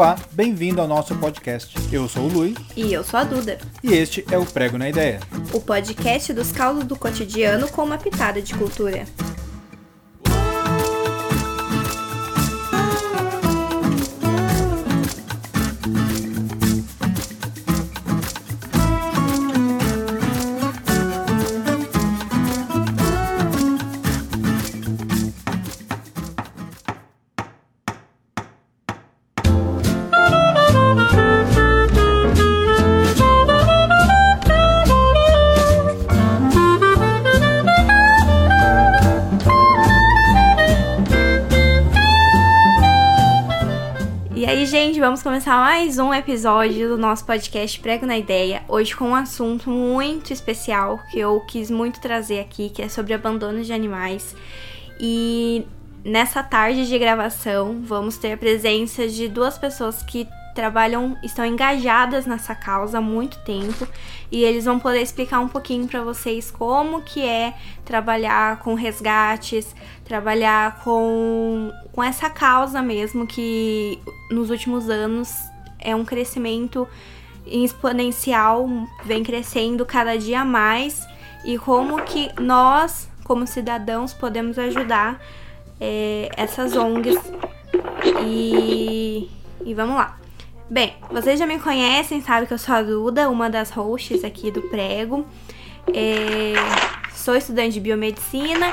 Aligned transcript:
Olá, 0.00 0.16
bem-vindo 0.32 0.80
ao 0.80 0.88
nosso 0.88 1.14
podcast. 1.16 1.76
Eu 1.92 2.08
sou 2.08 2.24
o 2.24 2.28
Lui. 2.28 2.56
E 2.74 2.90
eu 2.90 3.04
sou 3.04 3.20
a 3.20 3.24
Duda. 3.24 3.58
E 3.84 3.92
este 3.92 4.24
é 4.30 4.38
o 4.38 4.46
Prego 4.46 4.78
na 4.78 4.88
Ideia 4.88 5.20
o 5.52 5.60
podcast 5.60 6.32
dos 6.32 6.52
causos 6.52 6.84
do 6.84 6.96
cotidiano 6.96 7.68
com 7.68 7.82
uma 7.82 7.98
pitada 7.98 8.40
de 8.40 8.54
cultura. 8.54 9.04
Vamos 45.20 45.44
começar 45.44 45.60
mais 45.60 45.98
um 45.98 46.14
episódio 46.14 46.88
do 46.88 46.96
nosso 46.96 47.26
podcast 47.26 47.78
Prego 47.80 48.06
na 48.06 48.16
Ideia. 48.16 48.62
Hoje 48.66 48.96
com 48.96 49.10
um 49.10 49.14
assunto 49.14 49.68
muito 49.68 50.32
especial 50.32 50.98
que 51.10 51.18
eu 51.18 51.38
quis 51.40 51.70
muito 51.70 52.00
trazer 52.00 52.40
aqui, 52.40 52.70
que 52.70 52.80
é 52.80 52.88
sobre 52.88 53.12
abandono 53.12 53.62
de 53.62 53.70
animais. 53.70 54.34
E 54.98 55.66
nessa 56.02 56.42
tarde 56.42 56.88
de 56.88 56.98
gravação, 56.98 57.82
vamos 57.82 58.16
ter 58.16 58.32
a 58.32 58.36
presença 58.38 59.06
de 59.08 59.28
duas 59.28 59.58
pessoas 59.58 60.02
que 60.02 60.26
trabalham, 60.60 61.16
estão 61.22 61.46
engajadas 61.46 62.26
nessa 62.26 62.54
causa 62.54 62.98
há 62.98 63.00
muito 63.00 63.38
tempo 63.38 63.88
e 64.30 64.44
eles 64.44 64.66
vão 64.66 64.78
poder 64.78 65.00
explicar 65.00 65.40
um 65.40 65.48
pouquinho 65.48 65.88
para 65.88 66.02
vocês 66.02 66.50
como 66.50 67.00
que 67.00 67.22
é 67.24 67.54
trabalhar 67.82 68.58
com 68.58 68.74
resgates, 68.74 69.74
trabalhar 70.04 70.82
com, 70.84 71.72
com 71.92 72.04
essa 72.04 72.28
causa 72.28 72.82
mesmo 72.82 73.26
que 73.26 73.98
nos 74.30 74.50
últimos 74.50 74.90
anos 74.90 75.34
é 75.78 75.96
um 75.96 76.04
crescimento 76.04 76.86
exponencial, 77.46 78.68
vem 79.02 79.22
crescendo 79.22 79.86
cada 79.86 80.18
dia 80.18 80.44
mais 80.44 81.06
e 81.42 81.56
como 81.56 82.02
que 82.02 82.30
nós, 82.38 83.08
como 83.24 83.46
cidadãos, 83.46 84.12
podemos 84.12 84.58
ajudar 84.58 85.18
é, 85.80 86.28
essas 86.36 86.76
ONGs 86.76 87.18
e, 88.26 89.30
e 89.64 89.72
vamos 89.72 89.96
lá. 89.96 90.20
Bem, 90.70 90.94
vocês 91.10 91.36
já 91.36 91.48
me 91.48 91.58
conhecem, 91.58 92.20
sabem 92.20 92.46
que 92.46 92.54
eu 92.54 92.58
sou 92.58 92.76
a 92.76 92.80
Duda, 92.80 93.28
uma 93.28 93.50
das 93.50 93.72
hosts 93.72 94.22
aqui 94.22 94.52
do 94.52 94.62
Prego. 94.62 95.26
É, 95.92 96.52
sou 97.12 97.34
estudante 97.34 97.72
de 97.72 97.80
biomedicina 97.80 98.66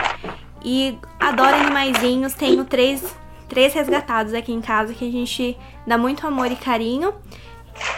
e 0.63 0.95
adoro 1.19 1.55
animaizinhos. 1.55 2.35
Tenho 2.35 2.63
três, 2.65 3.17
três 3.49 3.73
resgatados 3.73 4.35
aqui 4.35 4.53
em 4.53 4.61
casa 4.61 4.93
que 4.93 5.07
a 5.07 5.11
gente 5.11 5.57
dá 5.87 5.97
muito 5.97 6.27
amor 6.27 6.51
e 6.51 6.55
carinho. 6.55 7.15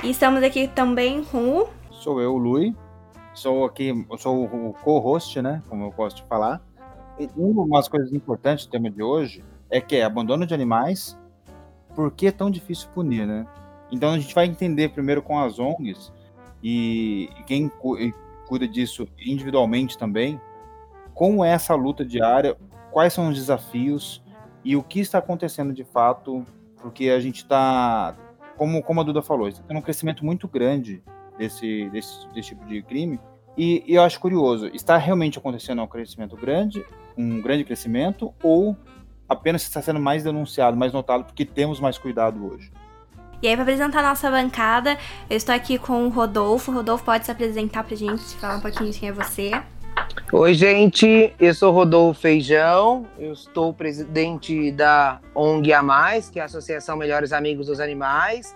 E 0.01 0.11
estamos 0.11 0.43
aqui 0.43 0.69
também 0.69 1.21
com 1.25 1.57
o. 1.57 1.67
Sou 1.91 2.21
eu, 2.21 2.37
Lui. 2.37 2.73
Sou 3.33 3.65
aqui, 3.65 4.07
sou 4.17 4.45
o 4.45 4.73
co-host, 4.81 5.41
né? 5.41 5.61
Como 5.67 5.83
eu 5.83 5.91
gosto 5.91 6.23
de 6.23 6.23
falar. 6.23 6.61
E 7.19 7.29
uma 7.35 7.67
das 7.67 7.89
coisas 7.89 8.13
importantes 8.13 8.65
do 8.65 8.71
tema 8.71 8.89
de 8.89 9.03
hoje 9.03 9.43
é 9.69 9.81
que 9.81 9.97
é 9.97 10.05
abandono 10.05 10.45
de 10.45 10.53
animais. 10.53 11.19
Por 11.93 12.11
que 12.11 12.27
é 12.27 12.31
tão 12.31 12.49
difícil 12.49 12.87
punir, 12.93 13.27
né? 13.27 13.45
Então 13.91 14.11
a 14.11 14.19
gente 14.19 14.33
vai 14.33 14.45
entender 14.45 14.89
primeiro 14.89 15.21
com 15.21 15.39
as 15.39 15.59
ONGs 15.59 16.11
e 16.63 17.29
quem 17.45 17.71
cuida 18.47 18.67
disso 18.67 19.07
individualmente 19.17 19.97
também, 19.97 20.39
como 21.13 21.43
é 21.43 21.49
essa 21.49 21.75
luta 21.75 22.05
diária, 22.05 22.57
quais 22.91 23.13
são 23.13 23.29
os 23.29 23.35
desafios 23.35 24.23
e 24.63 24.75
o 24.75 24.83
que 24.83 24.99
está 24.99 25.19
acontecendo 25.19 25.73
de 25.73 25.83
fato, 25.83 26.45
porque 26.81 27.09
a 27.09 27.19
gente 27.19 27.37
está, 27.37 28.15
como, 28.57 28.81
como 28.83 29.01
a 29.01 29.03
Duda 29.03 29.21
falou, 29.21 29.47
está 29.47 29.63
tendo 29.63 29.77
um 29.77 29.81
crescimento 29.81 30.25
muito 30.25 30.47
grande 30.47 31.01
desse, 31.37 31.89
desse, 31.89 32.27
desse 32.33 32.49
tipo 32.49 32.65
de 32.65 32.81
crime. 32.83 33.19
E, 33.57 33.83
e 33.87 33.95
eu 33.95 34.03
acho 34.03 34.19
curioso, 34.19 34.67
está 34.67 34.97
realmente 34.97 35.37
acontecendo 35.37 35.81
um 35.81 35.87
crescimento 35.87 36.35
grande, 36.35 36.85
um 37.17 37.41
grande 37.41 37.63
crescimento, 37.63 38.33
ou 38.41 38.75
apenas 39.27 39.63
está 39.63 39.81
sendo 39.81 39.99
mais 39.99 40.23
denunciado, 40.23 40.77
mais 40.77 40.93
notado, 40.93 41.25
porque 41.25 41.45
temos 41.45 41.79
mais 41.79 41.97
cuidado 41.97 42.45
hoje? 42.45 42.71
E 43.41 43.47
aí, 43.47 43.53
para 43.55 43.63
apresentar 43.63 43.99
a 43.99 44.09
nossa 44.09 44.29
bancada, 44.29 44.97
eu 45.29 45.37
estou 45.37 45.55
aqui 45.55 45.77
com 45.77 46.05
o 46.05 46.09
Rodolfo. 46.09 46.73
Rodolfo, 46.73 47.05
pode 47.05 47.23
se 47.23 47.31
apresentar 47.31 47.85
para 47.85 47.93
a 47.93 47.97
gente, 47.97 48.21
falar 48.35 48.57
um 48.57 48.59
pouquinho 48.59 48.91
de 48.91 48.99
quem 48.99 49.07
é 49.07 49.11
você. 49.13 49.51
Oi, 50.33 50.53
gente, 50.53 51.33
eu 51.39 51.53
sou 51.53 51.71
Rodolfo 51.71 52.19
Feijão, 52.19 53.07
eu 53.17 53.31
estou 53.31 53.73
presidente 53.73 54.73
da 54.73 55.21
ONG 55.33 55.71
A 55.71 55.81
Mais, 55.81 56.29
que 56.29 56.37
é 56.37 56.41
a 56.41 56.45
Associação 56.45 56.97
Melhores 56.97 57.31
Amigos 57.31 57.67
dos 57.67 57.79
Animais. 57.79 58.53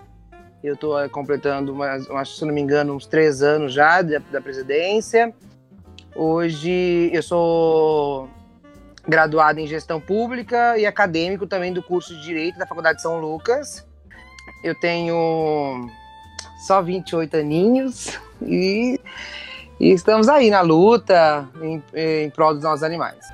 Eu 0.62 0.74
estou 0.74 1.00
eh, 1.00 1.08
completando, 1.08 1.72
umas, 1.72 2.06
se 2.28 2.44
não 2.44 2.52
me 2.52 2.60
engano, 2.60 2.94
uns 2.94 3.06
três 3.06 3.42
anos 3.42 3.72
já 3.72 4.02
da, 4.02 4.18
da 4.30 4.40
presidência. 4.40 5.32
Hoje 6.14 7.10
eu 7.10 7.22
sou 7.22 8.28
graduado 9.08 9.60
em 9.60 9.66
gestão 9.66 9.98
pública 9.98 10.76
e 10.76 10.84
acadêmico 10.84 11.46
também 11.46 11.72
do 11.72 11.82
curso 11.82 12.14
de 12.14 12.22
Direito 12.22 12.58
da 12.58 12.66
Faculdade 12.66 12.96
de 12.96 13.02
São 13.02 13.18
Lucas. 13.18 13.86
Eu 14.62 14.74
tenho 14.74 15.88
só 16.66 16.80
28 16.82 17.36
aninhos 17.36 18.18
e, 18.42 19.00
e 19.78 19.92
estamos 19.92 20.28
aí 20.28 20.50
na 20.50 20.60
luta 20.60 21.48
em, 21.60 21.82
em 21.94 22.30
prol 22.30 22.54
dos 22.54 22.62
nossos 22.62 22.82
animais. 22.82 23.24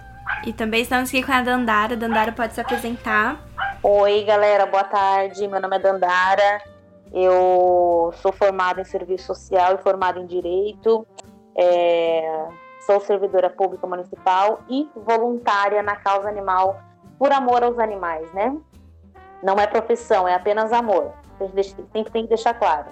E 0.44 0.52
também 0.52 0.82
estamos 0.82 1.08
aqui 1.08 1.22
com 1.22 1.32
a 1.32 1.42
Dandara. 1.42 1.96
Dandara 1.96 2.32
pode 2.32 2.54
se 2.54 2.60
apresentar. 2.60 3.38
Oi, 3.82 4.24
galera, 4.24 4.66
boa 4.66 4.84
tarde. 4.84 5.46
Meu 5.46 5.60
nome 5.60 5.76
é 5.76 5.78
Dandara. 5.78 6.62
Eu 7.12 8.12
sou 8.22 8.32
formada 8.32 8.80
em 8.80 8.84
serviço 8.84 9.26
social 9.26 9.74
e 9.74 9.82
formada 9.82 10.18
em 10.18 10.26
direito. 10.26 11.06
É, 11.56 12.46
sou 12.86 13.00
servidora 13.00 13.50
pública 13.50 13.86
municipal 13.86 14.60
e 14.68 14.88
voluntária 14.96 15.82
na 15.82 15.96
causa 15.96 16.28
animal 16.28 16.80
por 17.18 17.32
amor 17.32 17.62
aos 17.62 17.78
animais, 17.78 18.32
né? 18.32 18.56
Não 19.42 19.56
é 19.58 19.66
profissão, 19.66 20.28
é 20.28 20.34
apenas 20.34 20.72
amor. 20.72 21.12
Sempre 21.38 22.10
tem 22.10 22.22
que 22.22 22.28
deixar 22.28 22.54
claro. 22.54 22.86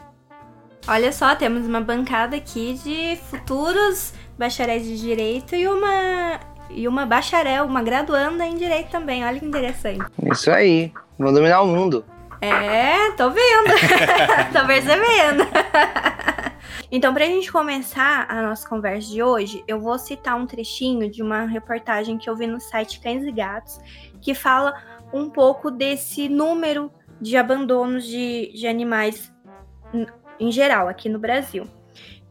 Olha 0.86 1.12
só, 1.12 1.34
temos 1.34 1.66
uma 1.66 1.80
bancada 1.80 2.36
aqui 2.36 2.74
de 2.74 3.18
futuros 3.28 4.14
bacharéis 4.38 4.84
de 4.84 4.98
direito 4.98 5.54
e 5.54 5.66
uma 5.66 6.40
e 6.70 6.86
uma 6.86 7.04
bacharel, 7.06 7.64
uma 7.64 7.82
graduanda 7.82 8.44
em 8.44 8.56
direito 8.56 8.90
também. 8.90 9.24
Olha 9.24 9.38
que 9.38 9.46
interessante. 9.46 10.04
Isso 10.30 10.50
aí. 10.50 10.92
Vou 11.18 11.32
dominar 11.32 11.62
o 11.62 11.66
mundo. 11.66 12.04
É, 12.40 13.10
tô 13.12 13.30
vendo. 13.30 13.72
tô 14.52 14.66
percebendo. 14.66 15.46
então, 16.92 17.12
pra 17.12 17.24
gente 17.24 17.50
começar 17.50 18.26
a 18.28 18.42
nossa 18.42 18.68
conversa 18.68 19.08
de 19.08 19.22
hoje, 19.22 19.64
eu 19.66 19.80
vou 19.80 19.98
citar 19.98 20.36
um 20.36 20.46
trechinho 20.46 21.10
de 21.10 21.22
uma 21.22 21.44
reportagem 21.44 22.16
que 22.16 22.30
eu 22.30 22.36
vi 22.36 22.46
no 22.46 22.60
site 22.60 23.00
Cães 23.00 23.24
e 23.24 23.32
Gatos, 23.32 23.80
que 24.20 24.34
fala 24.34 24.74
um 25.12 25.28
pouco 25.30 25.70
desse 25.70 26.28
número 26.28 26.90
de 27.20 27.36
abandonos 27.36 28.06
de, 28.06 28.52
de 28.52 28.66
animais 28.66 29.32
em 30.38 30.52
geral 30.52 30.88
aqui 30.88 31.08
no 31.08 31.18
Brasil, 31.18 31.64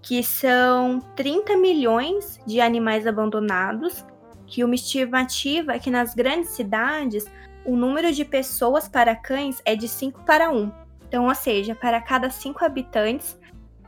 que 0.02 0.24
são 0.24 1.00
30 1.16 1.58
milhões 1.58 2.40
de 2.46 2.62
animais 2.62 3.06
abandonados, 3.06 4.06
que 4.46 4.64
uma 4.64 4.76
estimativa 4.76 5.74
é 5.74 5.80
que 5.80 5.92
nas 5.92 6.14
grandes 6.14 6.52
cidades 6.52 7.26
o 7.66 7.76
número 7.76 8.14
de 8.14 8.24
pessoas 8.24 8.88
para 8.88 9.14
cães 9.16 9.62
é 9.66 9.76
de 9.76 9.88
5 9.88 10.24
para 10.24 10.50
1. 10.50 10.72
Então, 11.08 11.28
ou 11.28 11.36
seja, 11.36 11.76
para 11.76 12.02
cada 12.02 12.30
5 12.30 12.64
habitantes 12.64 13.38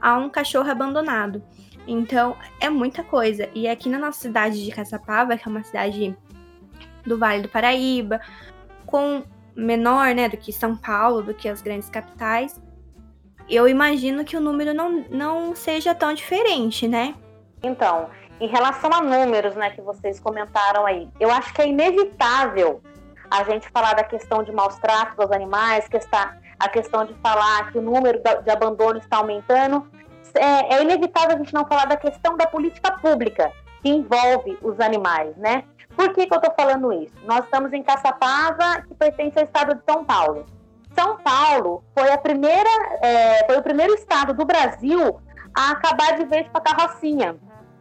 há 0.02 0.18
um 0.18 0.30
cachorro 0.30 0.70
abandonado. 0.70 1.42
Então, 1.88 2.36
é 2.60 2.70
muita 2.70 3.04
coisa. 3.04 3.50
E 3.54 3.68
aqui 3.68 3.90
na 3.90 3.98
nossa 3.98 4.20
cidade 4.20 4.64
de 4.64 4.72
Caçapava, 4.72 5.38
que 5.38 5.48
é 5.48 5.52
uma 5.52 5.64
cidade 5.64 6.16
do 7.06 7.18
Vale 7.18 7.44
do 7.44 7.50
Paraíba, 7.50 8.20
com 8.90 9.24
menor, 9.56 10.16
né, 10.16 10.30
do 10.30 10.38
que 10.38 10.52
São 10.52 10.76
Paulo, 10.76 11.22
do 11.22 11.34
que 11.34 11.48
as 11.48 11.62
grandes 11.62 11.90
capitais, 11.90 12.60
eu 13.50 13.68
imagino 13.68 14.24
que 14.24 14.38
o 14.38 14.40
número 14.40 14.74
não, 14.74 15.06
não 15.10 15.56
seja 15.56 15.94
tão 15.96 16.14
diferente, 16.14 16.88
né? 16.88 17.16
Então, 17.64 18.10
em 18.40 18.48
relação 18.48 18.92
a 18.94 19.02
números, 19.02 19.56
né, 19.56 19.72
que 19.72 19.82
vocês 19.82 20.20
comentaram 20.20 20.86
aí, 20.86 21.10
eu 21.20 21.32
acho 21.32 21.54
que 21.54 21.62
é 21.62 21.68
inevitável 21.68 22.82
a 23.30 23.44
gente 23.44 23.70
falar 23.70 23.94
da 23.94 24.04
questão 24.04 24.44
de 24.44 24.52
maus 24.52 24.78
tratos 24.78 25.20
aos 25.20 25.32
animais, 25.32 25.88
que 25.88 25.98
está, 25.98 26.38
a 26.58 26.70
questão 26.70 27.06
de 27.06 27.14
falar 27.16 27.72
que 27.72 27.78
o 27.78 27.82
número 27.82 28.20
de 28.44 28.50
abandono 28.50 28.98
está 28.98 29.18
aumentando. 29.18 29.88
É, 30.36 30.76
é 30.76 30.82
inevitável 30.82 31.36
a 31.36 31.38
gente 31.38 31.54
não 31.54 31.66
falar 31.66 31.86
da 31.86 31.98
questão 31.98 32.38
da 32.38 32.48
política 32.48 32.92
pública 32.92 33.52
que 33.82 33.90
envolve 33.90 34.58
os 34.62 34.80
animais, 34.80 35.36
né? 35.38 35.64
Por 36.00 36.14
que, 36.14 36.28
que 36.28 36.34
eu 36.34 36.38
estou 36.38 36.54
falando 36.58 36.94
isso? 36.94 37.14
Nós 37.26 37.44
estamos 37.44 37.74
em 37.74 37.84
Caçapava, 37.84 38.84
que 38.88 38.96
pertence 38.96 39.38
ao 39.38 39.44
estado 39.44 39.76
de 39.76 39.82
São 39.84 40.06
Paulo. 40.06 40.46
São 40.98 41.18
Paulo 41.18 41.84
foi 41.94 42.10
a 42.10 42.18
primeira, 42.18 42.70
é, 43.02 43.46
foi 43.46 43.58
o 43.58 43.62
primeiro 43.62 43.94
estado 43.96 44.34
do 44.34 44.46
Brasil 44.46 45.20
a 45.54 45.72
acabar 45.72 46.16
de 46.16 46.24
vez 46.24 46.48
com 46.48 46.58
a 46.58 46.62
carrocinha. 46.62 47.36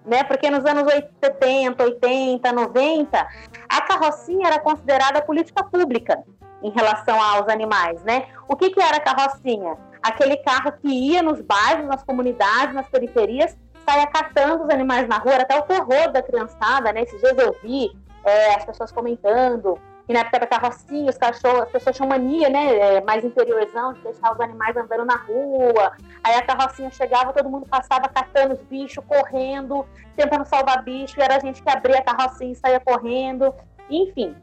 Né? 0.04 0.24
Porque 0.24 0.50
nos 0.50 0.64
anos 0.64 0.92
70, 1.22 1.80
80, 1.80 2.50
90, 2.50 3.28
a 3.68 3.82
carrocinha 3.82 4.48
era 4.48 4.58
considerada 4.58 5.22
política 5.22 5.62
pública 5.62 6.20
em 6.60 6.70
relação 6.70 7.22
aos 7.22 7.48
animais, 7.48 8.02
né? 8.02 8.26
O 8.48 8.56
que, 8.56 8.70
que 8.70 8.80
era 8.80 8.96
a 8.96 9.00
carrocinha? 9.00 9.76
Aquele 10.02 10.38
carro 10.38 10.72
que 10.72 10.88
ia 10.88 11.22
nos 11.22 11.40
bairros, 11.40 11.86
nas 11.86 12.02
comunidades, 12.02 12.74
nas 12.74 12.88
periferias, 12.88 13.56
saia 13.88 14.08
catando 14.08 14.64
os 14.64 14.70
animais 14.70 15.06
na 15.06 15.18
rua, 15.18 15.36
até 15.36 15.56
o 15.56 15.62
terror 15.62 16.10
da 16.10 16.20
criançada, 16.20 16.92
né? 16.92 17.02
Esses 17.02 17.20
dias 17.20 17.38
eu 17.38 17.54
vi 17.62 17.92
é, 18.28 18.56
as 18.56 18.64
pessoas 18.64 18.92
comentando 18.92 19.78
e 20.08 20.12
na 20.12 20.20
época 20.20 20.40
da 20.40 20.46
carrocinha, 20.46 21.10
os 21.10 21.18
cachorros, 21.18 21.62
as 21.62 21.70
pessoas 21.70 21.94
tinham 21.94 22.08
mania, 22.08 22.48
né? 22.48 22.78
É, 22.78 23.00
mais 23.02 23.22
interiorzão, 23.22 23.92
de 23.92 24.00
deixar 24.00 24.32
os 24.32 24.40
animais 24.40 24.74
andando 24.74 25.04
na 25.04 25.16
rua. 25.16 25.92
Aí 26.24 26.34
a 26.34 26.42
carrocinha 26.42 26.90
chegava, 26.90 27.32
todo 27.34 27.50
mundo 27.50 27.66
passava 27.66 28.08
catando 28.08 28.54
os 28.54 28.62
bichos, 28.62 29.04
correndo, 29.06 29.86
tentando 30.16 30.46
salvar 30.46 30.82
bicho, 30.82 31.20
e 31.20 31.22
era 31.22 31.36
a 31.36 31.38
gente 31.38 31.62
que 31.62 31.68
abria 31.68 31.98
a 31.98 32.02
carrocinha 32.02 32.52
e 32.52 32.56
saía 32.56 32.80
correndo. 32.80 33.54
Enfim, 33.90 34.34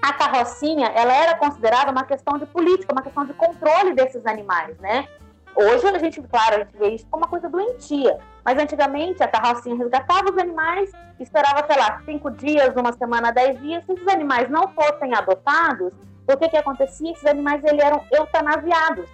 a 0.00 0.14
carrocinha, 0.14 0.86
ela 0.94 1.12
era 1.12 1.36
considerada 1.36 1.92
uma 1.92 2.04
questão 2.04 2.38
de 2.38 2.46
política, 2.46 2.94
uma 2.94 3.02
questão 3.02 3.26
de 3.26 3.34
controle 3.34 3.92
desses 3.92 4.24
animais, 4.24 4.78
né? 4.78 5.06
Hoje 5.54 5.86
a 5.86 5.98
gente, 5.98 6.20
claro, 6.22 6.56
a 6.56 6.58
gente 6.58 6.76
vê 6.76 6.88
isso 6.88 7.06
como 7.10 7.24
uma 7.24 7.28
coisa 7.28 7.48
doentia. 7.48 8.18
Mas 8.44 8.58
antigamente 8.58 9.22
a 9.22 9.28
carrocinha 9.28 9.76
resgatava 9.76 10.30
os 10.30 10.38
animais, 10.38 10.90
esperava, 11.20 11.64
sei 11.66 11.80
lá, 11.80 12.00
cinco 12.04 12.30
dias, 12.30 12.74
uma 12.74 12.92
semana, 12.92 13.30
dez 13.30 13.60
dias. 13.60 13.84
Se 13.84 13.92
esses 13.92 14.08
animais 14.08 14.48
não 14.50 14.68
fossem 14.68 15.14
adotados, 15.14 15.92
o 16.28 16.36
que, 16.36 16.48
que 16.48 16.56
acontecia? 16.56 17.12
Esses 17.12 17.26
animais 17.26 17.62
eles 17.64 17.84
eram 17.84 18.02
eutanasiados. 18.10 19.08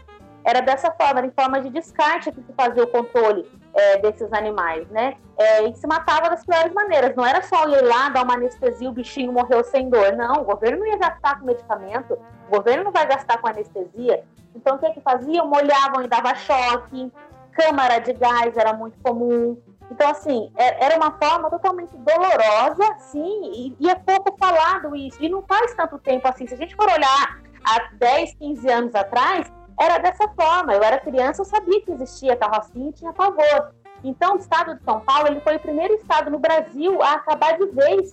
Era 0.44 0.61
dessa 0.61 0.90
forma, 0.93 1.19
era 1.19 1.26
em 1.26 1.32
forma 1.32 1.61
de 1.61 1.69
descarte 1.69 2.32
que 2.32 2.40
se 2.43 2.52
fazia 2.55 2.82
o 2.82 2.87
controle 2.87 3.44
é, 3.75 3.99
desses 3.99 4.32
animais, 4.32 4.88
né? 4.88 5.17
É, 5.37 5.64
e 5.64 5.75
se 5.75 5.87
matava 5.87 6.31
das 6.31 6.44
piores 6.44 6.73
maneiras. 6.73 7.14
Não 7.14 7.26
era 7.26 7.43
só 7.43 7.69
ir 7.69 7.82
lá, 7.82 8.08
dar 8.08 8.23
uma 8.23 8.35
anestesia, 8.35 8.88
o 8.88 8.93
bichinho 8.93 9.32
morreu 9.32 9.62
sem 9.64 9.90
dor. 9.90 10.12
Não, 10.17 10.40
o 10.40 10.44
governo 10.44 10.79
não 10.79 10.87
ia 10.87 10.96
gastar 10.96 11.38
com 11.38 11.46
medicamento, 11.46 12.19
o 12.48 12.56
governo 12.56 12.84
não 12.84 12.92
vai 12.92 13.06
gastar 13.06 13.38
com 13.38 13.46
anestesia. 13.46 14.24
Então, 14.54 14.76
o 14.76 14.78
que 14.78 14.90
que 14.90 15.00
faziam? 15.00 15.46
Molhavam 15.46 16.02
e 16.02 16.08
dava 16.08 16.34
choque, 16.34 17.12
câmara 17.52 17.98
de 17.98 18.12
gás 18.14 18.56
era 18.56 18.72
muito 18.72 18.98
comum. 19.00 19.56
Então, 19.90 20.10
assim, 20.10 20.50
é, 20.56 20.84
era 20.84 20.96
uma 20.96 21.12
forma 21.12 21.50
totalmente 21.50 21.96
dolorosa, 21.96 22.96
sim, 22.98 23.50
e, 23.54 23.76
e 23.78 23.88
é 23.88 23.94
pouco 23.94 24.36
falado 24.38 24.94
isso. 24.96 25.22
E 25.22 25.28
não 25.28 25.42
faz 25.42 25.74
tanto 25.74 25.98
tempo 25.98 26.26
assim. 26.28 26.46
Se 26.46 26.54
a 26.54 26.56
gente 26.56 26.74
for 26.74 26.86
olhar 26.86 27.40
há 27.64 27.88
10, 27.92 28.34
15 28.34 28.70
anos 28.70 28.94
atrás, 28.94 29.50
era 29.78 29.98
dessa 29.98 30.28
forma. 30.28 30.74
Eu 30.74 30.82
era 30.82 30.98
criança, 30.98 31.42
eu 31.42 31.46
sabia 31.46 31.80
que 31.82 31.92
existia 31.92 32.36
carrocinha 32.36 32.90
e 32.90 32.92
tinha 32.92 33.12
pavor. 33.12 33.72
Então, 34.02 34.34
o 34.34 34.38
estado 34.38 34.74
de 34.74 34.84
São 34.84 35.00
Paulo 35.00 35.28
ele 35.28 35.40
foi 35.40 35.56
o 35.56 35.60
primeiro 35.60 35.94
estado 35.94 36.30
no 36.30 36.38
Brasil 36.38 37.02
a 37.02 37.14
acabar 37.14 37.58
de 37.58 37.66
vez 37.66 38.12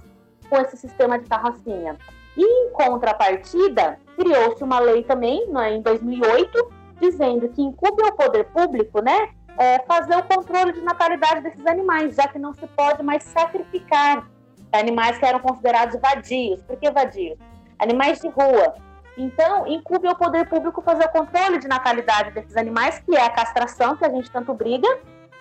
com 0.49 0.57
esse 0.57 0.77
sistema 0.77 1.19
de 1.19 1.27
carrocinha. 1.27 1.97
E, 2.37 2.43
em 2.43 2.71
contrapartida, 2.71 3.97
criou-se 4.17 4.63
uma 4.63 4.79
lei 4.79 5.03
também, 5.03 5.47
né, 5.49 5.75
em 5.75 5.81
2008, 5.81 6.71
dizendo 6.99 7.49
que 7.49 7.61
incumbe 7.61 8.03
ao 8.03 8.13
poder 8.13 8.45
público 8.45 9.01
né, 9.01 9.29
é, 9.57 9.79
fazer 9.79 10.15
o 10.17 10.23
controle 10.23 10.73
de 10.73 10.81
natalidade 10.81 11.41
desses 11.41 11.65
animais, 11.65 12.15
já 12.15 12.27
que 12.27 12.39
não 12.39 12.53
se 12.53 12.67
pode 12.67 13.03
mais 13.03 13.23
sacrificar 13.23 14.29
animais 14.71 15.17
que 15.17 15.25
eram 15.25 15.39
considerados 15.39 15.99
vadios. 15.99 16.61
Por 16.63 16.77
que 16.77 16.91
vadios? 16.91 17.37
Animais 17.79 18.19
de 18.19 18.27
rua. 18.27 18.73
Então, 19.17 19.65
incumbe 19.65 20.07
ao 20.07 20.15
poder 20.15 20.47
público 20.47 20.81
fazer 20.81 21.05
o 21.05 21.09
controle 21.09 21.57
de 21.59 21.67
natalidade 21.67 22.31
desses 22.31 22.57
animais, 22.57 22.99
que 22.99 23.15
é 23.15 23.23
a 23.23 23.29
castração, 23.29 23.95
que 23.95 24.05
a 24.05 24.09
gente 24.09 24.29
tanto 24.29 24.53
briga, 24.53 24.87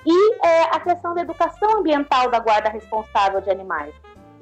e 0.06 0.46
é, 0.46 0.62
a 0.64 0.80
questão 0.80 1.14
da 1.14 1.22
educação 1.22 1.78
ambiental 1.78 2.30
da 2.30 2.38
guarda 2.38 2.68
responsável 2.68 3.40
de 3.40 3.50
animais. 3.50 3.94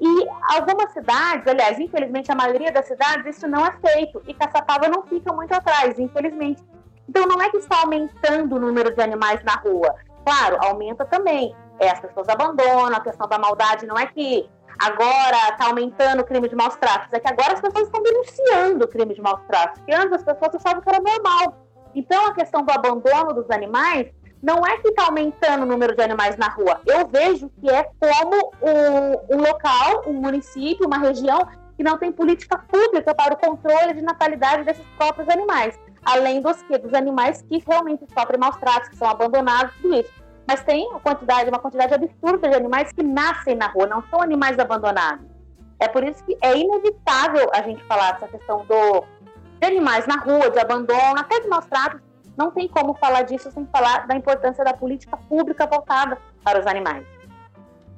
E 0.05 0.27
algumas 0.57 0.93
cidades, 0.93 1.47
aliás, 1.47 1.79
infelizmente 1.79 2.33
a 2.33 2.35
maioria 2.35 2.73
das 2.73 2.87
cidades, 2.87 3.37
isso 3.37 3.47
não 3.47 3.65
é 3.65 3.71
feito. 3.71 4.21
E 4.27 4.35
Caçapava 4.35 4.89
não 4.89 5.05
fica 5.05 5.33
muito 5.33 5.53
atrás, 5.55 5.97
infelizmente. 5.97 6.61
Então 7.09 7.25
não 7.25 7.41
é 7.41 7.49
que 7.49 7.59
está 7.59 7.83
aumentando 7.83 8.57
o 8.57 8.59
número 8.59 8.93
de 8.93 9.01
animais 9.01 9.45
na 9.45 9.55
rua. 9.55 9.95
Claro, 10.27 10.59
aumenta 10.61 11.05
também. 11.05 11.55
É, 11.79 11.89
as 11.89 12.01
pessoas 12.01 12.29
abandonam, 12.29 12.97
a 12.97 13.01
questão 13.01 13.29
da 13.29 13.39
maldade 13.39 13.87
não 13.87 13.97
é 13.97 14.07
que 14.07 14.51
agora 14.77 15.51
está 15.51 15.67
aumentando 15.67 16.23
o 16.23 16.25
crime 16.25 16.49
de 16.49 16.57
maus 16.57 16.75
tratos, 16.75 17.13
é 17.13 17.21
que 17.21 17.29
agora 17.29 17.53
as 17.53 17.61
pessoas 17.61 17.85
estão 17.85 18.03
denunciando 18.03 18.85
o 18.85 18.89
crime 18.89 19.15
de 19.15 19.23
maus 19.23 19.41
tratos, 19.47 19.79
porque 19.79 19.95
antes 19.95 20.15
as 20.15 20.25
pessoas 20.25 20.57
achavam 20.57 20.83
que 20.83 20.89
era 20.89 21.01
normal. 21.01 21.65
Então 21.95 22.27
a 22.27 22.35
questão 22.35 22.65
do 22.65 22.73
abandono 22.73 23.33
dos 23.33 23.49
animais 23.53 24.13
não 24.43 24.67
é 24.67 24.77
que 24.79 24.89
está 24.89 25.05
aumentando 25.05 25.63
o 25.63 25.67
número 25.67 25.95
de 25.95 26.03
animais 26.03 26.37
na 26.37 26.49
rua. 26.49 26.81
Eu 26.85 27.07
vejo 27.07 27.49
que 27.61 27.71
é 27.71 27.89
como 28.01 28.53
um, 28.61 29.37
um 29.37 29.41
local, 29.41 30.03
um 30.07 30.15
município, 30.15 30.87
uma 30.87 30.99
região 30.99 31.47
que 31.77 31.85
não 31.85 31.97
tem 31.97 32.11
política 32.11 32.59
pública 32.59 33.15
para 33.15 33.35
o 33.35 33.37
controle 33.37 33.95
de 33.95 34.03
natalidade 34.03 34.65
desses 34.65 34.85
próprios 34.97 35.29
animais. 35.29 35.79
Além 36.05 36.43
dos 36.43 36.61
que 36.63 36.77
dos 36.77 36.93
animais 36.93 37.43
que 37.43 37.63
realmente 37.65 38.05
sofrem 38.13 38.41
maus 38.41 38.57
tratos, 38.57 38.89
que 38.89 38.97
são 38.97 39.09
abandonados, 39.09 39.73
tudo 39.81 39.95
isso. 39.95 40.13
Mas 40.47 40.65
tem 40.65 40.89
uma 40.89 40.99
quantidade, 40.99 41.49
uma 41.49 41.61
quantidade 41.61 41.95
absurda 41.95 42.49
de 42.49 42.57
animais 42.57 42.91
que 42.93 43.05
nascem 43.05 43.55
na 43.55 43.69
rua, 43.69 43.87
não 43.87 44.03
são 44.11 44.21
animais 44.21 44.59
abandonados. 44.59 45.25
É 45.79 45.87
por 45.87 46.03
isso 46.03 46.25
que 46.25 46.37
é 46.43 46.57
inevitável 46.59 47.49
a 47.55 47.63
gente 47.63 47.83
falar 47.85 48.13
dessa 48.13 48.27
questão 48.27 48.67
do, 48.67 49.05
de 49.61 49.67
animais 49.67 50.05
na 50.07 50.17
rua, 50.17 50.51
de 50.51 50.59
abandono, 50.59 51.19
até 51.19 51.41
de 51.41 51.49
maus 51.49 51.67
tratos, 51.67 52.01
não 52.37 52.51
tem 52.51 52.69
como 52.69 52.95
falar 52.95 53.23
disso 53.23 53.51
sem 53.51 53.67
falar 53.67 54.07
da 54.07 54.17
importância 54.17 54.65
da 54.65 54.73
política 54.73 55.17
pública 55.17 55.67
voltada 55.67 56.19
para 56.43 56.61
os 56.61 56.67
animais. 56.67 57.07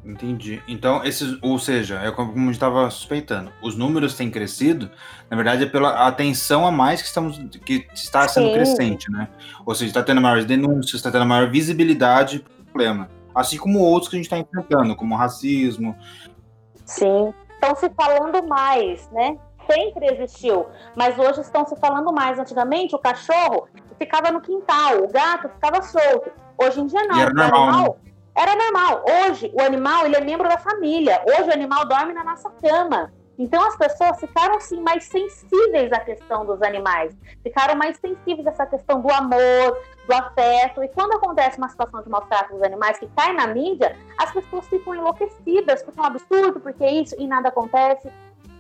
Entendi. 0.05 0.63
Então, 0.69 1.03
esses, 1.03 1.39
ou 1.41 1.59
seja, 1.59 1.99
é 2.01 2.11
como 2.11 2.33
a 2.33 2.37
gente 2.37 2.51
estava 2.51 2.91
suspeitando, 2.91 3.51
os 3.63 3.75
números 3.75 4.15
têm 4.15 4.31
crescido, 4.31 4.91
na 5.31 5.37
verdade 5.37 5.65
é 5.65 5.67
pela 5.67 6.07
atenção 6.07 6.67
a 6.67 6.71
mais 6.71 7.01
que 7.01 7.09
estamos 7.09 7.39
que 7.65 7.87
está 7.95 8.29
sendo 8.29 8.49
Sim. 8.49 8.53
crescente, 8.53 9.11
né? 9.11 9.29
Ou 9.65 9.75
seja, 9.75 9.89
está 9.89 10.03
tendo 10.03 10.21
maiores 10.21 10.45
denúncias, 10.45 10.97
está 10.97 11.11
tendo 11.11 11.25
maior 11.25 11.51
visibilidade 11.51 12.41
do 12.41 12.65
problema. 12.67 13.09
Assim 13.35 13.57
como 13.57 13.79
outros 13.81 14.11
que 14.11 14.17
a 14.17 14.19
gente 14.19 14.27
está 14.27 14.39
enfrentando, 14.39 14.95
como 14.95 15.17
racismo. 15.17 15.97
Sim, 16.85 17.33
estão 17.55 17.75
se 17.75 17.89
falando 17.91 18.47
mais, 18.47 19.09
né? 19.11 19.39
Sempre 19.67 20.07
existiu, 20.13 20.67
mas 20.95 21.19
hoje 21.19 21.41
estão 21.41 21.67
se 21.67 21.75
falando 21.77 22.13
mais. 22.13 22.39
Antigamente, 22.39 22.95
o 22.95 22.99
cachorro 22.99 23.67
ficava 23.99 24.31
no 24.31 24.41
quintal, 24.41 25.05
o 25.05 25.09
gato 25.09 25.49
ficava 25.49 25.83
solto. 25.83 26.31
Hoje 26.57 26.81
em 26.81 26.87
dia 26.87 27.03
não. 27.05 27.19
era 27.19 27.33
normal, 27.33 27.63
animal, 27.63 27.99
né? 28.05 28.13
era 28.35 28.57
normal. 28.57 29.05
Hoje 29.09 29.53
o 29.55 29.63
animal 29.63 30.07
ele 30.07 30.17
é 30.17 30.21
membro 30.21 30.49
da 30.49 30.59
família. 30.59 31.23
Hoje 31.27 31.49
o 31.49 31.53
animal 31.53 31.87
dorme 31.87 32.13
na 32.13 32.25
nossa 32.25 32.51
cama. 32.63 33.13
Então 33.39 33.67
as 33.67 33.77
pessoas 33.77 34.21
ficaram 34.21 34.61
sim 34.61 34.81
mais 34.81 35.05
sensíveis 35.05 35.93
à 35.93 36.01
questão 36.01 36.47
dos 36.47 36.63
animais, 36.63 37.17
ficaram 37.43 37.75
mais 37.75 37.97
sensíveis 37.97 38.47
a 38.47 38.51
essa 38.51 38.67
questão 38.67 39.01
do 39.01 39.11
amor, 39.13 39.79
do 40.07 40.15
afeto. 40.15 40.83
E 40.83 40.89
quando 40.89 41.15
acontece 41.15 41.59
uma 41.59 41.69
situação 41.69 42.03
de 42.03 42.09
maus 42.09 42.27
trato 42.27 42.53
dos 42.53 42.63
animais 42.63 42.99
que 42.99 43.09
cai 43.09 43.33
na 43.33 43.49
mídia, 43.49 43.97
as 44.19 44.31
pessoas 44.31 44.67
ficam 44.69 44.95
enlouquecidas, 44.95 45.83
porque 45.83 45.99
é 45.99 46.03
um 46.03 46.07
absurdo, 46.07 46.61
porque 46.61 46.87
isso 46.87 47.17
e 47.19 47.27
nada 47.27 47.49
acontece. 47.49 48.09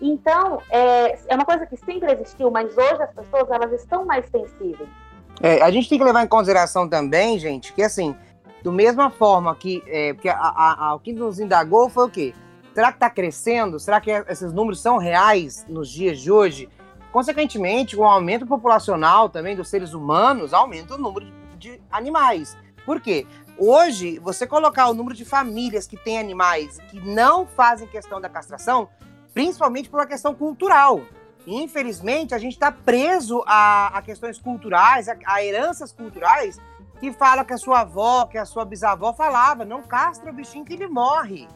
Então 0.00 0.61
é, 0.71 1.19
é 1.29 1.35
uma 1.35 1.45
coisa 1.45 1.67
que 1.67 1.76
sempre 1.76 2.12
existiu, 2.12 2.50
mas 2.50 2.76
hoje 2.76 3.03
as 3.03 3.12
pessoas 3.12 3.49
elas 3.50 3.73
estão 3.73 4.05
mais 4.05 4.26
sensíveis. 4.29 4.88
É, 5.41 5.62
a 5.62 5.71
gente 5.71 5.88
tem 5.88 5.99
que 5.99 6.05
levar 6.05 6.25
em 6.25 6.29
consideração 6.29 6.88
também, 6.88 7.38
gente, 7.38 7.73
que 7.73 7.83
assim, 7.83 8.14
do 8.62 8.73
mesma 8.73 9.11
forma 9.11 9.55
que, 9.55 9.83
é, 9.87 10.14
que 10.14 10.29
a, 10.29 10.37
a, 10.37 10.87
a, 10.87 10.95
o 10.95 11.00
que 11.00 11.12
nos 11.12 11.38
indagou 11.38 11.88
foi 11.91 12.07
o 12.07 12.11
quê? 12.11 12.35
Será 12.75 12.91
que 12.91 12.97
está 12.97 13.11
crescendo? 13.11 13.79
Será 13.79 14.00
que 14.00 14.11
esses 14.11 14.53
números 14.53 14.81
são 14.81 14.97
reais 14.97 15.64
nos 15.69 15.88
dias 15.88 16.19
de 16.19 16.33
hoje? 16.33 16.69
Consequentemente, 17.12 17.95
com 17.95 18.03
o 18.03 18.07
aumento 18.07 18.47
populacional 18.47 19.29
também 19.29 19.55
dos 19.55 19.69
seres 19.69 19.95
humanos, 19.95 20.53
aumenta 20.53 20.95
o 20.95 20.99
número 20.99 21.26
de 21.57 21.81
animais. 21.91 22.57
Por 22.85 23.00
quê? 23.00 23.26
Hoje, 23.57 24.19
você 24.19 24.47
colocar 24.47 24.88
o 24.88 24.95
número 24.95 25.14
de 25.14 25.25
famílias 25.25 25.87
que 25.87 25.97
têm 25.97 26.19
animais 26.19 26.79
que 26.91 27.00
não 27.00 27.47
fazem 27.47 27.87
questão 27.87 28.21
da 28.21 28.29
castração, 28.29 28.88
principalmente 29.33 29.88
por 29.88 30.00
uma 30.00 30.07
questão 30.07 30.35
cultural. 30.35 31.03
Infelizmente, 31.47 32.35
a 32.35 32.39
gente 32.39 32.55
está 32.55 32.73
preso 32.73 33.43
a, 33.47 33.99
a, 33.99 34.03
questões 34.03 34.39
culturais, 34.39 35.09
a, 35.09 35.17
a, 35.27 35.45
heranças 35.45 35.93
culturais, 35.93 36.59
que 36.99 37.13
fala 37.13 37.45
que 37.45 37.53
a 37.53 37.59
sua 37.59 37.81
avó, 37.81 38.27
que 38.27 38.39
a 38.39 38.45
sua 38.45 38.65
bisavó 38.65 39.13
falava, 39.13 39.65
não 39.65 39.83
castra 39.83 40.31
o 40.31 40.35
bichinho 40.35 40.65
que 40.65 40.73
ele 40.73 40.87
morre. 40.87 41.47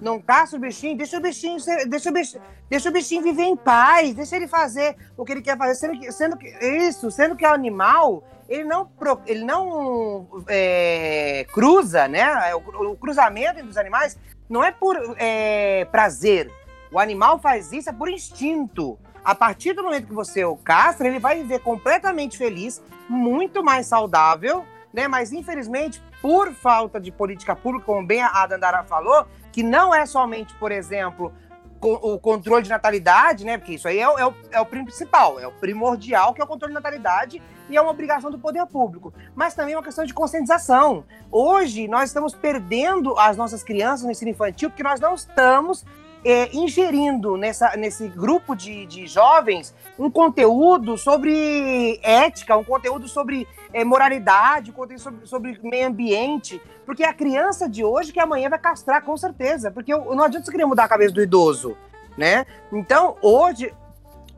Não 0.00 0.20
castra 0.20 0.56
o 0.56 0.60
bichinho, 0.60 0.96
deixa 0.96 1.18
o 1.18 1.20
bichinho, 1.20 1.58
deixa 1.88 2.10
o 2.10 2.12
bichinho, 2.12 2.42
deixa 2.70 2.88
o 2.88 2.92
bichinho 2.92 3.22
viver 3.22 3.44
em 3.44 3.56
paz, 3.56 4.14
deixa 4.14 4.36
ele 4.36 4.46
fazer 4.46 4.96
o 5.16 5.24
que 5.24 5.32
ele 5.32 5.42
quer 5.42 5.58
fazer, 5.58 5.74
sendo 5.74 5.98
que, 5.98 6.12
sendo 6.12 6.36
que 6.36 6.46
isso, 6.86 7.10
sendo 7.10 7.34
que 7.34 7.44
o 7.44 7.52
animal, 7.52 8.22
ele 8.48 8.64
não, 8.64 8.88
ele 9.26 9.44
não 9.44 10.44
é, 10.46 11.44
cruza, 11.52 12.06
né? 12.06 12.54
O, 12.54 12.92
o, 12.92 12.96
cruzamento 12.96 13.58
entre 13.58 13.70
os 13.70 13.76
animais 13.76 14.16
não 14.48 14.62
é 14.62 14.70
por 14.70 14.96
é, 15.18 15.84
prazer. 15.86 16.48
O 16.92 16.98
animal 16.98 17.38
faz 17.40 17.72
isso 17.72 17.90
é 17.90 17.92
por 17.92 18.08
instinto. 18.08 18.98
A 19.28 19.34
partir 19.34 19.74
do 19.74 19.82
momento 19.82 20.06
que 20.06 20.14
você 20.14 20.42
o 20.42 20.56
castra, 20.56 21.06
ele 21.06 21.18
vai 21.18 21.36
viver 21.36 21.58
completamente 21.58 22.38
feliz, 22.38 22.82
muito 23.06 23.62
mais 23.62 23.86
saudável, 23.86 24.64
né? 24.90 25.06
Mas 25.06 25.34
infelizmente, 25.34 26.02
por 26.22 26.50
falta 26.54 26.98
de 26.98 27.12
política 27.12 27.54
pública, 27.54 27.84
como 27.84 28.06
bem 28.06 28.22
a 28.22 28.46
Dandara 28.46 28.84
falou, 28.84 29.26
que 29.52 29.62
não 29.62 29.94
é 29.94 30.06
somente, 30.06 30.54
por 30.54 30.72
exemplo, 30.72 31.30
o 31.78 32.18
controle 32.18 32.62
de 32.62 32.70
natalidade, 32.70 33.44
né? 33.44 33.58
Porque 33.58 33.74
isso 33.74 33.86
aí 33.86 33.98
é 33.98 34.08
o, 34.08 34.18
é, 34.18 34.26
o, 34.26 34.34
é 34.50 34.60
o 34.62 34.64
principal, 34.64 35.38
é 35.38 35.46
o 35.46 35.52
primordial, 35.52 36.32
que 36.32 36.40
é 36.40 36.44
o 36.44 36.46
controle 36.46 36.72
de 36.72 36.76
natalidade 36.76 37.42
e 37.68 37.76
é 37.76 37.82
uma 37.82 37.90
obrigação 37.90 38.30
do 38.30 38.38
poder 38.38 38.64
público. 38.64 39.12
Mas 39.34 39.52
também 39.52 39.74
é 39.74 39.76
uma 39.76 39.84
questão 39.84 40.06
de 40.06 40.14
conscientização. 40.14 41.04
Hoje, 41.30 41.86
nós 41.86 42.08
estamos 42.08 42.34
perdendo 42.34 43.14
as 43.18 43.36
nossas 43.36 43.62
crianças 43.62 44.06
no 44.06 44.10
ensino 44.10 44.30
infantil 44.30 44.70
porque 44.70 44.82
nós 44.82 44.98
não 44.98 45.14
estamos 45.14 45.84
é, 46.24 46.54
ingerindo 46.56 47.36
nessa, 47.36 47.76
nesse 47.76 48.08
grupo 48.08 48.54
de, 48.54 48.86
de 48.86 49.06
jovens 49.06 49.74
um 49.98 50.10
conteúdo 50.10 50.96
sobre 50.96 52.00
ética, 52.02 52.56
um 52.56 52.64
conteúdo 52.64 53.08
sobre 53.08 53.46
é, 53.72 53.84
moralidade, 53.84 54.70
um 54.70 54.74
conteúdo 54.74 55.00
sobre, 55.00 55.26
sobre, 55.26 55.60
meio 55.62 55.88
ambiente, 55.88 56.60
porque 56.84 57.04
a 57.04 57.12
criança 57.12 57.68
de 57.68 57.84
hoje 57.84 58.12
que 58.12 58.20
amanhã 58.20 58.48
vai 58.48 58.58
castrar 58.58 59.02
com 59.02 59.16
certeza, 59.16 59.70
porque 59.70 59.94
não 59.94 60.22
adianta 60.22 60.46
você 60.46 60.52
querer 60.52 60.66
mudar 60.66 60.84
a 60.84 60.88
cabeça 60.88 61.14
do 61.14 61.22
idoso, 61.22 61.76
né? 62.16 62.46
Então, 62.72 63.16
hoje, 63.22 63.74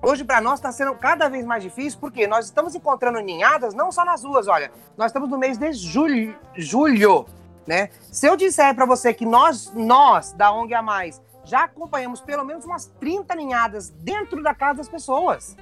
hoje 0.02 0.25
para 0.25 0.40
nós 0.40 0.58
está 0.58 0.72
sendo 0.72 0.94
cada 0.94 1.28
vez 1.28 1.44
mais 1.44 1.62
difícil, 1.62 1.99
porque 2.00 2.26
nós 2.26 2.46
estamos 2.46 2.75
encontrando 2.75 3.20
ninhadas 3.20 3.75
não 3.75 3.92
só 3.92 4.04
nas 4.04 4.25
ruas, 4.25 4.49
olha, 4.49 4.70
nós 4.96 5.06
estamos 5.06 5.28
no 5.28 5.38
mês 5.38 5.58
de 5.58 5.72
julho, 5.72 6.37
julho 6.54 7.26
né? 7.66 7.88
Se 8.10 8.26
eu 8.26 8.37
disser 8.37 8.75
para 8.75 8.84
você 8.84 9.14
que 9.14 9.25
nós, 9.25 9.72
nós 9.75 10.32
da 10.32 10.52
ONG 10.52 10.75
a 10.75 10.82
mais, 10.82 11.20
já 11.44 11.64
acompanhamos 11.64 12.20
pelo 12.20 12.44
menos 12.44 12.64
umas 12.64 12.87
30 12.87 13.35
ninhadas 13.35 13.90
dentro 13.90 14.42
da 14.42 14.54
casa 14.54 14.78
das 14.78 14.88
pessoas. 14.88 15.56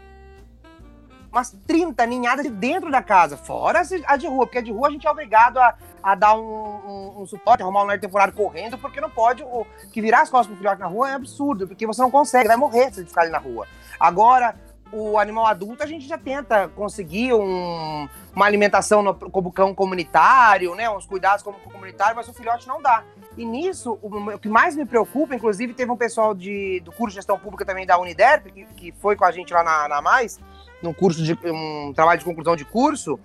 Umas 1.31 1.51
30 1.67 2.07
ninhadas 2.07 2.45
de 2.47 2.51
dentro 2.51 2.91
da 2.91 3.03
casa, 3.03 3.37
fora 3.37 3.83
a 4.07 4.17
de 4.17 4.27
rua, 4.27 4.47
porque 4.47 4.59
a 4.59 4.63
de 4.63 4.73
rua 4.73 4.89
a 4.89 4.91
gente 4.91 5.07
é 5.07 5.11
obrigado 5.11 5.59
a, 5.59 5.75
a 6.03 6.15
dar 6.15 6.35
um, 6.35 6.41
um, 6.41 7.23
um 7.23 7.27
suporte, 7.27 7.63
arrumar 7.63 7.83
um 7.83 7.87
lar 7.87 8.01
temporário 8.01 8.33
correndo, 8.33 8.79
porque 8.79 8.99
não 8.99 9.11
pode. 9.11 9.43
O, 9.43 9.67
que 9.93 10.01
virar 10.01 10.23
as 10.23 10.31
costas 10.31 10.47
pro 10.47 10.57
filhote 10.57 10.81
na 10.81 10.87
rua 10.87 11.11
é 11.11 11.15
absurdo, 11.15 11.69
porque 11.69 11.87
você 11.87 12.01
não 12.01 12.11
consegue, 12.11 12.49
vai 12.49 12.57
morrer 12.57 12.93
se 12.93 13.01
ele 13.01 13.09
ficar 13.09 13.23
ali 13.23 13.31
na 13.31 13.39
rua. 13.39 13.67
Agora, 14.01 14.55
o 14.93 15.19
animal 15.19 15.47
adulto, 15.47 15.83
a 15.83 15.87
gente 15.87 16.07
já 16.07 16.17
tenta 16.17 16.69
conseguir 16.69 17.35
um, 17.35 18.09
uma 18.35 18.47
alimentação 18.47 19.03
no, 19.03 19.15
como 19.15 19.53
cão 19.53 19.75
comunitário, 19.75 20.75
né? 20.75 20.89
Uns 20.89 21.07
cuidados 21.07 21.43
como 21.43 21.59
comunitário, 21.59 22.17
mas 22.17 22.29
o 22.29 22.33
filhote 22.33 22.67
não 22.67 22.81
dá. 22.81 23.05
E 23.37 23.45
nisso, 23.45 23.99
o, 24.03 24.35
o, 24.35 24.39
que 24.39 24.49
mais 24.49 24.75
me 24.75 24.85
preocupa, 24.85 25.35
inclusive 25.35 25.75
teve 25.75 25.91
um 25.91 25.97
pessoal 25.97 26.35
de, 26.35 26.81
do 26.81 26.91
curso 26.91 27.11
de 27.11 27.17
gestão 27.17 27.39
pública 27.39 27.65
também 27.65 27.87
da 27.87 27.99
Uniderp, 27.99 28.47
que, 28.47 28.65
que 28.65 28.93
foi 28.93 29.15
com 29.15 29.25
a 29.25 29.31
gente 29.31 29.53
lá 29.53 29.63
na, 29.63 29.89
na 29.89 30.03
Mais, 30.03 30.41
num 30.83 30.93
curso 30.93 31.23
de 31.23 31.39
um 31.45 31.93
trabalho 31.95 32.19
de 32.19 32.25
conclusão 32.25 32.57
de 32.57 32.65
curso, 32.65 33.19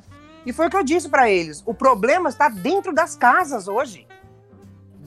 e 0.45 0.51
foi 0.51 0.67
o 0.67 0.69
que 0.69 0.77
eu 0.77 0.83
disse 0.83 1.07
para 1.07 1.29
eles. 1.29 1.63
O 1.65 1.73
problema 1.73 2.29
está 2.29 2.49
dentro 2.49 2.93
das 2.93 3.15
casas 3.15 3.67
hoje. 3.67 4.05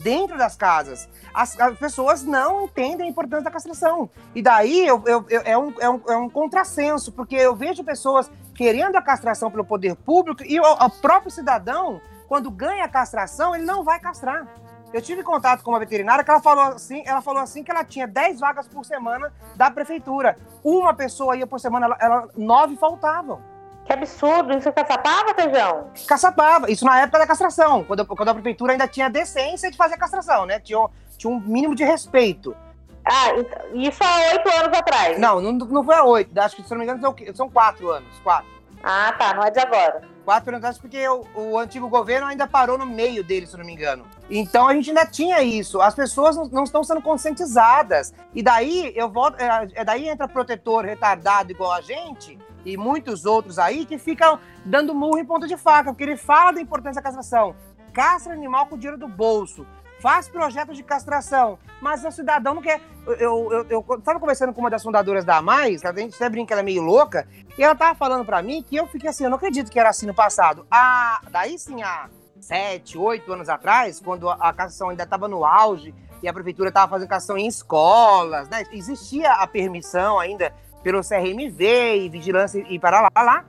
Dentro 0.03 0.37
das 0.37 0.57
casas. 0.57 1.09
As, 1.33 1.59
as, 1.59 1.79
pessoas 1.79 2.23
não 2.23 2.65
entendem 2.65 3.07
a 3.07 3.11
importância 3.11 3.45
da 3.45 3.51
castração. 3.51 4.09
E 4.35 4.43
daí 4.43 4.87
eu, 4.87 5.03
eu, 5.07 5.25
eu, 5.29 5.43
é, 5.45 5.59
um, 5.59 5.75
é, 5.81 5.91
um, 5.91 6.01
é 6.09 6.17
um 6.17 6.31
contrassenso, 6.31 7.13
porque 7.13 7.35
eu 7.35 7.55
vejo 7.55 7.83
pessoas 7.83 8.31
querendo 8.55 8.97
a 8.97 9.03
castração 9.03 9.51
pelo 9.51 9.65
poder 9.65 9.97
público 9.97 10.43
e 10.45 10.59
o, 10.61 10.65
o 10.65 10.91
próprio 10.91 11.31
cidadão, 11.31 12.01
quando 12.29 12.51
ganha 12.51 12.85
a 12.85 12.89
castração, 12.89 13.55
ele 13.55 13.65
não 13.65 13.85
vai 13.85 13.99
castrar. 13.99 14.47
Eu 14.93 15.03
tive 15.03 15.23
contato 15.23 15.63
com 15.63 15.73
uma 15.73 15.79
veterinária 15.79 16.25
que 16.25 16.31
ela 16.31 16.41
falou 16.41 16.65
assim, 16.65 17.03
ela 17.05 17.21
falou 17.21 17.43
assim 17.43 17.63
que 17.63 17.71
ela 17.71 17.85
tinha 17.85 18.07
10 18.07 18.41
vagas 18.41 18.67
por 18.69 18.85
semana 18.85 19.33
da 19.55 19.71
prefeitura. 19.71 20.39
Uma 20.63 20.95
pessoa 20.95 21.37
ia 21.37 21.47
por 21.47 21.61
semana, 21.61 21.87
ela, 21.87 21.99
ela 22.01 22.29
nove 22.37 22.77
faltavam. 22.77 23.41
Que 23.87 23.93
absurdo, 23.93 24.59
isso 24.59 24.73
caçapava, 24.73 25.33
Feijão? 25.33 25.91
Caçapava, 26.09 26.71
isso 26.71 26.85
na 26.85 27.01
época 27.01 27.21
da 27.21 27.27
castração, 27.27 27.85
quando, 27.85 28.05
quando 28.05 28.29
a 28.29 28.35
prefeitura 28.35 28.73
ainda 28.73 28.89
tinha 28.89 29.09
decência 29.09 29.71
de 29.71 29.77
fazer 29.77 29.95
a 29.95 29.99
castração, 29.99 30.45
né? 30.45 30.59
Tinha, 30.59 30.89
tinha 31.17 31.33
um 31.33 31.39
mínimo 31.39 31.73
de 31.73 31.85
respeito. 31.85 32.57
Ah, 33.05 33.29
isso 33.73 34.03
há 34.03 34.33
oito 34.33 34.49
anos 34.49 34.77
atrás? 34.77 35.17
Não, 35.21 35.41
não, 35.41 35.53
não 35.53 35.85
foi 35.85 35.95
há 35.95 36.03
oito, 36.03 36.37
acho 36.37 36.57
que, 36.57 36.65
se 36.65 36.71
não 36.71 36.79
me 36.79 36.85
engano, 36.85 37.01
são, 37.01 37.15
são 37.33 37.49
quatro 37.49 37.89
anos, 37.89 38.09
quatro. 38.25 38.49
Ah, 38.83 39.15
tá, 39.17 39.35
não 39.35 39.45
é 39.45 39.51
de 39.53 39.61
agora. 39.61 40.03
Quatro 40.25 40.51
anos 40.51 40.59
atrás, 40.59 40.79
porque 40.79 41.09
o, 41.09 41.25
o, 41.37 41.59
antigo 41.59 41.89
governo 41.89 42.27
ainda 42.27 42.49
parou 42.49 42.77
no 42.77 42.85
meio 42.85 43.23
dele, 43.23 43.47
se 43.47 43.57
não 43.57 43.65
me 43.65 43.73
engano. 43.73 44.05
Então 44.29 44.67
a 44.67 44.75
gente 44.75 44.91
ainda 44.91 45.07
tinha 45.07 45.41
isso. 45.43 45.81
As 45.81 45.95
pessoas 45.95 46.37
não, 46.37 46.47
não 46.47 46.65
estão 46.65 46.83
sendo 46.83 47.01
conscientizadas. 47.01 48.13
E 48.35 48.43
daí 48.43 48.93
eu 48.97 49.09
volto. 49.09 49.41
É, 49.41 49.69
é, 49.75 49.85
daí 49.85 50.09
entra 50.09 50.27
protetor 50.27 50.85
retardado 50.85 51.53
igual 51.53 51.73
a 51.73 51.81
gente 51.81 52.37
e 52.67 52.77
muitos 52.77 53.25
outros 53.25 53.59
aí 53.59 53.87
que 53.87 53.97
ficam 53.97 54.39
dando 54.65 54.95
murro 54.95 55.19
em 55.19 55.25
ponta 55.25 55.47
de 55.47 55.57
faca, 55.57 55.91
porque 55.91 56.03
ele 56.03 56.17
fala 56.17 56.53
da 56.53 56.61
importância 56.61 57.01
da 57.01 57.03
castração. 57.03 57.55
Castra 57.93 58.33
animal 58.33 58.67
com 58.67 58.77
dinheiro 58.77 58.99
do 58.99 59.09
bolso 59.09 59.65
faz 60.01 60.29
projetos 60.29 60.77
de 60.77 60.83
castração, 60.83 61.59
mas 61.81 62.05
o 62.05 62.11
cidadão 62.11 62.55
não 62.55 62.63
quer. 62.63 62.81
Eu, 63.07 63.15
eu, 63.15 63.53
eu, 63.53 63.67
eu 63.71 64.21
conversando 64.21 64.53
com 64.53 64.61
uma 64.61 64.69
das 64.69 64.83
fundadoras 64.83 65.25
da 65.25 65.41
Mais, 65.41 65.85
a 65.85 65.93
gente 65.93 66.17
até 66.17 66.29
brinca 66.29 66.53
ela 66.53 66.61
é 66.61 66.65
meio 66.65 66.83
louca, 66.83 67.27
e 67.57 67.63
ela 67.63 67.75
tava 67.75 67.95
falando 67.95 68.25
para 68.25 68.43
mim 68.43 68.63
que 68.63 68.77
eu 68.77 68.87
fiquei 68.89 69.09
assim, 69.09 69.25
eu 69.25 69.31
não 69.31 69.37
acredito 69.37 69.71
que 69.71 69.79
era 69.79 69.89
assim 69.89 70.07
no 70.07 70.15
passado. 70.15 70.67
Ah, 70.71 71.21
daí 71.31 71.59
sim, 71.59 71.83
há 71.83 72.11
sete, 72.41 72.99
oito 72.99 73.33
anos 73.33 73.49
atrás, 73.49 74.01
quando 74.01 74.29
a 74.29 74.53
castração 74.53 74.91
ainda 74.91 75.05
estava 75.05 75.29
no 75.29 75.45
auge 75.45 75.95
e 76.23 76.29
a 76.29 76.33
prefeitura 76.33 76.69
estava 76.69 76.91
fazendo 76.91 77.09
castração 77.09 77.39
em 77.39 77.47
escolas, 77.47 78.49
né? 78.49 78.65
Existia 78.73 79.33
a 79.33 79.47
permissão 79.47 80.19
ainda 80.19 80.53
pelo 80.87 81.01
CRMV 81.01 81.97
e 81.97 82.09
vigilância 82.09 82.65
e 82.69 82.79
para 82.79 83.01
lá, 83.01 83.11
lá. 83.17 83.45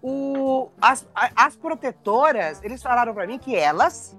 O, 0.00 0.70
as, 0.80 1.04
as 1.34 1.56
protetoras, 1.56 2.62
eles 2.62 2.80
falaram 2.80 3.12
para 3.12 3.26
mim 3.26 3.36
que 3.36 3.56
elas 3.56 4.16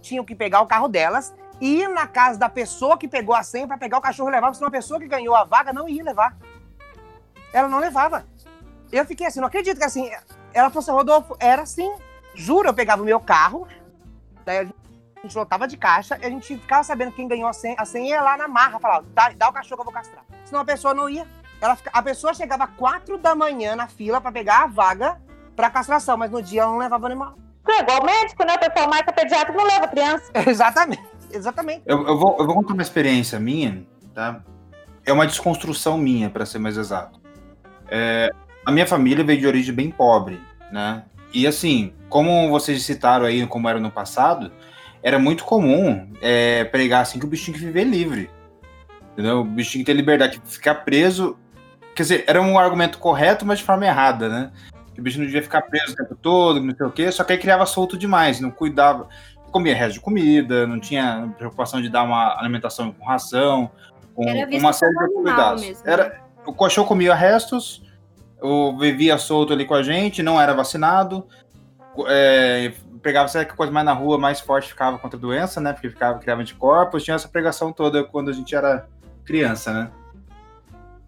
tinham 0.00 0.24
que 0.24 0.34
pegar 0.34 0.62
o 0.62 0.66
carro 0.66 0.88
delas 0.88 1.34
e 1.60 1.82
ir 1.82 1.88
na 1.88 2.06
casa 2.06 2.38
da 2.38 2.48
pessoa 2.48 2.96
que 2.96 3.06
pegou 3.06 3.34
a 3.34 3.42
senha 3.42 3.68
para 3.68 3.76
pegar 3.76 3.98
o 3.98 4.00
cachorro 4.00 4.30
e 4.30 4.32
levar, 4.32 4.50
porque 4.50 4.64
uma 4.64 4.70
pessoa 4.70 4.98
que 4.98 5.06
ganhou 5.06 5.36
a 5.36 5.44
vaga 5.44 5.74
não 5.74 5.86
ia 5.86 6.02
levar. 6.02 6.38
Ela 7.52 7.68
não 7.68 7.78
levava. 7.78 8.24
Eu 8.90 9.04
fiquei 9.04 9.26
assim, 9.26 9.40
não 9.40 9.48
acredito 9.48 9.76
que 9.76 9.84
assim. 9.84 10.10
Ela 10.54 10.72
assim, 10.74 10.90
Rodolfo, 10.90 11.36
era 11.38 11.60
assim. 11.60 11.94
Juro, 12.34 12.70
eu 12.70 12.74
pegava 12.74 13.02
o 13.02 13.04
meu 13.04 13.20
carro, 13.20 13.68
daí 14.46 14.60
a 14.60 15.22
gente 15.22 15.36
lotava 15.36 15.68
de 15.68 15.76
caixa 15.76 16.16
e 16.18 16.24
a 16.24 16.30
gente 16.30 16.56
ficava 16.56 16.82
sabendo 16.82 17.12
quem 17.12 17.28
ganhou 17.28 17.46
a 17.46 17.52
senha. 17.52 17.76
A 17.78 17.84
senha 17.84 18.08
ia 18.08 18.22
lá 18.22 18.38
na 18.38 18.48
marra, 18.48 18.80
falava, 18.80 19.04
dá, 19.12 19.28
dá 19.36 19.50
o 19.50 19.52
cachorro 19.52 19.76
que 19.76 19.80
eu 19.82 19.92
vou 19.92 19.92
castrar. 19.92 20.24
Senão 20.46 20.62
a 20.62 20.64
pessoa 20.64 20.94
não 20.94 21.06
ia. 21.10 21.26
Ela, 21.60 21.76
a 21.92 22.02
pessoa 22.02 22.32
chegava 22.32 22.66
quatro 22.66 23.18
da 23.18 23.34
manhã 23.34 23.76
na 23.76 23.86
fila 23.86 24.20
para 24.20 24.32
pegar 24.32 24.64
a 24.64 24.66
vaga 24.66 25.20
para 25.54 25.70
castração, 25.70 26.16
mas 26.16 26.30
no 26.30 26.42
dia 26.42 26.62
ela 26.62 26.72
não 26.72 26.78
levava 26.78 27.06
animal. 27.06 27.36
É 27.68 27.82
igual 27.82 28.04
médico, 28.04 28.44
né? 28.44 28.54
O 28.54 28.58
pessoal 28.58 28.88
marca 28.88 29.12
pediatra 29.12 29.54
não 29.54 29.64
leva 29.64 29.86
criança. 29.86 30.30
Exatamente. 30.46 31.02
Exatamente. 31.32 31.82
Eu, 31.86 32.06
eu, 32.06 32.18
vou, 32.18 32.36
eu 32.38 32.46
vou 32.46 32.54
contar 32.56 32.72
uma 32.72 32.82
experiência 32.82 33.38
minha, 33.38 33.84
tá? 34.14 34.42
É 35.04 35.12
uma 35.12 35.26
desconstrução 35.26 35.96
minha, 35.96 36.28
para 36.28 36.44
ser 36.44 36.58
mais 36.58 36.76
exato. 36.76 37.20
É, 37.88 38.30
a 38.64 38.72
minha 38.72 38.86
família 38.86 39.24
veio 39.24 39.40
de 39.40 39.46
origem 39.46 39.74
bem 39.74 39.90
pobre, 39.90 40.40
né? 40.72 41.04
E 41.32 41.46
assim, 41.46 41.92
como 42.08 42.50
vocês 42.50 42.82
citaram 42.82 43.24
aí, 43.24 43.46
como 43.46 43.68
era 43.68 43.78
no 43.78 43.90
passado, 43.90 44.50
era 45.02 45.18
muito 45.18 45.44
comum 45.44 46.10
é, 46.20 46.64
pregar 46.64 47.02
assim 47.02 47.18
que 47.18 47.24
o 47.24 47.28
bicho 47.28 47.44
tinha 47.44 47.56
que 47.56 47.64
viver 47.64 47.84
livre. 47.84 48.30
Entendeu? 49.12 49.40
O 49.40 49.44
bicho 49.44 49.72
tinha 49.72 49.84
que 49.84 49.90
ter 49.90 49.96
liberdade, 49.96 50.40
ficar 50.44 50.76
preso. 50.76 51.36
Quer 51.94 52.02
dizer, 52.02 52.24
era 52.26 52.40
um 52.40 52.58
argumento 52.58 52.98
correto, 52.98 53.44
mas 53.44 53.58
de 53.58 53.64
forma 53.64 53.86
errada, 53.86 54.28
né? 54.28 54.50
que 54.94 55.00
o 55.00 55.02
bicho 55.02 55.18
não 55.18 55.26
devia 55.26 55.42
ficar 55.42 55.62
preso 55.62 55.92
o 55.92 55.96
tempo 55.96 56.14
todo, 56.14 56.60
não 56.60 56.74
sei 56.74 56.86
o 56.86 56.90
quê, 56.90 57.10
só 57.10 57.24
que 57.24 57.32
aí 57.32 57.38
criava 57.38 57.64
solto 57.66 57.96
demais, 57.96 58.40
não 58.40 58.50
cuidava, 58.50 59.08
comia 59.50 59.74
resto 59.74 59.94
de 59.94 60.00
comida, 60.00 60.66
não 60.66 60.78
tinha 60.78 61.32
preocupação 61.38 61.80
de 61.80 61.88
dar 61.88 62.02
uma 62.02 62.38
alimentação 62.38 62.92
com 62.92 63.04
ração, 63.04 63.70
com 64.14 64.24
uma 64.56 64.72
série 64.72 64.92
de 64.92 65.14
cuidados. 65.14 65.62
Mesmo, 65.62 65.84
né? 65.84 65.92
era, 65.92 66.20
o 66.46 66.52
cachorro 66.52 66.86
comia 66.86 67.14
restos, 67.14 67.82
vivia 68.78 69.18
solto 69.18 69.52
ali 69.52 69.64
com 69.64 69.74
a 69.74 69.82
gente, 69.82 70.22
não 70.22 70.40
era 70.40 70.54
vacinado, 70.54 71.26
é, 72.06 72.72
pegava 73.02 73.28
sei 73.28 73.44
que 73.44 73.54
coisa 73.54 73.72
mais 73.72 73.84
na 73.84 73.92
rua, 73.92 74.18
mais 74.18 74.40
forte 74.40 74.68
ficava 74.68 74.98
contra 74.98 75.18
a 75.18 75.20
doença, 75.20 75.60
né? 75.60 75.72
Porque 75.72 75.88
ficava, 75.88 76.18
criava 76.18 76.40
anticorpos, 76.40 77.02
tinha 77.02 77.14
essa 77.14 77.28
pregação 77.28 77.72
toda 77.72 78.04
quando 78.04 78.30
a 78.30 78.32
gente 78.32 78.54
era 78.54 78.86
criança, 79.24 79.72
né? 79.72 79.90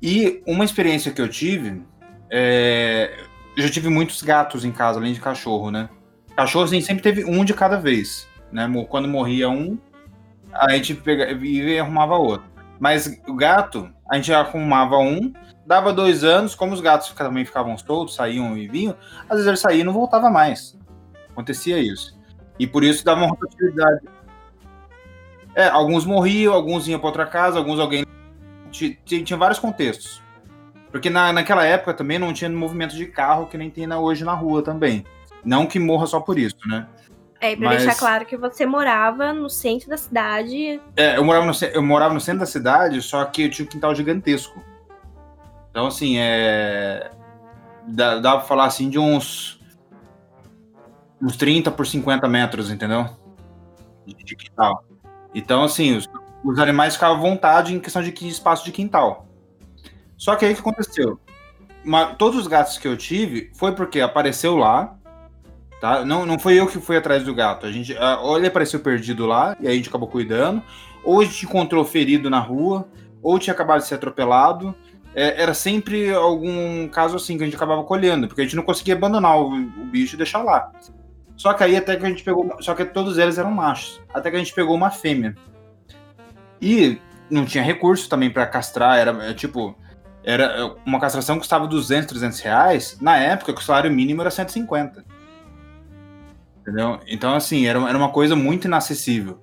E 0.03 0.43
uma 0.47 0.65
experiência 0.65 1.13
que 1.13 1.23
eu 1.23 1.29
tive, 1.29 1.81
é, 2.29 3.25
eu 3.57 3.63
já 3.63 3.71
tive 3.71 3.89
muitos 3.89 4.21
gatos 4.21 4.65
em 4.65 4.73
casa, 4.73 4.99
além 4.99 5.13
de 5.13 5.21
cachorro, 5.21 5.71
né? 5.71 5.89
Cachorro, 6.37 6.65
assim, 6.65 6.81
sempre 6.81 7.03
teve 7.03 7.25
um 7.25 7.45
de 7.45 7.55
cada 7.55 7.77
vez, 7.77 8.27
né? 8.51 8.69
Quando 8.89 9.07
morria 9.07 9.49
um, 9.49 9.79
a 10.53 10.73
gente 10.73 10.95
pega, 10.95 11.31
e 11.31 11.79
arrumava 11.79 12.17
outro. 12.17 12.51
Mas 12.81 13.21
o 13.29 13.35
gato, 13.35 13.89
a 14.11 14.17
gente 14.17 14.33
arrumava 14.33 14.99
um, 14.99 15.33
dava 15.65 15.93
dois 15.93 16.25
anos, 16.25 16.55
como 16.55 16.73
os 16.73 16.81
gatos 16.81 17.11
também 17.11 17.45
ficavam 17.45 17.79
soltos, 17.79 18.17
saíam 18.17 18.59
e 18.59 18.67
vinham, 18.67 18.97
às 19.29 19.37
vezes 19.37 19.47
eles 19.47 19.61
saíam 19.61 19.83
e 19.83 19.85
não 19.85 19.93
voltava 19.93 20.29
mais. 20.29 20.77
Acontecia 21.31 21.79
isso. 21.79 22.19
E 22.59 22.67
por 22.67 22.83
isso 22.83 23.05
dava 23.05 23.21
uma 23.21 23.29
rotatividade. 23.29 24.01
É, 25.55 25.69
alguns 25.69 26.05
morriam, 26.05 26.53
alguns 26.53 26.89
iam 26.89 26.99
para 26.99 27.09
outra 27.09 27.27
casa, 27.27 27.59
alguns 27.59 27.79
alguém. 27.79 28.05
Tinha, 28.73 29.37
vários 29.37 29.59
contextos. 29.59 30.23
Porque 30.91 31.09
na, 31.09 31.33
naquela 31.33 31.65
época 31.65 31.95
também 31.95 32.19
não 32.19 32.33
tinha 32.33 32.51
movimento 32.51 32.95
de 32.97 33.07
carro 33.07 33.47
que 33.47 33.57
nem 33.57 33.71
tem 33.71 33.87
na, 33.87 33.99
hoje 33.99 34.25
na 34.25 34.35
rua 34.35 34.63
também. 34.63 35.05
Não 35.45 35.67
que 35.67 35.79
morra 35.79 36.07
só 36.07 36.21
por 36.21 36.39
isso, 36.39 36.57
né? 36.67 36.87
É, 37.41 37.57
pra 37.57 37.71
Mas- 37.71 37.83
deixar 37.83 37.99
claro 37.99 38.25
que 38.25 38.37
você 38.37 38.65
morava 38.65 39.33
no 39.33 39.51
centro 39.51 39.89
da 39.89 39.97
cidade. 39.97 40.81
É, 40.97 41.17
eu 41.17 41.25
morava, 41.25 41.47
no, 41.47 41.53
eu 41.73 41.83
morava 41.83 42.15
no 42.15 42.21
centro 42.21 42.41
da 42.41 42.47
cidade, 42.47 43.03
só 43.03 43.25
que 43.25 43.43
eu 43.43 43.51
tinha 43.51 43.67
um 43.67 43.69
quintal 43.69 43.95
gigantesco. 43.95 44.63
Então, 45.71 45.87
assim, 45.87 46.19
é. 46.19 47.11
Dá, 47.89 48.19
dá 48.21 48.37
pra 48.37 48.47
falar 48.47 48.67
assim 48.67 48.89
de 48.89 48.99
uns. 48.99 49.59
uns 51.21 51.37
30 51.37 51.71
por 51.71 51.87
50 51.87 52.29
metros, 52.29 52.71
entendeu? 52.71 53.09
De, 54.07 54.15
de 54.15 54.37
quintal. 54.37 54.85
Então, 55.35 55.65
assim, 55.65 55.97
os, 55.97 56.09
os 56.45 56.59
animais 56.59 56.95
ficavam 56.95 57.17
à 57.17 57.21
vontade 57.21 57.75
em 57.75 57.81
questão 57.81 58.03
de 58.03 58.13
espaço 58.29 58.65
de 58.65 58.73
quintal. 58.73 59.27
Só 60.17 60.37
que 60.37 60.45
aí 60.45 60.53
o 60.53 60.55
que 60.55 60.61
aconteceu? 60.61 61.19
Uma- 61.85 62.15
todos 62.15 62.39
os 62.39 62.47
gatos 62.47 62.79
que 62.79 62.87
eu 62.87 62.97
tive 62.97 63.51
foi 63.55 63.73
porque 63.73 64.01
apareceu 64.01 64.57
lá, 64.57 64.97
tá? 65.81 66.05
Não, 66.05 66.25
não 66.25 66.39
foi 66.39 66.55
eu 66.55 66.67
que 66.67 66.79
fui 66.79 66.97
atrás 66.97 67.25
do 67.25 67.35
gato. 67.35 67.67
A 67.67 67.73
gente, 67.73 67.97
ah, 67.99 68.21
ou 68.21 68.39
ele 68.39 68.47
apareceu 68.47 68.81
perdido 68.81 69.27
lá, 69.27 69.57
e 69.61 69.67
aí 69.67 69.73
a 69.73 69.77
gente 69.77 69.89
acabou 69.89 70.09
cuidando, 70.09 70.63
ou 71.05 71.21
a 71.21 71.25
gente 71.25 71.45
encontrou 71.45 71.85
ferido 71.85 72.31
na 72.31 72.39
rua, 72.39 72.87
ou 73.21 73.39
tinha 73.39 73.53
acabado 73.53 73.81
de 73.81 73.87
ser 73.87 73.97
atropelado. 73.97 74.75
É, 75.15 75.43
era 75.43 75.53
sempre 75.53 76.13
algum 76.15 76.89
caso 76.89 77.17
assim 77.17 77.37
que 77.37 77.43
a 77.43 77.47
gente 77.47 77.57
acabava 77.57 77.85
colhendo, 77.85 78.29
porque 78.29 78.41
a 78.41 78.45
gente 78.45 78.57
não 78.57 78.63
conseguia 78.63 78.95
abandonar 78.95 79.39
o, 79.39 79.53
o 79.53 79.85
bicho 79.85 80.15
e 80.15 80.17
deixar 80.17 80.43
lá. 80.43 80.71
Só 81.37 81.53
que 81.53 81.65
aí 81.65 81.77
até 81.77 81.97
que 81.97 82.07
a 82.07 82.09
gente 82.09 82.23
pegou. 82.23 82.49
Só 82.61 82.75
que 82.75 82.85
todos 82.85 83.19
eles 83.19 83.37
eram 83.37 83.51
machos. 83.51 84.01
Até 84.15 84.31
que 84.31 84.37
a 84.37 84.39
gente 84.39 84.55
pegou 84.55 84.75
uma 84.77 84.91
fêmea. 84.91 85.35
E 86.63 87.01
não 87.29 87.45
tinha 87.45 87.65
recurso 87.65 88.09
também 88.09 88.31
pra 88.31 88.47
castrar, 88.47 88.97
era 88.97 89.31
é, 89.31 89.35
tipo. 89.35 89.77
Era 90.25 90.77
uma 90.87 91.01
castração 91.01 91.37
custava 91.37 91.67
200, 91.67 92.07
300 92.07 92.41
reais. 92.41 92.97
Na 93.01 93.17
época, 93.17 93.53
o 93.53 93.61
salário 93.61 93.91
mínimo 93.91 94.21
era 94.21 94.31
150. 94.31 95.05
Entendeu? 96.61 97.01
Então, 97.09 97.35
assim, 97.35 97.67
era, 97.67 97.81
era 97.89 97.99
uma 97.99 98.11
coisa 98.11 98.37
muito 98.37 98.67
inacessível. 98.67 99.43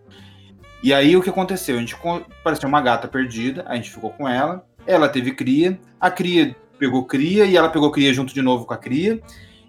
E 0.81 0.93
aí, 0.93 1.17
o 1.17 1.21
que 1.21 1.29
aconteceu? 1.29 1.75
A 1.75 1.79
gente 1.81 1.97
parecia 2.41 2.65
uma 2.65 2.79
gata 2.79 3.09
perdida, 3.09 3.65
a 3.67 3.75
gente 3.75 3.91
ficou 3.91 4.11
com 4.11 4.25
ela. 4.25 4.65
Ela 4.87 5.09
teve 5.09 5.33
cria, 5.33 5.77
a 5.99 6.09
cria 6.09 6.55
pegou 6.79 7.03
cria 7.03 7.43
e 7.43 7.57
ela 7.57 7.67
pegou 7.67 7.91
cria 7.91 8.13
junto 8.13 8.33
de 8.33 8.41
novo 8.41 8.65
com 8.65 8.73
a 8.73 8.77
cria. 8.77 9.21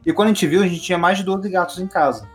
E 0.06 0.12
quando 0.12 0.28
a 0.28 0.30
gente 0.30 0.46
viu, 0.46 0.62
a 0.62 0.68
gente 0.68 0.80
tinha 0.80 0.96
mais 0.96 1.18
de 1.18 1.24
12 1.24 1.50
gatos 1.50 1.78
em 1.80 1.88
casa. 1.88 2.28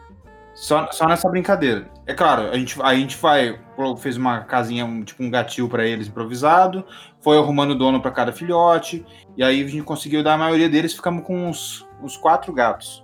Só, 0.56 0.90
só 0.92 1.06
nessa 1.06 1.30
brincadeira. 1.30 1.86
É 2.08 2.14
claro, 2.14 2.50
a 2.50 2.58
gente, 2.58 2.82
a 2.82 2.96
gente 2.96 3.18
vai, 3.18 3.60
fez 3.98 4.16
uma 4.16 4.40
casinha, 4.46 4.86
um- 4.86 5.04
tipo 5.04 5.22
um 5.22 5.30
gatil 5.30 5.68
para 5.68 5.86
eles 5.86 6.08
improvisado, 6.08 6.86
foi 7.20 7.38
arrumando 7.38 7.76
dono 7.76 8.02
para 8.02 8.10
cada 8.12 8.32
filhote, 8.32 9.06
e 9.36 9.44
aí 9.44 9.62
a 9.62 9.68
gente 9.68 9.84
conseguiu 9.84 10.24
dar 10.24 10.36
a 10.36 10.38
maioria 10.38 10.70
deles, 10.70 10.94
ficamos 10.94 11.26
com 11.26 11.50
uns, 11.50 11.86
uns 12.02 12.16
quatro 12.16 12.54
gatos. 12.54 13.04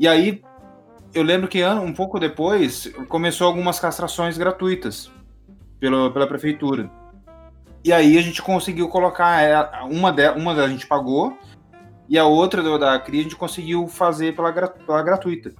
E 0.00 0.08
aí, 0.08 0.42
eu 1.14 1.22
lembro 1.22 1.46
que 1.46 1.64
um 1.64 1.92
pouco 1.92 2.18
depois, 2.18 2.92
começou 3.08 3.46
algumas 3.46 3.78
castrações 3.78 4.36
gratuitas 4.36 5.12
pela, 5.78 6.10
pela 6.12 6.26
prefeitura. 6.26 6.90
E 7.84 7.92
aí 7.92 8.18
a 8.18 8.22
gente 8.22 8.42
conseguiu 8.42 8.88
colocar, 8.88 9.84
uma, 9.88 10.10
de, 10.10 10.28
uma 10.30 10.52
a 10.54 10.68
gente 10.68 10.88
pagou, 10.88 11.38
e 12.08 12.18
a 12.18 12.24
outra 12.24 12.62
do- 12.64 12.78
da 12.78 12.98
cria 12.98 13.20
a 13.20 13.22
gente 13.22 13.36
conseguiu 13.36 13.86
fazer 13.86 14.34
pela, 14.34 14.52
pela 14.52 15.02
gratuita. 15.02 15.52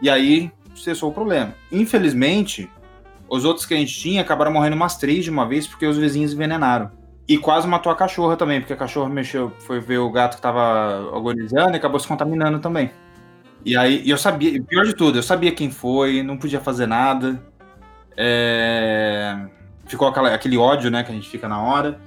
E 0.00 0.10
aí 0.10 0.50
cessou 0.74 1.10
o 1.10 1.12
problema. 1.14 1.54
Infelizmente, 1.72 2.70
os 3.28 3.44
outros 3.44 3.64
que 3.66 3.74
a 3.74 3.76
gente 3.76 3.98
tinha 3.98 4.20
acabaram 4.22 4.52
morrendo 4.52 4.76
umas 4.76 4.96
três 4.96 5.24
de 5.24 5.30
uma 5.30 5.46
vez 5.46 5.66
porque 5.66 5.86
os 5.86 5.96
vizinhos 5.96 6.32
envenenaram. 6.32 6.90
E 7.28 7.36
quase 7.38 7.66
matou 7.66 7.90
a 7.90 7.96
cachorra 7.96 8.36
também, 8.36 8.60
porque 8.60 8.72
a 8.72 8.76
cachorra 8.76 9.08
mexeu, 9.08 9.52
foi 9.58 9.80
ver 9.80 9.98
o 9.98 10.10
gato 10.10 10.36
que 10.36 10.42
tava 10.42 11.16
agonizando 11.16 11.72
e 11.72 11.76
acabou 11.76 11.98
se 11.98 12.06
contaminando 12.06 12.60
também. 12.60 12.90
E 13.64 13.76
aí, 13.76 14.08
eu 14.08 14.16
sabia, 14.16 14.62
pior 14.62 14.84
de 14.84 14.94
tudo, 14.94 15.18
eu 15.18 15.22
sabia 15.24 15.50
quem 15.50 15.70
foi, 15.70 16.22
não 16.22 16.36
podia 16.36 16.60
fazer 16.60 16.86
nada. 16.86 17.42
É, 18.16 19.36
Ficou 19.86 20.08
aquela- 20.08 20.34
aquele 20.34 20.56
ódio, 20.56 20.90
né, 20.90 21.04
que 21.04 21.12
a 21.12 21.14
gente 21.14 21.28
fica 21.28 21.48
na 21.48 21.60
hora. 21.62 21.98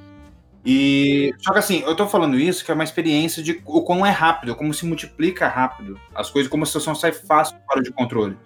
E 0.71 1.33
só 1.39 1.51
que 1.51 1.57
assim, 1.57 1.81
eu 1.81 1.95
tô 1.95 2.05
falando 2.07 2.37
isso 2.37 2.63
que 2.63 2.69
é 2.69 2.75
uma 2.75 2.83
experiência 2.83 3.41
de 3.41 3.59
o 3.65 3.81
quão 3.81 4.05
é 4.05 4.11
rápido, 4.11 4.55
como 4.55 4.71
se 4.71 4.85
multiplica 4.85 5.47
rápido 5.47 5.99
as 6.13 6.29
coisas, 6.29 6.47
como 6.47 6.61
a 6.61 6.65
situação 6.67 6.93
sai 6.93 7.11
fácil 7.11 7.57
fora 7.65 7.81
de 7.81 7.91
controle. 7.91 8.37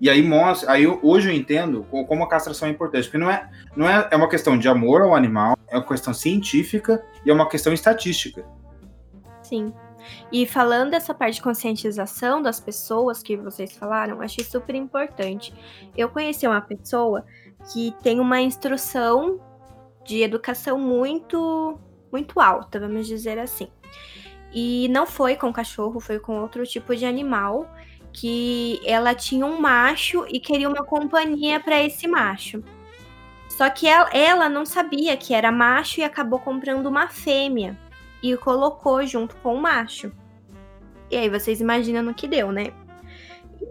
E 0.00 0.10
aí 0.10 0.20
mostra, 0.20 0.72
aí 0.72 0.84
hoje 0.86 1.28
eu 1.28 1.32
entendo 1.32 1.84
co- 1.88 2.04
como 2.04 2.24
a 2.24 2.28
castração 2.28 2.66
é 2.66 2.72
importante, 2.72 3.04
porque 3.04 3.18
não 3.18 3.30
é, 3.30 3.48
não 3.76 3.88
é, 3.88 4.08
é 4.10 4.16
uma 4.16 4.28
questão 4.28 4.58
de 4.58 4.68
amor 4.68 5.02
ao 5.02 5.14
animal, 5.14 5.56
é 5.68 5.76
uma 5.76 5.86
questão 5.86 6.12
científica 6.12 7.00
e 7.24 7.30
é 7.30 7.32
uma 7.32 7.48
questão 7.48 7.72
estatística. 7.72 8.44
Sim. 9.40 9.72
E 10.32 10.46
falando 10.46 10.90
dessa 10.90 11.14
parte 11.14 11.34
de 11.34 11.42
conscientização 11.42 12.42
das 12.42 12.58
pessoas 12.58 13.22
que 13.22 13.36
vocês 13.36 13.76
falaram, 13.76 14.20
achei 14.20 14.44
super 14.44 14.74
importante. 14.74 15.54
Eu 15.96 16.08
conheci 16.08 16.44
uma 16.44 16.60
pessoa 16.60 17.24
que 17.72 17.94
tem 18.02 18.18
uma 18.18 18.40
instrução 18.40 19.40
de 20.08 20.22
educação 20.22 20.78
muito 20.78 21.78
muito 22.10 22.40
alta, 22.40 22.80
vamos 22.80 23.06
dizer 23.06 23.38
assim. 23.38 23.68
E 24.52 24.88
não 24.88 25.06
foi 25.06 25.36
com 25.36 25.52
cachorro, 25.52 26.00
foi 26.00 26.18
com 26.18 26.40
outro 26.40 26.66
tipo 26.66 26.96
de 26.96 27.04
animal 27.04 27.70
que 28.10 28.80
ela 28.86 29.14
tinha 29.14 29.44
um 29.44 29.60
macho 29.60 30.24
e 30.26 30.40
queria 30.40 30.68
uma 30.68 30.82
companhia 30.82 31.60
para 31.60 31.82
esse 31.82 32.08
macho. 32.08 32.64
Só 33.50 33.68
que 33.68 33.86
ela, 33.86 34.08
ela 34.10 34.48
não 34.48 34.64
sabia 34.64 35.16
que 35.16 35.34
era 35.34 35.52
macho 35.52 36.00
e 36.00 36.04
acabou 36.04 36.38
comprando 36.38 36.86
uma 36.86 37.08
fêmea 37.08 37.78
e 38.22 38.34
colocou 38.38 39.04
junto 39.06 39.36
com 39.36 39.54
o 39.54 39.60
macho. 39.60 40.10
E 41.10 41.16
aí 41.16 41.28
vocês 41.28 41.60
imaginam 41.60 42.02
no 42.02 42.14
que 42.14 42.26
deu, 42.26 42.50
né? 42.50 42.72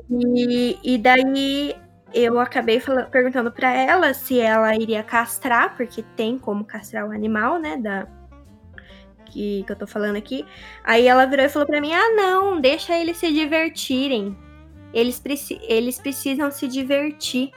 E, 0.10 0.78
e 0.84 0.98
daí 1.00 1.76
eu 2.14 2.40
acabei 2.40 2.80
fala- 2.80 3.04
perguntando 3.04 3.52
pra 3.52 3.72
ela 3.72 4.14
se 4.14 4.40
ela 4.40 4.76
iria 4.76 5.04
castrar, 5.04 5.76
porque 5.76 6.04
tem 6.16 6.38
como 6.38 6.64
castrar 6.64 7.08
o 7.08 7.12
animal, 7.12 7.60
né? 7.60 7.78
Da, 7.78 8.08
que, 9.26 9.64
que 9.66 9.72
eu 9.72 9.76
tô 9.76 9.86
falando 9.86 10.16
aqui. 10.16 10.46
Aí 10.84 11.08
ela 11.08 11.26
virou 11.26 11.46
e 11.46 11.50
falou 11.50 11.68
pra 11.68 11.82
mim: 11.82 11.94
ah, 11.94 12.10
não, 12.16 12.60
deixa 12.60 12.98
eles 12.98 13.18
se 13.18 13.32
divertirem. 13.32 14.38
Eles, 14.94 15.20
preci 15.20 15.60
eles 15.64 16.00
precisam 16.00 16.50
se 16.50 16.68
divertir. 16.68 17.52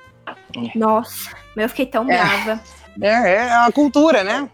Nossa, 0.74 1.34
eu 1.56 1.68
fiquei 1.68 1.86
tão 1.86 2.10
É. 2.10 2.18
brava. 2.18 2.60
É, 3.00 3.08
é 3.34 3.52
a 3.52 3.70
cultura, 3.72 4.24
né? 4.24 4.50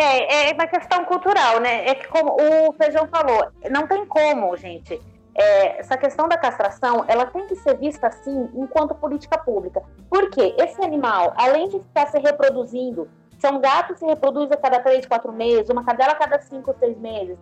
É, 0.00 0.50
é 0.50 0.52
uma 0.52 0.66
questão 0.66 1.04
cultural, 1.04 1.60
né? 1.60 1.86
É 1.86 1.94
que 1.94 2.08
como 2.08 2.34
o 2.34 2.72
Feijão 2.72 3.06
falou, 3.08 3.46
não 3.70 3.86
tem 3.86 4.04
como, 4.06 4.56
gente. 4.56 5.00
É, 5.36 5.80
essa 5.80 5.96
questão 5.96 6.28
da 6.28 6.38
castração, 6.38 7.04
ela 7.08 7.26
tem 7.26 7.46
que 7.46 7.56
ser 7.56 7.76
vista 7.76 8.06
assim 8.06 8.48
enquanto 8.54 8.94
política 8.94 9.36
pública. 9.38 9.82
Por 10.08 10.30
quê? 10.30 10.54
Esse 10.58 10.82
animal, 10.82 11.34
além 11.36 11.68
de 11.68 11.78
estar 11.78 12.06
se 12.06 12.18
reproduzindo, 12.18 13.08
são 13.38 13.60
gatos 13.60 13.94
que 13.94 13.98
se 14.00 14.06
reproduzem 14.06 14.54
a 14.54 14.60
cada 14.60 14.80
três, 14.80 15.04
quatro 15.06 15.32
meses, 15.32 15.68
uma 15.68 15.84
cadela 15.84 16.12
a 16.12 16.16
cada 16.16 16.40
cinco, 16.40 16.74
seis 16.78 16.96
meses. 16.98 17.36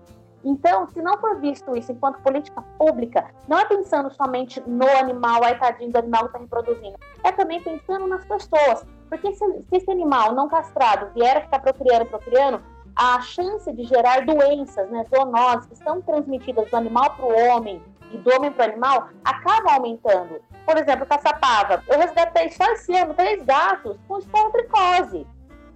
Então, 0.44 0.88
se 0.88 1.00
não 1.00 1.18
for 1.18 1.38
visto 1.38 1.76
isso 1.76 1.92
enquanto 1.92 2.20
política 2.20 2.62
pública, 2.76 3.26
não 3.46 3.59
é 3.59 3.64
pensando 3.64 4.11
somente 4.11 4.61
no 4.66 4.88
animal, 4.98 5.44
ai 5.44 5.57
tadinho 5.59 5.92
do 5.92 5.98
animal 5.98 6.22
que 6.22 6.26
está 6.28 6.38
reproduzindo, 6.38 6.98
é 7.22 7.31
também 7.31 7.62
pensando 7.62 8.07
nas 8.09 8.24
pessoas. 8.24 8.85
Porque 9.09 9.33
se, 9.35 9.44
se 9.68 9.76
esse 9.76 9.90
animal 9.90 10.35
não 10.35 10.48
castrado 10.48 11.12
vier 11.14 11.37
a 11.37 11.40
ficar 11.42 11.61
procriando, 11.61 12.07
procriando, 12.07 12.62
a 12.96 13.20
chance 13.20 13.72
de 13.72 13.85
gerar 13.85 14.24
doenças, 14.24 14.88
né, 14.90 15.05
zoonoses, 15.14 15.66
que 15.66 15.76
são 15.76 16.02
transmitidas 16.02 16.70
do 16.70 16.76
animal 16.76 17.11
para 17.11 17.24
o 17.24 17.48
homem 17.48 17.83
e 18.11 18.18
do 18.18 18.31
homem 18.35 18.52
para 18.52 18.66
o 18.66 18.70
animal, 18.70 19.09
acaba 19.24 19.74
aumentando. 19.74 20.40
Por 20.66 20.76
exemplo, 20.76 21.07
caçapava. 21.07 21.83
Eu 21.88 21.98
resgatei 21.98 22.50
só 22.50 22.64
esse 22.72 22.94
ano 22.96 23.14
três 23.14 23.42
gatos 23.44 23.96
com 24.07 24.18
esporotricose. 24.18 25.26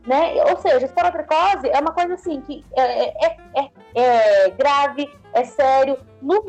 Né? 0.06 0.34
Ou 0.50 0.56
seja, 0.58 0.86
esporotricose 0.86 1.68
é 1.68 1.80
uma 1.80 1.92
coisa 1.92 2.14
assim 2.14 2.40
que 2.42 2.64
é, 2.76 3.26
é, 3.26 3.36
é, 3.56 3.70
é 3.94 4.50
grave, 4.50 5.10
é 5.32 5.44
sério, 5.44 5.98
no, 6.22 6.46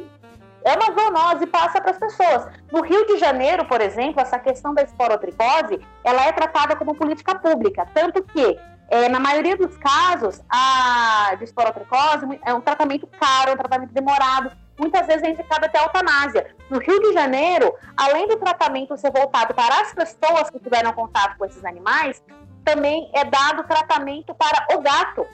é 0.63 0.73
uma 0.73 0.93
zoonose 0.93 1.47
passa 1.47 1.79
para 1.81 1.91
as 1.91 1.97
pessoas. 1.97 2.47
No 2.71 2.81
Rio 2.81 3.05
de 3.07 3.17
Janeiro, 3.17 3.65
por 3.65 3.79
exemplo, 3.79 4.21
essa 4.21 4.37
questão 4.37 4.73
da 4.73 4.83
esporotricose, 4.83 5.79
ela 6.03 6.25
é 6.25 6.31
tratada 6.33 6.75
como 6.75 6.93
política 6.93 7.35
pública, 7.35 7.87
tanto 7.93 8.21
que 8.21 8.59
é, 8.89 9.09
na 9.09 9.19
maioria 9.19 9.57
dos 9.57 9.77
casos, 9.77 10.41
a 10.49 11.35
de 11.37 11.43
esporotricose 11.43 12.39
é 12.45 12.53
um 12.53 12.61
tratamento 12.61 13.05
caro, 13.07 13.51
é 13.51 13.53
um 13.53 13.57
tratamento 13.57 13.93
demorado, 13.93 14.51
muitas 14.79 15.05
vezes 15.05 15.23
é 15.23 15.29
indicado 15.29 15.65
até 15.65 15.83
eutanásia. 15.83 16.55
No 16.69 16.79
Rio 16.79 16.99
de 17.01 17.13
Janeiro, 17.13 17.73
além 17.97 18.27
do 18.27 18.37
tratamento 18.37 18.95
ser 18.95 19.11
voltado 19.11 19.53
para 19.53 19.81
as 19.81 19.93
pessoas 19.93 20.49
que 20.49 20.59
tiveram 20.59 20.93
contato 20.93 21.37
com 21.37 21.45
esses 21.45 21.63
animais, 21.65 22.23
também 22.63 23.09
é 23.13 23.25
dado 23.25 23.63
tratamento 23.63 24.33
para 24.33 24.77
o 24.77 24.81
gato. 24.81 25.27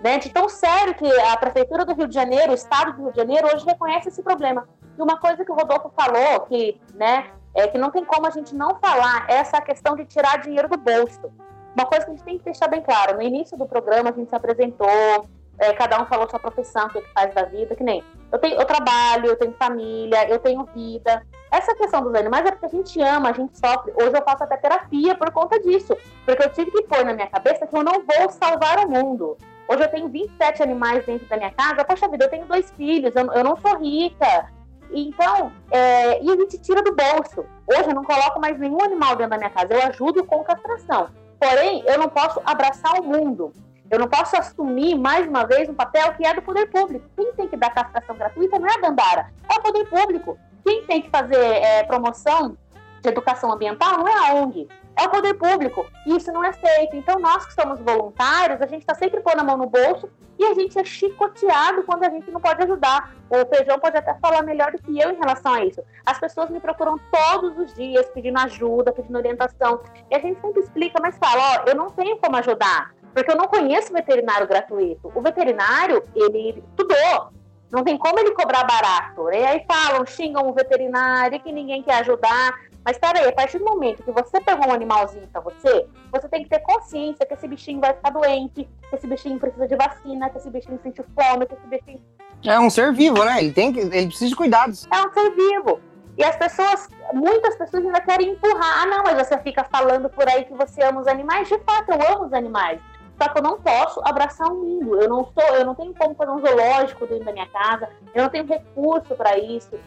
Né? 0.00 0.18
De 0.18 0.28
tão 0.28 0.48
sério 0.48 0.94
que 0.94 1.20
a 1.20 1.36
Prefeitura 1.36 1.84
do 1.84 1.94
Rio 1.94 2.06
de 2.06 2.14
Janeiro, 2.14 2.52
o 2.52 2.54
Estado 2.54 2.92
do 2.92 3.02
Rio 3.04 3.12
de 3.12 3.16
Janeiro, 3.16 3.48
hoje 3.52 3.64
reconhece 3.64 4.08
esse 4.08 4.22
problema. 4.22 4.68
E 4.96 5.02
uma 5.02 5.16
coisa 5.16 5.44
que 5.44 5.50
o 5.50 5.54
Rodolfo 5.54 5.90
falou, 5.96 6.40
que, 6.40 6.80
né, 6.94 7.30
é 7.54 7.66
que 7.66 7.78
não 7.78 7.90
tem 7.90 8.04
como 8.04 8.26
a 8.26 8.30
gente 8.30 8.54
não 8.54 8.76
falar, 8.76 9.26
é 9.28 9.36
essa 9.36 9.60
questão 9.60 9.96
de 9.96 10.04
tirar 10.04 10.38
dinheiro 10.38 10.68
do 10.68 10.76
bolso. 10.76 11.32
Uma 11.74 11.86
coisa 11.86 12.04
que 12.04 12.12
a 12.12 12.14
gente 12.14 12.24
tem 12.24 12.38
que 12.38 12.44
deixar 12.44 12.68
bem 12.68 12.80
claro, 12.80 13.16
no 13.16 13.22
início 13.22 13.56
do 13.56 13.66
programa 13.66 14.10
a 14.10 14.12
gente 14.12 14.28
se 14.28 14.36
apresentou, 14.36 15.26
é, 15.58 15.72
cada 15.72 16.00
um 16.00 16.06
falou 16.06 16.28
sua 16.28 16.38
profissão, 16.38 16.86
o 16.86 16.90
que, 16.90 17.00
que 17.00 17.12
faz 17.12 17.34
da 17.34 17.44
vida, 17.44 17.74
que 17.74 17.84
nem 17.84 18.02
eu, 18.32 18.38
tenho, 18.38 18.60
eu 18.60 18.64
trabalho, 18.64 19.26
eu 19.26 19.36
tenho 19.36 19.52
família, 19.52 20.28
eu 20.28 20.38
tenho 20.38 20.64
vida. 20.74 21.24
Essa 21.50 21.74
questão 21.76 22.02
dos 22.02 22.14
animais 22.14 22.44
é 22.44 22.50
porque 22.50 22.66
a 22.66 22.68
gente 22.68 23.00
ama, 23.00 23.30
a 23.30 23.32
gente 23.32 23.56
sofre. 23.58 23.92
Hoje 23.96 24.16
eu 24.16 24.24
faço 24.24 24.42
até 24.42 24.56
terapia 24.56 25.14
por 25.14 25.30
conta 25.30 25.60
disso, 25.60 25.96
porque 26.24 26.42
eu 26.42 26.50
tive 26.50 26.70
que 26.70 26.82
pôr 26.82 27.04
na 27.04 27.12
minha 27.12 27.28
cabeça 27.28 27.66
que 27.66 27.76
eu 27.76 27.84
não 27.84 28.04
vou 28.04 28.30
salvar 28.30 28.84
o 28.84 28.90
mundo. 28.90 29.36
Hoje 29.68 29.82
eu 29.82 29.88
tenho 29.88 30.08
27 30.08 30.62
animais 30.62 31.06
dentro 31.06 31.26
da 31.28 31.36
minha 31.36 31.52
casa. 31.52 31.84
Poxa 31.84 32.08
vida, 32.08 32.24
eu 32.24 32.30
tenho 32.30 32.46
dois 32.46 32.70
filhos, 32.72 33.14
eu, 33.14 33.32
eu 33.32 33.44
não 33.44 33.56
sou 33.56 33.78
rica. 33.78 34.50
Então, 34.90 35.52
é, 35.70 36.22
e 36.22 36.30
a 36.30 36.36
gente 36.36 36.58
tira 36.58 36.82
do 36.82 36.94
bolso. 36.94 37.46
Hoje 37.66 37.88
eu 37.88 37.94
não 37.94 38.04
coloco 38.04 38.40
mais 38.40 38.58
nenhum 38.58 38.82
animal 38.82 39.16
dentro 39.16 39.30
da 39.30 39.38
minha 39.38 39.50
casa. 39.50 39.72
Eu 39.72 39.82
ajudo 39.82 40.24
com 40.24 40.42
castração. 40.42 41.08
Porém, 41.38 41.82
eu 41.86 41.98
não 41.98 42.08
posso 42.08 42.40
abraçar 42.44 43.00
o 43.00 43.04
mundo. 43.04 43.52
Eu 43.90 43.98
não 43.98 44.08
posso 44.08 44.36
assumir, 44.36 44.96
mais 44.96 45.26
uma 45.26 45.46
vez, 45.46 45.68
um 45.68 45.74
papel 45.74 46.12
que 46.14 46.26
é 46.26 46.34
do 46.34 46.42
poder 46.42 46.66
público. 46.66 47.06
Quem 47.14 47.32
tem 47.34 47.48
que 47.48 47.56
dar 47.56 47.70
castração 47.70 48.16
gratuita 48.16 48.58
não 48.58 48.68
é 48.68 48.74
a 48.74 48.80
Dandara, 48.80 49.32
é 49.48 49.54
o 49.54 49.62
poder 49.62 49.84
público. 49.86 50.38
Quem 50.64 50.84
tem 50.86 51.02
que 51.02 51.10
fazer 51.10 51.36
é, 51.36 51.84
promoção 51.84 52.56
de 53.02 53.08
educação 53.08 53.52
ambiental 53.52 53.98
não 53.98 54.08
é 54.08 54.30
a 54.30 54.34
ONG, 54.34 54.66
é 54.96 55.04
o 55.04 55.10
poder 55.10 55.34
público. 55.34 55.86
E 56.06 56.16
isso 56.16 56.32
não 56.32 56.44
é 56.44 56.52
feito. 56.52 56.96
Então, 56.96 57.18
nós 57.18 57.46
que 57.46 57.54
somos 57.54 57.80
voluntários, 57.80 58.60
a 58.60 58.66
gente 58.66 58.80
está 58.80 58.94
sempre 58.94 59.20
pondo 59.20 59.40
a 59.40 59.44
mão 59.44 59.56
no 59.56 59.66
bolso 59.66 60.08
e 60.38 60.44
a 60.44 60.54
gente 60.54 60.78
é 60.78 60.84
chicoteado 60.84 61.82
quando 61.84 62.04
a 62.04 62.10
gente 62.10 62.30
não 62.30 62.40
pode 62.40 62.62
ajudar. 62.62 63.14
O 63.30 63.46
Feijão 63.54 63.78
pode 63.78 63.96
até 63.96 64.14
falar 64.14 64.42
melhor 64.42 64.72
do 64.72 64.78
que 64.78 64.98
eu 64.98 65.10
em 65.10 65.16
relação 65.16 65.54
a 65.54 65.64
isso. 65.64 65.82
As 66.04 66.18
pessoas 66.18 66.50
me 66.50 66.60
procuram 66.60 66.98
todos 67.10 67.58
os 67.58 67.74
dias 67.74 68.06
pedindo 68.10 68.38
ajuda, 68.38 68.92
pedindo 68.92 69.16
orientação. 69.16 69.80
E 70.10 70.14
a 70.14 70.18
gente 70.18 70.40
sempre 70.40 70.60
explica, 70.60 71.00
mas 71.00 71.16
fala: 71.18 71.64
ó, 71.64 71.70
eu 71.70 71.74
não 71.74 71.90
tenho 71.90 72.16
como 72.18 72.36
ajudar 72.36 72.92
porque 73.14 73.30
eu 73.30 73.36
não 73.36 73.46
conheço 73.46 73.92
veterinário 73.92 74.46
gratuito. 74.46 75.10
O 75.14 75.22
veterinário, 75.22 76.02
ele 76.16 76.62
estudou, 76.68 77.30
não 77.70 77.84
tem 77.84 77.96
como 77.96 78.18
ele 78.18 78.32
cobrar 78.32 78.64
barato. 78.64 79.30
E 79.32 79.36
aí 79.36 79.64
falam, 79.66 80.04
xingam 80.04 80.48
o 80.48 80.52
veterinário, 80.52 81.40
que 81.40 81.52
ninguém 81.52 81.82
quer 81.82 82.00
ajudar. 82.00 82.54
Mas 82.84 82.98
peraí, 82.98 83.26
a 83.26 83.32
partir 83.32 83.58
do 83.58 83.64
momento 83.64 84.02
que 84.02 84.12
você 84.12 84.40
pegou 84.40 84.68
um 84.68 84.72
animalzinho 84.72 85.26
para 85.28 85.40
você, 85.40 85.86
você 86.12 86.28
tem 86.28 86.42
que 86.42 86.50
ter 86.50 86.60
consciência 86.60 87.24
que 87.24 87.32
esse 87.32 87.48
bichinho 87.48 87.80
vai 87.80 87.94
ficar 87.94 88.10
doente, 88.10 88.68
que 88.90 88.96
esse 88.96 89.06
bichinho 89.06 89.38
precisa 89.38 89.66
de 89.66 89.74
vacina, 89.74 90.28
que 90.28 90.36
esse 90.36 90.50
bichinho 90.50 90.78
sente 90.82 91.02
fome, 91.18 91.46
que 91.46 91.54
esse 91.54 91.66
bichinho. 91.66 92.02
É 92.44 92.60
um 92.60 92.68
ser 92.68 92.92
vivo, 92.92 93.24
né? 93.24 93.38
Ele 93.38 93.52
tem 93.52 93.72
que. 93.72 93.80
Ele 93.80 94.08
precisa 94.08 94.28
de 94.28 94.36
cuidados. 94.36 94.86
É 94.92 95.00
um 95.00 95.12
ser 95.12 95.30
vivo. 95.30 95.80
E 96.16 96.22
as 96.22 96.36
pessoas, 96.36 96.88
muitas 97.12 97.56
pessoas 97.56 97.84
ainda 97.84 98.00
querem 98.02 98.32
empurrar. 98.32 98.82
Ah, 98.82 98.86
não, 98.86 99.02
mas 99.02 99.26
você 99.26 99.38
fica 99.38 99.64
falando 99.64 100.08
por 100.10 100.28
aí 100.28 100.44
que 100.44 100.52
você 100.52 100.82
ama 100.82 101.00
os 101.00 101.06
animais. 101.06 101.48
De 101.48 101.58
fato, 101.60 101.90
eu 101.90 102.14
amo 102.14 102.26
os 102.26 102.32
animais. 102.34 102.80
Só 103.20 103.28
que 103.28 103.38
eu 103.38 103.42
não 103.42 103.60
posso 103.60 104.00
abraçar 104.04 104.46
o 104.48 104.54
mundo. 104.54 105.00
Eu 105.00 105.08
não 105.08 105.24
sou, 105.24 105.56
eu 105.56 105.64
não 105.64 105.74
tenho 105.74 105.94
como 105.94 106.14
fazer 106.14 106.30
um 106.30 106.40
zoológico 106.40 107.06
dentro 107.06 107.24
da 107.24 107.32
minha 107.32 107.48
casa. 107.48 107.88
Eu 108.14 108.24
não 108.24 108.30
tenho 108.30 108.44
recurso 108.46 109.14
para 109.14 109.38
isso. 109.38 109.78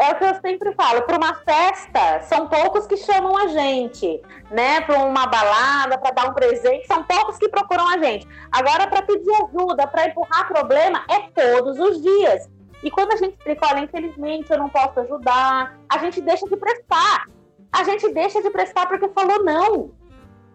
É 0.00 0.12
o 0.12 0.14
que 0.14 0.24
eu 0.24 0.34
sempre 0.40 0.72
falo. 0.72 1.02
Para 1.02 1.18
uma 1.18 1.34
festa, 1.34 2.22
são 2.22 2.48
poucos 2.48 2.86
que 2.86 2.96
chamam 2.96 3.36
a 3.36 3.48
gente, 3.48 4.22
né? 4.50 4.80
Para 4.80 4.98
uma 5.00 5.26
balada, 5.26 5.98
para 5.98 6.10
dar 6.10 6.30
um 6.30 6.32
presente, 6.32 6.86
são 6.86 7.04
poucos 7.04 7.36
que 7.36 7.50
procuram 7.50 7.86
a 7.86 7.98
gente. 7.98 8.26
Agora, 8.50 8.86
para 8.86 9.02
pedir 9.02 9.30
ajuda, 9.34 9.86
para 9.86 10.06
empurrar 10.06 10.48
problema, 10.48 11.04
é 11.10 11.20
todos 11.38 11.78
os 11.78 12.00
dias. 12.00 12.48
E 12.82 12.90
quando 12.90 13.12
a 13.12 13.16
gente 13.16 13.36
explica, 13.36 13.66
olha, 13.66 13.80
infelizmente 13.80 14.50
eu 14.50 14.56
não 14.56 14.70
posso 14.70 15.00
ajudar, 15.00 15.78
a 15.86 15.98
gente 15.98 16.22
deixa 16.22 16.46
de 16.48 16.56
prestar. 16.56 17.28
A 17.70 17.84
gente 17.84 18.10
deixa 18.10 18.40
de 18.40 18.48
prestar 18.48 18.86
porque 18.86 19.06
falou 19.10 19.44
não. 19.44 19.90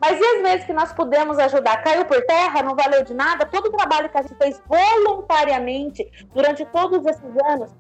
Mas 0.02 0.20
e 0.20 0.24
as 0.24 0.42
vezes 0.42 0.66
que 0.66 0.74
nós 0.74 0.92
pudemos 0.92 1.40
ajudar? 1.40 1.84
Caiu 1.84 2.06
por 2.06 2.22
terra? 2.26 2.62
Não 2.62 2.76
valeu 2.76 3.04
de 3.04 3.14
nada? 3.14 3.46
Todo 3.46 3.68
o 3.68 3.72
trabalho 3.72 4.10
que 4.10 4.18
a 4.18 4.22
gente 4.22 4.36
fez 4.36 4.62
voluntariamente 4.68 6.06
durante 6.34 6.66
todos 6.66 7.06
esses 7.06 7.38
anos, 7.48 7.72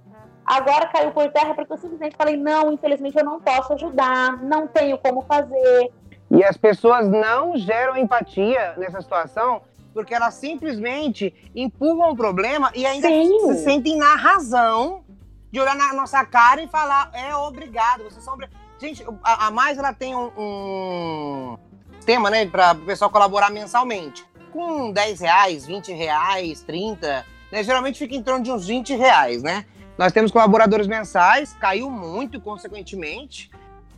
agora 0.45 0.88
caiu 0.88 1.12
por 1.12 1.29
terra 1.31 1.53
porque 1.53 1.73
eu 1.73 1.77
simplesmente 1.77 2.15
falei: 2.15 2.38
não, 2.38 2.71
infelizmente 2.71 3.17
eu 3.17 3.25
não 3.25 3.39
posso 3.39 3.73
ajudar, 3.73 4.43
não 4.43 4.67
tenho 4.67 4.97
como 4.97 5.21
fazer. 5.23 5.91
E 6.29 6.43
as 6.43 6.58
pessoas 6.58 7.08
não 7.08 7.58
geram 7.58 7.97
empatia 7.97 8.73
nessa 8.77 9.01
situação 9.01 9.62
porque 9.93 10.13
elas 10.13 10.34
simplesmente 10.34 11.34
empurram 11.55 12.12
o 12.12 12.15
problema 12.15 12.69
e 12.75 12.86
ainda 12.86 13.08
Sim. 13.08 13.39
se 13.39 13.63
sentem 13.63 13.97
na 13.97 14.15
razão 14.15 15.05
de 15.51 15.60
olhar 15.60 15.75
na 15.75 15.93
nossa 15.93 16.23
cara 16.25 16.62
e 16.62 16.67
falar: 16.67 17.10
é 17.13 17.34
obrigado, 17.36 18.03
vocês 18.03 18.23
são. 18.23 18.38
Gente, 18.77 19.05
a, 19.23 19.47
a 19.47 19.51
mais 19.51 19.77
ela 19.77 19.93
tem 19.93 20.13
um, 20.13 20.29
um 20.38 21.58
sistema, 21.95 22.29
né, 22.29 22.45
para 22.45 22.73
o 22.73 22.86
pessoal 22.86 23.10
colaborar 23.10 23.49
mensalmente. 23.49 24.25
Com 24.51 24.91
10 24.91 25.19
reais, 25.21 25.65
20 25.65 25.93
reais, 25.93 26.62
30, 26.62 27.25
né, 27.51 27.63
geralmente 27.63 27.99
fica 27.99 28.15
em 28.15 28.21
torno 28.21 28.43
de 28.43 28.51
uns 28.51 28.67
20 28.67 28.95
reais, 28.95 29.41
né? 29.41 29.65
Nós 29.97 30.12
temos 30.12 30.31
colaboradores 30.31 30.88
mensais, 30.88 31.53
caiu 31.53 31.89
muito, 31.89 32.39
consequentemente. 32.41 33.49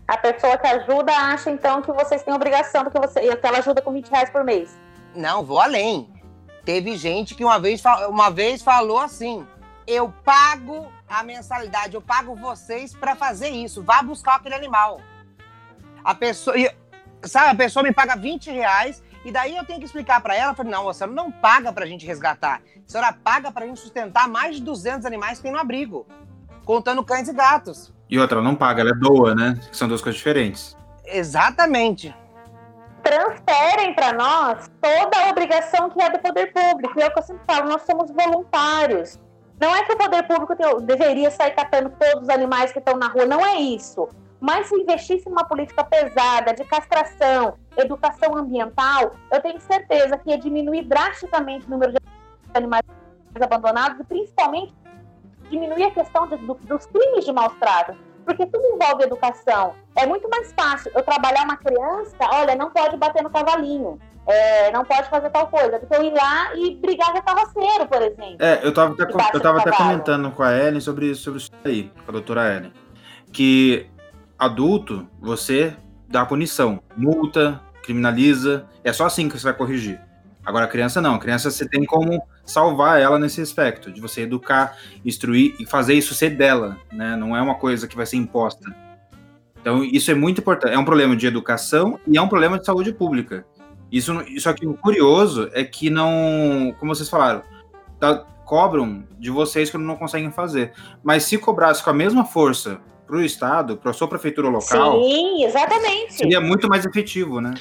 A 0.08 0.18
pessoa 0.18 0.58
que 0.58 0.68
ajuda 0.68 1.12
acha, 1.12 1.50
então, 1.50 1.82
que 1.82 1.92
vocês 1.92 2.24
têm 2.24 2.34
obrigação, 2.34 2.84
porque 2.84 3.00
você, 3.00 3.20
ela 3.20 3.58
ajuda 3.58 3.82
com 3.82 3.92
20 3.92 4.10
reais 4.10 4.30
por 4.30 4.44
mês. 4.44 4.78
Não, 5.16 5.44
vou 5.44 5.60
além. 5.60 6.10
Teve 6.64 6.96
gente 6.96 7.34
que 7.34 7.44
uma 7.44 7.60
vez, 7.60 7.82
uma 8.08 8.30
vez 8.30 8.62
falou 8.62 9.00
assim: 9.00 9.46
eu 9.86 10.14
pago 10.24 10.92
a 11.10 11.24
mensalidade, 11.24 11.96
eu 11.96 12.02
pago 12.02 12.36
vocês 12.36 12.94
para 12.94 13.16
fazer 13.16 13.50
isso. 13.50 13.82
Vá 13.82 14.02
buscar 14.02 14.36
aquele 14.36 14.56
animal. 14.56 15.02
A 16.04 16.14
pessoa 16.14 16.56
sabe, 17.24 17.50
a 17.50 17.56
pessoa 17.56 17.84
me 17.84 17.92
paga 17.92 18.16
20 18.16 18.52
reais 18.52 19.04
e 19.28 19.32
daí 19.32 19.58
eu 19.58 19.66
tenho 19.66 19.78
que 19.78 19.86
explicar 19.86 20.22
para 20.22 20.34
ela, 20.34 20.56
falei, 20.56 20.72
não, 20.72 20.88
a 20.88 20.94
senhora 20.94 21.14
não 21.14 21.30
paga 21.30 21.74
pra 21.74 21.86
gente 21.86 22.06
resgatar. 22.06 22.62
A 22.78 22.90
senhora 22.90 23.12
paga 23.12 23.52
pra 23.52 23.66
gente 23.66 23.78
sustentar 23.78 24.26
mais 24.26 24.56
de 24.56 24.62
200 24.62 25.06
animais 25.06 25.40
que 25.40 25.44
tem 25.44 25.52
no 25.52 25.60
abrigo, 25.60 26.08
contando 26.64 27.04
cães 27.04 27.28
e 27.28 27.34
gatos. 27.34 27.94
E 28.10 28.18
outra, 28.18 28.38
ela 28.38 28.48
não 28.48 28.56
paga, 28.56 28.80
ela 28.80 28.92
é 28.92 28.94
doa, 28.94 29.36
né? 29.36 29.60
Que 29.70 29.76
são 29.76 29.86
duas 29.86 30.02
coisas 30.02 30.16
diferentes. 30.16 30.78
Exatamente. 31.04 32.16
Transferem 33.04 33.94
para 33.94 34.14
nós 34.14 34.72
toda 34.82 35.18
a 35.18 35.30
obrigação 35.30 35.90
que 35.90 36.02
é 36.02 36.10
do 36.10 36.20
poder 36.20 36.54
público. 36.54 36.98
E 36.98 37.04
é 37.04 37.08
o 37.08 37.12
que 37.12 37.20
eu 37.20 37.24
sempre 37.24 37.44
falo, 37.46 37.68
nós 37.68 37.82
somos 37.82 38.10
voluntários. 38.10 39.20
Não 39.60 39.76
é 39.76 39.84
que 39.84 39.92
o 39.92 39.98
poder 39.98 40.24
público 40.26 40.56
deveria 40.84 41.30
sair 41.32 41.52
catando 41.52 41.90
todos 42.00 42.24
os 42.24 42.30
animais 42.30 42.72
que 42.72 42.80
estão 42.80 42.96
na 42.96 43.10
rua, 43.10 43.26
não 43.26 43.46
é 43.46 43.58
isso. 43.58 44.08
Mas 44.40 44.68
se 44.68 44.76
investisse 44.76 45.28
numa 45.28 45.44
política 45.46 45.84
pesada 45.84 46.54
de 46.54 46.64
castração, 46.66 47.58
educação 47.76 48.36
ambiental, 48.36 49.16
eu 49.32 49.42
tenho 49.42 49.60
certeza 49.60 50.18
que 50.18 50.30
ia 50.30 50.38
diminuir 50.38 50.84
drasticamente 50.84 51.66
o 51.66 51.70
número 51.70 51.94
de 51.94 51.98
animais 52.54 52.84
abandonados 53.42 54.00
e 54.00 54.04
principalmente 54.04 54.74
diminuir 55.50 55.86
a 55.86 55.92
questão 55.92 56.28
de, 56.28 56.38
do, 56.38 56.54
dos 56.54 56.86
crimes 56.86 57.26
de 57.26 57.32
maus 57.32 57.54
tratos. 57.56 57.96
Porque 58.26 58.46
tudo 58.46 58.64
envolve 58.66 59.04
educação. 59.04 59.74
É 59.96 60.06
muito 60.06 60.30
mais 60.30 60.54
fácil 60.54 60.92
eu 60.94 61.02
trabalhar 61.02 61.44
uma 61.44 61.56
criança, 61.56 62.16
olha, 62.32 62.56
não 62.56 62.70
pode 62.70 62.98
bater 62.98 63.24
no 63.24 63.30
cavalinho. 63.30 64.00
É, 64.28 64.70
não 64.74 64.84
pode 64.84 65.10
fazer 65.10 65.30
tal 65.30 65.48
coisa, 65.48 65.80
do 65.80 65.88
que 65.88 65.96
eu 65.96 66.04
ir 66.04 66.14
lá 66.14 66.54
e 66.54 66.76
brigar 66.76 67.14
com 67.14 67.20
a 67.20 67.22
carroceiro, 67.22 67.88
por 67.88 68.02
exemplo. 68.02 68.36
É, 68.40 68.60
eu 68.62 68.70
estava 68.70 68.94
até, 68.94 69.04
eu 69.34 69.40
tava 69.40 69.60
até 69.60 69.72
comentando 69.72 70.30
com 70.32 70.44
a 70.44 70.54
Ellen 70.54 70.82
sobre, 70.82 71.16
sobre 71.16 71.40
isso 71.40 71.50
aí, 71.64 71.90
com 72.04 72.10
a 72.10 72.12
doutora 72.12 72.58
Ellen, 72.58 72.74
que 73.32 73.90
adulto, 74.38 75.08
você 75.20 75.76
dá 76.08 76.26
punição, 76.26 76.82
multa, 76.96 77.62
criminaliza, 77.84 78.66
é 78.84 78.92
só 78.94 79.06
assim 79.06 79.28
que 79.28 79.38
você 79.38 79.44
vai 79.44 79.54
corrigir. 79.54 80.00
Agora 80.46 80.66
a 80.66 80.68
criança 80.68 81.02
não, 81.02 81.16
a 81.16 81.20
criança 81.20 81.52
você 81.52 81.68
tem 81.68 81.84
como 81.86 82.22
salvar 82.46 83.02
ela 83.02 83.20
nesse 83.20 83.42
aspecto, 83.42 83.92
de 83.92 84.00
você 84.00 84.22
educar, 84.22 84.78
instruir 85.04 85.56
e 85.60 85.66
fazer 85.66 85.94
isso 85.94 86.14
ser 86.14 86.30
dela, 86.32 86.78
né? 86.92 87.18
Não 87.18 87.36
é 87.36 87.42
uma 87.42 87.56
coisa 87.56 87.88
que 87.88 87.98
vai 87.98 88.06
ser 88.06 88.16
imposta. 88.16 88.74
Então 89.60 89.84
isso 89.84 90.10
é 90.10 90.14
muito 90.14 90.40
importante, 90.40 90.74
é 90.74 90.80
um 90.80 90.86
problema 90.86 91.16
de 91.16 91.28
educação 91.28 92.00
e 92.08 92.18
é 92.18 92.22
um 92.22 92.30
problema 92.30 92.58
de 92.58 92.66
saúde 92.66 92.94
pública. 92.94 93.46
Isso, 93.92 94.14
só 94.40 94.54
que 94.54 94.66
o 94.66 94.74
curioso 94.74 95.50
é 95.54 95.64
que 95.64 95.90
não, 95.90 96.74
como 96.80 96.96
vocês 96.96 97.10
falaram, 97.10 97.42
tá, 98.00 98.26
cobram 98.46 99.04
de 99.20 99.30
vocês 99.30 99.70
que 99.70 99.78
não 99.78 99.96
conseguem 99.96 100.32
fazer. 100.32 100.72
Mas 101.04 101.24
se 101.24 101.38
cobrasse 101.38 101.84
com 101.84 101.90
a 101.90 101.94
mesma 101.94 102.24
força 102.24 102.80
para 103.08 103.16
o 103.16 103.22
Estado, 103.22 103.78
para 103.78 103.92
a 103.92 103.94
sua 103.94 104.08
prefeitura 104.08 104.50
local. 104.50 105.02
Sim, 105.02 105.46
exatamente. 105.46 106.14
Seria 106.14 106.42
muito 106.42 106.68
mais 106.68 106.86
efetivo, 106.86 107.40
né? 107.40 107.54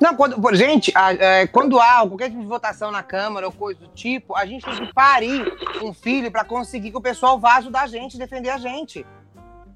Não, 0.00 0.14
quando, 0.14 0.54
gente, 0.54 0.92
a, 0.94 1.12
é, 1.12 1.46
quando 1.46 1.80
há 1.80 2.06
qualquer 2.06 2.30
tipo 2.30 2.40
de 2.40 2.46
votação 2.46 2.90
na 2.90 3.02
Câmara 3.02 3.46
ou 3.46 3.52
coisa 3.52 3.80
do 3.80 3.88
tipo, 3.88 4.36
a 4.36 4.44
gente 4.44 4.64
tem 4.64 4.86
que 4.86 4.92
parir 4.92 5.52
um 5.82 5.92
filho 5.92 6.30
para 6.30 6.44
conseguir 6.44 6.90
que 6.90 6.96
o 6.96 7.00
pessoal 7.00 7.38
vá 7.38 7.56
ajudar 7.56 7.82
a 7.82 7.86
gente, 7.86 8.18
defender 8.18 8.50
a 8.50 8.58
gente. 8.58 9.06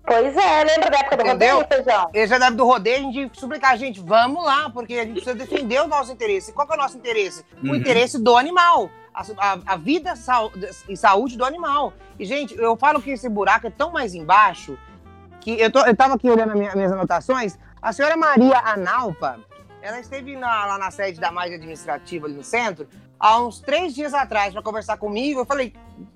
Pois 0.05 0.37
é, 0.37 0.65
lembra 0.65 0.91
da 0.91 0.99
época 0.99 1.17
do 1.17 1.23
Entendeu? 1.23 1.59
rodeio, 1.59 1.85
Feijão? 1.85 2.11
Esse 2.13 2.35
é 2.35 2.39
da 2.39 2.47
época 2.47 2.59
do 2.59 2.67
rodeio, 2.67 3.09
a 3.09 3.13
gente 3.13 3.41
suplicar, 3.41 3.77
gente, 3.77 4.01
vamos 4.01 4.45
lá, 4.45 4.69
porque 4.71 4.95
a 4.95 5.05
gente 5.05 5.15
precisa 5.15 5.35
defender 5.35 5.81
o 5.81 5.87
nosso 5.87 6.13
interesse. 6.13 6.53
Qual 6.53 6.67
que 6.67 6.73
é 6.73 6.77
o 6.77 6.81
nosso 6.81 6.97
interesse? 6.97 7.45
Uhum. 7.63 7.73
O 7.73 7.77
interesse 7.77 8.19
do 8.21 8.37
animal. 8.37 8.91
A, 9.15 9.23
a, 9.37 9.59
a 9.67 9.77
vida 9.77 10.15
e 10.89 10.97
saúde 10.97 11.37
do 11.37 11.45
animal. 11.45 11.93
E, 12.19 12.25
gente, 12.25 12.57
eu 12.57 12.77
falo 12.77 13.01
que 13.01 13.11
esse 13.11 13.29
buraco 13.29 13.67
é 13.67 13.71
tão 13.71 13.93
mais 13.93 14.15
embaixo 14.15 14.79
que 15.43 15.61
eu, 15.61 15.71
tô, 15.71 15.81
eu 15.81 15.97
tava 15.97 16.15
aqui 16.15 16.31
olhando 16.31 16.57
minha, 16.57 16.75
minhas 16.75 16.93
anotações, 16.93 17.59
a 17.81 17.93
senhora 17.93 18.17
Maria 18.17 18.59
Analpa, 18.59 19.39
ela 19.83 19.99
esteve 19.99 20.37
na, 20.37 20.67
lá 20.67 20.79
na 20.79 20.91
sede 20.91 21.21
da 21.21 21.31
mais 21.31 21.53
administrativa 21.53 22.27
ali 22.27 22.35
no 22.35 22.45
centro 22.45 22.87
há 23.23 23.41
uns 23.41 23.61
três 23.61 23.95
dias 23.95 24.13
atrás 24.15 24.53
para 24.53 24.63
conversar 24.63 24.97
comigo. 24.97 25.41
Eu 25.41 25.47
falei, 25.47 25.73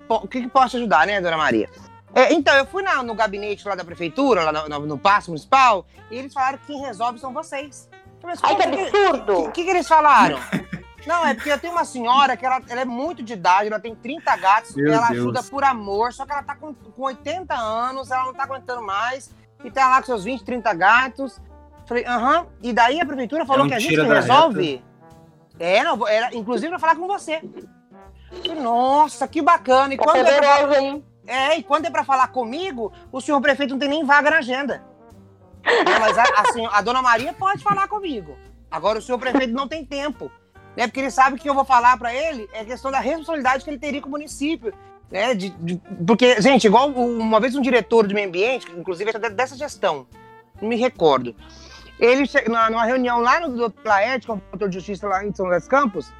o 0.09 0.27
que, 0.27 0.41
que 0.41 0.47
posso 0.49 0.75
ajudar, 0.75 1.07
né, 1.07 1.21
dona 1.21 1.37
Maria? 1.37 1.69
É, 2.13 2.33
então, 2.33 2.55
eu 2.55 2.65
fui 2.65 2.83
na, 2.83 3.01
no 3.03 3.15
gabinete 3.15 3.67
lá 3.67 3.75
da 3.75 3.85
prefeitura, 3.85 4.43
lá 4.43 4.51
no, 4.51 4.67
no, 4.69 4.85
no 4.85 4.97
Passo 4.97 5.29
Municipal, 5.29 5.85
e 6.11 6.17
eles 6.17 6.33
falaram 6.33 6.57
que 6.57 6.67
quem 6.67 6.81
resolve 6.81 7.19
são 7.19 7.33
vocês. 7.33 7.89
Mas, 8.23 8.39
Ai, 8.43 8.55
que 8.55 8.63
absurdo! 8.63 9.39
O 9.39 9.51
que, 9.51 9.51
que, 9.51 9.63
que, 9.63 9.69
eles 9.69 9.87
falaram? 9.87 10.37
Não, 11.07 11.25
é 11.25 11.33
porque 11.33 11.49
eu 11.49 11.57
tenho 11.57 11.73
uma 11.73 11.85
senhora 11.85 12.35
que 12.35 12.45
ela, 12.45 12.61
ela 12.67 12.81
é 12.81 12.85
muito 12.85 13.23
de 13.23 13.33
idade, 13.33 13.67
ela 13.67 13.79
tem 13.79 13.95
30 13.95 14.35
gatos, 14.35 14.75
Meu 14.75 14.91
ela 14.91 15.07
Deus. 15.07 15.19
ajuda 15.19 15.43
por 15.43 15.63
amor, 15.63 16.11
só 16.11 16.25
que 16.25 16.33
ela 16.33 16.43
tá 16.43 16.53
com, 16.55 16.73
com 16.73 17.01
80 17.01 17.55
anos, 17.55 18.11
ela 18.11 18.25
não 18.25 18.33
tá 18.33 18.43
aguentando 18.43 18.81
mais, 18.81 19.33
e 19.63 19.71
tá 19.71 19.87
lá 19.87 19.99
com 20.01 20.07
seus 20.07 20.25
20, 20.25 20.43
30 20.43 20.73
gatos. 20.73 21.41
Falei, 21.85 22.05
aham. 22.05 22.47
E 22.61 22.73
daí 22.73 22.99
a 22.99 23.05
prefeitura 23.05 23.45
falou 23.45 23.67
que 23.67 23.73
a 23.73 23.79
gente 23.79 23.95
resolve. 23.95 24.83
É, 25.57 25.83
não, 25.83 26.05
era, 26.07 26.35
inclusive 26.35 26.69
pra 26.69 26.79
falar 26.79 26.95
com 26.95 27.07
você. 27.07 27.41
Falei, 28.29 28.61
Nossa, 28.61 29.27
que 29.27 29.41
bacana. 29.41 29.93
E 29.93 29.97
quando 29.97 30.17
é 30.17 30.37
pra, 30.37 30.81
hein? 30.81 31.03
é, 31.25 31.57
e 31.57 31.63
quando 31.63 31.85
é 31.85 31.89
pra 31.89 32.03
falar 32.03 32.27
comigo, 32.27 32.91
o 33.11 33.21
senhor 33.21 33.39
prefeito 33.39 33.71
não 33.71 33.79
tem 33.79 33.89
nem 33.89 34.03
vaga 34.03 34.29
na 34.29 34.37
agenda. 34.39 34.83
É, 35.63 35.99
mas 35.99 36.17
a, 36.17 36.23
assim, 36.41 36.67
a 36.69 36.81
dona 36.81 37.01
Maria 37.01 37.33
pode 37.33 37.63
falar 37.63 37.87
comigo. 37.87 38.37
Agora 38.69 38.99
o 38.99 39.01
senhor 39.01 39.17
prefeito 39.17 39.53
não 39.53 39.67
tem 39.67 39.85
tempo. 39.85 40.29
Né, 40.77 40.85
porque 40.85 40.99
ele 40.99 41.09
sabe 41.09 41.39
que 41.39 41.49
eu 41.49 41.55
vou 41.55 41.65
falar 41.65 41.97
para 41.97 42.13
ele 42.13 42.47
é 42.53 42.63
questão 42.63 42.91
da 42.91 42.99
responsabilidade 42.99 43.63
que 43.63 43.69
ele 43.71 43.79
teria 43.79 43.99
com 43.99 44.09
o 44.09 44.11
município. 44.11 44.71
Né, 45.09 45.33
de, 45.33 45.49
de, 45.49 45.81
porque, 46.05 46.39
gente, 46.39 46.67
igual 46.67 46.89
uma 46.89 47.39
vez 47.39 47.55
um 47.55 47.61
diretor 47.61 48.05
de 48.05 48.13
meio 48.13 48.27
ambiente, 48.27 48.67
inclusive 48.77 49.11
dessa 49.13 49.55
gestão, 49.57 50.05
não 50.61 50.69
me 50.69 50.75
recordo, 50.75 51.35
ele, 51.99 52.29
numa 52.47 52.85
reunião 52.85 53.19
lá 53.19 53.39
no 53.39 53.55
do 53.55 53.71
Plaed, 53.71 54.27
com 54.27 54.33
o 54.33 54.41
doutor 54.51 54.69
de 54.69 54.75
justiça 54.75 55.07
lá 55.07 55.25
em 55.25 55.33
São 55.33 55.47
José 55.47 55.57
dos 55.57 55.67
Campos, 55.67 56.13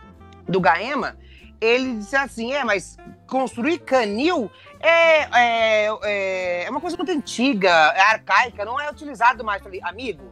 do 0.47 0.59
GAEMA, 0.59 1.15
ele 1.61 1.97
disse 1.97 2.15
assim: 2.15 2.53
é, 2.53 2.63
mas 2.63 2.97
construir 3.27 3.79
canil 3.79 4.49
é, 4.79 5.21
é, 5.21 5.87
é, 6.03 6.63
é 6.63 6.69
uma 6.71 6.81
coisa 6.81 6.97
muito 6.97 7.11
antiga, 7.11 7.69
é 7.69 8.01
arcaica, 8.01 8.65
não 8.65 8.79
é 8.79 8.89
utilizado 8.89 9.43
mais. 9.43 9.61
falei, 9.61 9.81
amigo, 9.83 10.23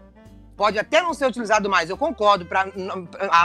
pode 0.56 0.80
até 0.80 1.02
não 1.02 1.13
ser 1.13 1.28
utilizado 1.28 1.70
mais, 1.70 1.89
eu 1.89 1.98
concordo. 1.98 2.46
Pra, 2.46 2.68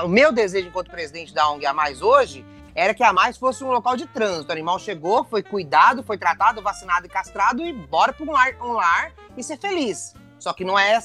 o 0.04 0.08
meu 0.08 0.32
desejo 0.32 0.68
enquanto 0.68 0.90
presidente 0.90 1.34
da 1.34 1.48
ONG 1.50 1.66
A 1.66 1.72
Mais 1.72 2.02
hoje 2.02 2.44
era 2.74 2.94
que 2.94 3.02
a 3.02 3.12
Mais 3.12 3.36
fosse 3.36 3.64
um 3.64 3.70
local 3.70 3.96
de 3.96 4.06
trânsito. 4.06 4.48
O 4.48 4.52
animal 4.52 4.78
chegou, 4.78 5.24
foi 5.24 5.42
cuidado, 5.42 6.02
foi 6.02 6.16
tratado, 6.16 6.62
vacinado 6.62 7.06
e 7.06 7.08
castrado 7.08 7.62
e 7.62 7.72
bora 7.72 8.12
para 8.12 8.24
um 8.24 8.32
lar, 8.32 8.54
um 8.62 8.72
lar 8.72 9.12
e 9.36 9.42
ser 9.42 9.58
feliz. 9.58 10.14
Só 10.38 10.52
que 10.52 10.64
não 10.64 10.78
é 10.78 10.98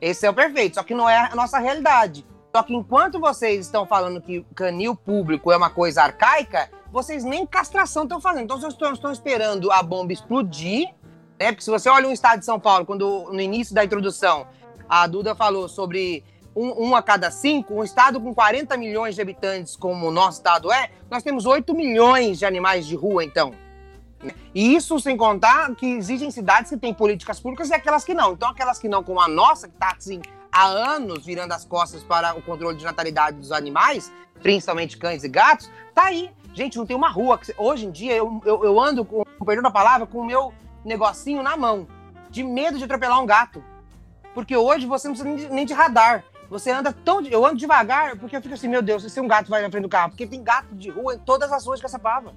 esse 0.00 0.26
é 0.26 0.30
o 0.30 0.34
perfeito, 0.34 0.74
só 0.74 0.82
que 0.82 0.94
não 0.94 1.08
é 1.08 1.30
a 1.30 1.34
nossa 1.34 1.58
realidade. 1.58 2.26
Só 2.54 2.62
que 2.62 2.74
enquanto 2.74 3.18
vocês 3.18 3.66
estão 3.66 3.86
falando 3.86 4.20
que 4.20 4.44
canil 4.54 4.94
público 4.94 5.52
é 5.52 5.56
uma 5.56 5.70
coisa 5.70 6.02
arcaica, 6.02 6.70
vocês 6.90 7.24
nem 7.24 7.46
castração 7.46 8.04
estão 8.04 8.20
fazendo. 8.20 8.44
Então 8.44 8.58
vocês 8.58 8.72
estão, 8.72 8.92
estão 8.92 9.12
esperando 9.12 9.70
a 9.70 9.82
bomba 9.82 10.12
explodir, 10.12 10.88
né? 11.38 11.52
Porque 11.52 11.62
se 11.62 11.70
você 11.70 11.88
olha 11.88 12.08
o 12.08 12.12
estado 12.12 12.40
de 12.40 12.44
São 12.44 12.58
Paulo, 12.58 12.86
quando 12.86 13.30
no 13.30 13.40
início 13.40 13.74
da 13.74 13.84
introdução 13.84 14.46
a 14.88 15.06
Duda 15.06 15.34
falou 15.34 15.68
sobre 15.68 16.24
um, 16.54 16.88
um, 16.88 16.96
a 16.96 17.02
cada 17.02 17.30
cinco, 17.30 17.74
um 17.74 17.84
estado 17.84 18.20
com 18.20 18.34
40 18.34 18.76
milhões 18.76 19.14
de 19.14 19.20
habitantes, 19.20 19.76
como 19.76 20.06
o 20.06 20.10
nosso 20.10 20.38
estado 20.38 20.72
é, 20.72 20.90
nós 21.10 21.22
temos 21.22 21.44
8 21.44 21.74
milhões 21.74 22.38
de 22.38 22.46
animais 22.46 22.86
de 22.86 22.96
rua, 22.96 23.22
então. 23.22 23.52
E 24.54 24.74
isso 24.74 24.98
sem 24.98 25.16
contar 25.16 25.74
que 25.74 25.86
existem 25.86 26.30
cidades 26.30 26.70
que 26.70 26.78
têm 26.78 26.94
políticas 26.94 27.38
públicas 27.38 27.68
e 27.68 27.74
aquelas 27.74 28.04
que 28.04 28.14
não. 28.14 28.32
Então, 28.32 28.48
aquelas 28.48 28.78
que 28.78 28.88
não, 28.88 29.02
como 29.02 29.20
a 29.20 29.28
nossa, 29.28 29.68
que 29.68 29.74
está 29.74 29.94
assim, 29.96 30.22
há 30.50 30.64
anos 30.64 31.26
virando 31.26 31.52
as 31.52 31.64
costas 31.64 32.02
para 32.02 32.34
o 32.34 32.42
controle 32.42 32.76
de 32.76 32.84
natalidade 32.84 33.36
dos 33.36 33.52
animais, 33.52 34.10
principalmente 34.42 34.96
cães 34.96 35.22
e 35.22 35.28
gatos, 35.28 35.70
tá 35.94 36.04
aí. 36.04 36.30
Gente, 36.54 36.78
não 36.78 36.86
tem 36.86 36.96
uma 36.96 37.10
rua. 37.10 37.36
Que, 37.36 37.54
hoje 37.58 37.84
em 37.84 37.90
dia, 37.90 38.16
eu, 38.16 38.40
eu, 38.46 38.64
eu 38.64 38.80
ando, 38.80 39.04
com, 39.04 39.22
perdão 39.44 39.68
a 39.68 39.70
palavra, 39.70 40.06
com 40.06 40.20
o 40.20 40.24
meu 40.24 40.54
negocinho 40.82 41.42
na 41.42 41.54
mão, 41.56 41.86
de 42.30 42.42
medo 42.42 42.78
de 42.78 42.84
atropelar 42.84 43.20
um 43.20 43.26
gato. 43.26 43.62
Porque 44.36 44.54
hoje 44.54 44.86
você 44.86 45.08
não 45.08 45.16
precisa 45.16 45.48
nem 45.48 45.64
de, 45.64 45.72
radar. 45.72 46.22
Você 46.50 46.70
anda 46.70 46.92
tão. 46.92 47.22
Eu 47.22 47.44
ando 47.44 47.56
devagar 47.56 48.16
porque 48.18 48.36
eu 48.36 48.42
fico 48.42 48.54
assim, 48.54 48.68
meu 48.68 48.82
Deus, 48.82 49.10
se 49.10 49.18
um 49.18 49.26
gato 49.26 49.48
vai 49.48 49.62
na 49.62 49.70
frente 49.70 49.84
do 49.84 49.88
carro. 49.88 50.10
Porque 50.10 50.26
tem 50.26 50.44
gato 50.44 50.74
de 50.74 50.90
rua 50.90 51.14
em 51.14 51.18
todas 51.18 51.50
as 51.50 51.64
ruas 51.64 51.80
de 51.80 51.82
Caçapava 51.82 52.34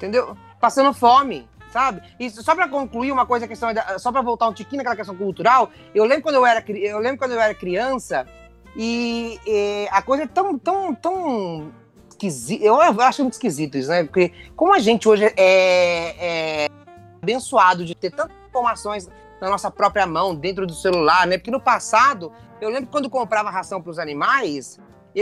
entendeu? 0.00 0.34
Passando 0.58 0.94
fome, 0.94 1.46
sabe? 1.70 2.02
E 2.18 2.30
só 2.30 2.54
para 2.54 2.66
concluir 2.68 3.12
uma 3.12 3.26
coisa, 3.26 3.46
questão 3.46 3.68
só 3.98 4.10
para 4.10 4.22
voltar 4.22 4.48
um 4.48 4.52
tiquinho 4.52 4.78
naquela 4.78 4.96
questão 4.96 5.14
cultural, 5.14 5.70
eu 5.94 6.04
lembro 6.04 6.22
quando 6.22 6.36
eu 6.36 6.46
era, 6.46 6.64
eu 6.66 6.98
lembro 6.98 7.18
quando 7.18 7.32
eu 7.32 7.40
era 7.40 7.54
criança 7.54 8.26
e, 8.74 9.38
e 9.46 9.88
a 9.90 10.00
coisa 10.00 10.22
é 10.22 10.26
tão, 10.26 10.58
tão, 10.58 10.94
tão 10.94 11.70
esquisita. 12.08 12.64
Eu 12.64 12.80
acho 12.80 13.22
muito 13.22 13.34
esquisito 13.34 13.76
isso, 13.76 13.90
né? 13.90 14.04
Porque 14.04 14.32
como 14.56 14.72
a 14.72 14.78
gente 14.78 15.06
hoje 15.06 15.24
é, 15.36 16.64
é 16.66 16.68
abençoado 17.22 17.84
de 17.84 17.94
ter 17.94 18.10
tantas 18.10 18.36
informações 18.48 19.08
na 19.40 19.48
nossa 19.48 19.70
própria 19.70 20.06
mão, 20.06 20.34
dentro 20.34 20.66
do 20.66 20.74
celular, 20.74 21.26
né? 21.26 21.38
Porque 21.38 21.50
no 21.50 21.60
passado, 21.60 22.32
eu 22.60 22.68
lembro 22.68 22.90
quando 22.90 23.08
comprava 23.08 23.50
ração 23.50 23.80
para 23.80 23.90
os 23.90 23.98
animais, 23.98 24.78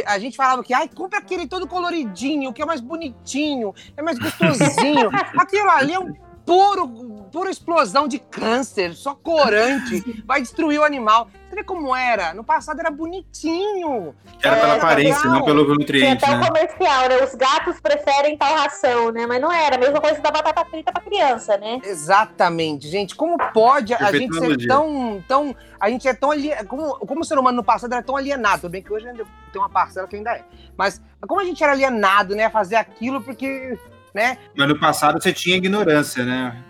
a 0.07 0.19
gente 0.19 0.37
falava 0.37 0.63
que, 0.63 0.75
ai, 0.75 0.89
compra 0.89 1.19
aquele 1.19 1.47
todo 1.47 1.67
coloridinho, 1.67 2.53
que 2.53 2.61
é 2.61 2.67
mais 2.67 2.81
bonitinho, 2.81 3.75
é 3.97 4.03
mais 4.03 4.19
gostosinho. 4.19 5.11
Aquilo 5.39 5.71
ali 5.71 5.95
é 5.95 5.99
um 5.99 6.13
puro, 6.45 6.89
pura 7.31 7.51
explosão 7.51 8.09
de 8.09 8.19
câncer, 8.19 8.95
só 8.95 9.15
corante, 9.15 10.23
vai 10.27 10.41
destruir 10.41 10.81
o 10.81 10.85
animal. 10.85 11.29
Você 11.49 11.57
vê 11.57 11.65
como 11.65 11.97
era? 11.97 12.35
No 12.35 12.45
passado 12.45 12.79
era 12.79 12.91
bonitinho. 12.91 14.15
Era, 14.43 14.57
era 14.57 14.61
pela 14.61 14.75
aparência, 14.75 15.23
legal. 15.23 15.33
não 15.33 15.45
pelo 15.45 15.75
nutriente. 15.75 16.21
Tem 16.21 16.31
até 16.31 16.37
né? 16.37 16.47
comercial, 16.47 17.09
né? 17.09 17.25
Os 17.25 17.35
gatos 17.35 17.81
preferem 17.81 18.37
tal 18.37 18.55
ração, 18.55 19.11
né? 19.11 19.27
Mas 19.27 19.41
não 19.41 19.51
era. 19.51 19.77
A 19.77 19.79
mesma 19.79 19.99
coisa 19.99 20.21
da 20.21 20.31
batata 20.31 20.65
frita 20.67 20.93
pra 20.93 21.01
criança, 21.03 21.57
né? 21.57 21.81
Exatamente, 21.83 22.87
gente. 22.89 23.15
Como 23.15 23.39
pode 23.53 23.95
a 23.95 24.13
gente 24.13 24.39
ser 24.39 24.67
tão, 24.67 25.25
tão. 25.27 25.57
A 25.81 25.89
gente 25.89 26.07
é 26.07 26.13
tão 26.13 26.31
alienado. 26.31 26.69
Como, 26.69 26.99
como 26.99 27.21
o 27.23 27.25
ser 27.25 27.39
humano 27.39 27.57
no 27.57 27.65
passado 27.65 27.93
era 27.95 28.03
tão 28.03 28.17
alienado. 28.17 28.63
Tudo 28.63 28.73
bem 28.73 28.83
que 28.83 28.93
hoje 28.93 29.07
tem 29.51 29.61
uma 29.61 29.71
parcela 29.71 30.07
que 30.07 30.17
ainda 30.17 30.33
é. 30.33 30.45
Mas 30.77 31.01
como 31.27 31.41
a 31.41 31.45
gente 31.45 31.63
era 31.63 31.73
alienado, 31.73 32.37
né? 32.37 32.45
A 32.45 32.51
fazer 32.51 32.77
aquilo 32.77 33.23
porque. 33.23 33.79
Né? 34.13 34.37
Mas 34.55 34.69
no 34.69 34.79
passado 34.79 35.23
você 35.23 35.33
tinha 35.33 35.57
ignorância, 35.57 36.25
né? 36.25 36.63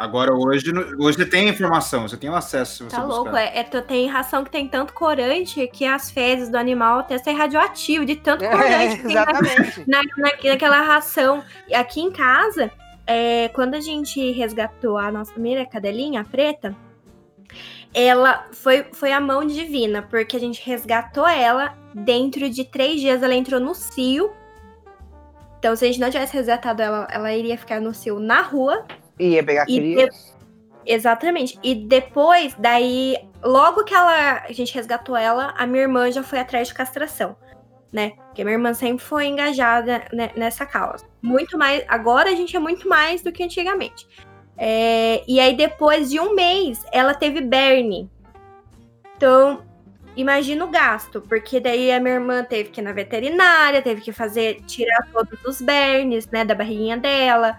Agora, 0.00 0.34
hoje, 0.34 0.72
hoje 0.98 1.18
você 1.18 1.26
tem 1.26 1.46
informação, 1.50 2.08
você 2.08 2.16
tem 2.16 2.30
o 2.30 2.34
acesso. 2.34 2.72
Se 2.72 2.84
você 2.84 2.96
tá 2.96 3.02
buscar. 3.02 3.14
louco, 3.16 3.36
é, 3.36 3.58
é, 3.58 3.64
tem 3.82 4.08
ração 4.08 4.42
que 4.42 4.50
tem 4.50 4.66
tanto 4.66 4.94
corante 4.94 5.66
que 5.66 5.84
as 5.84 6.10
fezes 6.10 6.48
do 6.48 6.56
animal 6.56 7.00
até 7.00 7.18
sai 7.18 7.34
radioativo, 7.34 8.06
de 8.06 8.16
tanto 8.16 8.42
é, 8.42 8.48
corante 8.48 8.98
que 8.98 9.08
exatamente. 9.08 9.84
Na, 9.86 10.00
na, 10.16 10.30
naquela 10.42 10.80
ração. 10.80 11.44
Aqui 11.74 12.00
em 12.00 12.10
casa, 12.10 12.70
é, 13.06 13.48
quando 13.48 13.74
a 13.74 13.80
gente 13.80 14.32
resgatou 14.32 14.96
a 14.96 15.12
nossa 15.12 15.32
primeira 15.32 15.66
cadelinha, 15.66 16.22
a 16.22 16.24
preta, 16.24 16.74
ela 17.92 18.46
foi, 18.52 18.86
foi 18.94 19.12
a 19.12 19.20
mão 19.20 19.46
divina, 19.46 20.00
porque 20.00 20.34
a 20.34 20.40
gente 20.40 20.66
resgatou 20.66 21.28
ela, 21.28 21.76
dentro 21.92 22.48
de 22.48 22.64
três 22.64 23.02
dias 23.02 23.22
ela 23.22 23.34
entrou 23.34 23.60
no 23.60 23.74
cio. 23.74 24.32
Então, 25.58 25.76
se 25.76 25.84
a 25.84 25.88
gente 25.88 26.00
não 26.00 26.10
tivesse 26.10 26.32
resgatado 26.32 26.80
ela, 26.80 27.06
ela 27.10 27.30
iria 27.34 27.58
ficar 27.58 27.82
no 27.82 27.92
cio 27.92 28.18
na 28.18 28.40
rua, 28.40 28.86
Ia 29.20 29.44
pegar 29.44 29.66
cria. 29.66 30.08
De... 30.08 30.30
Exatamente. 30.86 31.58
E 31.62 31.74
depois, 31.74 32.54
daí, 32.58 33.16
logo 33.42 33.84
que 33.84 33.94
ela, 33.94 34.42
a 34.48 34.52
gente 34.52 34.74
resgatou 34.74 35.16
ela, 35.16 35.54
a 35.56 35.66
minha 35.66 35.82
irmã 35.82 36.10
já 36.10 36.22
foi 36.22 36.38
atrás 36.38 36.68
de 36.68 36.74
castração, 36.74 37.36
né? 37.92 38.12
Porque 38.26 38.42
minha 38.42 38.54
irmã 38.54 38.72
sempre 38.72 39.04
foi 39.04 39.26
engajada 39.26 40.04
nessa 40.36 40.64
causa. 40.64 41.04
Muito 41.20 41.58
mais. 41.58 41.84
Agora 41.86 42.30
a 42.30 42.34
gente 42.34 42.56
é 42.56 42.58
muito 42.58 42.88
mais 42.88 43.22
do 43.22 43.30
que 43.30 43.44
antigamente. 43.44 44.08
É, 44.56 45.22
e 45.28 45.38
aí, 45.38 45.54
depois 45.54 46.10
de 46.10 46.18
um 46.18 46.34
mês, 46.34 46.84
ela 46.92 47.14
teve 47.14 47.40
berne. 47.40 48.10
Então, 49.16 49.62
imagina 50.16 50.64
o 50.64 50.70
gasto, 50.70 51.20
porque 51.20 51.60
daí 51.60 51.92
a 51.92 52.00
minha 52.00 52.14
irmã 52.14 52.42
teve 52.42 52.70
que 52.70 52.80
ir 52.80 52.84
na 52.84 52.92
veterinária, 52.92 53.82
teve 53.82 54.00
que 54.00 54.12
fazer, 54.12 54.62
tirar 54.62 55.06
todos 55.12 55.38
os 55.44 55.60
bernes, 55.60 56.26
né, 56.28 56.44
da 56.44 56.54
barriguinha 56.54 56.96
dela 56.96 57.58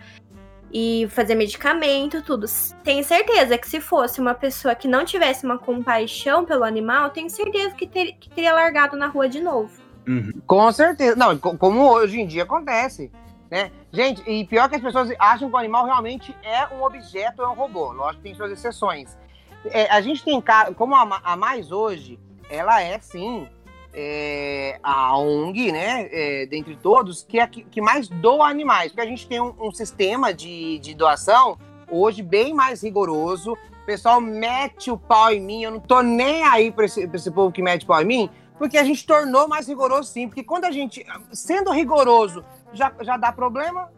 e 0.74 1.08
fazer 1.10 1.36
medicamento, 1.36 2.22
tudo. 2.22 2.46
Tenho 2.84 3.04
certeza 3.04 3.58
que 3.58 3.68
se 3.68 3.82
fosse 3.82 4.22
uma 4.22 4.34
pessoa 4.34 4.74
que 4.74 4.88
não 4.88 5.04
tivesse 5.04 5.46
uma 5.46 5.58
compaixão 5.58 6.46
pelo 6.46 6.64
animal, 6.64 7.10
tenho 7.10 7.30
certeza 7.30 7.76
que, 7.76 7.88
ter, 7.88 8.14
que 8.14 8.30
teria 8.30 8.54
largado 8.54 8.96
na 8.96 9.08
rua 9.08 9.28
de 9.28 9.42
novo. 9.42 9.72
Uhum. 10.08 10.32
Com 10.48 10.72
certeza. 10.72 11.16
Não, 11.16 11.38
como 11.38 11.90
hoje 11.92 12.20
em 12.20 12.28
dia 12.28 12.44
acontece. 12.44 13.12
Né? 13.50 13.70
Gente, 13.92 14.24
e 14.30 14.46
pior 14.46 14.70
que 14.70 14.78
as 14.78 14.82
pessoas 14.82 15.12
acham 15.20 15.50
que 15.50 15.56
o 15.56 15.58
animal 15.58 15.86
realmente 15.86 16.36
é 16.42 16.74
um 16.74 16.84
objeto, 16.84 17.42
é 17.42 17.48
um 17.48 17.54
robô. 17.54 17.92
Lógico 17.92 18.18
que 18.18 18.30
tem 18.30 18.34
suas 18.34 18.52
exceções. 18.52 19.18
É, 19.66 19.92
a 19.92 20.00
gente 20.00 20.24
tem, 20.24 20.42
como 20.76 20.96
a, 20.96 21.22
a 21.24 21.36
mais 21.36 21.72
hoje, 21.72 22.18
ela 22.50 22.82
é 22.82 22.98
sim 23.00 23.48
é, 23.94 24.80
a 24.82 25.18
ONG, 25.18 25.72
né, 25.72 26.08
é, 26.12 26.46
dentre 26.46 26.76
todos, 26.76 27.24
que 27.24 27.40
é 27.40 27.44
a 27.44 27.48
que, 27.48 27.64
que 27.64 27.82
mais 27.82 28.08
doa 28.08 28.48
animais, 28.48 28.92
porque 28.92 29.02
a 29.02 29.10
gente 29.10 29.28
tem 29.28 29.42
um, 29.42 29.54
um 29.60 29.72
sistema 29.72 30.34
de, 30.34 30.80
de 30.80 30.94
doação 30.94 31.58
Hoje, 31.92 32.24
bem 32.24 32.54
mais 32.54 32.82
rigoroso. 32.82 33.52
O 33.52 33.86
pessoal 33.86 34.22
mete 34.22 34.90
o 34.90 34.98
pau 34.98 35.30
em 35.30 35.42
mim. 35.42 35.64
Eu 35.64 35.72
não 35.72 35.80
tô 35.82 36.02
nem 36.02 36.42
aí 36.44 36.72
pra 36.72 36.86
esse, 36.86 37.06
pra 37.06 37.18
esse 37.18 37.30
povo 37.30 37.52
que 37.52 37.62
mete 37.62 37.86
pau 37.86 38.02
em 38.02 38.06
mim, 38.06 38.30
porque 38.58 38.78
a 38.78 38.84
gente 38.84 39.06
tornou 39.06 39.46
mais 39.50 39.68
rigoroso 39.68 40.10
sim. 40.10 40.30
Porque 40.30 40.42
quando 40.42 40.64
a 40.64 40.72
gente, 40.72 41.06
sendo 41.34 41.70
rigoroso, 41.70 42.46
já, 42.72 42.94
já 43.02 43.18
dá 43.18 43.34
problema. 43.34 43.92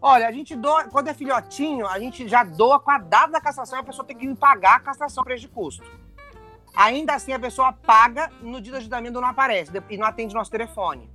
Olha, 0.00 0.28
a 0.28 0.32
gente 0.32 0.54
doa, 0.54 0.84
quando 0.84 1.08
é 1.08 1.14
filhotinho, 1.14 1.86
a 1.86 1.98
gente 1.98 2.26
já 2.28 2.44
doa 2.44 2.78
com 2.78 2.90
a 2.90 2.98
data 2.98 3.32
da 3.32 3.40
castração 3.40 3.80
a 3.80 3.82
pessoa 3.82 4.06
tem 4.06 4.16
que 4.16 4.34
pagar 4.36 4.76
a 4.76 4.80
castração 4.80 5.24
preço 5.24 5.42
de 5.42 5.48
custo. 5.48 5.82
Ainda 6.74 7.14
assim, 7.14 7.32
a 7.32 7.38
pessoa 7.38 7.72
paga 7.72 8.30
no 8.40 8.60
dia 8.60 8.72
do 8.72 8.78
agendamento 8.78 9.20
não 9.20 9.28
aparece 9.28 9.70
e 9.88 9.96
não 9.96 10.06
atende 10.06 10.34
nosso 10.34 10.50
telefone. 10.50 11.10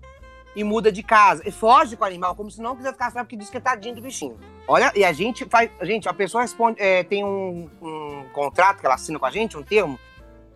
E 0.55 0.63
muda 0.63 0.91
de 0.91 1.03
casa. 1.03 1.47
E 1.47 1.51
foge 1.51 1.97
com 1.97 2.03
o 2.03 2.07
animal, 2.07 2.35
como 2.35 2.49
se 2.49 2.61
não 2.61 2.75
quisesse 2.75 2.97
castrar, 2.97 3.25
porque 3.25 3.35
diz 3.35 3.49
que 3.49 3.57
é 3.57 3.59
tadinho 3.59 3.95
do 3.95 4.01
bichinho. 4.01 4.37
Olha, 4.67 4.91
e 4.95 5.03
a 5.03 5.11
gente 5.11 5.45
faz. 5.45 5.69
Gente, 5.81 6.07
a 6.07 6.13
pessoa 6.13 6.41
responde. 6.41 6.81
É, 6.81 7.03
tem 7.03 7.23
um, 7.23 7.69
um 7.81 8.25
contrato 8.31 8.79
que 8.79 8.85
ela 8.85 8.95
assina 8.95 9.19
com 9.19 9.25
a 9.25 9.31
gente, 9.31 9.57
um 9.57 9.63
termo, 9.63 9.99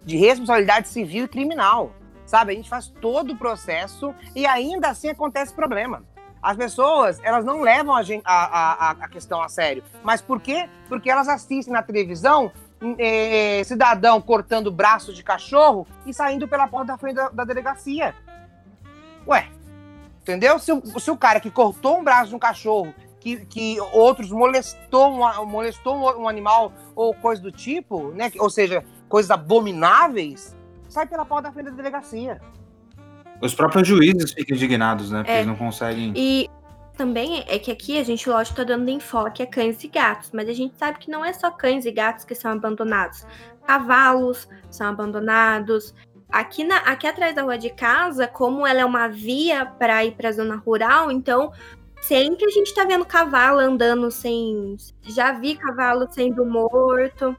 de 0.04 0.18
responsabilidade 0.18 0.88
civil 0.88 1.26
e 1.26 1.28
criminal. 1.28 1.92
Sabe? 2.26 2.54
A 2.54 2.56
gente 2.56 2.70
faz 2.70 2.88
todo 2.88 3.34
o 3.34 3.38
processo 3.38 4.14
e 4.36 4.46
ainda 4.46 4.90
assim 4.90 5.10
acontece 5.10 5.54
problema. 5.54 6.04
As 6.42 6.56
pessoas, 6.56 7.20
elas 7.24 7.44
não 7.44 7.62
levam 7.62 7.96
a, 7.96 8.02
a, 8.24 8.90
a, 8.90 8.92
a 8.92 9.10
questão 9.10 9.42
a 9.42 9.50
sério. 9.50 9.84
Mas 10.04 10.22
por 10.22 10.40
quê? 10.40 10.70
Porque 10.88 11.10
elas 11.10 11.28
assistem 11.28 11.74
na 11.74 11.84
televisão 11.84 12.52
é, 12.98 13.64
cidadão 13.64 14.22
cortando 14.22 14.68
o 14.68 14.72
braço 14.72 15.14
de 15.14 15.24
cachorro 15.24 15.88
e 16.06 16.14
saindo 16.14 16.48
pela 16.48 16.68
porta 16.68 16.88
da 16.88 16.98
frente 16.98 17.16
da, 17.16 17.30
da 17.30 17.44
delegacia. 17.44 18.16
Ué, 19.28 19.50
entendeu? 20.22 20.58
Se, 20.60 20.72
se, 21.00 21.12
o 21.12 21.18
cara 21.18 21.40
que 21.40 21.52
cortou 21.52 22.00
um 22.00 22.04
braço 22.04 22.30
de 22.30 22.36
um 22.36 22.40
cachorro, 22.40 22.94
que, 23.20 23.46
que 23.46 23.78
outros 23.92 24.32
molestou, 24.32 25.12
um, 25.12 25.46
molestou 25.46 26.20
um 26.20 26.28
animal 26.28 26.72
ou 26.96 27.14
coisa 27.14 27.42
do 27.42 27.52
tipo, 27.52 28.12
né? 28.12 28.32
Ou 28.40 28.50
seja, 28.50 28.84
coisas 29.08 29.30
abomináveis, 29.30 30.56
sai 30.88 31.06
pela 31.06 31.26
porta 31.26 31.50
da 31.50 31.52
frente 31.52 31.70
da 31.70 31.76
delegacia. 31.76 32.42
Os 33.42 33.54
próprios 33.54 33.88
juízes 33.88 34.34
ficam 34.34 34.56
indignados, 34.56 35.12
né? 35.12 35.20
Porque 35.20 35.32
é, 35.32 35.36
eles 35.38 35.48
não 35.48 35.56
conseguem. 35.56 36.14
E 36.16 36.50
também 37.00 37.46
é 37.48 37.58
que 37.58 37.72
aqui 37.72 37.98
a 37.98 38.04
gente, 38.04 38.30
lógico, 38.30 38.58
tá 38.58 38.64
dando 38.66 38.90
enfoque 38.90 39.42
a 39.42 39.48
cães 39.48 39.82
e 39.86 39.88
gatos, 39.88 40.32
mas 40.34 40.50
a 40.50 40.54
gente 40.54 40.76
sabe 40.78 41.00
que 41.00 41.10
não 41.10 41.24
é 41.24 41.32
só 41.32 41.50
cães 41.50 41.86
e 41.86 41.92
gatos 41.92 42.26
que 42.26 42.36
são 42.36 42.52
abandonados. 42.52 43.26
Cavalos 43.66 44.50
são 44.70 44.86
abandonados. 44.86 45.96
Aqui, 46.30 46.66
na, 46.66 46.76
aqui 46.80 47.08
atrás 47.08 47.34
da 47.34 47.44
rua 47.44 47.58
de 47.58 47.70
casa, 47.70 48.28
como 48.28 48.68
ela 48.68 48.82
é 48.82 48.86
uma 48.86 49.08
via 49.08 49.66
para 49.66 50.04
ir 50.04 50.12
para 50.12 50.28
a 50.28 50.34
zona 50.34 50.58
rural, 50.58 51.10
então 51.10 51.54
sempre 52.02 52.44
a 52.46 52.50
gente 52.50 52.76
tá 52.76 52.84
vendo 52.84 53.06
cavalo 53.06 53.60
andando 53.60 54.12
sem. 54.12 54.76
Já 55.04 55.32
vi 55.32 55.56
cavalo 55.56 56.06
sendo 56.12 56.46
morto. 56.46 57.34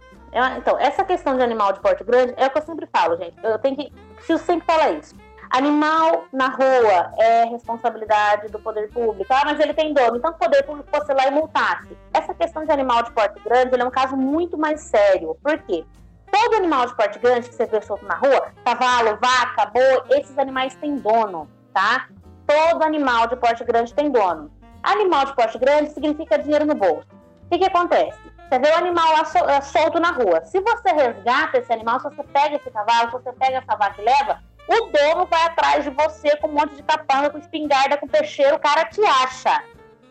Então, 0.57 0.79
essa 0.79 1.05
questão 1.05 1.37
de 1.37 1.43
animal 1.43 1.75
de 1.75 1.81
porte 1.81 2.03
grande 2.03 2.33
é 2.39 2.47
o 2.47 2.51
que 2.51 2.57
eu 2.57 2.63
sempre 2.63 2.89
falo, 2.91 3.19
gente. 3.19 3.37
Eu 3.43 3.59
tenho 3.59 3.77
que. 3.77 3.93
Preciso 4.17 4.43
sempre 4.43 4.65
falar 4.65 4.93
isso 4.93 5.15
Animal 5.51 6.27
na 6.33 6.47
rua 6.47 7.13
é 7.19 7.45
responsabilidade 7.47 8.47
do 8.53 8.61
poder 8.61 8.89
público. 8.93 9.33
Ah, 9.35 9.43
mas 9.45 9.59
ele 9.59 9.75
tem 9.75 9.93
dono, 9.93 10.17
então 10.17 10.31
o 10.31 10.35
poder 10.35 10.63
público 10.63 10.89
fosse 10.95 11.13
lá 11.13 11.27
e 11.27 11.33
multasse. 11.33 11.99
Essa 12.15 12.33
questão 12.33 12.65
de 12.65 12.71
animal 12.71 13.03
de 13.03 13.11
porte 13.11 13.41
grande 13.43 13.75
é 13.75 13.85
um 13.85 13.91
caso 13.91 14.17
muito 14.17 14.57
mais 14.57 14.81
sério. 14.81 15.37
Por 15.43 15.59
quê? 15.59 15.85
Todo 16.31 16.55
animal 16.55 16.87
de 16.87 16.95
porte 16.95 17.19
grande 17.19 17.49
que 17.49 17.55
você 17.57 17.67
vê 17.67 17.83
solto 17.83 18.07
na 18.07 18.15
rua, 18.15 18.53
cavalo, 18.65 19.19
vaca, 19.21 19.67
boi, 19.67 20.21
esses 20.21 20.39
animais 20.39 20.77
têm 20.77 20.95
dono, 20.95 21.51
tá? 21.75 22.07
Todo 22.47 22.85
animal 22.85 23.27
de 23.27 23.35
porte 23.35 23.65
grande 23.65 23.93
tem 23.93 24.09
dono. 24.09 24.53
Animal 24.85 25.27
de 25.27 25.35
porte 25.35 25.59
grande 25.59 25.91
significa 25.91 26.39
dinheiro 26.39 26.65
no 26.65 26.77
bolso. 26.77 27.09
O 27.47 27.51
que, 27.51 27.59
que 27.59 27.65
acontece? 27.67 28.17
Você 28.49 28.59
vê 28.59 28.69
o 28.71 28.79
animal 28.79 29.13
lá 29.13 29.61
solto 29.61 29.99
na 29.99 30.13
rua. 30.13 30.45
Se 30.45 30.61
você 30.61 30.91
resgata 30.91 31.59
esse 31.59 31.73
animal, 31.73 31.99
se 31.99 32.09
você 32.09 32.23
pega 32.23 32.57
esse 32.57 32.71
cavalo, 32.71 33.11
se 33.11 33.19
você 33.19 33.33
pega 33.33 33.59
essa 33.59 33.77
vaca 33.77 34.01
e 34.01 34.05
leva, 34.05 34.41
o 34.69 34.87
dono 34.87 35.27
vai 35.27 35.47
atrás 35.47 35.85
de 35.85 35.91
você 35.91 36.37
com 36.37 36.49
um 36.49 36.53
monte 36.53 36.77
de 36.77 36.83
capanga, 36.83 37.31
com 37.31 37.39
espingarda, 37.39 37.97
com 37.97 38.07
peixeiro, 38.07 38.57
o 38.57 38.59
cara 38.59 38.85
te 38.85 39.03
acha, 39.05 39.63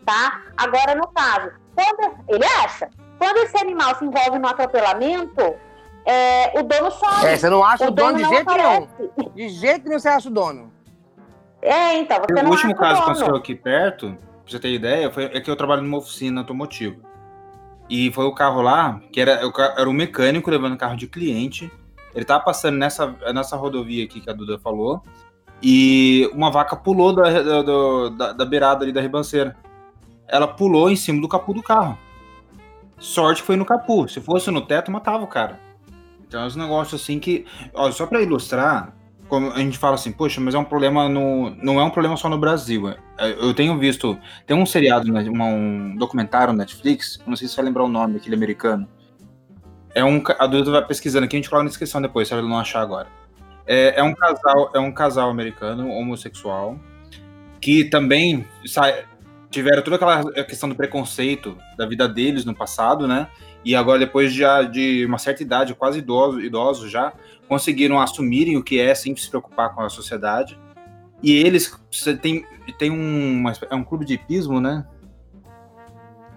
tá? 0.04 0.42
Agora, 0.56 0.94
no 0.94 1.08
caso, 1.08 1.52
quando 1.74 2.16
ele 2.28 2.44
acha, 2.64 2.88
quando 3.18 3.38
esse 3.38 3.56
animal 3.58 3.94
se 3.96 4.04
envolve 4.04 4.38
no 4.38 4.48
atropelamento, 4.48 5.54
é, 6.04 6.58
o 6.58 6.62
dono 6.62 6.90
some. 6.90 7.26
É, 7.26 7.36
você 7.36 7.48
não 7.48 7.64
acha 7.64 7.84
o, 7.84 7.88
o 7.88 7.90
dono, 7.90 8.12
dono, 8.12 8.22
de 8.22 8.28
jeito 8.28 8.50
aparece. 8.50 8.88
nenhum. 8.98 9.34
De 9.34 9.48
jeito 9.48 9.88
nenhum 9.88 9.98
você 9.98 10.08
acha 10.08 10.28
o 10.28 10.32
dono. 10.32 10.72
É, 11.62 11.98
então, 11.98 12.18
você 12.18 12.40
o 12.40 12.42
não 12.42 12.50
último 12.50 12.74
caso 12.74 12.96
que 12.96 13.02
aconteceu 13.02 13.36
aqui 13.36 13.54
perto, 13.54 14.16
pra 14.16 14.18
você 14.46 14.58
ter 14.58 14.72
ideia, 14.72 15.10
foi, 15.10 15.24
é 15.24 15.40
que 15.40 15.50
eu 15.50 15.56
trabalho 15.56 15.82
numa 15.82 15.98
oficina 15.98 16.40
automotiva. 16.40 16.96
E 17.88 18.10
foi 18.12 18.24
o 18.24 18.34
carro 18.34 18.62
lá, 18.62 19.00
que 19.12 19.20
era, 19.20 19.40
era 19.76 19.88
um 19.88 19.92
mecânico 19.92 20.50
levando 20.50 20.76
carro 20.76 20.96
de 20.96 21.06
cliente, 21.06 21.70
ele 22.14 22.24
tava 22.24 22.44
passando 22.44 22.76
nessa, 22.76 23.14
nessa 23.32 23.56
rodovia 23.56 24.04
aqui 24.04 24.20
que 24.20 24.30
a 24.30 24.32
Duda 24.32 24.58
falou. 24.58 25.02
E 25.62 26.28
uma 26.32 26.50
vaca 26.50 26.74
pulou 26.74 27.12
da, 27.12 27.42
da, 27.42 28.08
da, 28.08 28.32
da 28.32 28.44
beirada 28.44 28.84
ali 28.84 28.92
da 28.92 29.00
ribanceira. 29.00 29.56
Ela 30.26 30.48
pulou 30.48 30.90
em 30.90 30.96
cima 30.96 31.20
do 31.20 31.28
capô 31.28 31.52
do 31.52 31.62
carro. 31.62 31.98
Sorte 32.98 33.42
foi 33.42 33.56
no 33.56 33.64
capô. 33.64 34.08
Se 34.08 34.20
fosse 34.20 34.50
no 34.50 34.62
teto, 34.62 34.90
matava 34.90 35.22
o 35.22 35.28
cara. 35.28 35.60
Então 36.26 36.42
é 36.42 36.46
um 36.46 36.56
negócio 36.56 36.96
assim 36.96 37.18
que. 37.18 37.44
Ó, 37.74 37.90
só 37.90 38.06
para 38.06 38.22
ilustrar, 38.22 38.94
como 39.28 39.50
a 39.50 39.58
gente 39.58 39.78
fala 39.78 39.94
assim, 39.94 40.12
poxa, 40.12 40.40
mas 40.40 40.54
é 40.54 40.58
um 40.58 40.64
problema 40.64 41.08
no. 41.08 41.50
Não 41.62 41.80
é 41.80 41.84
um 41.84 41.90
problema 41.90 42.16
só 42.16 42.28
no 42.28 42.38
Brasil. 42.38 42.88
É, 42.88 42.98
eu 43.18 43.52
tenho 43.52 43.78
visto. 43.78 44.18
Tem 44.46 44.56
um 44.56 44.64
seriado, 44.64 45.12
né, 45.12 45.28
um 45.28 45.96
documentário 45.96 46.52
no 46.52 46.58
Netflix, 46.58 47.20
não 47.26 47.36
sei 47.36 47.48
se 47.48 47.56
vai 47.56 47.64
lembrar 47.64 47.84
o 47.84 47.88
nome, 47.88 48.16
aquele 48.16 48.36
americano 48.36 48.88
é 49.94 50.04
um, 50.04 50.22
a 50.38 50.46
Duda 50.46 50.70
vai 50.70 50.86
pesquisando 50.86 51.24
aqui, 51.24 51.36
a 51.36 51.38
gente 51.38 51.48
coloca 51.48 51.64
na 51.64 51.68
descrição 51.68 52.00
depois, 52.00 52.28
se 52.28 52.34
ela 52.34 52.42
não 52.42 52.58
achar 52.58 52.80
agora. 52.80 53.08
É, 53.66 54.00
é, 54.00 54.02
um 54.02 54.14
casal, 54.14 54.70
é 54.74 54.78
um 54.78 54.92
casal 54.92 55.30
americano, 55.30 55.90
homossexual, 55.90 56.78
que 57.60 57.84
também 57.84 58.46
sai, 58.66 59.04
tiveram 59.50 59.82
toda 59.82 59.96
aquela 59.96 60.44
questão 60.44 60.68
do 60.68 60.74
preconceito 60.74 61.56
da 61.76 61.86
vida 61.86 62.08
deles 62.08 62.44
no 62.44 62.54
passado, 62.54 63.06
né? 63.06 63.28
E 63.64 63.76
agora, 63.76 63.98
depois 63.98 64.32
já 64.32 64.62
de 64.62 65.04
uma 65.04 65.18
certa 65.18 65.42
idade, 65.42 65.74
quase 65.74 65.98
idoso, 65.98 66.40
idosos 66.40 66.90
já, 66.90 67.12
conseguiram 67.46 68.00
assumirem 68.00 68.56
o 68.56 68.62
que 68.62 68.80
é 68.80 68.94
sempre 68.94 69.20
se 69.20 69.28
preocupar 69.28 69.74
com 69.74 69.82
a 69.82 69.88
sociedade. 69.88 70.58
E 71.22 71.32
eles 71.32 71.78
tem, 72.22 72.46
tem 72.78 72.90
um, 72.90 73.44
é 73.68 73.74
um 73.74 73.84
clube 73.84 74.06
de 74.06 74.14
hipismo, 74.14 74.60
né? 74.60 74.86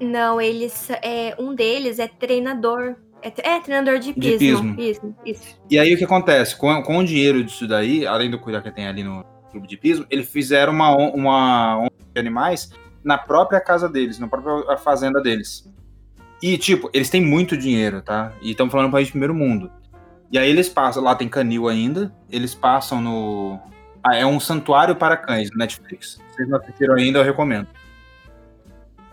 Não, 0.02 0.42
eles. 0.42 0.90
É, 1.02 1.36
um 1.40 1.56
deles 1.56 2.00
é 2.00 2.08
treinador 2.08 2.98
é, 3.24 3.56
é 3.56 3.60
treinador 3.60 4.00
de 4.00 4.14
pismo. 4.14 4.38
De 4.38 4.38
pismo. 4.38 4.82
Isso, 4.82 5.16
isso. 5.26 5.58
E 5.70 5.80
aí 5.80 5.94
o 5.94 5.98
que 5.98 6.04
acontece? 6.04 6.56
Com, 6.56 6.82
com 6.84 6.98
o 6.98 7.06
dinheiro 7.06 7.44
disso 7.44 7.68
daí, 7.68 8.06
além 8.06 8.30
do 8.30 8.38
cuidado 8.38 8.64
que 8.64 8.72
tem 8.72 8.88
ali 8.88 9.04
no 9.04 9.24
clube 9.52 9.68
de 9.68 9.78
pismo, 9.78 10.06
eles 10.10 10.30
fizeram 10.30 10.74
uma, 10.74 10.96
uma 10.96 11.88
de 12.14 12.20
animais 12.20 12.72
na 13.04 13.18
própria 13.18 13.62
casa 13.62 13.88
deles, 13.88 14.20
na 14.20 14.28
própria 14.28 14.78
fazenda 14.78 15.22
deles. 15.22 15.70
E, 16.42 16.58
tipo, 16.58 16.90
eles 16.94 17.10
têm 17.10 17.22
muito 17.22 17.56
dinheiro, 17.56 18.02
tá? 18.02 18.34
E 18.42 18.52
estão 18.52 18.70
falando 18.70 18.92
país 18.92 19.08
de 19.08 19.14
primeiro 19.14 19.34
mundo. 19.34 19.72
E 20.30 20.38
aí 20.38 20.50
eles 20.50 20.68
passam, 20.68 21.04
lá 21.04 21.16
tem 21.16 21.30
canil 21.30 21.68
ainda, 21.68 22.14
eles 22.30 22.54
passam 22.54 23.02
no. 23.02 23.60
Ah, 24.04 24.16
é 24.16 24.26
um 24.26 24.40
santuário 24.40 24.96
para 24.96 25.16
cães 25.16 25.50
no 25.52 25.58
Netflix. 25.58 26.20
Se 26.32 26.36
vocês 26.36 26.50
não 26.50 26.58
assistiram 26.58 26.96
ainda, 26.96 27.20
eu 27.20 27.24
recomendo. 27.24 27.68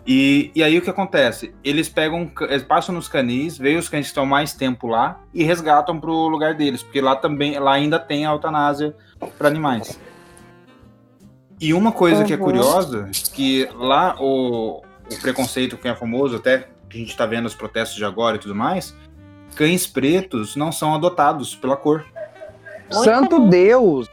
E, 0.05 0.51
e 0.55 0.63
aí 0.63 0.77
o 0.77 0.81
que 0.81 0.89
acontece? 0.89 1.53
Eles 1.63 1.87
pegam, 1.87 2.31
eles 2.41 2.63
passam 2.63 2.93
nos 2.95 3.07
canis, 3.07 3.57
veem 3.57 3.77
os 3.77 3.87
cães 3.87 4.05
que 4.05 4.09
estão 4.09 4.25
mais 4.25 4.53
tempo 4.53 4.87
lá 4.87 5.19
e 5.33 5.43
resgatam 5.43 5.99
para 5.99 6.09
o 6.09 6.27
lugar 6.27 6.55
deles, 6.55 6.81
porque 6.81 6.99
lá 6.99 7.15
também, 7.15 7.57
lá 7.59 7.73
ainda 7.73 7.99
tem 7.99 8.25
a 8.25 8.31
eutanásia 8.31 8.95
para 9.37 9.47
animais. 9.47 9.99
E 11.59 11.73
uma 11.73 11.91
coisa 11.91 12.21
uhum. 12.21 12.25
que 12.25 12.33
é 12.33 12.37
uhum. 12.37 12.43
curiosa, 12.43 13.09
que 13.33 13.69
lá 13.75 14.15
o, 14.19 14.81
o 15.11 15.21
preconceito 15.21 15.77
que 15.77 15.87
é 15.87 15.95
famoso, 15.95 16.37
até 16.37 16.67
que 16.89 16.97
a 16.97 16.99
gente 16.99 17.11
está 17.11 17.27
vendo 17.27 17.45
os 17.45 17.53
protestos 17.53 17.95
de 17.95 18.03
agora 18.03 18.37
e 18.37 18.39
tudo 18.39 18.55
mais, 18.55 18.95
cães 19.55 19.85
pretos 19.85 20.55
não 20.55 20.71
são 20.71 20.95
adotados 20.95 21.53
pela 21.53 21.77
cor. 21.77 22.03
Santo 22.89 23.47
Deus! 23.47 24.09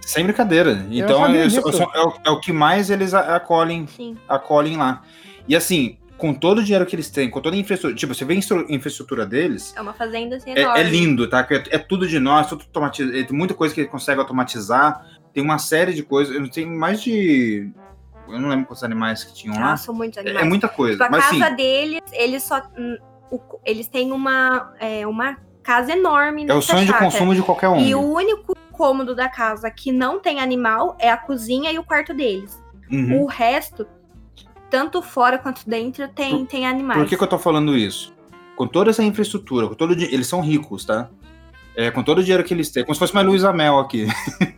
Sem 0.00 0.24
brincadeira. 0.24 0.84
Então 0.90 1.26
é, 1.26 1.38
é, 1.38 1.46
é, 1.46 1.48
o, 1.48 2.12
é, 2.24 2.30
o, 2.30 2.40
que 2.40 2.52
mais 2.52 2.90
eles 2.90 3.14
acolhem, 3.14 3.86
acolhem 4.28 4.76
lá. 4.76 5.02
E 5.48 5.56
assim, 5.56 5.98
com 6.22 6.32
todo 6.32 6.58
o 6.58 6.62
dinheiro 6.62 6.86
que 6.86 6.94
eles 6.94 7.10
têm, 7.10 7.28
com 7.28 7.40
toda 7.40 7.56
a 7.56 7.58
infraestrutura, 7.58 7.98
tipo, 7.98 8.14
você 8.14 8.24
vê 8.24 8.34
a 8.34 8.72
infraestrutura 8.72 9.26
deles. 9.26 9.74
É 9.76 9.80
uma 9.80 9.92
fazenda 9.92 10.36
assim, 10.36 10.52
é, 10.52 10.62
é, 10.62 10.80
é 10.80 10.82
lindo, 10.84 11.28
tá? 11.28 11.44
É, 11.50 11.74
é, 11.74 11.78
tudo 11.78 12.06
de 12.06 12.20
nós, 12.20 12.46
tudo 12.46 12.62
automatizado. 12.62 13.26
Tem 13.26 13.36
muita 13.36 13.54
coisa 13.54 13.74
que 13.74 13.80
ele 13.80 13.88
consegue 13.88 14.20
automatizar. 14.20 15.04
Tem 15.34 15.42
uma 15.42 15.58
série 15.58 15.92
de 15.92 16.04
coisas. 16.04 16.32
Eu 16.34 16.48
tenho 16.48 16.70
mais 16.70 17.02
de. 17.02 17.68
Eu 18.28 18.38
não 18.38 18.48
lembro 18.48 18.66
quantos 18.66 18.84
animais 18.84 19.24
que 19.24 19.34
tinham 19.34 19.58
lá. 19.58 19.72
Ah, 19.72 19.76
são 19.76 19.92
muitos 19.92 20.16
animais. 20.16 20.46
É, 20.46 20.48
muita 20.48 20.68
coisa. 20.68 20.92
Tipo, 20.92 21.04
a 21.04 21.10
mas, 21.10 21.24
casa 21.24 21.48
sim, 21.48 21.56
deles, 21.56 22.00
eles 22.12 22.42
só. 22.44 22.62
Hum, 22.78 22.96
eles 23.64 23.88
têm 23.88 24.12
uma, 24.12 24.74
é, 24.78 25.04
uma 25.04 25.36
casa 25.60 25.92
enorme. 25.92 26.46
É 26.48 26.54
o 26.54 26.62
sonho 26.62 26.86
chácara. 26.86 27.08
de 27.08 27.12
consumo 27.12 27.34
de 27.34 27.42
qualquer 27.42 27.68
um. 27.68 27.80
E 27.80 27.96
o 27.96 28.00
único 28.00 28.56
cômodo 28.70 29.12
da 29.14 29.28
casa 29.28 29.68
que 29.72 29.90
não 29.90 30.20
tem 30.20 30.40
animal 30.40 30.96
é 31.00 31.10
a 31.10 31.16
cozinha 31.16 31.72
e 31.72 31.78
o 31.80 31.84
quarto 31.84 32.14
deles. 32.14 32.62
Uhum. 32.90 33.22
O 33.22 33.26
resto 33.26 33.86
tanto 34.72 35.02
fora 35.02 35.38
quanto 35.38 35.68
dentro 35.68 36.08
tem, 36.08 36.46
tem 36.46 36.66
animais. 36.66 36.98
Por 36.98 37.06
que, 37.06 37.14
que 37.14 37.22
eu 37.22 37.28
tô 37.28 37.38
falando 37.38 37.76
isso? 37.76 38.10
Com 38.56 38.66
toda 38.66 38.88
essa 38.88 39.02
infraestrutura, 39.04 39.68
com 39.68 39.74
todo 39.74 39.92
eles 39.92 40.26
são 40.26 40.40
ricos, 40.40 40.86
tá? 40.86 41.10
É, 41.76 41.90
com 41.90 42.02
todo 42.02 42.18
o 42.18 42.22
dinheiro 42.22 42.42
que 42.42 42.54
eles 42.54 42.70
têm, 42.70 42.82
como 42.82 42.94
se 42.94 42.98
fosse 42.98 43.12
uma 43.12 43.20
Luísa 43.20 43.52
Mel 43.52 43.78
aqui. 43.78 44.06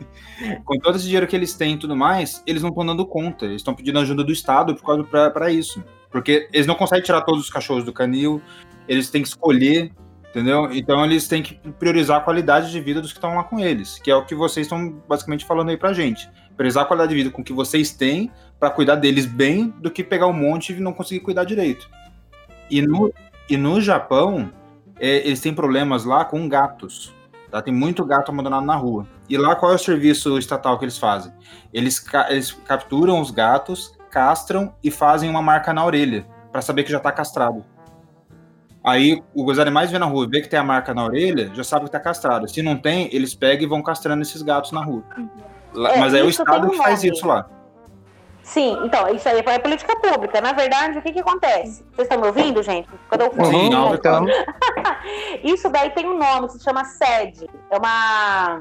com 0.65 0.79
todo 0.79 0.95
esse 0.95 1.05
dinheiro 1.05 1.27
que 1.27 1.35
eles 1.35 1.55
têm 1.55 1.75
e 1.75 1.79
tudo 1.79 1.97
mais, 1.97 2.45
eles 2.47 2.62
não 2.62 2.71
estão 2.71 2.87
dando 2.87 3.05
conta. 3.05 3.45
Eles 3.45 3.57
estão 3.57 3.75
pedindo 3.75 3.99
ajuda 3.99 4.23
do 4.23 4.31
Estado 4.31 4.77
por 4.77 4.85
causa 4.85 5.31
para 5.31 5.51
isso. 5.51 5.83
Porque 6.12 6.49
eles 6.53 6.67
não 6.67 6.77
conseguem 6.77 7.03
tirar 7.03 7.23
todos 7.23 7.43
os 7.43 7.51
cachorros 7.51 7.83
do 7.83 7.93
canil, 7.93 8.41
eles 8.87 9.11
têm 9.11 9.21
que 9.21 9.29
escolher, 9.29 9.93
entendeu? 10.31 10.69
Então 10.73 11.05
eles 11.05 11.27
têm 11.27 11.43
que 11.43 11.55
priorizar 11.73 12.19
a 12.19 12.21
qualidade 12.21 12.71
de 12.71 12.81
vida 12.81 13.01
dos 13.01 13.11
que 13.11 13.19
estão 13.19 13.35
lá 13.35 13.43
com 13.43 13.59
eles, 13.59 13.99
que 13.99 14.12
é 14.12 14.15
o 14.15 14.25
que 14.25 14.35
vocês 14.35 14.67
estão 14.67 14.91
basicamente 15.09 15.45
falando 15.45 15.71
aí 15.71 15.77
pra 15.77 15.93
gente. 15.93 16.31
Priorizar 16.57 16.85
a 16.85 16.87
qualidade 16.87 17.11
de 17.11 17.17
vida 17.17 17.31
com 17.31 17.43
que 17.43 17.53
vocês 17.53 17.91
têm 17.91 18.31
para 18.59 18.71
cuidar 18.71 18.97
deles 18.97 19.27
bem 19.27 19.69
do 19.81 19.91
que 19.91 20.05
pegar 20.05 20.27
um 20.27 20.33
monte 20.33 20.73
e 20.73 20.81
não 20.81 20.93
conseguir 20.93 21.21
cuidar 21.21 21.45
direito. 21.45 21.89
E 22.71 22.81
no, 22.81 23.13
e 23.49 23.57
no 23.57 23.81
Japão, 23.81 24.51
é, 24.99 25.27
eles 25.27 25.41
têm 25.41 25.55
problemas 25.55 26.05
lá 26.05 26.25
com 26.25 26.49
gatos. 26.49 27.13
Tá? 27.51 27.61
Tem 27.61 27.75
muito 27.75 28.05
gato 28.05 28.31
abandonado 28.31 28.65
na 28.65 28.75
rua. 28.75 29.07
E 29.29 29.37
lá 29.37 29.55
qual 29.55 29.73
é 29.73 29.75
o 29.75 29.79
serviço 29.79 30.39
estatal 30.39 30.79
que 30.79 30.85
eles 30.85 30.99
fazem? 30.99 31.33
Eles, 31.73 32.05
eles 32.29 32.53
capturam 32.53 33.21
os 33.21 33.31
gatos, 33.31 33.97
castram 34.11 34.75
e 34.83 34.91
fazem 34.91 35.29
uma 35.29 35.43
marca 35.43 35.73
na 35.73 35.85
orelha 35.85 36.27
para 36.51 36.63
saber 36.63 36.85
que 36.85 36.91
já 36.91 36.99
está 36.99 37.11
castrado. 37.11 37.65
Aí 38.85 39.23
os 39.35 39.59
animais 39.59 39.91
vêm 39.91 39.99
na 39.99 40.07
rua, 40.07 40.29
vê 40.29 40.43
que 40.43 40.49
tem 40.49 40.59
a 40.59 40.63
marca 40.65 40.93
na 40.93 41.05
orelha, 41.05 41.51
já 41.55 41.65
sabe 41.65 41.85
que 41.85 41.89
está 41.89 41.99
castrado. 41.99 42.47
Se 42.47 42.61
não 42.61 42.77
tem, 42.77 43.09
eles 43.15 43.35
pegam 43.35 43.65
e 43.65 43.69
vão 43.69 43.83
castrando 43.83 44.21
esses 44.21 44.43
gatos 44.43 44.73
na 44.73 44.85
rua. 44.85 45.03
É, 45.77 45.99
Mas 45.99 46.14
é 46.14 46.22
o 46.22 46.29
Estado 46.29 46.70
que 46.70 46.77
faz 46.77 47.03
isso 47.03 47.27
lá. 47.27 47.47
Sim, 48.45 48.79
então, 48.85 49.09
isso 49.09 49.27
aí 49.27 49.39
é 49.39 49.59
política 49.59 49.97
pública. 49.97 50.39
Na 50.41 50.53
verdade, 50.53 50.99
o 50.99 51.03
que 51.03 51.12
que 51.12 51.20
acontece? 51.20 51.83
Vocês 51.93 52.07
estão 52.07 52.20
me 52.20 52.27
ouvindo, 52.27 52.62
gente? 52.62 52.89
Quando 53.09 53.22
eu 53.22 53.31
falo, 53.33 53.51
Sim, 53.51 53.70
não, 53.70 53.95
então. 53.95 54.27
isso 55.43 55.70
daí 55.70 55.91
tem 55.91 56.07
um 56.07 56.18
nome, 56.18 56.51
se 56.51 56.62
chama 56.62 56.85
SED. 56.85 57.49
É 57.70 57.79
uma. 57.79 58.61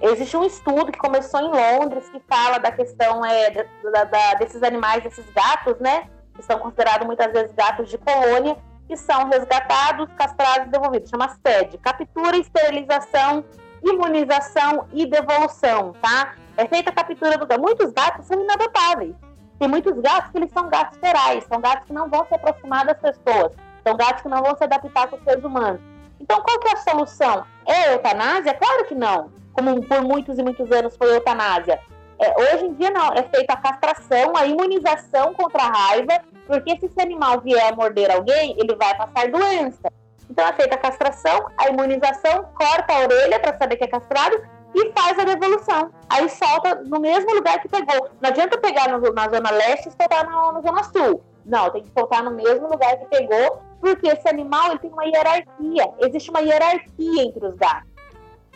Existe 0.00 0.36
um 0.36 0.44
estudo 0.44 0.92
que 0.92 0.98
começou 0.98 1.40
em 1.40 1.50
Londres 1.50 2.08
que 2.08 2.22
fala 2.28 2.58
da 2.58 2.70
questão 2.70 3.24
é, 3.26 3.50
da, 3.50 4.04
da, 4.04 4.34
desses 4.34 4.62
animais, 4.62 5.02
desses 5.02 5.28
gatos, 5.30 5.76
né? 5.80 6.04
Que 6.36 6.44
são 6.44 6.60
considerados 6.60 7.04
muitas 7.04 7.32
vezes 7.32 7.52
gatos 7.52 7.90
de 7.90 7.98
colônia, 7.98 8.56
que 8.86 8.96
são 8.96 9.28
resgatados, 9.28 10.08
castrados 10.16 10.68
e 10.68 10.70
devolvidos. 10.70 11.10
Chama 11.10 11.28
SED. 11.28 11.78
Captura, 11.78 12.36
esterilização, 12.36 13.44
imunização 13.82 14.86
e 14.92 15.06
devolução, 15.06 15.94
tá? 16.00 16.34
É 16.56 16.66
feita 16.66 16.90
a 16.90 16.92
captura 16.92 17.38
do 17.38 17.46
gato. 17.46 17.60
Muitos 17.60 17.92
gatos 17.92 18.26
são 18.26 18.40
inadotáveis. 18.40 19.14
Tem 19.58 19.68
muitos 19.68 19.98
gatos 20.00 20.30
que 20.30 20.38
eles 20.38 20.50
são 20.52 20.68
gatos 20.68 20.98
ferais, 20.98 21.44
são 21.44 21.60
gatos 21.60 21.86
que 21.86 21.92
não 21.92 22.08
vão 22.08 22.24
se 22.26 22.34
aproximar 22.34 22.86
das 22.86 22.98
pessoas, 22.98 23.52
são 23.86 23.94
gatos 23.94 24.22
que 24.22 24.28
não 24.28 24.42
vão 24.42 24.56
se 24.56 24.64
adaptar 24.64 25.08
com 25.08 25.16
os 25.16 25.22
seres 25.22 25.44
humanos. 25.44 25.80
Então, 26.18 26.40
qual 26.40 26.58
que 26.58 26.68
é 26.68 26.72
a 26.72 26.76
solução? 26.76 27.44
É 27.66 27.72
a 27.72 27.92
eutanásia? 27.92 28.54
Claro 28.54 28.84
que 28.86 28.94
não. 28.94 29.30
Como 29.52 29.82
por 29.86 30.02
muitos 30.02 30.38
e 30.38 30.42
muitos 30.42 30.70
anos 30.70 30.96
foi 30.96 31.10
a 31.10 31.14
eutanásia. 31.14 31.78
É, 32.18 32.34
hoje 32.38 32.66
em 32.66 32.74
dia 32.74 32.90
não, 32.90 33.12
é 33.14 33.22
feita 33.22 33.54
a 33.54 33.56
castração, 33.56 34.36
a 34.36 34.46
imunização 34.46 35.32
contra 35.32 35.62
a 35.62 35.70
raiva, 35.70 36.20
porque 36.46 36.78
se 36.78 36.86
esse 36.86 37.00
animal 37.00 37.40
vier 37.40 37.72
a 37.72 37.74
morder 37.74 38.10
alguém, 38.10 38.54
ele 38.58 38.76
vai 38.76 38.94
passar 38.94 39.30
doença. 39.30 39.90
Então 40.30 40.46
é 40.46 40.52
feita 40.52 40.76
a 40.76 40.78
castração, 40.78 41.48
a 41.58 41.68
imunização, 41.68 42.48
corta 42.54 42.94
a 42.94 43.00
orelha 43.00 43.40
para 43.40 43.58
saber 43.58 43.76
que 43.76 43.84
é 43.84 43.88
castrado 43.88 44.40
e 44.72 44.92
faz 44.92 45.18
a 45.18 45.24
devolução. 45.24 45.90
Aí 46.08 46.28
solta 46.28 46.76
no 46.76 47.00
mesmo 47.00 47.34
lugar 47.34 47.60
que 47.60 47.68
pegou. 47.68 48.08
Não 48.20 48.30
adianta 48.30 48.56
pegar 48.56 48.88
no, 48.88 49.12
na 49.12 49.28
zona 49.28 49.50
leste 49.50 49.88
e 49.88 49.92
soltar 49.92 50.24
na, 50.24 50.52
na, 50.52 50.60
zona 50.60 50.84
sul. 50.84 51.24
Não, 51.44 51.68
tem 51.70 51.82
que 51.82 51.90
soltar 51.90 52.22
no 52.22 52.30
mesmo 52.30 52.68
lugar 52.68 52.96
que 52.98 53.06
pegou, 53.06 53.60
porque 53.80 54.06
esse 54.06 54.28
animal 54.28 54.70
ele 54.70 54.78
tem 54.78 54.90
uma 54.90 55.04
hierarquia. 55.04 55.90
Existe 55.98 56.30
uma 56.30 56.40
hierarquia 56.40 57.24
entre 57.24 57.44
os 57.44 57.56
gatos, 57.56 57.90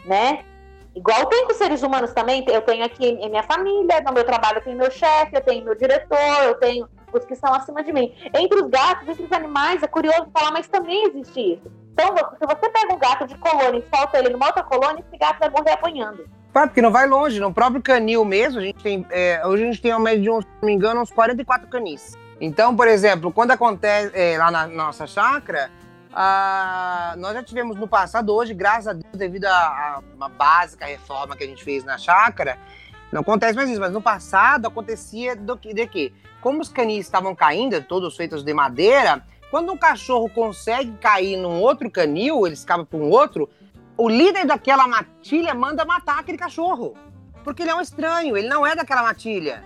né? 0.05 0.45
Igual 0.95 1.27
tem 1.27 1.45
com 1.45 1.51
os 1.51 1.59
seres 1.59 1.83
humanos 1.83 2.12
também. 2.12 2.45
Eu 2.47 2.62
tenho 2.62 2.85
aqui 2.85 3.05
em 3.05 3.29
minha 3.29 3.43
família, 3.43 4.01
no 4.01 4.12
meu 4.12 4.22
trabalho 4.22 4.59
eu 4.59 4.62
tenho 4.62 4.79
meu 4.79 4.93
chefe, 4.93 5.35
eu 5.35 5.41
tenho 5.41 5.64
meu 5.64 5.75
diretor, 5.75 6.45
eu 6.45 6.55
tenho 6.55 6.89
que 7.21 7.37
são 7.37 7.53
acima 7.55 7.83
de 7.85 7.93
mim. 7.93 8.15
Entre 8.35 8.61
os 8.61 8.71
gatos, 8.71 9.07
entre 9.09 9.25
os 9.25 9.33
animais, 9.33 9.83
é 9.83 9.87
curioso 9.87 10.27
falar, 10.33 10.51
mas 10.53 10.67
também 10.67 11.07
existe 11.09 11.55
isso. 11.55 11.71
Então, 11.93 12.17
se 12.17 12.47
você 12.47 12.69
pega 12.71 12.95
um 12.95 12.99
gato 12.99 13.27
de 13.27 13.37
colônia 13.37 13.79
e 13.79 13.97
solta 13.97 14.19
ele 14.19 14.31
numa 14.31 14.47
outra 14.47 14.65
colônia, 14.65 15.05
esse 15.07 15.19
gato 15.19 15.39
vai 15.39 15.51
morrer 15.51 15.73
apanhando. 15.73 16.29
Claro, 16.53 16.69
porque 16.69 16.83
não 16.83 16.91
vai 16.91 17.07
longe. 17.07 17.41
No 17.41 17.53
próprio 17.53 17.83
canil 17.83 18.25
mesmo, 18.25 18.61
a 18.61 18.62
gente 18.62 18.83
tem. 18.83 19.07
É, 19.11 19.45
hoje 19.45 19.62
a 19.62 19.67
gente 19.67 19.83
tem 19.83 19.93
uma 19.93 20.01
média 20.01 20.21
de, 20.21 20.27
se 20.27 20.49
não 20.62 20.67
me 20.67 20.73
engano, 20.73 21.01
uns 21.03 21.11
44 21.11 21.69
canis. 21.69 22.17
Então, 22.41 22.75
por 22.75 22.89
exemplo, 22.89 23.33
quando 23.33 23.51
acontece 23.51 24.11
é, 24.15 24.39
lá 24.39 24.51
na 24.51 24.67
nossa 24.67 25.07
chácara, 25.07 25.71
nós 27.17 27.35
já 27.35 27.43
tivemos 27.43 27.77
no 27.77 27.89
passado, 27.89 28.33
hoje, 28.33 28.55
graças 28.55 28.89
a 28.89 28.93
Deus, 28.93 29.15
devido 29.15 29.47
a, 29.47 29.51
a, 29.51 30.01
uma 30.15 30.29
básica 30.29 30.85
reforma 30.85 31.37
que 31.37 31.45
a 31.45 31.47
gente 31.47 31.65
fez 31.65 31.85
na 31.85 31.99
chácara, 31.99 32.57
não 33.15 33.21
acontece 33.21 33.55
mais 33.55 33.71
isso, 33.71 33.79
mas 33.79 33.93
no 33.93 34.03
passado 34.03 34.67
acontecia 34.67 35.37
do, 35.37 35.55
de 35.55 35.87
que, 35.87 36.12
como 36.41 36.61
os 36.61 36.69
canis 36.69 37.07
estavam 37.07 37.33
caindo, 37.33 37.81
todos 37.81 38.17
feitos 38.17 38.43
de 38.43 38.53
madeira, 38.53 39.23
quando 39.53 39.73
um 39.73 39.77
cachorro 39.77 40.29
consegue 40.29 40.91
cair 41.01 41.37
num 41.37 41.61
outro 41.61 41.89
canil, 41.89 42.45
ele 42.45 42.55
escapa 42.55 42.85
para 42.85 42.99
um 42.99 43.09
outro, 43.09 43.49
o 43.97 44.09
líder 44.09 44.45
daquela 44.45 44.89
matilha 44.89 45.55
manda 45.55 45.85
matar 45.85 46.19
aquele 46.19 46.37
cachorro. 46.37 46.95
Porque 47.45 47.62
ele 47.62 47.71
é 47.71 47.75
um 47.77 47.81
estranho, 47.81 48.37
ele 48.37 48.49
não 48.49 48.67
é 48.67 48.75
daquela 48.75 49.05
matilha. 49.05 49.62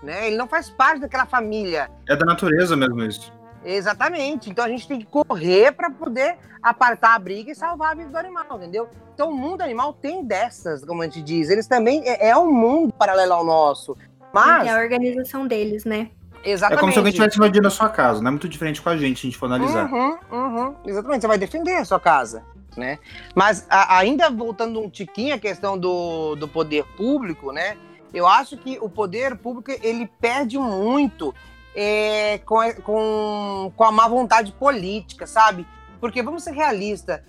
Né? 0.00 0.28
Ele 0.28 0.36
não 0.36 0.46
faz 0.46 0.70
parte 0.70 1.00
daquela 1.00 1.26
família. 1.26 1.90
É 2.08 2.14
da 2.14 2.24
natureza 2.24 2.76
mesmo 2.76 3.02
isso. 3.02 3.32
Exatamente. 3.64 4.50
Então 4.50 4.64
a 4.64 4.68
gente 4.68 4.86
tem 4.86 4.98
que 4.98 5.06
correr 5.06 5.72
para 5.72 5.90
poder 5.90 6.36
apartar 6.62 7.14
a 7.14 7.18
briga 7.18 7.50
e 7.50 7.54
salvar 7.54 7.92
a 7.92 7.94
vida 7.94 8.10
do 8.10 8.18
animal, 8.18 8.44
entendeu? 8.56 8.88
Então 9.14 9.30
o 9.30 9.34
mundo 9.34 9.62
animal 9.62 9.92
tem 9.92 10.24
dessas, 10.24 10.84
como 10.84 11.02
a 11.02 11.04
gente 11.04 11.22
diz. 11.22 11.50
Eles 11.50 11.66
também 11.66 12.02
é, 12.06 12.28
é 12.28 12.36
um 12.36 12.52
mundo 12.52 12.92
paralelo 12.92 13.32
ao 13.32 13.44
nosso. 13.44 13.96
Mas 14.32 14.66
é 14.66 14.70
a 14.70 14.78
organização 14.78 15.46
deles, 15.46 15.84
né? 15.84 16.10
Exatamente. 16.44 16.78
É 16.78 16.80
como 16.80 16.92
se 16.92 16.98
alguém 16.98 17.10
estivesse 17.10 17.38
invadindo 17.38 17.66
a 17.66 17.70
sua 17.70 17.88
casa, 17.88 18.20
não 18.20 18.28
é 18.28 18.30
muito 18.32 18.48
diferente 18.48 18.82
com 18.82 18.90
a 18.90 18.96
gente, 18.96 19.20
se 19.20 19.26
a 19.26 19.30
gente 19.30 19.38
for 19.38 19.46
analisar. 19.46 19.90
Uhum, 19.90 20.18
uhum, 20.30 20.74
exatamente, 20.84 21.22
você 21.22 21.26
vai 21.26 21.38
defender 21.38 21.76
a 21.76 21.84
sua 21.84 21.98
casa, 21.98 22.42
né? 22.76 22.98
Mas 23.34 23.66
a, 23.70 23.98
ainda 23.98 24.28
voltando 24.28 24.80
um 24.80 24.90
tiquinho 24.90 25.34
a 25.34 25.38
questão 25.38 25.78
do, 25.78 26.34
do 26.36 26.46
poder 26.46 26.84
público, 26.96 27.50
né? 27.50 27.78
Eu 28.12 28.26
acho 28.26 28.56
que 28.58 28.78
o 28.80 28.88
poder 28.88 29.36
público 29.36 29.72
ele 29.82 30.08
perde 30.20 30.58
muito 30.58 31.34
é, 31.74 32.38
com, 32.38 32.58
com, 32.82 33.72
com 33.76 33.84
a 33.84 33.92
má 33.92 34.08
vontade 34.08 34.52
política, 34.52 35.26
sabe? 35.26 35.66
Porque 36.00 36.22
vamos 36.22 36.44
ser 36.44 36.52
realistas. 36.52 37.20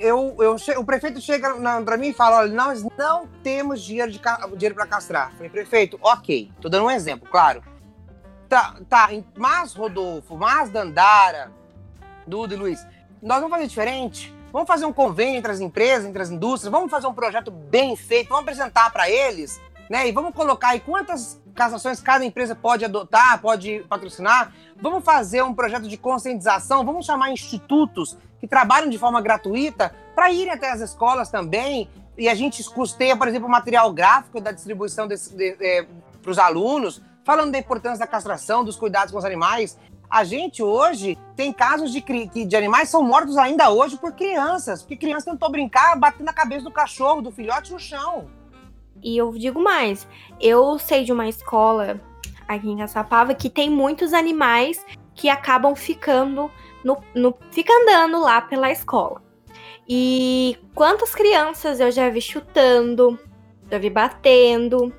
Eu, 0.00 0.36
eu, 0.40 0.56
o 0.78 0.84
prefeito 0.84 1.20
chega 1.20 1.54
para 1.84 1.96
mim 1.96 2.08
e 2.08 2.12
fala: 2.12 2.38
olha, 2.38 2.52
nós 2.52 2.84
não 2.96 3.28
temos 3.42 3.82
dinheiro, 3.82 4.10
de, 4.10 4.20
dinheiro 4.56 4.74
para 4.74 4.86
castrar. 4.86 5.32
Falei, 5.34 5.48
prefeito, 5.48 5.98
ok, 6.02 6.50
tô 6.60 6.68
dando 6.68 6.86
um 6.86 6.90
exemplo, 6.90 7.28
claro 7.30 7.62
Tá, 8.48 8.76
tá, 8.88 9.10
mas 9.36 9.72
Rodolfo, 9.72 10.36
mas 10.36 10.70
Dandara, 10.70 11.50
Duda 12.26 12.54
e 12.54 12.56
Luiz, 12.56 12.86
nós 13.20 13.38
vamos 13.38 13.50
fazer 13.50 13.66
diferente? 13.66 14.34
Vamos 14.52 14.68
fazer 14.68 14.86
um 14.86 14.92
convênio 14.92 15.38
entre 15.38 15.50
as 15.50 15.60
empresas, 15.60 16.06
entre 16.06 16.22
as 16.22 16.30
indústrias, 16.30 16.70
vamos 16.70 16.90
fazer 16.90 17.06
um 17.06 17.14
projeto 17.14 17.50
bem 17.50 17.96
feito, 17.96 18.28
vamos 18.28 18.44
apresentar 18.44 18.92
para 18.92 19.10
eles, 19.10 19.60
né? 19.90 20.06
E 20.06 20.12
vamos 20.12 20.32
colocar 20.34 20.68
aí 20.68 20.80
quantas 20.80 21.42
casações 21.54 22.00
cada 22.00 22.24
empresa 22.24 22.54
pode 22.54 22.84
adotar, 22.84 23.40
pode 23.40 23.84
patrocinar. 23.88 24.52
Vamos 24.80 25.04
fazer 25.04 25.42
um 25.42 25.54
projeto 25.54 25.88
de 25.88 25.96
conscientização, 25.96 26.84
vamos 26.84 27.06
chamar 27.06 27.30
institutos 27.30 28.16
que 28.40 28.46
trabalham 28.46 28.90
de 28.90 28.98
forma 28.98 29.20
gratuita 29.20 29.94
para 30.14 30.30
irem 30.30 30.52
até 30.52 30.70
as 30.70 30.80
escolas 30.80 31.30
também. 31.30 31.88
E 32.18 32.28
a 32.28 32.34
gente 32.34 32.62
custeia, 32.64 33.16
por 33.16 33.26
exemplo, 33.26 33.48
o 33.48 33.50
material 33.50 33.92
gráfico 33.92 34.40
da 34.40 34.52
distribuição 34.52 35.08
de, 35.08 35.14
é, 35.60 35.86
para 36.20 36.30
os 36.30 36.38
alunos 36.38 37.00
falando 37.24 37.52
da 37.52 37.58
importância 37.58 38.00
da 38.00 38.06
castração, 38.06 38.62
dos 38.62 38.76
cuidados 38.76 39.10
com 39.10 39.18
os 39.18 39.24
animais. 39.24 39.78
A 40.10 40.22
gente 40.22 40.62
hoje 40.62 41.18
tem 41.34 41.52
casos 41.52 41.90
de, 41.90 42.00
de 42.00 42.56
animais 42.56 42.88
são 42.88 43.02
mortos 43.02 43.36
ainda 43.36 43.70
hoje 43.70 43.96
por 43.96 44.12
crianças, 44.12 44.82
porque 44.82 44.96
crianças 44.96 45.24
tentou 45.24 45.50
brincar 45.50 45.96
batendo 45.96 46.26
na 46.26 46.32
cabeça 46.32 46.62
do 46.62 46.70
cachorro, 46.70 47.22
do 47.22 47.32
filhote 47.32 47.72
no 47.72 47.80
chão. 47.80 48.26
E 49.04 49.18
eu 49.18 49.30
digo 49.32 49.62
mais, 49.62 50.08
eu 50.40 50.78
sei 50.78 51.04
de 51.04 51.12
uma 51.12 51.28
escola 51.28 52.00
aqui 52.48 52.70
em 52.70 52.78
Caçapava 52.78 53.34
que 53.34 53.50
tem 53.50 53.68
muitos 53.68 54.14
animais 54.14 54.84
que 55.14 55.28
acabam 55.28 55.74
ficando 55.76 56.50
no, 56.82 56.96
no 57.14 57.36
fica 57.50 57.70
andando 57.82 58.18
lá 58.18 58.40
pela 58.40 58.72
escola. 58.72 59.22
E 59.86 60.56
quantas 60.74 61.14
crianças 61.14 61.80
eu 61.80 61.92
já 61.92 62.08
vi 62.08 62.22
chutando, 62.22 63.18
já 63.70 63.76
vi 63.76 63.90
batendo. 63.90 64.90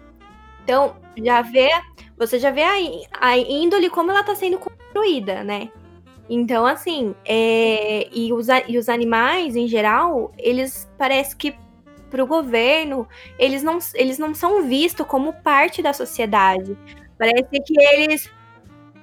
Então, 0.64 0.96
já 1.18 1.42
vê 1.42 1.72
você 2.16 2.40
já 2.40 2.52
vê 2.52 2.62
a, 2.62 2.76
a 3.20 3.38
índole 3.38 3.90
como 3.90 4.12
ela 4.12 4.22
está 4.22 4.36
sendo 4.36 4.60
construída, 4.60 5.44
né? 5.44 5.70
Então, 6.30 6.66
assim, 6.66 7.14
é, 7.26 8.08
e, 8.12 8.32
os, 8.34 8.48
e 8.68 8.78
os 8.78 8.90
animais, 8.90 9.56
em 9.56 9.68
geral, 9.68 10.32
eles 10.38 10.90
parece 10.98 11.36
que 11.36 11.56
para 12.16 12.24
o 12.24 12.28
governo, 12.28 13.06
eles 13.38 13.62
não, 13.62 13.78
eles 13.94 14.18
não 14.18 14.34
são 14.34 14.64
vistos 14.64 15.06
como 15.06 15.34
parte 15.34 15.82
da 15.82 15.92
sociedade. 15.92 16.78
Parece 17.18 17.62
que 17.62 17.78
eles. 17.78 18.32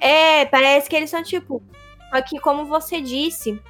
É, 0.01 0.47
parece 0.47 0.89
que 0.89 0.97
eles 0.97 1.11
são 1.11 1.23
tipo. 1.23 1.63
Que, 2.27 2.39
como 2.41 2.65
você 2.65 3.03
disse, 3.03 3.61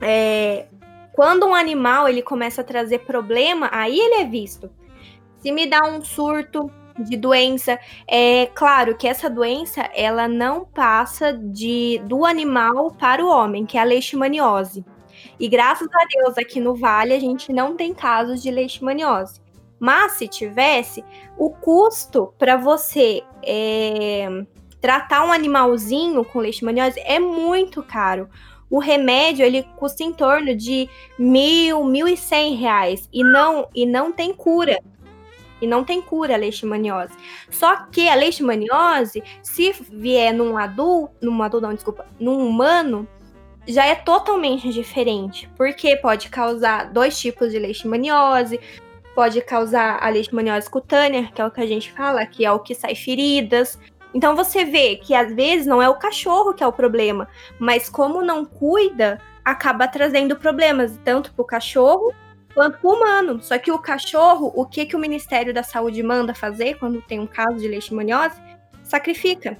é, 0.00 0.66
quando 1.12 1.46
um 1.46 1.54
animal 1.54 2.08
ele 2.08 2.20
começa 2.20 2.62
a 2.62 2.64
trazer 2.64 3.00
problema, 3.00 3.68
aí 3.72 3.96
ele 3.96 4.22
é 4.22 4.24
visto. 4.24 4.68
Se 5.38 5.52
me 5.52 5.66
dá 5.66 5.80
um 5.84 6.02
surto 6.02 6.68
de 6.98 7.16
doença, 7.16 7.78
é 8.08 8.46
claro 8.54 8.96
que 8.96 9.06
essa 9.06 9.30
doença 9.30 9.88
ela 9.94 10.26
não 10.26 10.64
passa 10.64 11.32
de 11.32 12.00
do 12.06 12.24
animal 12.24 12.90
para 12.92 13.24
o 13.24 13.28
homem, 13.28 13.64
que 13.64 13.78
é 13.78 13.80
a 13.80 13.84
leishmaniose. 13.84 14.84
E 15.40 15.48
graças 15.48 15.88
a 15.90 16.04
Deus 16.04 16.36
aqui 16.36 16.60
no 16.60 16.74
Vale 16.74 17.14
a 17.14 17.18
gente 17.18 17.50
não 17.50 17.74
tem 17.74 17.94
casos 17.94 18.42
de 18.42 18.50
leishmaniose. 18.50 19.40
Mas 19.78 20.12
se 20.12 20.28
tivesse, 20.28 21.02
o 21.38 21.48
custo 21.48 22.34
para 22.38 22.58
você 22.58 23.22
é, 23.42 24.28
tratar 24.82 25.24
um 25.24 25.32
animalzinho 25.32 26.22
com 26.26 26.40
leishmaniose 26.40 27.00
é 27.00 27.18
muito 27.18 27.82
caro. 27.82 28.28
O 28.68 28.78
remédio 28.78 29.42
ele 29.42 29.62
custa 29.76 30.04
em 30.04 30.12
torno 30.12 30.54
de 30.54 30.86
mil, 31.18 31.84
mil 31.84 32.06
e 32.06 32.18
cem 32.18 32.54
reais 32.54 33.08
e 33.10 33.24
não 33.24 33.66
e 33.74 33.86
não 33.86 34.12
tem 34.12 34.34
cura. 34.34 34.78
E 35.58 35.66
não 35.66 35.82
tem 35.82 36.02
cura 36.02 36.34
a 36.34 36.38
leishmaniose. 36.38 37.14
Só 37.50 37.84
que 37.86 38.10
a 38.10 38.14
leishmaniose, 38.14 39.22
se 39.42 39.72
vier 39.90 40.34
num 40.34 40.58
adulto, 40.58 41.14
num 41.22 41.42
adulto, 41.42 41.66
não, 41.66 41.74
desculpa, 41.74 42.06
num 42.18 42.46
humano, 42.46 43.08
já 43.66 43.86
é 43.86 43.94
totalmente 43.94 44.72
diferente, 44.72 45.48
porque 45.56 45.96
pode 45.96 46.28
causar 46.28 46.90
dois 46.92 47.18
tipos 47.18 47.50
de 47.50 47.58
leishmaniose, 47.58 48.60
pode 49.14 49.40
causar 49.42 50.02
a 50.02 50.08
leishmaniose 50.08 50.68
cutânea, 50.68 51.30
que 51.34 51.40
é 51.40 51.46
o 51.46 51.50
que 51.50 51.60
a 51.60 51.66
gente 51.66 51.92
fala, 51.92 52.24
que 52.26 52.44
é 52.44 52.52
o 52.52 52.60
que 52.60 52.74
sai 52.74 52.94
feridas. 52.94 53.78
Então 54.12 54.34
você 54.34 54.64
vê 54.64 54.96
que 54.96 55.14
às 55.14 55.32
vezes 55.34 55.66
não 55.66 55.80
é 55.80 55.88
o 55.88 55.98
cachorro 55.98 56.54
que 56.54 56.64
é 56.64 56.66
o 56.66 56.72
problema, 56.72 57.28
mas 57.58 57.88
como 57.88 58.22
não 58.22 58.44
cuida, 58.44 59.20
acaba 59.44 59.86
trazendo 59.86 60.36
problemas 60.36 60.98
tanto 61.04 61.32
para 61.32 61.42
o 61.42 61.46
cachorro 61.46 62.12
quanto 62.54 62.78
para 62.78 62.90
o 62.90 62.94
humano. 62.94 63.40
Só 63.42 63.58
que 63.58 63.70
o 63.70 63.78
cachorro, 63.78 64.52
o 64.54 64.66
que, 64.66 64.86
que 64.86 64.96
o 64.96 64.98
Ministério 64.98 65.54
da 65.54 65.62
Saúde 65.62 66.02
manda 66.02 66.34
fazer 66.34 66.78
quando 66.78 67.02
tem 67.02 67.20
um 67.20 67.26
caso 67.26 67.56
de 67.56 67.68
leishmaniose? 67.68 68.40
Sacrifica. 68.82 69.56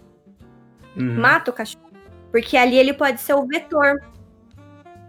Uhum. 0.97 1.21
Mata 1.21 1.51
o 1.51 1.55
cachorro. 1.55 1.90
Porque 2.31 2.57
ali 2.57 2.79
ele 2.79 2.93
pode 2.93 3.21
ser 3.21 3.35
o 3.35 3.47
vetor. 3.47 4.01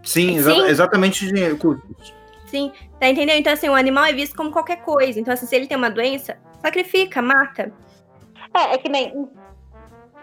Sim, 0.02 0.36
exa 0.36 0.52
Sim. 0.52 0.66
exatamente 0.66 1.32
de 1.32 1.54
custos. 1.56 2.14
Sim, 2.46 2.72
tá 3.00 3.08
entendendo? 3.08 3.38
Então, 3.38 3.52
assim, 3.52 3.68
o 3.68 3.74
animal 3.74 4.04
é 4.04 4.12
visto 4.12 4.36
como 4.36 4.50
qualquer 4.50 4.82
coisa. 4.82 5.18
Então, 5.18 5.32
assim, 5.32 5.46
se 5.46 5.56
ele 5.56 5.66
tem 5.66 5.76
uma 5.76 5.90
doença, 5.90 6.36
sacrifica, 6.60 7.22
mata. 7.22 7.72
É, 8.54 8.74
é 8.74 8.78
que 8.78 8.88
nem 8.88 9.28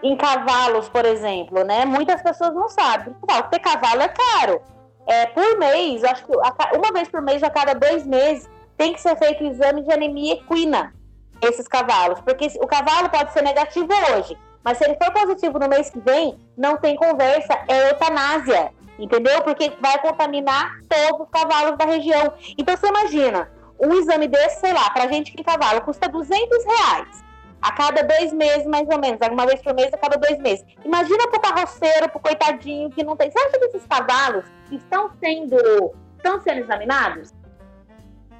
em 0.02 0.16
cavalos, 0.16 0.88
por 0.88 1.04
exemplo, 1.04 1.64
né? 1.64 1.84
Muitas 1.84 2.22
pessoas 2.22 2.54
não 2.54 2.68
sabem. 2.68 3.14
Ter 3.50 3.58
cavalo 3.58 4.02
é 4.02 4.08
caro. 4.08 4.60
É, 5.06 5.26
por 5.26 5.58
mês, 5.58 6.04
acho 6.04 6.24
que 6.24 6.32
uma 6.32 6.92
vez 6.92 7.08
por 7.08 7.20
mês, 7.20 7.42
a 7.42 7.50
cada 7.50 7.74
dois 7.74 8.06
meses, 8.06 8.48
tem 8.76 8.92
que 8.92 9.00
ser 9.00 9.16
feito 9.16 9.42
o 9.42 9.46
exame 9.46 9.82
de 9.82 9.92
anemia 9.92 10.34
equina 10.34 10.94
esses 11.42 11.66
cavalos. 11.66 12.20
Porque 12.20 12.46
o 12.60 12.66
cavalo 12.66 13.10
pode 13.10 13.32
ser 13.32 13.42
negativo 13.42 13.88
hoje, 14.12 14.38
mas 14.64 14.78
se 14.78 14.84
ele 14.84 14.96
for 14.96 15.12
positivo 15.12 15.58
no 15.58 15.68
mês 15.68 15.90
que 15.90 16.00
vem, 16.00 16.38
não 16.56 16.76
tem 16.76 16.96
conversa, 16.96 17.58
é 17.68 17.90
eutanásia. 17.90 18.72
Entendeu? 18.98 19.40
Porque 19.42 19.72
vai 19.80 19.98
contaminar 20.00 20.78
todos 20.88 21.26
os 21.26 21.30
cavalos 21.30 21.78
da 21.78 21.86
região. 21.86 22.34
Então 22.58 22.76
você 22.76 22.88
imagina, 22.88 23.50
um 23.80 23.94
exame 23.94 24.28
desse, 24.28 24.60
sei 24.60 24.74
lá, 24.74 24.90
pra 24.90 25.06
gente 25.06 25.32
que 25.32 25.42
cavalo 25.42 25.80
custa 25.80 26.08
200 26.08 26.64
reais. 26.64 27.24
A 27.62 27.72
cada 27.72 28.02
dois 28.02 28.32
meses, 28.32 28.66
mais 28.66 28.88
ou 28.88 28.98
menos. 28.98 29.18
Uma 29.30 29.46
vez 29.46 29.62
por 29.62 29.74
mês, 29.74 29.92
a 29.92 29.98
cada 29.98 30.16
dois 30.16 30.38
meses. 30.38 30.64
Imagina 30.84 31.28
pro 31.28 31.40
carroceiro, 31.40 32.08
pro 32.10 32.20
coitadinho 32.20 32.90
que 32.90 33.02
não 33.02 33.16
tem. 33.16 33.30
Você 33.30 33.38
acha 33.38 33.58
que 33.58 33.64
esses 33.66 33.86
cavalos 33.86 34.44
estão 34.70 35.10
sendo, 35.18 35.94
estão 36.16 36.40
sendo 36.40 36.60
examinados? 36.60 37.34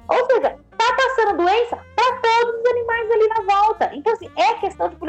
Ou 0.07 0.25
seja, 0.25 0.57
tá 0.77 0.95
passando 0.95 1.37
doença 1.37 1.77
para 1.95 2.15
todos 2.17 2.59
os 2.59 2.69
animais 2.69 3.11
ali 3.11 3.27
na 3.27 3.55
volta. 3.55 3.91
Então, 3.93 4.10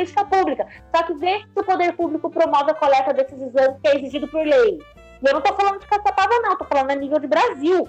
política 0.02 0.24
pública. 0.24 0.66
Só 0.94 1.02
que 1.04 1.14
vê 1.14 1.38
se 1.38 1.60
o 1.60 1.64
poder 1.64 1.94
público 1.94 2.28
promove 2.30 2.70
a 2.70 2.74
coleta 2.74 3.12
desses 3.12 3.40
exames 3.40 3.80
que 3.80 3.88
é 3.88 3.96
exigido 3.96 4.28
por 4.28 4.44
lei. 4.44 4.78
E 5.22 5.26
eu 5.26 5.34
não 5.34 5.40
tô 5.40 5.54
falando 5.54 5.80
de 5.80 5.86
caçapava, 5.86 6.38
não, 6.40 6.56
tô 6.56 6.64
falando 6.64 6.90
a 6.90 6.94
nível 6.94 7.18
de 7.18 7.26
Brasil. 7.26 7.88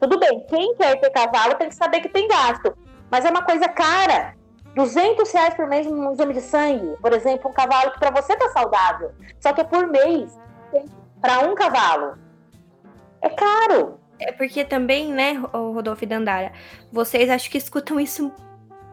Tudo 0.00 0.18
bem, 0.18 0.44
quem 0.48 0.74
quer 0.74 1.00
ter 1.00 1.10
cavalo 1.10 1.54
tem 1.54 1.68
que 1.68 1.74
saber 1.74 2.00
que 2.00 2.08
tem 2.08 2.28
gasto. 2.28 2.76
Mas 3.10 3.24
é 3.24 3.30
uma 3.30 3.42
coisa 3.42 3.68
cara. 3.68 4.36
200 4.74 5.32
reais 5.32 5.54
por 5.54 5.66
mês 5.66 5.86
num 5.86 6.12
exame 6.12 6.34
de 6.34 6.40
sangue, 6.40 6.94
por 7.00 7.12
exemplo, 7.12 7.50
um 7.50 7.54
cavalo 7.54 7.90
que 7.90 7.98
para 7.98 8.10
você 8.10 8.36
tá 8.36 8.48
saudável, 8.50 9.10
só 9.40 9.52
que 9.52 9.62
é 9.62 9.64
por 9.64 9.88
mês 9.88 10.38
para 11.20 11.40
um 11.40 11.54
cavalo. 11.54 12.16
É 13.20 13.28
caro. 13.30 13.98
É 14.20 14.30
porque 14.30 14.64
também, 14.64 15.10
né, 15.12 15.32
Rodolfo 15.32 16.04
e 16.04 16.06
Dandara, 16.06 16.52
vocês 16.92 17.28
acho 17.28 17.50
que 17.50 17.58
escutam 17.58 17.98
isso 17.98 18.32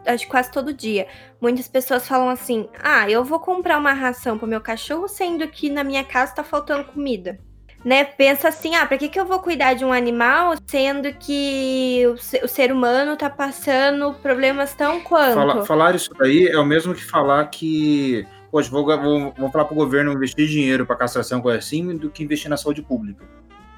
acho 0.06 0.28
quase 0.28 0.52
todo 0.52 0.74
dia. 0.74 1.08
Muitas 1.42 1.68
pessoas 1.68 2.08
falam 2.08 2.30
assim: 2.30 2.68
"Ah, 2.82 3.10
eu 3.10 3.24
vou 3.24 3.40
comprar 3.40 3.78
uma 3.78 3.94
ração 3.94 4.38
para 4.38 4.48
meu 4.48 4.62
cachorro, 4.62 5.08
sendo 5.08 5.48
que 5.48 5.70
na 5.70 5.84
minha 5.84 6.04
casa 6.04 6.36
tá 6.36 6.44
faltando 6.44 6.86
comida" 6.86 7.40
né, 7.86 8.04
pensa 8.04 8.48
assim, 8.48 8.74
ah, 8.74 8.84
para 8.84 8.98
que, 8.98 9.08
que 9.08 9.20
eu 9.20 9.28
vou 9.28 9.40
cuidar 9.40 9.76
de 9.76 9.86
um 9.86 9.94
animal, 9.94 10.56
sendo 10.66 11.14
que 11.14 12.02
o, 12.08 12.14
o 12.44 12.48
ser 12.48 12.72
humano 12.72 13.16
tá 13.16 13.30
passando 13.30 14.12
problemas 14.16 14.74
tão 14.74 15.02
quanto? 15.02 15.36
Fala, 15.36 15.66
falar 15.68 15.94
isso 15.94 16.10
daí 16.18 16.48
é 16.48 16.58
o 16.58 16.66
mesmo 16.66 16.96
que 16.96 17.04
falar 17.04 17.46
que, 17.46 18.26
poxa, 18.50 18.72
vou, 18.72 18.84
vou, 18.84 19.34
vou 19.38 19.52
falar 19.52 19.66
pro 19.66 19.76
governo 19.76 20.12
investir 20.12 20.48
dinheiro 20.48 20.84
para 20.84 20.96
castração, 20.96 21.40
coisa 21.40 21.60
assim, 21.60 21.96
do 21.96 22.10
que 22.10 22.24
investir 22.24 22.50
na 22.50 22.58
saúde 22.58 22.82
pública. 22.82 23.24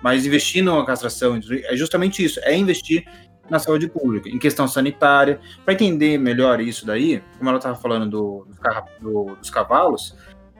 Mas 0.02 0.26
investir 0.26 0.64
na 0.64 0.86
castração 0.86 1.38
é 1.66 1.76
justamente 1.76 2.24
isso, 2.24 2.40
é 2.44 2.56
investir 2.56 3.06
na 3.50 3.60
saúde 3.60 3.88
pública, 3.88 4.30
em 4.30 4.40
questão 4.40 4.68
sanitária. 4.68 5.40
Para 5.64 5.74
entender 5.74 6.18
melhor 6.18 6.60
isso 6.62 6.86
daí, 6.86 7.22
como 7.38 7.50
ela 7.50 7.58
estava 7.58 7.76
falando 7.76 8.10
do, 8.10 8.48
do, 9.02 9.36
dos 9.36 9.50
cavalos, 9.50 10.16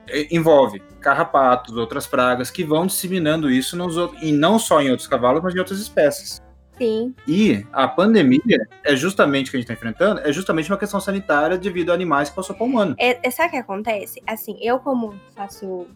é, 0.08 0.34
envolve 0.34 0.80
carrapatos, 1.00 1.76
outras 1.76 2.06
pragas 2.06 2.50
que 2.50 2.64
vão 2.64 2.86
disseminando 2.86 3.50
isso 3.50 3.76
nos 3.76 3.96
outros, 3.96 4.22
e 4.22 4.32
não 4.32 4.58
só 4.58 4.80
em 4.80 4.90
outros 4.90 5.08
cavalos, 5.08 5.42
mas 5.42 5.54
em 5.54 5.58
outras 5.58 5.78
espécies. 5.78 6.42
Sim. 6.78 7.12
E 7.26 7.66
a 7.72 7.88
pandemia 7.88 8.68
é 8.84 8.94
justamente 8.94 9.48
o 9.48 9.50
que 9.50 9.56
a 9.56 9.60
gente 9.60 9.70
está 9.70 9.74
enfrentando, 9.74 10.20
é 10.20 10.32
justamente 10.32 10.70
uma 10.70 10.78
questão 10.78 11.00
sanitária 11.00 11.58
devido 11.58 11.90
a 11.90 11.94
animais 11.94 12.30
que 12.30 12.36
passou 12.36 12.54
para 12.54 12.64
o 12.64 12.68
humano. 12.68 12.94
É, 12.98 13.18
é, 13.26 13.30
sabe 13.30 13.48
o 13.48 13.50
que 13.52 13.56
acontece? 13.58 14.22
Assim, 14.26 14.56
eu 14.62 14.78
como 14.78 15.14
faço 15.34 15.86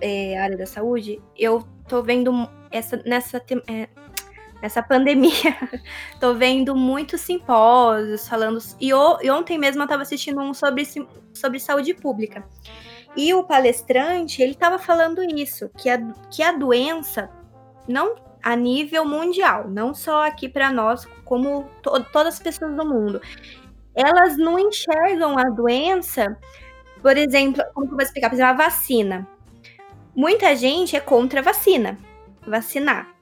é, 0.00 0.38
área 0.38 0.56
da 0.56 0.66
saúde, 0.66 1.20
eu 1.36 1.66
tô 1.88 2.02
vendo 2.02 2.48
essa 2.70 3.02
nessa 3.06 3.42
é, 3.66 3.88
nessa 4.62 4.82
pandemia, 4.82 5.56
tô 6.20 6.34
vendo 6.34 6.74
muitos 6.74 7.20
simpósios 7.20 8.28
falando 8.28 8.58
e, 8.80 8.88
e 8.88 9.30
ontem 9.30 9.58
mesmo 9.58 9.82
eu 9.82 9.84
estava 9.84 10.02
assistindo 10.02 10.40
um 10.40 10.54
sobre 10.54 10.84
sobre 11.32 11.60
saúde 11.60 11.94
pública. 11.94 12.44
E 13.16 13.32
o 13.32 13.44
palestrante, 13.44 14.42
ele 14.42 14.52
estava 14.52 14.78
falando 14.78 15.22
isso, 15.22 15.70
que 15.78 15.88
a, 15.88 15.98
que 16.30 16.42
a 16.42 16.52
doença, 16.52 17.30
não 17.88 18.14
a 18.42 18.54
nível 18.54 19.04
mundial, 19.04 19.68
não 19.68 19.94
só 19.94 20.26
aqui 20.26 20.48
para 20.48 20.70
nós, 20.70 21.06
como 21.24 21.64
to, 21.82 22.04
todas 22.12 22.34
as 22.34 22.40
pessoas 22.40 22.76
do 22.76 22.84
mundo, 22.84 23.20
elas 23.94 24.36
não 24.36 24.58
enxergam 24.58 25.38
a 25.38 25.44
doença, 25.44 26.36
por 27.00 27.16
exemplo, 27.16 27.64
como 27.72 27.86
que 27.86 27.92
eu 27.92 27.96
vou 27.96 28.04
explicar? 28.04 28.28
Por 28.28 28.36
exemplo, 28.36 28.52
a 28.52 28.64
vacina. 28.64 29.26
Muita 30.14 30.54
gente 30.54 30.94
é 30.94 31.00
contra 31.00 31.40
a 31.40 31.42
vacina, 31.42 31.98
vacinar. 32.46 33.15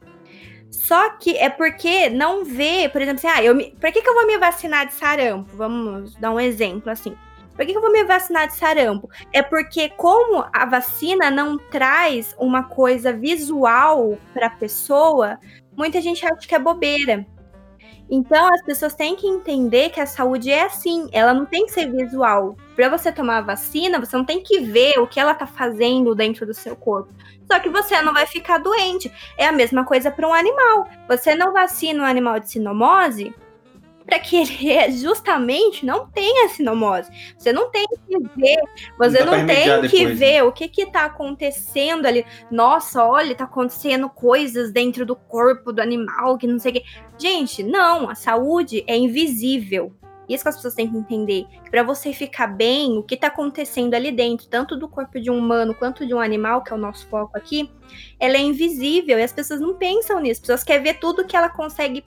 Só 0.74 1.10
que 1.10 1.36
é 1.36 1.48
porque 1.48 2.10
não 2.10 2.44
vê, 2.44 2.88
por 2.88 3.00
exemplo, 3.00 3.18
assim, 3.18 3.38
ah, 3.38 3.42
eu 3.42 3.54
me, 3.54 3.70
por 3.70 3.92
que, 3.92 4.02
que 4.02 4.08
eu 4.08 4.14
vou 4.14 4.26
me 4.26 4.36
vacinar 4.36 4.86
de 4.86 4.94
sarampo? 4.94 5.56
Vamos 5.56 6.14
dar 6.16 6.32
um 6.32 6.40
exemplo 6.40 6.90
assim. 6.90 7.16
Por 7.54 7.64
que 7.64 7.72
eu 7.72 7.80
vou 7.80 7.92
me 7.92 8.02
vacinar 8.02 8.48
de 8.48 8.56
sarampo? 8.56 9.08
É 9.32 9.40
porque, 9.40 9.88
como 9.90 10.44
a 10.52 10.66
vacina 10.66 11.30
não 11.30 11.56
traz 11.56 12.34
uma 12.38 12.64
coisa 12.64 13.12
visual 13.12 14.18
para 14.32 14.48
a 14.48 14.50
pessoa, 14.50 15.38
muita 15.76 16.00
gente 16.00 16.26
acha 16.26 16.46
que 16.46 16.54
é 16.54 16.58
bobeira. 16.58 17.24
Então, 18.11 18.52
as 18.52 18.62
pessoas 18.62 18.94
têm 18.94 19.16
que 19.16 19.26
entender 19.26 19.90
que 19.90 20.00
a 20.00 20.07
saúde 20.07 20.50
é 20.50 20.64
assim, 20.64 21.09
ela 21.12 21.32
não 21.32 21.46
tem 21.46 21.66
que 21.66 21.72
ser 21.72 21.90
visual. 21.90 22.57
Para 22.76 22.88
você 22.88 23.11
tomar 23.11 23.38
a 23.38 23.42
vacina, 23.42 23.98
você 23.98 24.16
não 24.16 24.24
tem 24.24 24.42
que 24.42 24.61
ver 24.61 24.98
o 24.98 25.07
que 25.07 25.18
ela 25.18 25.34
tá 25.34 25.46
fazendo 25.46 26.14
dentro 26.14 26.44
do 26.44 26.52
seu 26.52 26.76
corpo. 26.76 27.12
Só 27.50 27.59
que 27.61 27.68
você 27.68 28.00
não 28.02 28.12
vai 28.12 28.26
ficar 28.26 28.59
doente. 28.59 29.11
É 29.38 29.46
a 29.46 29.52
mesma 29.52 29.84
coisa 29.84 30.11
para 30.11 30.28
um 30.28 30.32
animal. 30.32 30.88
Você 31.09 31.34
não 31.34 31.52
vacina 31.52 32.02
um 32.02 32.07
animal 32.07 32.40
de 32.40 32.50
sinomose, 32.50 33.34
para 34.05 34.18
que 34.18 34.36
ele 34.36 34.92
justamente 34.98 35.84
não 35.84 36.07
tenha 36.07 36.48
sinomose. 36.48 37.11
Você 37.36 37.52
não 37.52 37.70
tem 37.70 37.86
que 37.86 38.18
ver, 38.36 38.61
você 38.98 39.24
não, 39.24 39.38
não 39.38 39.46
tem 39.46 39.80
que 39.82 39.98
depois, 39.98 40.18
ver 40.18 40.34
né? 40.34 40.42
o 40.42 40.52
que 40.52 40.68
que 40.68 40.86
tá 40.86 41.05
acontecendo 41.05 42.07
ali. 42.07 42.24
Nossa, 42.50 43.05
olha, 43.05 43.34
tá 43.34 43.44
acontecendo 43.44 44.09
coisas 44.09 44.70
dentro 44.70 45.05
do 45.07 45.16
corpo 45.16 45.72
do 45.72 45.80
animal 45.80 46.38
que 46.38 46.46
não 46.46 46.59
sei 46.59 46.72
o 46.72 46.74
que. 46.74 46.84
Gente, 47.18 47.62
não, 47.62 48.09
a 48.09 48.14
saúde 48.14 48.84
é 48.86 48.96
invisível. 48.96 49.92
Isso 50.28 50.42
que 50.42 50.48
as 50.48 50.57
pessoas 50.57 50.74
têm 50.74 50.90
que 50.90 50.96
entender. 50.96 51.46
Para 51.70 51.82
você 51.82 52.12
ficar 52.12 52.46
bem, 52.46 52.96
o 52.96 53.02
que 53.02 53.16
tá 53.16 53.26
acontecendo 53.26 53.94
ali 53.94 54.11
dentro, 54.11 54.46
tanto 54.46 54.76
do 54.76 54.88
corpo 54.88 55.20
de 55.20 55.30
um 55.30 55.36
humano 55.36 55.74
quanto 55.74 56.07
de 56.07 56.14
um 56.14 56.20
animal, 56.20 56.62
que 56.62 56.72
é 56.72 56.76
o 56.76 56.78
nosso 56.78 57.07
foco 57.09 57.36
aqui, 57.36 57.70
ela 58.18 58.36
é 58.36 58.40
invisível 58.40 59.18
e 59.18 59.22
as 59.22 59.32
pessoas 59.32 59.61
não 59.61 59.74
pensam 59.74 60.20
nisso. 60.20 60.40
As 60.40 60.40
pessoas 60.40 60.64
querem 60.64 60.82
ver 60.82 60.94
tudo 60.94 61.26
que 61.26 61.36
ela 61.36 61.50
consegue 61.50 62.05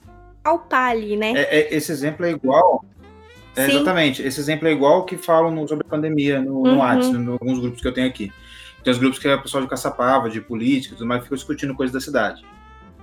ali, 0.70 1.16
né? 1.16 1.32
É, 1.34 1.60
é, 1.60 1.74
esse 1.74 1.90
exemplo 1.92 2.24
é 2.24 2.30
igual. 2.30 2.84
É, 3.56 3.66
exatamente. 3.66 4.22
Esse 4.22 4.40
exemplo 4.40 4.68
é 4.68 4.72
igual 4.72 5.04
que 5.04 5.16
falam 5.16 5.50
no, 5.50 5.66
sobre 5.66 5.84
a 5.86 5.90
pandemia 5.90 6.40
no, 6.40 6.62
no 6.62 6.70
uhum. 6.70 6.78
WhatsApp, 6.78 7.16
em 7.16 7.28
alguns 7.28 7.58
grupos 7.58 7.80
que 7.80 7.88
eu 7.88 7.92
tenho 7.92 8.08
aqui. 8.08 8.32
Tem 8.84 8.92
os 8.92 8.98
grupos 8.98 9.18
que 9.18 9.26
é 9.26 9.34
o 9.34 9.42
pessoal 9.42 9.62
de 9.62 9.68
Caçapava, 9.68 10.30
de 10.30 10.40
política, 10.40 10.94
tudo 10.94 11.06
mais, 11.06 11.22
ficam 11.22 11.36
discutindo 11.36 11.74
coisas 11.74 11.92
da 11.92 12.00
cidade. 12.00 12.44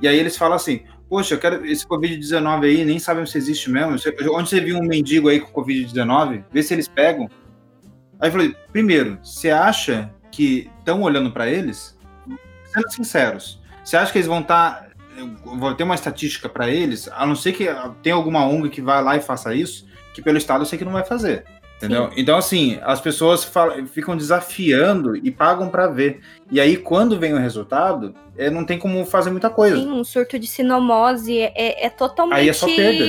E 0.01 0.07
aí 0.07 0.17
eles 0.17 0.37
falam 0.37 0.55
assim: 0.55 0.81
Poxa, 1.07 1.35
eu 1.35 1.39
quero 1.39 1.65
esse 1.65 1.85
Covid-19 1.85 2.63
aí, 2.63 2.83
nem 2.83 2.97
sabem 2.97 3.25
se 3.25 3.37
existe 3.37 3.69
mesmo. 3.69 3.95
Onde 4.31 4.49
você 4.49 4.59
viu 4.59 4.77
um 4.77 4.87
mendigo 4.87 5.29
aí 5.29 5.39
com 5.39 5.61
Covid-19? 5.61 6.43
Vê 6.51 6.63
se 6.63 6.73
eles 6.73 6.87
pegam. 6.87 7.29
Aí 8.19 8.29
eu 8.29 8.31
falei: 8.31 8.55
primeiro, 8.71 9.19
você 9.21 9.51
acha 9.51 10.11
que 10.31 10.69
estão 10.79 11.01
olhando 11.01 11.31
para 11.31 11.47
eles? 11.47 11.97
Sendo 12.65 12.91
sinceros, 12.91 13.61
você 13.83 13.95
acha 13.97 14.11
que 14.11 14.17
eles 14.17 14.27
vão 14.27 14.41
estar. 14.41 14.81
Tá, 14.81 14.84
vão 15.43 15.73
ter 15.75 15.83
uma 15.83 15.95
estatística 15.95 16.49
para 16.49 16.69
eles, 16.69 17.09
a 17.13 17.25
não 17.25 17.35
ser 17.35 17.53
que 17.53 17.67
tenha 18.01 18.15
alguma 18.15 18.45
ONG 18.45 18.69
que 18.69 18.81
vá 18.81 18.99
lá 18.99 19.15
e 19.15 19.21
faça 19.21 19.53
isso, 19.53 19.87
que 20.13 20.21
pelo 20.21 20.37
Estado 20.37 20.61
eu 20.61 20.65
sei 20.65 20.77
que 20.77 20.85
não 20.85 20.91
vai 20.91 21.03
fazer. 21.03 21.45
Entendeu? 21.77 22.09
Sim. 22.09 22.13
Então, 22.17 22.37
assim, 22.37 22.79
as 22.83 23.01
pessoas 23.01 23.43
falam, 23.43 23.85
ficam 23.85 24.15
desafiando 24.15 25.15
e 25.15 25.29
pagam 25.29 25.69
para 25.69 25.87
ver. 25.87 26.21
E 26.49 26.59
aí, 26.59 26.77
quando 26.77 27.19
vem 27.19 27.33
o 27.33 27.37
resultado, 27.37 28.15
é, 28.37 28.49
não 28.49 28.65
tem 28.65 28.79
como 28.79 29.05
fazer 29.05 29.29
muita 29.29 29.49
coisa. 29.49 29.75
Sim, 29.75 29.91
um 29.91 30.03
surto 30.03 30.39
de 30.39 30.47
sinomose 30.47 31.37
é, 31.37 31.51
é, 31.53 31.85
é 31.85 31.89
totalmente. 31.89 32.39
Aí 32.39 32.49
é 32.49 32.53
só 32.53 32.65
perda. 32.65 33.05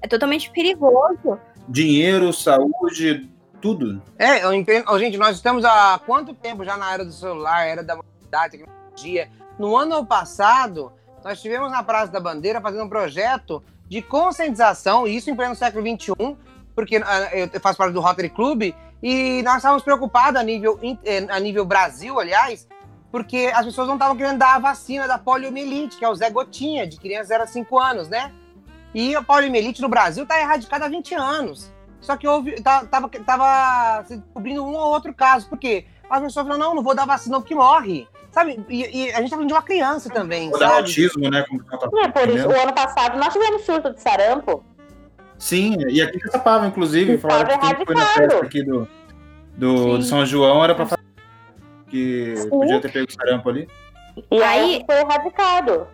É 0.00 0.06
totalmente 0.08 0.50
perigoso. 0.50 1.38
Dinheiro, 1.68 2.32
saúde, 2.32 3.28
tudo. 3.60 4.00
É, 4.16 4.44
eu 4.44 4.52
entendo. 4.52 4.96
gente, 4.98 5.18
nós 5.18 5.36
estamos 5.36 5.64
há 5.64 6.00
quanto 6.06 6.32
tempo 6.34 6.64
já 6.64 6.76
na 6.76 6.92
era 6.92 7.04
do 7.04 7.12
celular, 7.12 7.66
era 7.66 7.82
da 7.82 7.96
mobilidade, 7.96 8.58
tecnologia? 8.58 9.28
No 9.58 9.76
ano 9.76 10.06
passado, 10.06 10.92
nós 11.28 11.36
estivemos 11.36 11.70
na 11.70 11.82
Praça 11.82 12.10
da 12.10 12.18
Bandeira 12.18 12.58
fazendo 12.58 12.84
um 12.84 12.88
projeto 12.88 13.62
de 13.86 14.00
conscientização, 14.00 15.06
isso 15.06 15.30
em 15.30 15.36
pleno 15.36 15.54
século 15.54 15.84
XXI, 15.86 16.36
porque 16.74 16.96
ah, 16.96 17.30
eu 17.36 17.60
faço 17.60 17.76
parte 17.76 17.92
do 17.92 18.00
Rotary 18.00 18.30
Club, 18.30 18.74
e 19.02 19.42
nós 19.42 19.56
estávamos 19.56 19.82
preocupados 19.82 20.40
a 20.40 20.42
nível, 20.42 20.80
eh, 21.04 21.26
a 21.28 21.38
nível 21.38 21.66
Brasil, 21.66 22.18
aliás, 22.18 22.66
porque 23.12 23.52
as 23.54 23.66
pessoas 23.66 23.86
não 23.86 23.96
estavam 23.96 24.16
querendo 24.16 24.38
dar 24.38 24.54
a 24.54 24.58
vacina 24.58 25.06
da 25.06 25.18
poliomielite, 25.18 25.98
que 25.98 26.04
é 26.04 26.08
o 26.08 26.14
Zé 26.14 26.30
Gotinha, 26.30 26.86
de 26.86 26.96
criança 26.96 27.28
0 27.28 27.42
a 27.42 27.46
5 27.46 27.78
anos, 27.78 28.08
né? 28.08 28.32
E 28.94 29.14
a 29.14 29.22
poliomielite 29.22 29.82
no 29.82 29.88
Brasil 29.88 30.22
está 30.22 30.40
erradicada 30.40 30.86
há 30.86 30.88
20 30.88 31.14
anos. 31.14 31.70
Só 32.00 32.16
que 32.16 32.26
houve, 32.26 32.58
tá, 32.62 32.86
tava, 32.86 33.08
tava 33.08 34.04
se 34.06 34.16
descobrindo 34.16 34.64
um 34.64 34.74
ou 34.74 34.92
outro 34.92 35.12
caso. 35.12 35.46
Por 35.46 35.58
quê? 35.58 35.84
As 36.08 36.22
pessoas 36.22 36.46
falam, 36.46 36.58
não, 36.58 36.74
não 36.74 36.82
vou 36.82 36.94
dar 36.94 37.06
vacina 37.06 37.38
porque 37.38 37.54
morre. 37.54 38.08
Sabe? 38.38 38.64
E, 38.68 39.06
e 39.06 39.12
a 39.12 39.20
gente 39.20 39.30
tá 39.30 39.36
falando 39.36 39.48
de 39.48 39.54
uma 39.54 39.62
criança 39.62 40.08
também. 40.10 40.48
O 40.50 40.64
autismo, 40.64 41.28
né? 41.28 41.44
Como 41.48 41.60
tá 41.64 41.88
é, 42.04 42.08
por 42.08 42.28
isso, 42.28 42.46
o 42.46 42.52
ano 42.52 42.72
passado 42.72 43.18
nós 43.18 43.32
tivemos 43.32 43.62
surto 43.62 43.92
de 43.92 44.00
sarampo. 44.00 44.64
Sim, 45.36 45.76
e 45.88 46.00
aqui 46.00 46.18
em 46.18 46.30
Sapava, 46.30 46.66
inclusive, 46.66 47.18
falaram 47.18 47.58
que 47.58 47.74
quem 47.74 47.86
foi 47.86 47.94
na 47.96 48.06
festa 48.06 48.44
aqui 48.44 48.62
do, 48.62 48.88
do, 49.56 49.98
do 49.98 50.02
São 50.04 50.24
João 50.24 50.62
era 50.62 50.72
pra 50.72 50.86
falar 50.86 51.00
que 51.88 52.36
Sim. 52.36 52.48
podia 52.48 52.80
ter 52.80 52.92
pego 52.92 53.10
sarampo 53.10 53.48
ali. 53.48 53.68
E 54.30 54.40
aí 54.40 54.84
foi 54.86 55.00
erradicado. 55.00 55.88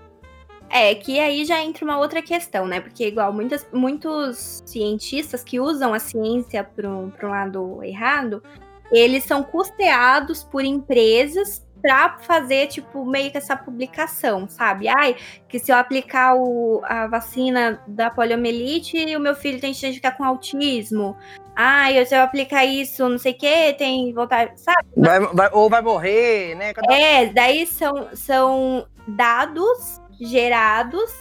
É, 0.69 0.95
que 0.95 1.19
aí 1.21 1.47
já 1.47 1.63
entra 1.63 1.85
uma 1.85 1.99
outra 1.99 2.21
questão, 2.21 2.67
né? 2.67 2.81
Porque, 2.81 3.07
igual, 3.07 3.33
muitas, 3.33 3.67
muitos 3.73 4.63
cientistas 4.67 5.43
que 5.43 5.61
usam 5.61 5.95
a 5.95 5.99
ciência 5.99 6.63
para 6.65 6.91
um 6.91 7.11
lado 7.23 7.83
errado, 7.83 8.43
eles 8.91 9.25
são 9.25 9.43
custeados 9.43 10.43
por 10.43 10.63
empresas 10.63 11.64
para 11.85 12.17
fazer, 12.21 12.69
tipo, 12.69 13.05
meio 13.05 13.31
que 13.31 13.37
essa 13.37 13.55
publicação, 13.55 14.49
sabe? 14.49 14.89
Ai, 14.89 15.17
que 15.47 15.59
se 15.59 15.71
eu 15.71 15.77
aplicar 15.77 16.35
o, 16.35 16.81
a 16.83 17.07
vacina 17.07 17.79
da 17.87 18.09
poliomielite, 18.09 19.15
o 19.15 19.21
meu 19.21 19.35
filho 19.35 19.61
tem 19.61 19.75
chance 19.75 19.91
de 19.91 19.97
ficar 19.97 20.13
com 20.13 20.25
autismo. 20.25 21.15
Ai, 21.55 22.03
se 22.07 22.17
eu 22.17 22.23
aplicar 22.23 22.65
isso, 22.65 23.07
não 23.07 23.19
sei 23.19 23.33
o 23.33 23.37
que, 23.37 23.75
tem 23.75 24.15
vontade, 24.15 24.59
sabe? 24.59 24.89
Vai, 24.97 25.21
vai, 25.21 25.51
ou 25.53 25.69
vai 25.69 25.83
morrer, 25.83 26.55
né? 26.55 26.73
Cada... 26.73 26.91
É, 26.91 27.27
daí 27.27 27.67
são, 27.67 28.09
são 28.15 28.87
dados 29.07 30.01
gerados 30.19 31.13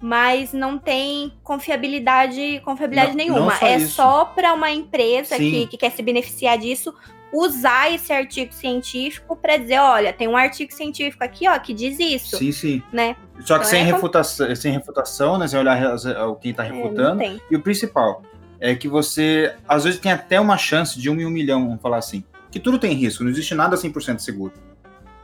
mas 0.00 0.52
não 0.52 0.76
tem 0.76 1.32
confiabilidade, 1.42 2.60
confiabilidade 2.62 3.12
não, 3.12 3.16
nenhuma. 3.16 3.40
Não 3.40 3.50
só 3.52 3.66
é 3.66 3.76
isso. 3.76 3.92
só 3.94 4.24
para 4.26 4.52
uma 4.52 4.70
empresa 4.70 5.38
que, 5.38 5.66
que, 5.66 5.78
quer 5.78 5.90
se 5.92 6.02
beneficiar 6.02 6.58
disso 6.58 6.94
usar 7.34 7.92
esse 7.92 8.12
artigo 8.12 8.54
científico 8.54 9.34
para 9.34 9.56
dizer, 9.56 9.80
olha, 9.80 10.12
tem 10.12 10.28
um 10.28 10.36
artigo 10.36 10.72
científico 10.72 11.24
aqui, 11.24 11.48
ó, 11.48 11.58
que 11.58 11.74
diz 11.74 11.98
isso. 11.98 12.36
Sim, 12.36 12.52
sim. 12.52 12.82
Né? 12.92 13.16
Só 13.40 13.58
que 13.58 13.66
então 13.66 13.70
sem, 13.70 13.80
é 13.80 13.84
refutação, 13.84 14.56
sem 14.56 14.72
refutação, 14.72 15.38
né? 15.38 15.48
Sem 15.48 15.58
olhar 15.58 15.96
o 16.28 16.36
que 16.36 16.50
está 16.50 16.62
refutando. 16.62 17.20
É, 17.22 17.36
e 17.50 17.56
o 17.56 17.60
principal 17.60 18.22
é 18.60 18.74
que 18.76 18.86
você, 18.86 19.52
às 19.68 19.82
vezes, 19.82 19.98
tem 19.98 20.12
até 20.12 20.40
uma 20.40 20.56
chance 20.56 20.98
de 20.98 21.10
um 21.10 21.20
em 21.20 21.26
um 21.26 21.30
milhão, 21.30 21.66
vamos 21.66 21.82
falar 21.82 21.98
assim. 21.98 22.22
Que 22.52 22.60
tudo 22.60 22.78
tem 22.78 22.94
risco, 22.94 23.24
não 23.24 23.30
existe 23.30 23.52
nada 23.52 23.76
100% 23.76 24.20
seguro. 24.20 24.52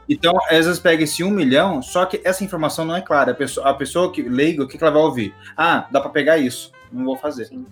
Então, 0.09 0.33
às 0.49 0.65
vezes 0.65 0.79
pega 0.79 1.03
esse 1.03 1.23
um 1.23 1.31
milhão, 1.31 1.81
só 1.81 2.05
que 2.05 2.19
essa 2.25 2.43
informação 2.43 2.83
não 2.83 2.95
é 2.95 3.01
clara. 3.01 3.31
A 3.31 3.35
pessoa, 3.35 3.69
a 3.69 3.73
pessoa 3.73 4.11
que 4.11 4.21
leiga, 4.21 4.63
o 4.63 4.67
que, 4.67 4.77
que 4.77 4.83
ela 4.83 4.91
vai 4.91 5.01
ouvir? 5.01 5.33
Ah, 5.55 5.87
dá 5.89 6.01
para 6.01 6.09
pegar 6.09 6.37
isso, 6.37 6.73
não 6.91 7.05
vou 7.05 7.15
fazer. 7.15 7.45
Sim. 7.45 7.65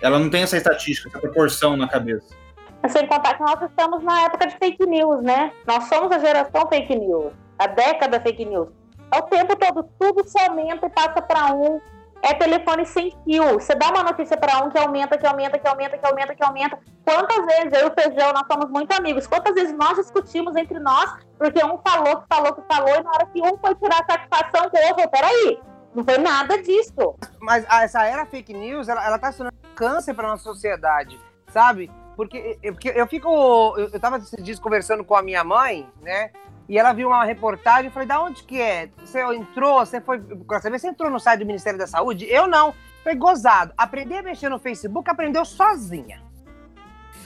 Ela 0.00 0.20
não 0.20 0.30
tem 0.30 0.42
essa 0.42 0.56
estatística, 0.56 1.08
essa 1.08 1.18
proporção 1.18 1.76
na 1.76 1.88
cabeça. 1.88 2.41
Sem 2.88 3.06
contar 3.06 3.34
que 3.34 3.42
nós 3.42 3.62
estamos 3.62 4.02
na 4.02 4.22
época 4.22 4.46
de 4.46 4.56
fake 4.56 4.86
news, 4.86 5.22
né? 5.22 5.52
Nós 5.66 5.84
somos 5.84 6.10
a 6.10 6.18
geração 6.18 6.68
fake 6.68 6.96
news, 6.96 7.32
a 7.58 7.66
década 7.66 8.20
fake 8.20 8.44
news. 8.44 8.68
O 9.14 9.22
tempo 9.22 9.54
todo, 9.56 9.88
tudo 9.98 10.26
se 10.26 10.38
aumenta 10.40 10.86
e 10.86 10.90
passa 10.90 11.22
para 11.22 11.54
um. 11.54 11.80
É 12.22 12.34
telefone 12.34 12.86
sem 12.86 13.10
fio. 13.24 13.54
Você 13.54 13.74
dá 13.74 13.90
uma 13.90 14.04
notícia 14.04 14.36
para 14.36 14.64
um 14.64 14.70
que 14.70 14.78
aumenta, 14.78 15.18
que 15.18 15.26
aumenta, 15.26 15.58
que 15.58 15.66
aumenta, 15.66 15.98
que 15.98 16.06
aumenta, 16.06 16.34
que 16.34 16.44
aumenta. 16.44 16.78
Quantas 17.04 17.44
vezes 17.46 17.72
eu 17.72 17.88
e 17.88 17.90
o 17.90 17.94
Feijão, 17.94 18.32
nós 18.32 18.46
somos 18.50 18.70
muito 18.70 18.92
amigos, 18.92 19.26
quantas 19.26 19.54
vezes 19.54 19.76
nós 19.76 19.96
discutimos 19.96 20.54
entre 20.54 20.78
nós, 20.78 21.12
porque 21.36 21.64
um 21.64 21.78
falou, 21.78 22.20
que 22.20 22.26
falou, 22.32 22.52
que 22.54 22.62
falou, 22.72 22.94
e 22.94 23.02
na 23.02 23.10
hora 23.10 23.26
que 23.26 23.42
um 23.42 23.58
foi 23.58 23.74
tirar 23.74 24.02
a 24.02 24.12
satisfação 24.12 24.70
o 24.72 24.88
outro, 24.88 25.10
peraí, 25.10 25.60
não 25.92 26.04
foi 26.04 26.18
nada 26.18 26.62
disso. 26.62 27.16
Mas 27.40 27.66
essa 27.68 28.04
era 28.04 28.24
fake 28.24 28.52
news, 28.52 28.88
ela, 28.88 29.04
ela 29.04 29.18
tá 29.18 29.32
sendo 29.32 29.50
câncer 29.74 30.14
para 30.14 30.28
nossa 30.28 30.44
sociedade, 30.44 31.20
sabe? 31.48 31.90
Porque, 32.16 32.58
porque 32.62 32.88
eu 32.88 33.06
fico. 33.06 33.28
Eu, 33.76 33.88
eu 33.92 34.00
tava 34.00 34.18
esses 34.18 34.42
dias 34.42 34.58
conversando 34.58 35.04
com 35.04 35.14
a 35.14 35.22
minha 35.22 35.42
mãe, 35.42 35.88
né? 36.00 36.30
E 36.68 36.78
ela 36.78 36.92
viu 36.92 37.08
uma 37.08 37.24
reportagem 37.24 37.88
e 37.88 37.90
falei, 37.90 38.08
da 38.08 38.22
onde 38.22 38.44
que 38.44 38.60
é? 38.60 38.88
Você 38.98 39.20
entrou, 39.34 39.84
você 39.84 40.00
foi. 40.00 40.18
Você 40.18 40.88
entrou 40.88 41.10
no 41.10 41.18
site 41.18 41.40
do 41.40 41.46
Ministério 41.46 41.78
da 41.78 41.86
Saúde? 41.86 42.26
Eu 42.26 42.46
não. 42.46 42.74
Foi 43.02 43.14
gozado. 43.14 43.72
Aprender 43.76 44.18
a 44.18 44.22
mexer 44.22 44.48
no 44.48 44.58
Facebook, 44.58 45.10
aprendeu 45.10 45.44
sozinha. 45.44 46.22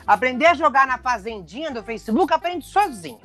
Aprender 0.07 0.47
a 0.47 0.55
jogar 0.55 0.87
na 0.87 0.99
fazendinha 0.99 1.71
do 1.71 1.83
Facebook, 1.83 2.33
aprende 2.33 2.65
sozinha. 2.65 3.21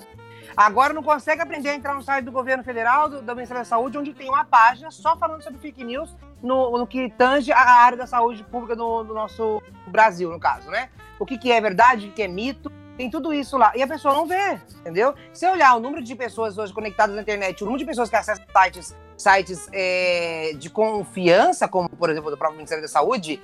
Agora 0.56 0.94
não 0.94 1.02
consegue 1.02 1.42
aprender 1.42 1.70
a 1.70 1.76
entrar 1.76 1.94
no 1.94 2.02
site 2.02 2.26
do 2.26 2.32
governo 2.32 2.64
federal, 2.64 3.08
do, 3.08 3.22
do 3.22 3.36
Ministério 3.36 3.62
da 3.62 3.66
Saúde, 3.66 3.98
onde 3.98 4.14
tem 4.14 4.28
uma 4.28 4.44
página 4.44 4.92
só 4.92 5.16
falando 5.16 5.42
sobre 5.42 5.60
fake 5.60 5.84
news 5.84 6.14
no, 6.42 6.78
no 6.78 6.88
que 6.88 7.10
tange 7.10 7.52
a 7.52 7.60
área 7.60 7.98
da 7.98 8.08
saúde 8.08 8.44
pública 8.44 8.76
do, 8.76 9.04
do 9.04 9.14
nosso 9.14 9.62
Brasil, 9.88 10.30
no 10.30 10.40
caso, 10.40 10.70
né? 10.70 10.90
O 11.22 11.26
que, 11.26 11.38
que 11.38 11.52
é 11.52 11.62
verdade, 11.62 12.08
o 12.08 12.10
que, 12.10 12.16
que 12.16 12.24
é 12.24 12.28
mito. 12.28 12.72
Tem 12.98 13.10
tudo 13.10 13.32
isso 13.32 13.56
lá. 13.56 13.72
E 13.76 13.84
a 13.84 13.88
pessoa 13.88 14.14
não 14.14 14.26
vê, 14.26 14.60
entendeu? 14.80 15.14
Se 15.32 15.48
olhar 15.48 15.76
o 15.76 15.80
número 15.80 16.04
de 16.04 16.16
pessoas 16.16 16.58
hoje 16.58 16.74
conectadas 16.74 17.16
na 17.16 17.22
internet, 17.22 17.62
o 17.62 17.66
número 17.66 17.80
de 17.80 17.86
pessoas 17.86 18.10
que 18.10 18.16
acessam 18.16 18.44
sites, 18.52 18.96
sites 19.16 19.70
é, 19.72 20.54
de 20.58 20.70
confiança, 20.70 21.68
como, 21.68 21.88
por 21.90 22.10
exemplo, 22.10 22.32
do 22.32 22.38
próprio 22.38 22.58
Ministério 22.58 22.82
da 22.82 22.88
Saúde, 22.88 23.40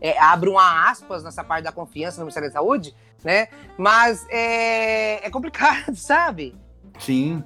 é, 0.00 0.18
abre 0.18 0.50
aspas 0.56 1.22
nessa 1.22 1.44
parte 1.44 1.62
da 1.62 1.70
confiança 1.70 2.18
no 2.18 2.24
Ministério 2.24 2.48
da 2.48 2.52
Saúde, 2.54 2.94
né? 3.22 3.46
Mas 3.78 4.26
é, 4.28 5.24
é 5.24 5.30
complicado, 5.30 5.94
sabe? 5.96 6.56
Sim. 6.98 7.42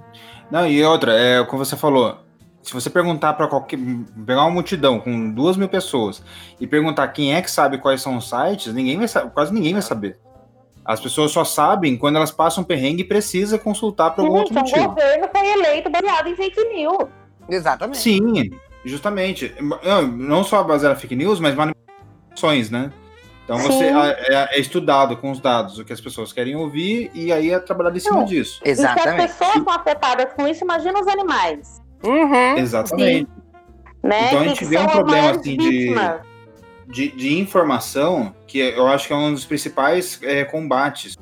Não, 0.50 0.66
e 0.66 0.82
outra, 0.82 1.12
é 1.12 1.44
como 1.44 1.62
você 1.64 1.76
falou, 1.76 2.18
se 2.66 2.72
você 2.72 2.90
perguntar 2.90 3.34
para 3.34 3.46
qualquer. 3.46 3.78
pegar 4.26 4.42
uma 4.42 4.50
multidão 4.50 4.98
com 4.98 5.30
duas 5.30 5.56
mil 5.56 5.68
pessoas 5.68 6.20
e 6.60 6.66
perguntar 6.66 7.06
quem 7.08 7.32
é 7.32 7.40
que 7.40 7.48
sabe 7.48 7.78
quais 7.78 8.02
são 8.02 8.16
os 8.16 8.28
sites, 8.28 8.74
ninguém 8.74 8.98
vai 8.98 9.30
quase 9.30 9.54
ninguém 9.54 9.72
vai 9.72 9.82
saber. 9.82 10.18
As 10.84 10.98
pessoas 10.98 11.30
só 11.30 11.44
sabem 11.44 11.96
quando 11.96 12.16
elas 12.16 12.32
passam 12.32 12.64
perrengue 12.64 13.02
e 13.02 13.06
precisa 13.06 13.56
consultar 13.56 14.10
por 14.10 14.24
algum 14.24 14.38
outro 14.38 14.52
motivo. 14.52 14.84
O 14.84 14.88
governo 14.88 15.28
foi 15.30 15.46
eleito 15.46 15.88
baseado 15.88 16.26
em 16.26 16.34
fake 16.34 16.64
news. 16.64 17.08
Exatamente. 17.48 17.98
Sim, 17.98 18.50
justamente. 18.84 19.54
Não, 19.84 20.02
não 20.02 20.42
só 20.42 20.64
baseado 20.64 20.96
em 20.96 21.00
fake 21.00 21.14
news, 21.14 21.38
mas 21.38 21.54
manipulações, 21.54 22.68
né? 22.68 22.92
Então 23.44 23.58
você 23.58 23.84
é, 23.84 24.34
é, 24.34 24.56
é, 24.56 24.60
estudado 24.60 25.16
com 25.16 25.30
os 25.30 25.38
dados 25.38 25.78
o 25.78 25.84
que 25.84 25.92
as 25.92 26.00
pessoas 26.00 26.32
querem 26.32 26.56
ouvir 26.56 27.12
e 27.14 27.32
aí 27.32 27.52
é 27.52 27.60
trabalhado 27.60 27.96
em 27.96 28.00
cima 28.00 28.16
não. 28.16 28.24
disso. 28.24 28.60
Exatamente. 28.64 28.98
E 28.98 29.02
se 29.02 29.08
as 29.08 29.36
pessoas 29.38 29.64
são 29.64 29.72
afetadas 29.72 30.32
com 30.32 30.48
isso, 30.48 30.64
imagina 30.64 31.00
os 31.00 31.06
animais. 31.06 31.85
Uhum, 32.06 32.58
Exatamente. 32.58 33.28
Né? 34.02 34.26
Então 34.28 34.40
a 34.40 34.48
gente 34.48 34.64
vê 34.64 34.78
um 34.78 34.86
problema 34.86 35.30
assim 35.30 35.56
de. 35.56 35.94
de, 36.86 37.08
de 37.10 37.38
informação 37.38 38.34
que 38.46 38.58
eu 38.58 38.86
acho 38.86 39.08
que 39.08 39.12
é 39.12 39.16
um 39.16 39.32
dos 39.32 39.44
principais 39.44 40.20
é, 40.22 40.44
combates. 40.44 41.16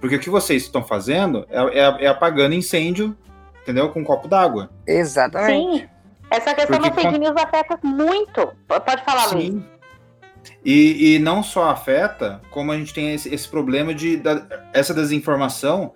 Porque 0.00 0.16
o 0.16 0.18
que 0.18 0.30
vocês 0.30 0.62
estão 0.62 0.82
fazendo 0.82 1.46
é, 1.50 1.78
é, 1.78 2.04
é 2.04 2.06
apagando 2.06 2.54
incêndio, 2.54 3.14
entendeu? 3.62 3.90
Com 3.90 4.00
um 4.00 4.04
copo 4.04 4.26
d'água. 4.26 4.70
Exatamente. 4.86 5.80
Sim. 5.80 5.88
Essa 6.30 6.54
questão 6.54 6.78
Porque 6.78 6.90
da 6.90 7.02
fake 7.02 7.18
news 7.18 7.36
afeta 7.36 7.78
muito. 7.82 8.52
Pode 8.66 9.04
falar, 9.04 9.32
Luiz. 9.32 9.48
Sim. 9.48 9.64
E, 10.64 11.16
e 11.16 11.18
não 11.18 11.42
só 11.42 11.68
afeta, 11.68 12.40
como 12.50 12.72
a 12.72 12.76
gente 12.76 12.94
tem 12.94 13.12
esse, 13.14 13.32
esse 13.34 13.46
problema 13.48 13.92
de 13.92 14.16
da- 14.16 14.46
essa 14.72 14.94
desinformação, 14.94 15.92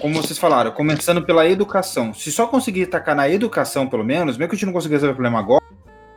como 0.00 0.14
vocês 0.14 0.38
falaram, 0.38 0.70
começando 0.72 1.22
pela 1.22 1.46
educação. 1.48 2.12
Se 2.14 2.32
só 2.32 2.46
conseguir 2.46 2.86
tacar 2.86 3.14
na 3.14 3.28
educação, 3.28 3.86
pelo 3.86 4.04
menos, 4.04 4.36
mesmo 4.36 4.48
que 4.50 4.54
a 4.56 4.58
gente 4.58 4.66
não 4.66 4.72
consiga 4.72 4.94
resolver 4.94 5.12
o 5.12 5.16
problema 5.16 5.38
agora, 5.38 5.64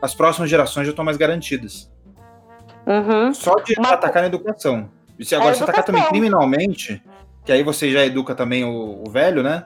as 0.00 0.14
próximas 0.14 0.50
gerações 0.50 0.86
já 0.86 0.90
estão 0.90 1.04
mais 1.04 1.16
garantidas. 1.16 1.90
Uhum. 2.86 3.32
Só 3.32 3.56
de 3.56 3.74
Uma- 3.78 3.90
atacar 3.90 4.22
na 4.22 4.28
educação. 4.28 4.90
E 5.18 5.24
se 5.24 5.34
agora 5.34 5.52
É 5.52 5.54
você 5.54 5.62
atacar 5.62 5.84
também 5.84 6.02
criminalmente, 6.04 7.02
que 7.44 7.52
aí 7.52 7.62
você 7.62 7.90
já 7.92 8.04
educa 8.04 8.34
também 8.34 8.64
o, 8.64 9.02
o 9.06 9.10
velho, 9.10 9.42
né? 9.42 9.64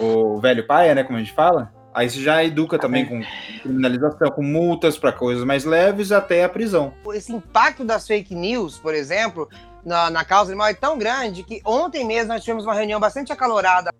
O 0.00 0.38
velho 0.40 0.66
paia, 0.66 0.94
né? 0.94 1.04
Como 1.04 1.16
a 1.16 1.20
gente 1.22 1.32
fala. 1.32 1.72
Aí 1.98 2.08
você 2.08 2.22
já 2.22 2.44
educa 2.44 2.78
também 2.78 3.04
com 3.04 3.20
criminalização, 3.60 4.30
com 4.30 4.40
multas 4.40 4.96
para 4.96 5.10
coisas 5.10 5.44
mais 5.44 5.64
leves 5.64 6.12
até 6.12 6.44
a 6.44 6.48
prisão. 6.48 6.94
Esse 7.12 7.32
impacto 7.32 7.84
das 7.84 8.06
fake 8.06 8.36
news, 8.36 8.78
por 8.78 8.94
exemplo, 8.94 9.48
na, 9.84 10.08
na 10.08 10.24
causa 10.24 10.52
animal 10.52 10.68
é 10.68 10.74
tão 10.74 10.96
grande 10.96 11.42
que 11.42 11.60
ontem 11.64 12.04
mesmo 12.04 12.28
nós 12.28 12.44
tivemos 12.44 12.64
uma 12.64 12.72
reunião 12.72 13.00
bastante 13.00 13.32
acalorada, 13.32 13.92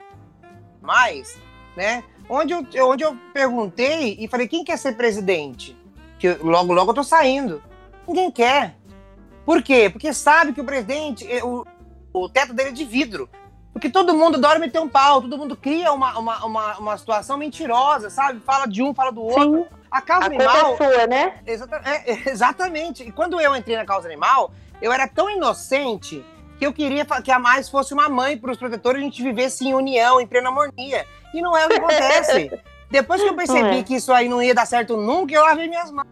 mais, 0.80 1.36
né? 1.76 2.04
Onde 2.28 2.52
eu, 2.52 2.88
onde 2.88 3.02
eu 3.02 3.18
perguntei 3.34 4.16
e 4.20 4.28
falei, 4.28 4.46
quem 4.46 4.62
quer 4.62 4.78
ser 4.78 4.92
presidente? 4.92 5.76
Que 6.20 6.34
logo, 6.34 6.72
logo 6.72 6.92
eu 6.92 6.94
tô 6.94 7.02
saindo. 7.02 7.60
Ninguém 8.06 8.30
quer. 8.30 8.76
Por 9.44 9.60
quê? 9.60 9.90
Porque 9.90 10.12
sabe 10.12 10.52
que 10.52 10.60
o 10.60 10.64
presidente, 10.64 11.26
eh, 11.28 11.42
o, 11.42 11.66
o 12.12 12.28
teto 12.28 12.52
dele 12.52 12.68
é 12.68 12.72
de 12.72 12.84
vidro. 12.84 13.28
Porque 13.78 13.90
todo 13.90 14.12
mundo 14.12 14.38
adora 14.38 14.58
meter 14.58 14.80
um 14.80 14.88
pau, 14.88 15.22
todo 15.22 15.38
mundo 15.38 15.54
cria 15.54 15.92
uma, 15.92 16.18
uma, 16.18 16.44
uma, 16.44 16.78
uma 16.78 16.98
situação 16.98 17.38
mentirosa, 17.38 18.10
sabe? 18.10 18.40
Fala 18.40 18.66
de 18.66 18.82
um, 18.82 18.92
fala 18.92 19.12
do 19.12 19.22
outro. 19.22 19.58
Sim. 19.58 19.66
A 19.88 20.02
causa 20.02 20.26
A 20.26 20.30
culpa 20.30 20.44
animal. 20.44 20.72
é 20.72 20.76
sua, 20.76 21.06
né? 21.06 21.34
Exata- 21.46 21.82
é, 21.84 22.28
exatamente. 22.28 23.04
E 23.04 23.12
quando 23.12 23.40
eu 23.40 23.54
entrei 23.54 23.76
na 23.76 23.84
causa 23.84 24.08
animal, 24.08 24.50
eu 24.82 24.92
era 24.92 25.06
tão 25.06 25.30
inocente 25.30 26.24
que 26.58 26.66
eu 26.66 26.72
queria 26.72 27.06
que 27.22 27.30
a 27.30 27.38
Mais 27.38 27.68
fosse 27.68 27.94
uma 27.94 28.08
mãe 28.08 28.36
para 28.36 28.50
os 28.50 28.58
protetores 28.58 29.00
e 29.00 29.02
a 29.02 29.04
gente 29.04 29.22
vivesse 29.22 29.64
em 29.64 29.74
união, 29.74 30.20
em 30.20 30.26
plena 30.26 30.48
harmonia. 30.48 31.06
E 31.32 31.40
não 31.40 31.56
é 31.56 31.66
o 31.66 31.68
que 31.68 31.76
acontece. 31.76 32.60
Depois 32.90 33.22
que 33.22 33.28
eu 33.28 33.36
percebi 33.36 33.78
é. 33.78 33.82
que 33.84 33.94
isso 33.94 34.12
aí 34.12 34.28
não 34.28 34.42
ia 34.42 34.54
dar 34.54 34.66
certo 34.66 34.96
nunca, 34.96 35.32
eu 35.32 35.42
lavei 35.42 35.68
minhas 35.68 35.92
mãos. 35.92 36.08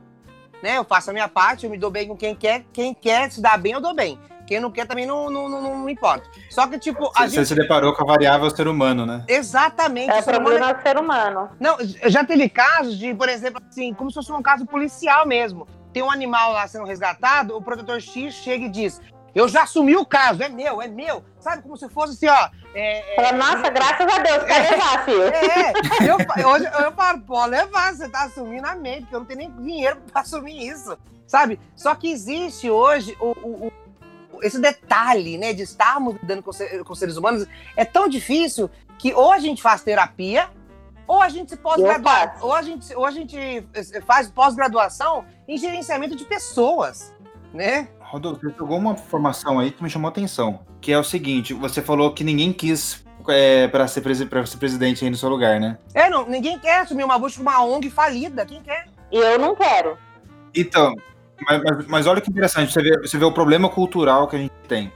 Né? 0.62 0.78
Eu 0.78 0.84
faço 0.84 1.10
a 1.10 1.12
minha 1.12 1.26
parte, 1.26 1.64
eu 1.64 1.70
me 1.70 1.78
dou 1.78 1.90
bem 1.90 2.06
com 2.06 2.16
quem 2.16 2.32
quer. 2.32 2.64
Quem 2.72 2.94
quer 2.94 3.28
se 3.32 3.40
dar 3.40 3.58
bem, 3.58 3.72
eu 3.72 3.80
dou 3.80 3.92
bem. 3.92 4.20
Quem 4.46 4.60
não 4.60 4.70
quer 4.70 4.86
também 4.86 5.04
não, 5.06 5.28
não, 5.28 5.48
não, 5.48 5.60
não 5.78 5.88
importa. 5.88 6.28
Só 6.50 6.66
que, 6.66 6.78
tipo, 6.78 7.10
a 7.16 7.22
Você 7.28 7.36
gente. 7.36 7.46
se 7.48 7.54
deparou 7.54 7.92
com 7.94 8.02
a 8.02 8.06
variável 8.06 8.48
ser 8.50 8.68
humano, 8.68 9.04
né? 9.04 9.24
Exatamente. 9.28 10.10
É 10.10 10.16
o 10.16 10.20
o 10.20 10.22
ser 10.22 10.36
humano 10.36 10.56
é 10.56 10.58
problema 10.58 10.74
do 10.74 10.82
ser 10.82 10.98
humano. 10.98 11.50
não, 11.58 11.76
já 12.10 12.24
teve 12.24 12.48
casos 12.48 12.96
de, 12.98 13.12
por 13.14 13.28
exemplo, 13.28 13.60
assim, 13.68 13.92
como 13.94 14.10
se 14.10 14.14
fosse 14.14 14.30
um 14.32 14.42
caso 14.42 14.64
policial 14.66 15.26
mesmo. 15.26 15.66
Tem 15.92 16.02
um 16.02 16.10
animal 16.10 16.52
lá 16.52 16.68
sendo 16.68 16.84
resgatado, 16.84 17.56
o 17.56 17.62
protetor 17.62 18.00
X 18.00 18.34
chega 18.34 18.66
e 18.66 18.68
diz: 18.68 19.00
Eu 19.34 19.48
já 19.48 19.62
assumi 19.62 19.96
o 19.96 20.04
caso, 20.04 20.42
é 20.42 20.48
meu, 20.48 20.80
é 20.82 20.86
meu. 20.88 21.24
Sabe, 21.40 21.62
como 21.62 21.76
se 21.76 21.88
fosse 21.88 22.12
assim, 22.12 22.28
ó. 22.28 22.48
É, 22.74 23.28
é, 23.28 23.32
nossa, 23.32 23.70
graças 23.70 24.06
a 24.06 24.18
Deus, 24.18 24.44
quer 24.44 24.70
levar, 24.70 25.04
filho. 25.06 25.22
é, 25.22 25.72
eu, 26.08 26.18
eu, 26.42 26.48
hoje 26.50 26.66
eu 26.84 26.92
falo, 26.92 27.20
pode 27.22 27.50
levar, 27.52 27.94
você 27.94 28.06
tá 28.08 28.24
assumindo 28.24 28.66
a 28.66 28.74
mente, 28.74 29.00
porque 29.02 29.14
eu 29.16 29.20
não 29.20 29.26
tenho 29.26 29.38
nem 29.38 29.50
dinheiro 29.56 29.96
pra 30.12 30.20
assumir 30.20 30.68
isso, 30.68 30.98
sabe? 31.26 31.58
Só 31.74 31.94
que 31.94 32.12
existe 32.12 32.68
hoje 32.70 33.16
o, 33.18 33.28
o- 33.42 33.66
o- 33.68 33.72
esse 34.42 34.60
detalhe, 34.60 35.38
né, 35.38 35.52
de 35.52 35.62
estarmos 35.62 36.16
lidando 36.20 36.42
com, 36.42 36.50
com 36.84 36.94
seres 36.94 37.16
humanos, 37.16 37.46
é 37.76 37.84
tão 37.84 38.08
difícil 38.08 38.70
que 38.98 39.12
ou 39.14 39.32
a 39.32 39.38
gente 39.38 39.62
faz 39.62 39.82
terapia, 39.82 40.48
ou 41.06 41.22
a 41.22 41.28
gente 41.28 41.50
se 41.50 41.56
pós-gradua, 41.56 42.12
faço. 42.12 42.44
ou 42.44 42.54
a 42.54 42.62
gente, 42.62 42.94
ou 42.94 43.04
a 43.04 43.10
gente 43.10 43.38
eh, 43.38 44.00
faz 44.04 44.28
pós-graduação 44.28 45.24
em 45.46 45.56
gerenciamento 45.56 46.16
de 46.16 46.24
pessoas, 46.24 47.14
né? 47.52 47.88
Rodolfo, 48.00 48.40
você 48.40 48.54
jogou 48.56 48.78
uma 48.78 48.92
informação 48.92 49.58
aí 49.58 49.70
que 49.70 49.82
me 49.82 49.90
chamou 49.90 50.08
a 50.08 50.10
atenção. 50.10 50.60
Que 50.80 50.92
é 50.92 50.98
o 50.98 51.04
seguinte: 51.04 51.54
você 51.54 51.80
falou 51.80 52.12
que 52.12 52.24
ninguém 52.24 52.52
quis 52.52 53.04
é, 53.28 53.68
para 53.68 53.86
ser, 53.88 54.00
presi 54.00 54.28
ser 54.28 54.56
presidente 54.58 55.04
aí 55.04 55.10
no 55.10 55.16
seu 55.16 55.28
lugar, 55.28 55.60
né? 55.60 55.78
É, 55.94 56.08
não, 56.08 56.26
ninguém 56.26 56.58
quer 56.58 56.80
assumir 56.80 57.04
uma 57.04 57.18
busca 57.18 57.40
uma 57.40 57.64
ONG 57.64 57.90
falida, 57.90 58.44
quem 58.44 58.62
quer? 58.62 58.86
E 59.10 59.16
eu 59.16 59.38
não 59.38 59.54
quero. 59.54 59.96
Então, 60.54 60.94
mas, 61.40 61.62
mas- 61.62 61.86
mas 61.86 62.06
olha 62.06 62.20
que 62.20 62.30
interessante, 62.30 62.72
você 62.72 62.82
vê, 62.82 62.98
você 63.00 63.18
vê 63.18 63.24
o 63.24 63.32
problema 63.32 63.68
cultural 63.68 64.26
que 64.28 64.36
a 64.36 64.38
gente 64.38 64.52
tem. 64.68 64.92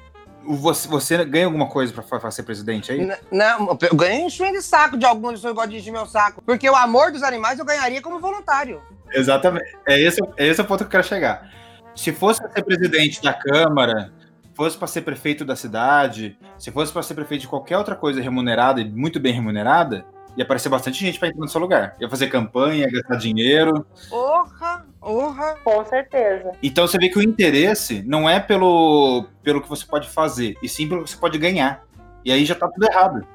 Você, 0.47 0.88
você 0.88 1.22
ganha 1.24 1.45
alguma 1.45 1.66
coisa 1.68 1.93
pra, 1.93 2.18
pra 2.18 2.30
ser 2.30 2.43
presidente 2.45 2.91
aí? 2.91 3.01
N- 3.03 3.16
Não, 3.30 3.76
eu 3.82 3.95
ganhei 3.97 4.22
enchendo 4.22 4.53
de 4.59 4.62
saco 4.62 4.97
de 4.97 5.05
algumas 5.05 5.34
pessoas 5.34 5.53
que 5.53 5.57
gostam 5.57 5.70
de 5.72 5.78
encher 5.78 5.93
meu 5.93 6.07
saco. 6.07 6.43
Porque 6.45 6.68
o 6.68 6.74
amor 6.74 7.12
dos 7.12 7.22
animais 7.22 7.59
eu 7.59 7.64
ganharia 7.64 8.01
como 8.01 8.18
voluntário. 8.18 8.80
Exatamente. 9.12 9.76
É 9.86 10.01
esse, 10.01 10.20
é 10.38 10.47
esse 10.47 10.61
o 10.61 10.64
ponto 10.64 10.78
que 10.78 10.84
eu 10.86 10.91
quero 10.91 11.05
chegar. 11.05 11.51
Se 11.95 12.11
fosse 12.12 12.41
ser 12.41 12.64
presidente 12.64 13.22
da 13.22 13.34
Câmara, 13.34 14.11
fosse 14.55 14.76
para 14.78 14.88
ser 14.88 15.03
prefeito 15.03 15.45
da 15.45 15.55
cidade, 15.55 16.36
se 16.59 16.70
fosse 16.70 16.91
para 16.93 17.03
ser 17.03 17.14
prefeito 17.14 17.43
de 17.43 17.49
qualquer 17.49 17.76
outra 17.76 17.95
coisa 17.95 18.20
remunerada 18.20 18.80
e 18.80 18.84
muito 18.88 19.20
bem 19.20 19.32
remunerada, 19.34 20.05
ia 20.37 20.45
aparecer 20.45 20.68
bastante 20.68 21.01
gente 21.01 21.18
para 21.18 21.28
entrar 21.28 21.41
no 21.41 21.49
seu 21.49 21.61
lugar. 21.61 21.97
Ia 22.01 22.09
fazer 22.09 22.28
campanha, 22.28 22.87
ia 22.87 22.91
gastar 22.91 23.16
dinheiro. 23.16 23.87
Orra, 24.11 24.87
orra. 25.01 25.57
Com 25.64 25.85
certeza. 25.85 26.53
Então 26.62 26.87
você 26.87 26.99
vê 26.99 27.09
que 27.09 27.18
o 27.18 27.22
interesse 27.22 28.03
não 28.03 28.28
é 28.28 28.41
pelo, 28.41 29.26
pelo 29.43 29.61
que 29.61 29.68
você 29.68 29.85
pode 29.85 30.09
fazer, 30.09 30.57
e 30.62 30.68
sim 30.68 30.89
pelo 30.89 31.05
que 31.05 31.11
você 31.11 31.16
pode 31.16 31.39
ganhar. 31.39 31.85
E 32.24 32.33
aí 32.33 32.45
já 32.45 32.55
tá 32.55 32.68
tudo 32.68 32.87
errado. 32.87 33.26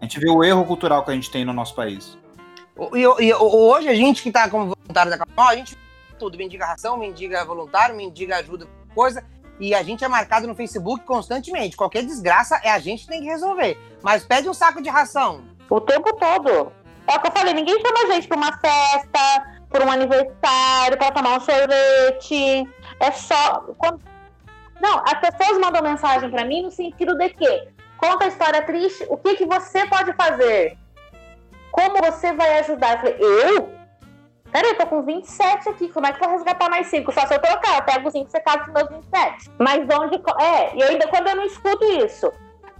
A 0.00 0.04
gente 0.04 0.18
vê 0.18 0.30
o 0.30 0.42
erro 0.42 0.64
cultural 0.64 1.04
que 1.04 1.10
a 1.10 1.14
gente 1.14 1.30
tem 1.30 1.44
no 1.44 1.52
nosso 1.52 1.74
país. 1.74 2.18
E, 2.94 3.24
e- 3.24 3.34
hoje 3.34 3.88
a 3.88 3.94
gente 3.94 4.22
que 4.22 4.32
tá 4.32 4.48
como 4.48 4.74
voluntário 4.74 5.10
da 5.10 5.18
Camal, 5.18 5.48
a 5.48 5.56
gente 5.56 5.76
tudo, 6.18 6.36
mendiga 6.36 6.66
ração, 6.66 6.98
mendiga 6.98 7.44
voluntário, 7.44 7.96
mendiga 7.96 8.36
ajuda, 8.36 8.66
coisa. 8.94 9.24
E 9.58 9.74
a 9.74 9.82
gente 9.82 10.04
é 10.04 10.08
marcado 10.08 10.46
no 10.46 10.54
Facebook 10.54 11.04
constantemente. 11.04 11.76
Qualquer 11.76 12.02
desgraça 12.02 12.60
é 12.62 12.70
a 12.70 12.78
gente 12.78 13.02
que 13.02 13.08
tem 13.08 13.20
que 13.20 13.26
resolver. 13.26 13.78
Mas 14.02 14.24
pede 14.24 14.48
um 14.48 14.54
saco 14.54 14.80
de 14.80 14.88
ração. 14.88 15.42
O 15.70 15.80
tempo 15.80 16.12
todo. 16.16 16.72
É 17.06 17.16
o 17.16 17.20
que 17.20 17.28
eu 17.28 17.32
falei, 17.32 17.54
ninguém 17.54 17.80
chama 17.80 18.02
a 18.04 18.12
gente 18.12 18.28
pra 18.28 18.36
uma 18.36 18.52
festa, 18.58 19.46
pra 19.68 19.84
um 19.84 19.90
aniversário, 19.90 20.98
pra 20.98 21.12
tomar 21.12 21.36
um 21.36 21.40
sorvete. 21.40 22.68
É 22.98 23.10
só. 23.12 23.64
Não, 24.80 25.02
as 25.04 25.14
pessoas 25.20 25.58
mandam 25.58 25.82
mensagem 25.82 26.30
pra 26.30 26.44
mim 26.44 26.62
no 26.62 26.70
sentido 26.70 27.16
de 27.16 27.28
que 27.30 27.68
conta 27.96 28.24
a 28.24 28.28
história 28.28 28.62
triste, 28.62 29.06
o 29.08 29.16
que, 29.16 29.36
que 29.36 29.46
você 29.46 29.86
pode 29.86 30.12
fazer? 30.14 30.76
Como 31.70 31.98
você 31.98 32.32
vai 32.32 32.58
ajudar? 32.60 32.94
Eu 32.94 32.98
falei, 32.98 33.16
eu? 33.20 33.80
Peraí, 34.50 34.70
eu 34.70 34.78
tô 34.78 34.86
com 34.86 35.02
27 35.02 35.68
aqui, 35.68 35.88
como 35.90 36.06
é 36.06 36.12
que 36.12 36.24
eu 36.24 36.28
vou 36.28 36.36
resgatar 36.36 36.68
mais 36.68 36.88
5? 36.88 37.12
Só 37.12 37.26
se 37.26 37.34
eu 37.34 37.40
trocar, 37.40 37.76
eu 37.76 37.82
pego 37.82 38.10
5 38.10 38.28
você 38.28 38.40
casa 38.40 38.64
com 38.64 38.72
meus 38.72 38.88
27. 38.88 39.50
Mas 39.58 39.86
onde. 39.96 40.20
É, 40.40 40.76
e 40.76 40.82
ainda 40.82 41.06
quando 41.06 41.28
eu 41.28 41.36
não 41.36 41.44
escuto 41.44 41.84
isso. 41.84 42.32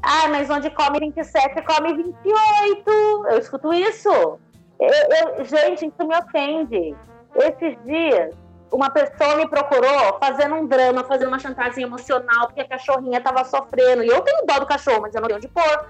Ah, 0.02 0.28
mas 0.28 0.48
onde 0.48 0.70
come 0.70 0.98
27, 0.98 1.62
come 1.62 1.94
28. 1.94 2.90
Eu 3.30 3.38
escuto 3.38 3.72
isso. 3.72 4.08
Eu- 4.08 5.38
eu- 5.38 5.44
gente, 5.44 5.86
isso 5.86 6.08
me 6.08 6.16
ofende. 6.16 6.96
Esses 7.36 7.76
dias, 7.84 8.34
uma 8.72 8.90
pessoa 8.90 9.36
me 9.36 9.46
procurou 9.48 10.18
fazendo 10.18 10.54
um 10.54 10.66
drama, 10.66 11.04
fazendo 11.04 11.28
uma 11.28 11.38
chantagem 11.38 11.84
emocional, 11.84 12.46
porque 12.46 12.62
a 12.62 12.68
cachorrinha 12.68 13.20
tava 13.20 13.44
sofrendo. 13.44 14.02
E 14.02 14.08
eu 14.08 14.20
tenho 14.22 14.46
dó 14.46 14.58
do 14.58 14.66
cachorro, 14.66 15.02
mas 15.02 15.14
eu 15.14 15.20
não 15.20 15.28
tenho 15.28 15.38
onde 15.38 15.48
pôr. 15.48 15.86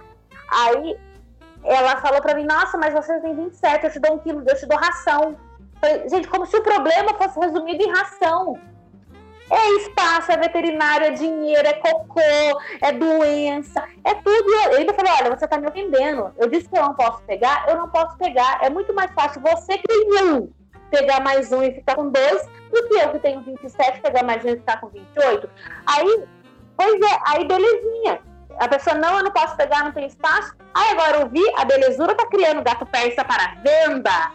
Aí 0.50 0.98
ela 1.64 1.96
falou 1.98 2.20
pra 2.20 2.34
mim: 2.34 2.44
Nossa, 2.44 2.76
mas 2.78 2.92
você 2.92 3.18
tem 3.20 3.34
27, 3.34 3.84
eu 3.84 3.92
te 3.92 4.00
dou 4.00 4.14
um 4.14 4.18
quilo, 4.18 4.42
eu 4.46 4.56
te 4.56 4.66
dou 4.66 4.78
ração. 4.78 5.36
Falei, 5.80 6.08
gente, 6.08 6.28
como 6.28 6.44
se 6.44 6.56
o 6.56 6.62
problema 6.62 7.14
fosse 7.14 7.38
resumido 7.38 7.82
em 7.82 7.90
ração. 7.90 8.58
É 9.50 9.68
espaço, 9.78 10.30
é 10.30 10.36
veterinário, 10.36 11.06
é 11.06 11.10
dinheiro, 11.10 11.66
é 11.66 11.72
cocô, 11.72 12.20
é 12.80 12.92
doença, 12.92 13.82
é 14.04 14.14
tudo. 14.14 14.48
Ele 14.66 14.76
ainda 14.76 14.94
falou: 14.94 15.12
olha, 15.18 15.36
você 15.36 15.48
tá 15.48 15.58
me 15.58 15.66
ofendendo. 15.66 16.32
Eu 16.38 16.48
disse 16.48 16.68
que 16.68 16.78
eu 16.78 16.82
não 16.82 16.94
posso 16.94 17.22
pegar, 17.24 17.64
eu 17.68 17.76
não 17.76 17.88
posso 17.88 18.16
pegar. 18.16 18.60
É 18.62 18.70
muito 18.70 18.94
mais 18.94 19.10
fácil 19.12 19.42
você 19.42 19.76
que 19.78 19.88
tem 19.88 20.22
um 20.22 20.48
pegar 20.90 21.20
mais 21.20 21.52
um 21.52 21.62
e 21.62 21.72
ficar 21.72 21.94
com 21.94 22.10
dois, 22.10 22.46
do 22.72 22.88
que 22.88 22.94
eu 22.94 23.10
que 23.10 23.18
tenho 23.20 23.40
27 23.42 24.00
pegar 24.00 24.22
mais 24.24 24.44
um 24.44 24.48
e 24.48 24.56
ficar 24.56 24.80
com 24.80 24.88
28. 24.88 25.48
Aí, 25.86 26.24
pois 26.76 27.00
é, 27.00 27.18
aí 27.26 27.44
belezinha. 27.44 28.20
A 28.58 28.68
pessoa, 28.68 28.96
não, 28.96 29.18
eu 29.18 29.24
não 29.24 29.30
posso 29.30 29.56
pegar, 29.56 29.84
não 29.84 29.92
tem 29.92 30.06
espaço. 30.06 30.54
Aí 30.74 30.90
agora 30.90 31.20
eu 31.20 31.28
vi, 31.28 31.42
a 31.56 31.64
belezura 31.64 32.14
tá 32.14 32.26
criando 32.26 32.62
gato 32.62 32.84
persa 32.84 33.24
para 33.24 33.54
venda. 33.62 34.32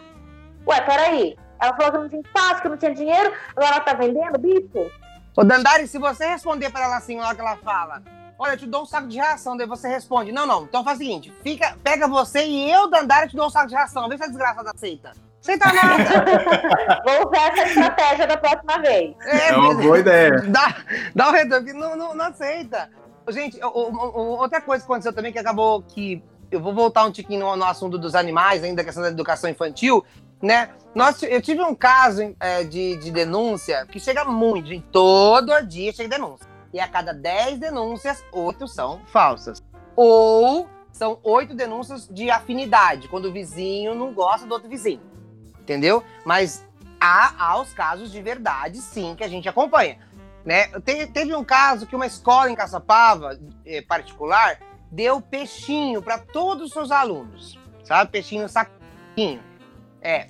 Ué, 0.66 0.80
peraí. 0.80 1.38
Ela 1.60 1.74
falou 1.76 1.92
que 1.92 1.98
não 1.98 2.08
tinha 2.08 2.22
espaço, 2.22 2.62
que 2.62 2.68
não 2.68 2.76
tinha 2.76 2.94
dinheiro, 2.94 3.32
agora 3.54 3.76
ela 3.76 3.80
tá 3.80 3.94
vendendo, 3.94 4.38
bicho? 4.38 4.90
Ô, 5.36 5.44
Dandari, 5.44 5.86
se 5.86 5.98
você 5.98 6.26
responder 6.26 6.70
pra 6.70 6.84
ela 6.84 6.96
assim, 6.96 7.16
na 7.16 7.26
hora 7.26 7.34
que 7.34 7.40
ela 7.42 7.56
fala, 7.56 8.02
olha, 8.38 8.52
eu 8.52 8.56
te 8.56 8.66
dou 8.66 8.82
um 8.82 8.86
saco 8.86 9.06
de 9.06 9.18
ração, 9.18 9.54
daí 9.54 9.66
você 9.66 9.86
responde, 9.86 10.32
não, 10.32 10.46
não, 10.46 10.64
então 10.64 10.82
faz 10.82 10.96
o 10.96 11.02
seguinte, 11.02 11.30
fica, 11.42 11.76
pega 11.84 12.08
você 12.08 12.46
e 12.46 12.70
eu, 12.70 12.88
Dandari, 12.88 13.28
te 13.28 13.36
dou 13.36 13.46
um 13.46 13.50
saco 13.50 13.68
de 13.68 13.74
ração, 13.74 14.08
vê 14.08 14.16
se 14.16 14.24
a 14.24 14.28
desgraçada 14.28 14.70
aceita. 14.74 15.12
Aceita 15.42 15.72
nada. 15.72 17.02
Vou 17.04 17.28
usar 17.28 17.52
essa 17.52 17.68
estratégia 17.68 18.26
da 18.26 18.36
próxima 18.36 18.78
vez. 18.78 19.14
É, 19.20 19.50
é 19.50 19.56
uma 19.56 19.74
boa 19.74 19.98
ideia. 19.98 20.30
Dá, 20.48 20.76
dá 21.14 21.28
o 21.28 21.32
retorno, 21.32 21.72
não, 21.74 21.96
não, 21.96 22.14
não 22.14 22.24
aceita. 22.24 22.90
Gente, 23.28 23.62
o, 23.62 23.68
o, 23.68 24.38
outra 24.38 24.60
coisa 24.60 24.84
que 24.84 24.90
aconteceu 24.90 25.12
também 25.12 25.32
que 25.32 25.38
acabou 25.38 25.82
que. 25.82 26.20
Eu 26.50 26.60
vou 26.60 26.72
voltar 26.72 27.04
um 27.04 27.12
tiquinho 27.12 27.40
no, 27.40 27.56
no 27.56 27.64
assunto 27.64 27.98
dos 27.98 28.14
animais, 28.14 28.62
ainda, 28.62 28.82
questão 28.82 29.02
da 29.02 29.10
educação 29.10 29.50
infantil, 29.50 30.04
né? 30.42 30.70
Nós, 30.94 31.22
eu 31.22 31.42
tive 31.42 31.62
um 31.62 31.74
caso 31.74 32.34
é, 32.40 32.64
de, 32.64 32.96
de 32.96 33.10
denúncia 33.10 33.86
que 33.86 34.00
chega 34.00 34.24
muito, 34.24 34.68
gente. 34.68 34.86
Todo 34.90 35.60
dia 35.62 35.92
chega 35.92 36.08
denúncia. 36.08 36.46
E 36.72 36.80
a 36.80 36.88
cada 36.88 37.12
10 37.12 37.58
denúncias, 37.58 38.24
8 38.32 38.66
são 38.66 39.00
falsas. 39.06 39.62
Ou 39.94 40.68
são 40.92 41.18
8 41.22 41.54
denúncias 41.54 42.08
de 42.08 42.30
afinidade, 42.30 43.08
quando 43.08 43.26
o 43.26 43.32
vizinho 43.32 43.94
não 43.94 44.12
gosta 44.12 44.46
do 44.46 44.52
outro 44.52 44.68
vizinho. 44.68 45.00
Entendeu? 45.60 46.02
Mas 46.24 46.64
há, 47.00 47.34
há 47.38 47.60
os 47.60 47.72
casos 47.72 48.10
de 48.10 48.22
verdade, 48.22 48.78
sim, 48.78 49.14
que 49.14 49.24
a 49.24 49.28
gente 49.28 49.48
acompanha. 49.48 49.98
Né? 50.44 50.68
Te, 50.80 51.06
teve 51.08 51.34
um 51.34 51.44
caso 51.44 51.86
que 51.86 51.96
uma 51.96 52.06
escola 52.06 52.50
em 52.50 52.54
Caçapava, 52.54 53.38
eh, 53.64 53.82
particular, 53.82 54.58
deu 54.90 55.20
peixinho 55.20 56.00
para 56.00 56.18
todos 56.18 56.68
os 56.68 56.72
seus 56.72 56.90
alunos. 56.90 57.58
Sabe? 57.84 58.10
Peixinho 58.10 58.48
saquinho. 58.48 59.42
É. 60.06 60.28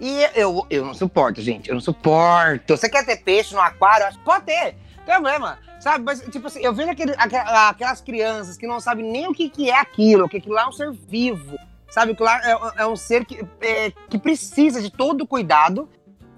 E 0.00 0.28
eu, 0.36 0.64
eu 0.70 0.84
não 0.84 0.94
suporto, 0.94 1.40
gente. 1.40 1.68
Eu 1.68 1.74
não 1.74 1.80
suporto. 1.80 2.76
Você 2.76 2.88
quer 2.88 3.04
ter 3.04 3.16
peixe 3.16 3.52
no 3.52 3.60
aquário? 3.60 4.16
Pode 4.24 4.44
ter. 4.44 4.76
Tem 5.04 5.14
problema. 5.14 5.58
Sabe? 5.80 6.04
Mas, 6.04 6.20
tipo 6.20 6.46
assim, 6.46 6.60
eu 6.60 6.72
vejo 6.72 6.90
aquele, 6.90 7.12
aquelas 7.18 8.00
crianças 8.00 8.56
que 8.56 8.66
não 8.66 8.78
sabem 8.78 9.04
nem 9.04 9.26
o 9.26 9.34
que, 9.34 9.48
que 9.48 9.68
é 9.68 9.76
aquilo, 9.76 10.28
que 10.28 10.36
aquilo 10.36 10.54
lá 10.54 10.62
é 10.62 10.66
um 10.66 10.72
ser 10.72 10.92
vivo. 10.92 11.58
Sabe? 11.90 12.14
Que 12.14 12.22
lá 12.22 12.40
é, 12.44 12.82
é 12.82 12.86
um 12.86 12.94
ser 12.94 13.24
que, 13.24 13.44
é, 13.60 13.90
que 14.08 14.18
precisa 14.18 14.80
de 14.80 14.88
todo 14.88 15.26
cuidado 15.26 15.88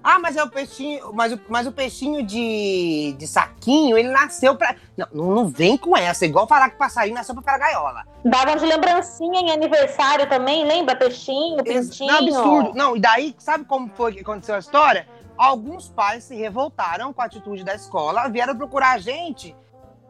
ah, 0.07 0.19
mas 0.19 0.37
é 0.37 0.43
o 0.43 0.47
peixinho, 0.47 1.11
mas 1.13 1.33
o, 1.33 1.39
mas 1.49 1.65
o 1.65 1.71
peixinho 1.71 2.21
de, 2.21 3.15
de 3.17 3.25
saquinho, 3.25 3.97
ele 3.97 4.09
nasceu 4.09 4.55
pra. 4.55 4.75
Não, 4.95 5.07
não 5.33 5.47
vem 5.47 5.75
com 5.75 5.97
essa, 5.97 6.27
igual 6.27 6.47
falar 6.47 6.69
que 6.69 6.77
passarinho 6.77 7.15
nasceu 7.15 7.33
pra 7.33 7.43
pegar 7.43 7.57
gaiola. 7.57 8.05
Davam 8.23 8.55
de 8.55 8.67
lembrancinha 8.67 9.41
em 9.41 9.51
aniversário 9.51 10.29
também, 10.29 10.63
lembra? 10.63 10.95
Peixinho, 10.95 11.63
pintinho. 11.63 12.11
Não, 12.11 12.19
absurdo. 12.19 12.73
Não, 12.75 12.95
e 12.95 12.99
daí, 12.99 13.35
sabe 13.39 13.65
como 13.65 13.89
foi 13.95 14.13
que 14.13 14.19
aconteceu 14.19 14.53
a 14.53 14.59
história? 14.59 15.07
Alguns 15.35 15.89
pais 15.89 16.23
se 16.23 16.35
revoltaram 16.35 17.11
com 17.11 17.23
a 17.23 17.25
atitude 17.25 17.63
da 17.63 17.73
escola, 17.73 18.29
vieram 18.29 18.55
procurar 18.55 18.91
a 18.91 18.97
gente. 18.99 19.55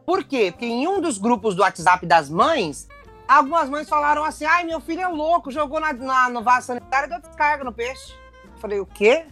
Por 0.06 0.26
quê? 0.26 0.52
Porque 0.52 0.66
em 0.66 0.86
um 0.90 1.00
dos 1.00 1.18
grupos 1.18 1.56
do 1.56 1.62
WhatsApp 1.62 2.06
das 2.06 2.30
mães, 2.30 2.90
algumas 3.26 3.70
mães 3.70 3.88
falaram 3.88 4.26
assim: 4.26 4.44
ai, 4.44 4.66
meu 4.66 4.82
filho 4.82 5.00
é 5.00 5.08
louco, 5.08 5.52
jogou 5.52 5.80
na, 5.80 5.94
na, 5.94 6.30
no 6.30 6.44
vaso 6.44 6.68
sanitário 6.68 7.08
e 7.08 7.10
deu 7.12 7.22
descarga 7.22 7.64
no 7.64 7.72
peixe. 7.72 8.14
Eu 8.44 8.60
falei, 8.60 8.80
o 8.82 8.86
quê? 8.86 9.26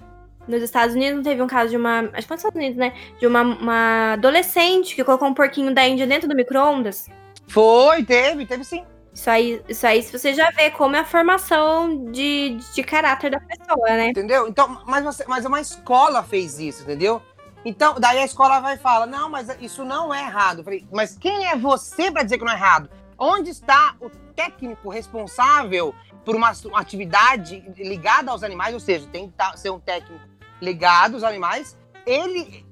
Nos 0.47 0.61
Estados 0.61 0.95
Unidos 0.95 1.17
não 1.17 1.23
teve 1.23 1.41
um 1.41 1.47
caso 1.47 1.69
de 1.69 1.77
uma. 1.77 2.09
Acho 2.13 2.21
que 2.21 2.27
foi 2.27 2.35
nos 2.35 2.43
Estados 2.43 2.57
Unidos, 2.57 2.77
né? 2.77 2.93
De 3.19 3.27
uma, 3.27 3.41
uma 3.41 4.13
adolescente 4.13 4.95
que 4.95 5.03
colocou 5.03 5.27
um 5.27 5.33
porquinho 5.33 5.73
da 5.73 5.87
Índia 5.87 6.05
dentro 6.05 6.27
do 6.27 6.35
micro-ondas. 6.35 7.09
Foi, 7.47 8.03
teve, 8.03 8.45
teve 8.45 8.63
sim. 8.63 8.83
Isso 9.13 9.29
aí, 9.29 9.61
isso 9.69 9.85
aí, 9.85 10.01
você 10.01 10.33
já 10.33 10.49
vê 10.49 10.71
como 10.71 10.95
é 10.95 10.99
a 10.99 11.05
formação 11.05 12.11
de, 12.11 12.57
de 12.73 12.83
caráter 12.83 13.29
da 13.29 13.39
pessoa, 13.39 13.87
né? 13.89 14.07
Entendeu? 14.07 14.47
Então, 14.47 14.81
mas, 14.87 15.03
você, 15.03 15.23
mas 15.27 15.45
uma 15.45 15.61
escola 15.61 16.23
fez 16.23 16.57
isso, 16.57 16.81
entendeu? 16.81 17.21
Então, 17.63 17.95
daí 17.99 18.17
a 18.17 18.25
escola 18.25 18.59
vai 18.59 18.75
e 18.75 18.79
fala: 18.79 19.05
não, 19.05 19.29
mas 19.29 19.47
isso 19.61 19.85
não 19.85 20.13
é 20.13 20.21
errado. 20.23 20.59
Eu 20.59 20.63
falei, 20.63 20.87
mas 20.91 21.15
quem 21.17 21.47
é 21.47 21.55
você 21.55 22.11
para 22.11 22.23
dizer 22.23 22.39
que 22.39 22.43
não 22.43 22.51
é 22.51 22.55
errado? 22.55 22.89
Onde 23.17 23.51
está 23.51 23.95
o 24.01 24.09
técnico 24.35 24.89
responsável 24.89 25.93
por 26.25 26.35
uma, 26.35 26.51
uma 26.65 26.79
atividade 26.79 27.63
ligada 27.77 28.31
aos 28.31 28.43
animais? 28.43 28.73
Ou 28.73 28.79
seja, 28.79 29.07
tem 29.11 29.27
que 29.27 29.33
tá, 29.35 29.55
ser 29.55 29.69
um 29.69 29.79
técnico 29.79 30.19
ligado 30.63 31.15
aos 31.15 31.23
animais, 31.23 31.77
ele. 32.05 32.65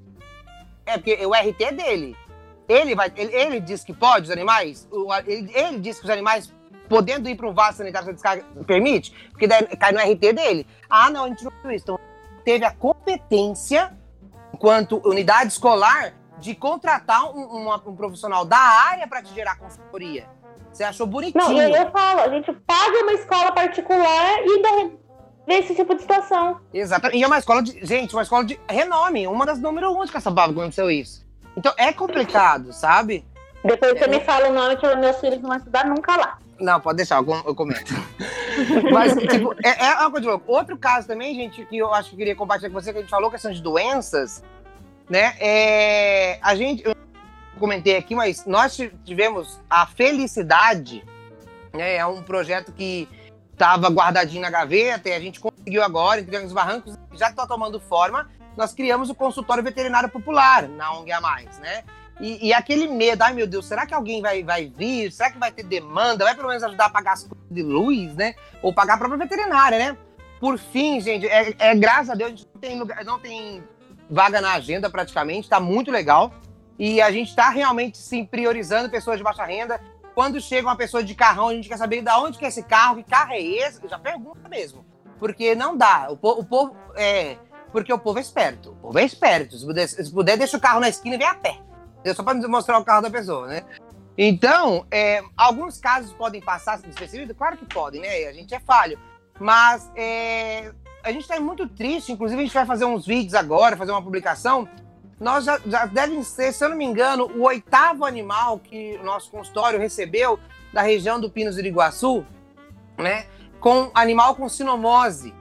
É 0.86 0.98
porque 0.98 1.26
o 1.26 1.34
RT 1.34 1.62
é 1.62 1.72
dele. 1.72 2.18
Ele, 2.68 2.96
vai, 2.96 3.12
ele, 3.16 3.36
ele 3.36 3.60
diz 3.60 3.84
que 3.84 3.94
pode 3.94 4.26
os 4.26 4.32
animais, 4.32 4.88
o, 4.92 5.14
ele, 5.26 5.52
ele 5.54 5.80
diz 5.80 6.00
que 6.00 6.06
os 6.06 6.10
animais 6.10 6.54
podendo 6.88 7.30
ir 7.30 7.36
para 7.36 7.48
um 7.48 7.54
vaso 7.54 7.78
sanitário 7.78 8.06
sem 8.06 8.14
descarga 8.14 8.46
permite, 8.66 9.12
porque 9.32 9.48
daí 9.48 9.66
cai 9.78 9.92
no 9.92 10.00
RT 10.00 10.34
dele. 10.34 10.68
Ah, 10.90 11.10
não, 11.10 11.26
a 11.26 11.28
gente 11.28 11.44
não 11.44 11.52
viu 11.62 11.72
isso. 11.72 11.84
Então, 11.84 12.00
teve 12.44 12.66
a 12.66 12.72
competência, 12.72 13.98
enquanto 14.54 15.02
unidade 15.06 15.52
escolar, 15.52 16.14
de 16.38 16.56
contratar 16.56 17.24
um, 17.36 17.40
um, 17.40 17.74
um 17.74 17.96
profissional 17.96 18.44
da 18.44 18.58
área 18.58 19.08
para 19.08 19.22
te 19.22 19.34
gerar 19.34 19.58
consultoria. 19.58 20.28
Você 20.72 20.84
achou 20.84 21.06
bonitinho. 21.06 21.44
Não, 21.44 21.62
eu, 21.62 21.76
eu 21.76 21.92
falo, 21.92 22.22
a 22.22 22.30
gente 22.30 22.52
paga 22.54 23.04
uma 23.04 23.14
escola 23.14 23.52
particular 23.52 24.40
e 24.44 24.62
ainda 25.52 25.66
esse 25.66 25.76
tipo 25.76 25.94
de 25.94 26.02
situação. 26.02 26.60
Exatamente. 26.74 27.20
E 27.20 27.24
é 27.24 27.28
uma 27.28 27.40
escola 27.40 27.62
de. 27.62 27.86
Gente, 27.86 28.16
uma 28.16 28.24
escola 28.24 28.46
de 28.46 28.60
renome, 28.70 29.28
uma 29.28 29.46
das 29.46 29.60
número 29.60 29.92
um 29.92 30.06
de 30.06 30.12
Caçapava 30.12 30.54
quando 30.54 30.62
aconteceu 30.62 30.90
isso. 30.90 31.26
Então 31.56 31.74
é 31.78 31.92
complicado, 31.92 32.72
sabe? 32.72 33.26
Depois 33.64 33.98
você 33.98 34.06
é, 34.06 34.08
me 34.08 34.20
fala 34.22 34.50
o 34.50 34.54
nome 34.54 34.78
que 34.78 34.96
meus 34.96 35.20
filhos 35.20 35.42
não 35.42 35.50
vão 35.50 35.58
estudar 35.58 35.86
nunca 35.86 36.16
lá. 36.16 36.38
Não, 36.60 36.80
pode 36.80 36.98
deixar, 36.98 37.18
eu, 37.18 37.56
comento. 37.56 37.92
Mas, 38.94 39.14
tipo, 39.16 39.54
é, 39.64 39.86
é 39.86 39.94
uma 39.96 40.12
coisa 40.12 40.22
de 40.22 40.28
louco. 40.28 40.52
Outro 40.52 40.78
caso 40.78 41.08
também, 41.08 41.34
gente, 41.34 41.66
que 41.66 41.78
eu 41.78 41.92
acho 41.94 42.10
que 42.10 42.16
eu 42.16 42.20
queria 42.20 42.36
compartilhar 42.36 42.70
com 42.70 42.80
você, 42.80 42.92
que 42.92 43.00
a 43.00 43.02
gente 43.02 43.10
falou, 43.10 43.32
questão 43.32 43.52
de 43.52 43.62
doenças, 43.62 44.44
né? 45.10 45.34
É, 45.40 46.40
a 46.42 46.56
gente, 46.56 46.86
eu 46.86 46.96
comentei 47.60 47.98
aqui, 47.98 48.14
mas 48.14 48.46
nós 48.46 48.78
tivemos 49.04 49.60
a 49.70 49.88
felicidade, 49.88 51.04
né? 51.74 51.96
É 51.96 52.06
um 52.06 52.22
projeto 52.22 52.72
que 52.72 53.08
estava 53.52 53.90
guardadinho 53.90 54.42
na 54.42 54.50
gaveta 54.50 55.10
e 55.10 55.14
a 55.14 55.20
gente 55.20 55.40
conseguiu 55.40 55.84
agora, 55.84 56.22
entregando 56.22 56.48
os 56.48 56.54
barrancos, 56.54 56.98
já 57.14 57.30
está 57.30 57.46
tomando 57.46 57.80
forma. 57.80 58.30
Nós 58.58 58.74
criamos 58.74 59.10
o 59.10 59.16
consultório 59.16 59.64
veterinário 59.64 60.10
popular 60.10 60.68
na 60.68 60.94
ONG 60.94 61.12
a 61.12 61.22
mais, 61.22 61.60
né? 61.60 61.84
E, 62.20 62.50
e, 62.50 62.54
aquele 62.54 62.88
medo, 62.88 63.24
ai 63.24 63.34
meu 63.34 63.48
Deus, 63.48 63.66
será 63.66 63.86
que 63.88 63.94
alguém 63.94 64.22
vai, 64.22 64.44
vai 64.44 64.68
vir? 64.68 65.12
Será 65.12 65.32
que 65.32 65.40
vai 65.40 65.52
ter 65.52 65.64
demanda? 65.64 66.24
Vai 66.24 66.36
pelo 66.36 66.50
menos 66.50 66.62
ajudar 66.62 66.86
a 66.86 66.90
pagar 66.90 67.14
as 67.14 67.24
contas 67.24 67.50
de 67.50 67.64
luz, 67.64 68.14
né? 68.16 68.36
Ou 68.62 68.72
pagar 68.72 68.94
a 68.94 68.98
própria 68.98 69.18
veterinária, 69.18 69.80
né? 69.80 69.98
Por 70.40 70.60
fim, 70.60 71.00
gente, 71.00 71.28
é, 71.28 71.54
é 71.58 71.76
graças 71.76 72.12
a 72.12 72.16
Deus, 72.16 72.32
a 72.32 72.36
gente 72.36 72.48
não 72.54 72.62
tem, 72.62 72.80
lugar, 72.80 73.04
não 73.04 73.20
tem 73.20 73.64
vaga 74.08 74.40
na 74.40 74.54
agenda 74.54 74.90
praticamente, 74.90 75.50
tá 75.50 75.60
muito 75.60 75.90
legal. 75.90 76.32
E 76.78 77.02
a 77.02 77.12
gente 77.12 77.30
está 77.30 77.50
realmente, 77.50 77.98
sim, 77.98 78.26
priorizando 78.26 78.90
pessoas 78.90 79.18
de 79.18 79.24
baixa 79.24 79.46
renda. 79.46 79.80
Quando 80.14 80.42
chega 80.42 80.68
uma 80.68 80.76
pessoa 80.76 81.04
de 81.04 81.16
carrão, 81.16 81.48
a 81.48 81.54
gente 81.54 81.70
quer 81.70 81.78
saber 81.78 82.02
de 82.02 82.12
onde 82.12 82.38
que 82.38 82.46
é 82.46 82.48
esse 82.48 82.64
carro, 82.64 82.98
que 82.98 83.04
carro 83.04 83.32
é 83.32 83.42
esse, 83.42 83.80
já 83.88 83.98
pergunta 83.98 84.48
mesmo. 84.50 84.86
Porque 85.20 85.56
não 85.56 85.78
dá. 85.78 86.08
O, 86.10 86.18
povo, 86.18 86.42
o 86.42 86.46
povo 86.46 86.76
é. 86.96 87.38
Porque 87.72 87.94
o 87.94 88.00
povo 88.00 88.18
é 88.18 88.22
esperto. 88.22 88.72
O 88.72 88.76
povo 88.76 89.00
é 89.00 89.06
esperto. 89.06 89.58
Se 89.58 89.66
puder, 89.66 89.88
se 89.88 90.12
puder 90.12 90.38
deixa 90.38 90.58
o 90.58 90.60
carro 90.60 90.80
na 90.80 90.90
esquina 90.90 91.16
e 91.16 91.18
vem 91.18 91.28
a 91.28 91.36
pé. 91.36 91.60
Só 92.16 92.24
para 92.24 92.36
mostrar 92.48 92.80
o 92.80 92.84
carro 92.84 93.04
da 93.04 93.10
pessoa, 93.10 93.48
né? 93.48 93.64
Então, 94.18 94.86
é, 94.92 95.24
alguns 95.38 95.80
casos 95.80 96.12
podem 96.14 96.42
passar 96.42 96.80
despercebidos? 96.80 97.38
Claro 97.38 97.58
que 97.58 97.66
podem, 97.66 98.02
né? 98.02 98.26
A 98.26 98.34
gente 98.34 98.54
é 98.54 98.60
falho. 98.60 99.00
Mas 99.40 99.90
é, 99.96 100.72
a 101.04 101.12
gente 101.12 101.22
está 101.22 101.40
muito 101.40 101.68
triste. 101.68 102.12
Inclusive, 102.12 102.42
a 102.42 102.46
gente 102.46 102.54
vai 102.54 102.66
fazer 102.66 102.86
uns 102.86 103.06
vídeos 103.06 103.36
agora, 103.36 103.78
fazer 103.78 103.92
uma 103.92 104.02
publicação 104.02 104.68
nós 105.22 105.46
já, 105.46 105.62
já 105.64 105.86
devem 105.86 106.24
ser, 106.24 106.52
se 106.52 106.66
eu 106.66 106.70
não 106.70 106.76
me 106.76 106.84
engano, 106.84 107.26
o 107.36 107.44
oitavo 107.44 108.06
animal 108.06 108.58
que 108.58 108.98
o 109.00 109.04
nosso 109.04 109.30
consultório 109.30 109.80
recebeu 109.80 110.40
da 110.74 110.82
região 110.82 111.22
do 111.22 111.30
Pinos 111.30 111.56
do 111.56 111.62
Iguaçu, 111.62 112.26
né? 112.98 113.28
Com 113.60 113.92
animal 113.94 114.36
com 114.36 114.50
sinomose. 114.50 115.32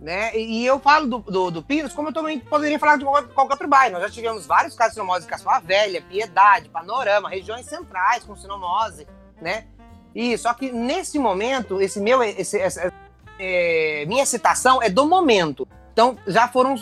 Né? 0.00 0.34
E, 0.34 0.64
eu 0.64 0.78
falo 0.78 1.06
do, 1.06 1.18
do, 1.18 1.50
do, 1.50 1.62
Pinos 1.62 1.92
como 1.92 2.08
eu 2.08 2.12
também 2.12 2.38
poderia 2.38 2.78
falar 2.78 2.96
de 2.96 3.04
qualquer, 3.04 3.52
outro 3.52 3.68
bairro. 3.68 3.94
Nós 3.94 4.02
já 4.04 4.10
tivemos 4.10 4.46
vários 4.46 4.74
casos 4.74 4.92
de 4.92 5.00
sinomose 5.00 5.26
em 5.26 5.28
Caçoa 5.28 5.60
Velha, 5.60 6.00
Piedade, 6.00 6.70
Panorama, 6.70 7.28
regiões 7.28 7.66
centrais 7.66 8.24
com 8.24 8.34
sinomose, 8.36 9.06
né? 9.42 9.66
E 10.14 10.38
só 10.38 10.54
que 10.54 10.70
nesse 10.70 11.18
momento, 11.18 11.82
esse 11.82 12.00
meu, 12.00 12.22
esse, 12.22 12.58
essa, 12.58 12.92
é, 13.38 14.04
minha 14.06 14.24
citação 14.24 14.80
é 14.80 14.88
do 14.88 15.04
momento. 15.04 15.68
Então 15.92 16.16
já 16.26 16.48
foram 16.48 16.76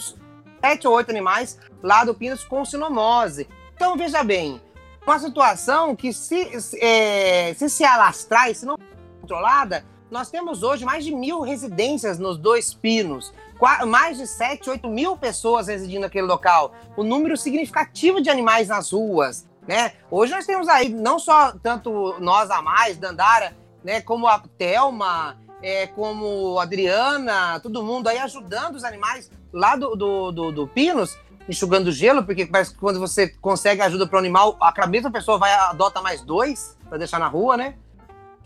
sete 0.61 0.87
ou 0.87 0.95
oito 0.95 1.11
animais 1.11 1.59
lá 1.83 2.05
do 2.05 2.15
Pinos 2.15 2.45
com 2.45 2.65
sinomose. 2.65 3.49
Então, 3.75 3.97
veja 3.97 4.23
bem, 4.25 4.61
uma 5.07 5.19
situação 5.19 5.97
que 5.97 6.13
se 6.13 6.51
é, 6.81 7.55
se, 7.55 7.71
se 7.71 7.85
alastrar 7.85 8.51
e 8.51 8.55
se 8.55 8.67
não 8.67 8.77
controlada, 9.21 9.85
nós 10.11 10.31
temos 10.31 10.63
hoje 10.63 10.85
mais 10.85 11.05
de 11.05 11.15
mil 11.15 11.41
residências 11.41 12.19
nos 12.19 12.39
dois 12.39 12.73
pinos, 12.73 13.33
mais 13.87 14.17
de 14.17 14.27
7, 14.27 14.71
8 14.71 14.89
mil 14.89 15.17
pessoas 15.17 15.69
residindo 15.69 16.03
naquele 16.03 16.27
local, 16.27 16.73
um 16.97 17.03
número 17.03 17.37
significativo 17.37 18.21
de 18.21 18.31
animais 18.31 18.69
nas 18.69 18.93
ruas. 18.93 19.47
Né? 19.67 19.93
Hoje 20.11 20.33
nós 20.33 20.47
temos 20.47 20.67
aí 20.69 20.89
não 20.89 21.19
só 21.19 21.53
tanto 21.53 22.17
nós 22.21 22.51
a 22.51 22.63
mais, 22.63 22.97
Dandara, 22.97 23.55
né, 23.85 24.01
como 24.01 24.27
a 24.27 24.43
Thelma, 24.57 25.39
é, 25.63 25.87
como 25.89 26.59
a 26.59 26.63
Adriana, 26.63 27.61
todo 27.61 27.83
mundo 27.83 28.09
aí 28.09 28.19
ajudando 28.19 28.77
os 28.77 28.85
animais 28.85 29.31
lá 29.53 29.77
do, 29.77 29.95
do, 29.95 30.33
do, 30.33 30.53
do 30.53 30.67
Pinos, 30.67 31.19
enxugando 31.49 31.91
gelo, 31.91 32.25
porque 32.25 32.45
parece 32.47 32.73
que 32.73 32.79
quando 32.79 33.01
você 33.01 33.29
consegue 33.29 33.81
ajuda 33.81 34.07
para 34.07 34.17
o 34.17 34.19
animal, 34.19 34.57
a 34.61 34.87
mesma 34.87 35.11
pessoa 35.11 35.39
vai 35.39 35.53
adota 35.53 36.03
mais 36.03 36.21
dois 36.23 36.77
para 36.89 36.99
deixar 36.99 37.19
na 37.19 37.27
rua, 37.27 37.57
né? 37.57 37.75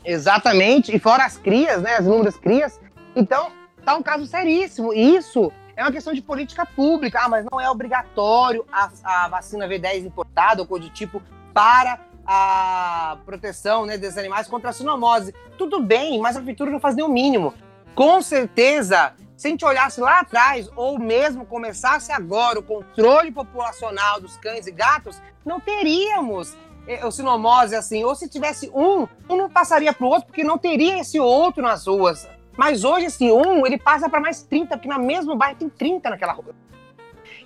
Exatamente. 0.04 0.94
E 0.94 0.98
fora 0.98 1.24
as 1.24 1.36
crias, 1.36 1.82
né? 1.82 1.96
As 1.96 2.04
inúmeras 2.04 2.36
crias. 2.36 2.80
Então, 3.14 3.50
tá 3.84 3.94
um 3.96 4.02
caso 4.02 4.26
seríssimo. 4.26 4.92
Isso 4.92 5.52
é 5.76 5.82
uma 5.82 5.92
questão 5.92 6.12
de 6.12 6.22
política 6.22 6.64
pública. 6.64 7.20
Ah, 7.22 7.28
mas 7.28 7.46
não 7.50 7.60
é 7.60 7.68
obrigatório 7.68 8.64
a, 8.72 8.90
a 9.04 9.28
vacina 9.28 9.68
V10 9.68 10.06
importada 10.06 10.62
ou 10.62 10.66
coisa 10.66 10.86
do 10.86 10.92
tipo 10.92 11.22
para 11.52 12.00
a 12.24 13.18
proteção 13.24 13.84
né, 13.84 13.98
desses 13.98 14.18
animais 14.18 14.46
contra 14.46 14.70
a 14.70 14.72
sinomose. 14.72 15.34
Tudo 15.58 15.80
bem, 15.82 16.20
mas 16.20 16.36
a 16.36 16.40
prefeitura 16.40 16.70
não 16.70 16.80
faz 16.80 16.94
nem 16.94 17.04
o 17.04 17.08
mínimo. 17.08 17.52
Com 17.94 18.22
certeza, 18.22 19.12
se 19.42 19.48
a 19.48 19.50
gente 19.50 19.64
olhasse 19.64 20.00
lá 20.00 20.20
atrás, 20.20 20.70
ou 20.76 21.00
mesmo 21.00 21.44
começasse 21.44 22.12
agora 22.12 22.60
o 22.60 22.62
controle 22.62 23.32
populacional 23.32 24.20
dos 24.20 24.36
cães 24.36 24.68
e 24.68 24.70
gatos, 24.70 25.20
não 25.44 25.58
teríamos 25.58 26.56
eh, 26.86 27.04
o 27.04 27.10
sinomose 27.10 27.74
assim. 27.74 28.04
Ou 28.04 28.14
se 28.14 28.28
tivesse 28.28 28.70
um, 28.72 29.08
um 29.28 29.36
não 29.36 29.50
passaria 29.50 29.92
para 29.92 30.06
o 30.06 30.10
outro, 30.10 30.26
porque 30.26 30.44
não 30.44 30.56
teria 30.56 31.00
esse 31.00 31.18
outro 31.18 31.60
nas 31.60 31.88
ruas. 31.88 32.28
Mas 32.56 32.84
hoje, 32.84 33.06
esse 33.06 33.32
um, 33.32 33.66
ele 33.66 33.78
passa 33.78 34.08
para 34.08 34.20
mais 34.20 34.44
30, 34.44 34.76
porque 34.76 34.88
na 34.88 35.00
mesma 35.00 35.34
bairro 35.34 35.56
tem 35.56 35.68
30 35.68 36.10
naquela 36.10 36.34
rua. 36.34 36.54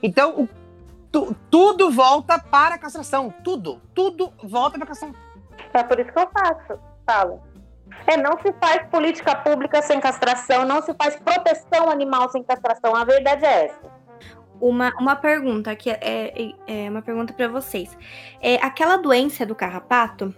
Então, 0.03 0.43
o 0.43 0.49
tu, 1.11 1.35
tudo 1.51 1.91
volta 1.91 2.39
para 2.39 2.75
a 2.75 2.79
castração. 2.79 3.33
Tudo. 3.43 3.81
Tudo 3.95 4.35
volta 4.45 4.73
para 4.73 4.85
a 4.85 4.89
castração. 4.89 5.17
É 5.73 5.83
por 5.83 5.99
isso 5.99 6.13
que 6.13 6.19
eu 6.19 6.29
faço, 6.29 6.79
falo. 7.07 7.41
É, 8.07 8.17
não 8.17 8.39
se 8.41 8.53
faz 8.61 8.87
política 8.89 9.35
pública 9.37 9.83
sem 9.83 10.01
castração, 10.01 10.65
não 10.65 10.83
se 10.83 10.95
faz 10.95 11.17
proteção 11.17 11.91
animal 11.91 12.31
sem 12.31 12.43
castração. 12.43 12.95
A 12.95 13.05
verdade 13.05 13.45
é 13.45 13.67
essa. 13.67 13.97
Uma, 14.61 14.93
uma 14.99 15.17
pergunta 15.17 15.75
que 15.77 15.91
é, 15.91 15.99
é, 16.01 16.55
é 16.67 16.91
uma 16.91 17.03
pergunta 17.03 17.33
para 17.33 17.49
vocês. 17.49 17.97
É 18.41 18.57
aquela 18.57 18.97
doença 18.97 19.45
do 19.45 19.55
carrapato 19.55 20.35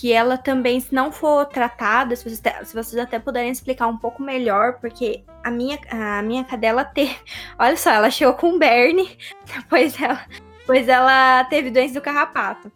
que 0.00 0.14
ela 0.14 0.38
também, 0.38 0.80
se 0.80 0.94
não 0.94 1.12
for 1.12 1.44
tratada, 1.44 2.16
se 2.16 2.24
vocês, 2.24 2.40
se 2.64 2.74
vocês 2.74 2.96
até 2.96 3.18
puderem 3.18 3.50
explicar 3.50 3.86
um 3.86 3.98
pouco 3.98 4.22
melhor, 4.22 4.78
porque 4.80 5.22
a 5.44 5.50
minha, 5.50 5.78
a 5.90 6.22
minha 6.22 6.42
cadela 6.42 6.84
teve. 6.86 7.14
Olha 7.58 7.76
só, 7.76 7.90
ela 7.90 8.10
chegou 8.10 8.32
com 8.32 8.58
berne, 8.58 9.18
depois 9.54 10.00
ela, 10.00 10.24
depois 10.60 10.88
ela 10.88 11.44
teve 11.44 11.70
doença 11.70 11.92
do 11.94 12.00
carrapato. 12.00 12.72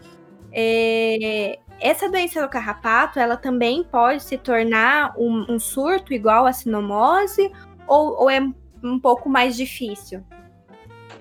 É, 0.52 1.58
essa 1.80 2.08
doença 2.08 2.40
do 2.40 2.48
carrapato, 2.48 3.18
ela 3.18 3.36
também 3.36 3.84
pode 3.84 4.22
se 4.22 4.38
tornar 4.38 5.14
um, 5.16 5.46
um 5.48 5.58
surto 5.58 6.12
igual 6.12 6.46
a 6.46 6.52
sinomose, 6.52 7.52
ou, 7.86 8.22
ou 8.22 8.30
é 8.30 8.40
um 8.82 8.98
pouco 8.98 9.28
mais 9.28 9.56
difícil? 9.56 10.24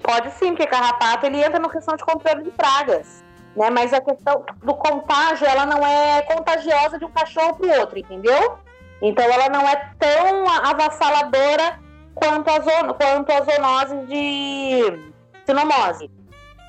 Pode 0.01 0.31
sim, 0.31 0.49
porque 0.49 0.67
carrapato 0.67 1.25
ele 1.25 1.43
entra 1.43 1.59
na 1.59 1.69
questão 1.69 1.95
de 1.95 2.03
controle 2.03 2.43
de 2.43 2.51
pragas 2.51 3.23
né? 3.55 3.69
Mas 3.69 3.93
a 3.93 4.01
questão 4.01 4.43
do 4.63 4.75
contágio, 4.75 5.45
ela 5.47 5.65
não 5.65 5.85
é 5.85 6.21
contagiosa 6.23 6.97
de 6.97 7.05
um 7.05 7.11
cachorro 7.11 7.55
para 7.55 7.67
o 7.67 7.79
outro, 7.79 7.99
entendeu? 7.99 8.57
Então 9.01 9.25
ela 9.25 9.49
não 9.49 9.67
é 9.67 9.93
tão 9.99 10.49
avassaladora 10.49 11.79
quanto 12.15 12.49
a, 12.49 12.59
quanto 12.93 13.31
a 13.31 13.41
zoonose 13.41 14.05
de 14.05 15.13
sinomose. 15.45 16.09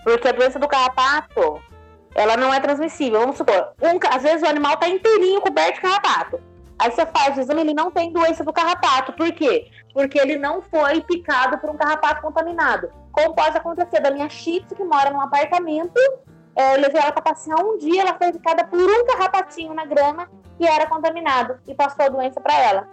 Porque 0.02 0.28
a 0.28 0.32
doença 0.32 0.58
do 0.58 0.68
carrapato, 0.68 1.62
ela 2.14 2.36
não 2.36 2.52
é 2.52 2.60
transmissível. 2.60 3.20
Vamos 3.20 3.36
supor, 3.36 3.72
um, 3.82 3.98
às 4.10 4.22
vezes 4.22 4.42
o 4.42 4.48
animal 4.48 4.74
está 4.74 4.88
inteirinho 4.88 5.40
coberto 5.40 5.74
de 5.74 5.80
carrapato. 5.80 6.40
Aí 6.78 6.90
você 6.90 7.06
faz 7.06 7.36
o 7.36 7.40
exame, 7.40 7.60
ele 7.60 7.74
não 7.74 7.90
tem 7.90 8.12
doença 8.12 8.42
do 8.44 8.52
carrapato. 8.52 9.12
Por 9.12 9.32
quê? 9.32 9.70
Porque 9.92 10.18
ele 10.18 10.36
não 10.36 10.60
foi 10.60 11.00
picado 11.02 11.58
por 11.58 11.70
um 11.70 11.76
carrapato 11.76 12.20
contaminado. 12.20 12.90
Como 13.12 13.34
pode 13.34 13.56
acontecer 13.56 14.00
da 14.00 14.10
minha 14.10 14.28
Shih 14.28 14.64
que 14.74 14.84
mora 14.84 15.10
num 15.10 15.20
apartamento 15.20 16.00
é, 16.56 16.76
eu 16.76 16.80
levei 16.80 17.00
ela 17.00 17.12
para 17.12 17.22
passear 17.22 17.58
um 17.58 17.76
dia, 17.78 18.02
ela 18.02 18.16
foi 18.16 18.32
picada 18.32 18.64
por 18.64 18.78
um 18.78 19.06
carrapatinho 19.06 19.74
na 19.74 19.84
grama 19.84 20.28
e 20.58 20.66
era 20.66 20.86
contaminado 20.86 21.58
e 21.66 21.74
passou 21.74 22.04
a 22.04 22.08
doença 22.08 22.40
para 22.40 22.56
ela. 22.56 22.88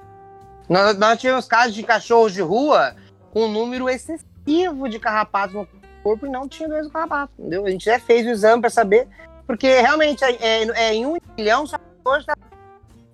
Nós, 0.67 0.97
nós 0.97 1.19
tivemos 1.19 1.47
casos 1.47 1.75
de 1.75 1.83
cachorros 1.83 2.33
de 2.33 2.41
rua 2.41 2.95
com 3.31 3.45
um 3.45 3.51
número 3.51 3.87
excessivo 3.87 4.89
de 4.89 4.99
carrapatos 4.99 5.53
no 5.53 5.67
corpo 6.01 6.25
e 6.25 6.29
não 6.29 6.47
tinha 6.47 6.67
doença 6.67 6.89
do 6.89 6.91
carrapato, 6.91 7.33
entendeu? 7.39 7.65
A 7.65 7.69
gente 7.69 7.85
já 7.85 7.99
fez 7.99 8.25
o 8.25 8.29
exame 8.29 8.61
para 8.61 8.69
saber, 8.69 9.07
porque 9.47 9.79
realmente 9.79 10.23
é, 10.23 10.31
é, 10.31 10.63
é, 10.63 10.93
em 10.93 11.05
um 11.05 11.17
milhão, 11.37 11.65
só 11.65 11.77
hoje 12.05 12.21
está 12.21 12.35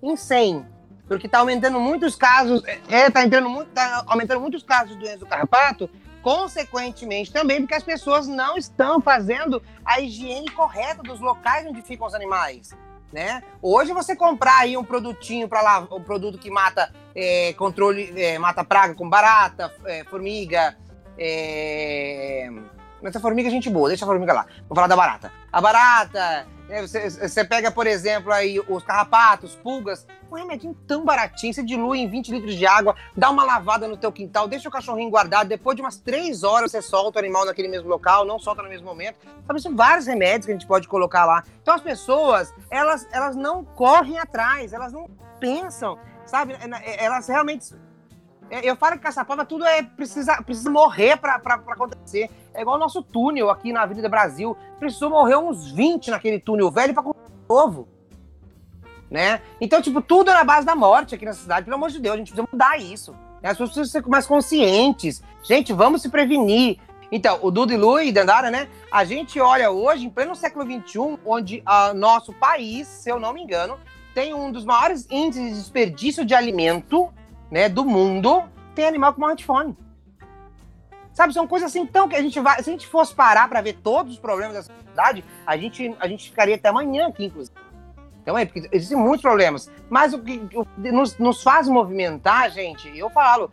em 0.02 0.16
100. 0.16 0.66
Porque 1.06 1.26
está 1.26 1.38
aumentando 1.38 1.80
muitos 1.80 2.14
casos, 2.14 2.62
é, 2.88 3.10
tá 3.10 3.24
entrando 3.24 3.48
muito, 3.48 3.70
tá 3.70 4.04
aumentando 4.06 4.40
muitos 4.40 4.62
casos 4.62 4.90
de 4.90 4.98
doença 4.98 5.18
do 5.18 5.26
carrapato, 5.26 5.88
consequentemente 6.22 7.32
também 7.32 7.60
porque 7.60 7.74
as 7.74 7.82
pessoas 7.82 8.26
não 8.26 8.58
estão 8.58 9.00
fazendo 9.00 9.62
a 9.84 10.00
higiene 10.00 10.50
correta 10.50 11.02
dos 11.02 11.18
locais 11.18 11.66
onde 11.66 11.80
ficam 11.80 12.06
os 12.06 12.14
animais. 12.14 12.76
Né? 13.10 13.42
Hoje 13.62 13.94
você 13.94 14.14
comprar 14.14 14.58
aí 14.58 14.76
um 14.76 14.84
produtinho 14.84 15.48
para 15.48 15.62
lá, 15.62 15.88
um 15.90 16.02
produto 16.02 16.36
que 16.36 16.50
mata 16.50 16.92
é, 17.14 17.54
controle, 17.54 18.12
é, 18.20 18.38
mata 18.38 18.62
praga 18.62 18.94
com 18.94 19.08
barata, 19.08 19.72
é, 19.86 20.04
formiga, 20.04 20.76
é... 21.18 22.50
mas 23.02 23.14
a 23.14 23.20
formiga 23.20 23.48
é 23.48 23.50
gente 23.50 23.70
boa, 23.70 23.88
deixa 23.88 24.04
a 24.04 24.08
formiga 24.08 24.32
lá. 24.32 24.46
Vou 24.68 24.74
falar 24.74 24.86
da 24.86 24.96
barata. 24.96 25.32
A 25.52 25.60
barata, 25.60 26.46
né, 26.68 26.82
você, 26.82 27.44
pega, 27.44 27.70
por 27.70 27.86
exemplo, 27.86 28.32
aí 28.32 28.60
os 28.68 28.82
carrapatos, 28.84 29.56
pulgas, 29.56 30.06
um 30.30 30.34
remedinho 30.34 30.76
tão 30.86 31.04
baratinho, 31.04 31.54
você 31.54 31.62
dilui 31.62 32.00
em 32.00 32.08
20 32.08 32.30
litros 32.30 32.54
de 32.54 32.66
água, 32.66 32.94
dá 33.16 33.30
uma 33.30 33.44
lavada 33.44 33.88
no 33.88 33.96
teu 33.96 34.12
quintal, 34.12 34.46
deixa 34.46 34.68
o 34.68 34.72
cachorrinho 34.72 35.08
guardado, 35.08 35.48
depois 35.48 35.74
de 35.74 35.82
umas 35.82 35.96
3 35.96 36.44
horas 36.44 36.70
você 36.70 36.82
solta 36.82 37.18
o 37.18 37.20
animal 37.20 37.46
naquele 37.46 37.68
mesmo 37.68 37.88
local, 37.88 38.26
não 38.26 38.38
solta 38.38 38.62
no 38.62 38.68
mesmo 38.68 38.86
momento. 38.86 39.16
Sabe, 39.46 39.62
são 39.62 39.74
vários 39.74 40.06
remédios 40.06 40.44
que 40.44 40.52
a 40.52 40.54
gente 40.54 40.66
pode 40.66 40.86
colocar 40.86 41.24
lá. 41.24 41.42
Então 41.62 41.74
as 41.74 41.80
pessoas, 41.80 42.52
elas, 42.70 43.08
elas 43.10 43.34
não 43.34 43.64
correm 43.64 44.18
atrás, 44.18 44.74
elas 44.74 44.92
não 44.92 45.08
pensam, 45.40 45.98
sabe? 46.26 46.54
Elas 46.98 47.26
realmente 47.26 47.74
eu 48.50 48.76
falo 48.76 48.96
que 48.96 49.02
Caçapava 49.02 49.44
tudo 49.44 49.64
é 49.64 49.82
precisa, 49.82 50.42
precisa 50.42 50.70
morrer 50.70 51.16
para 51.16 51.36
acontecer. 51.36 52.30
É 52.54 52.62
igual 52.62 52.76
o 52.76 52.78
nosso 52.78 53.02
túnel 53.02 53.50
aqui 53.50 53.72
na 53.72 53.82
Avenida 53.82 54.08
Brasil. 54.08 54.56
Precisou 54.78 55.10
morrer 55.10 55.36
uns 55.36 55.70
20 55.72 56.10
naquele 56.10 56.38
túnel 56.38 56.70
velho 56.70 56.94
para 56.94 57.02
construir 57.02 57.30
novo. 57.48 57.88
Né? 59.10 59.40
Então, 59.60 59.80
tipo, 59.80 60.02
tudo 60.02 60.30
é 60.30 60.34
na 60.34 60.44
base 60.44 60.66
da 60.66 60.74
morte 60.74 61.14
aqui 61.14 61.24
na 61.24 61.32
cidade. 61.32 61.64
Pelo 61.64 61.76
amor 61.76 61.90
de 61.90 62.00
Deus, 62.00 62.14
a 62.14 62.18
gente 62.18 62.32
precisa 62.32 62.48
mudar 62.50 62.78
isso. 62.78 63.14
As 63.42 63.52
pessoas 63.52 63.70
precisam 63.70 64.02
ser 64.02 64.08
mais 64.08 64.26
conscientes. 64.26 65.22
Gente, 65.42 65.72
vamos 65.72 66.02
se 66.02 66.08
prevenir. 66.08 66.78
Então, 67.10 67.38
o 67.40 67.50
Dudu 67.50 67.72
e 67.72 67.76
Lu 67.76 68.00
e 68.00 68.12
Dandara, 68.12 68.50
né? 68.50 68.68
A 68.92 69.04
gente 69.04 69.40
olha 69.40 69.70
hoje, 69.70 70.04
em 70.04 70.10
pleno 70.10 70.34
século 70.34 70.64
XXI, 70.64 71.18
onde 71.24 71.62
o 71.66 71.94
nosso 71.94 72.34
país, 72.34 72.86
se 72.86 73.10
eu 73.10 73.18
não 73.18 73.32
me 73.32 73.42
engano, 73.42 73.78
tem 74.14 74.34
um 74.34 74.52
dos 74.52 74.64
maiores 74.64 75.06
índices 75.10 75.48
de 75.48 75.54
desperdício 75.54 76.24
de 76.24 76.34
alimento 76.34 77.10
né, 77.50 77.68
do 77.68 77.84
mundo, 77.84 78.44
tem 78.74 78.86
animal 78.86 79.14
que 79.14 79.20
morre 79.20 79.36
de 79.36 79.44
fome. 79.44 79.76
Sabe, 81.12 81.32
são 81.32 81.48
coisas 81.48 81.70
assim 81.70 81.84
tão 81.84 82.08
que 82.08 82.14
a 82.14 82.22
gente 82.22 82.38
vai. 82.38 82.62
Se 82.62 82.70
a 82.70 82.72
gente 82.72 82.86
fosse 82.86 83.12
parar 83.14 83.48
para 83.48 83.60
ver 83.60 83.78
todos 83.82 84.12
os 84.12 84.18
problemas 84.20 84.54
da 84.54 84.62
sociedade, 84.62 85.24
a 85.44 85.56
gente, 85.56 85.96
a 85.98 86.06
gente 86.06 86.30
ficaria 86.30 86.54
até 86.54 86.68
amanhã 86.68 87.08
aqui, 87.08 87.24
inclusive. 87.24 87.56
Então 88.22 88.38
é, 88.38 88.44
porque 88.44 88.68
existem 88.70 88.96
muitos 88.96 89.22
problemas. 89.22 89.70
Mas 89.88 90.12
o 90.12 90.20
que 90.20 90.40
nos, 90.76 91.18
nos 91.18 91.42
faz 91.42 91.68
movimentar, 91.68 92.50
gente, 92.50 92.96
eu 92.96 93.10
falo 93.10 93.50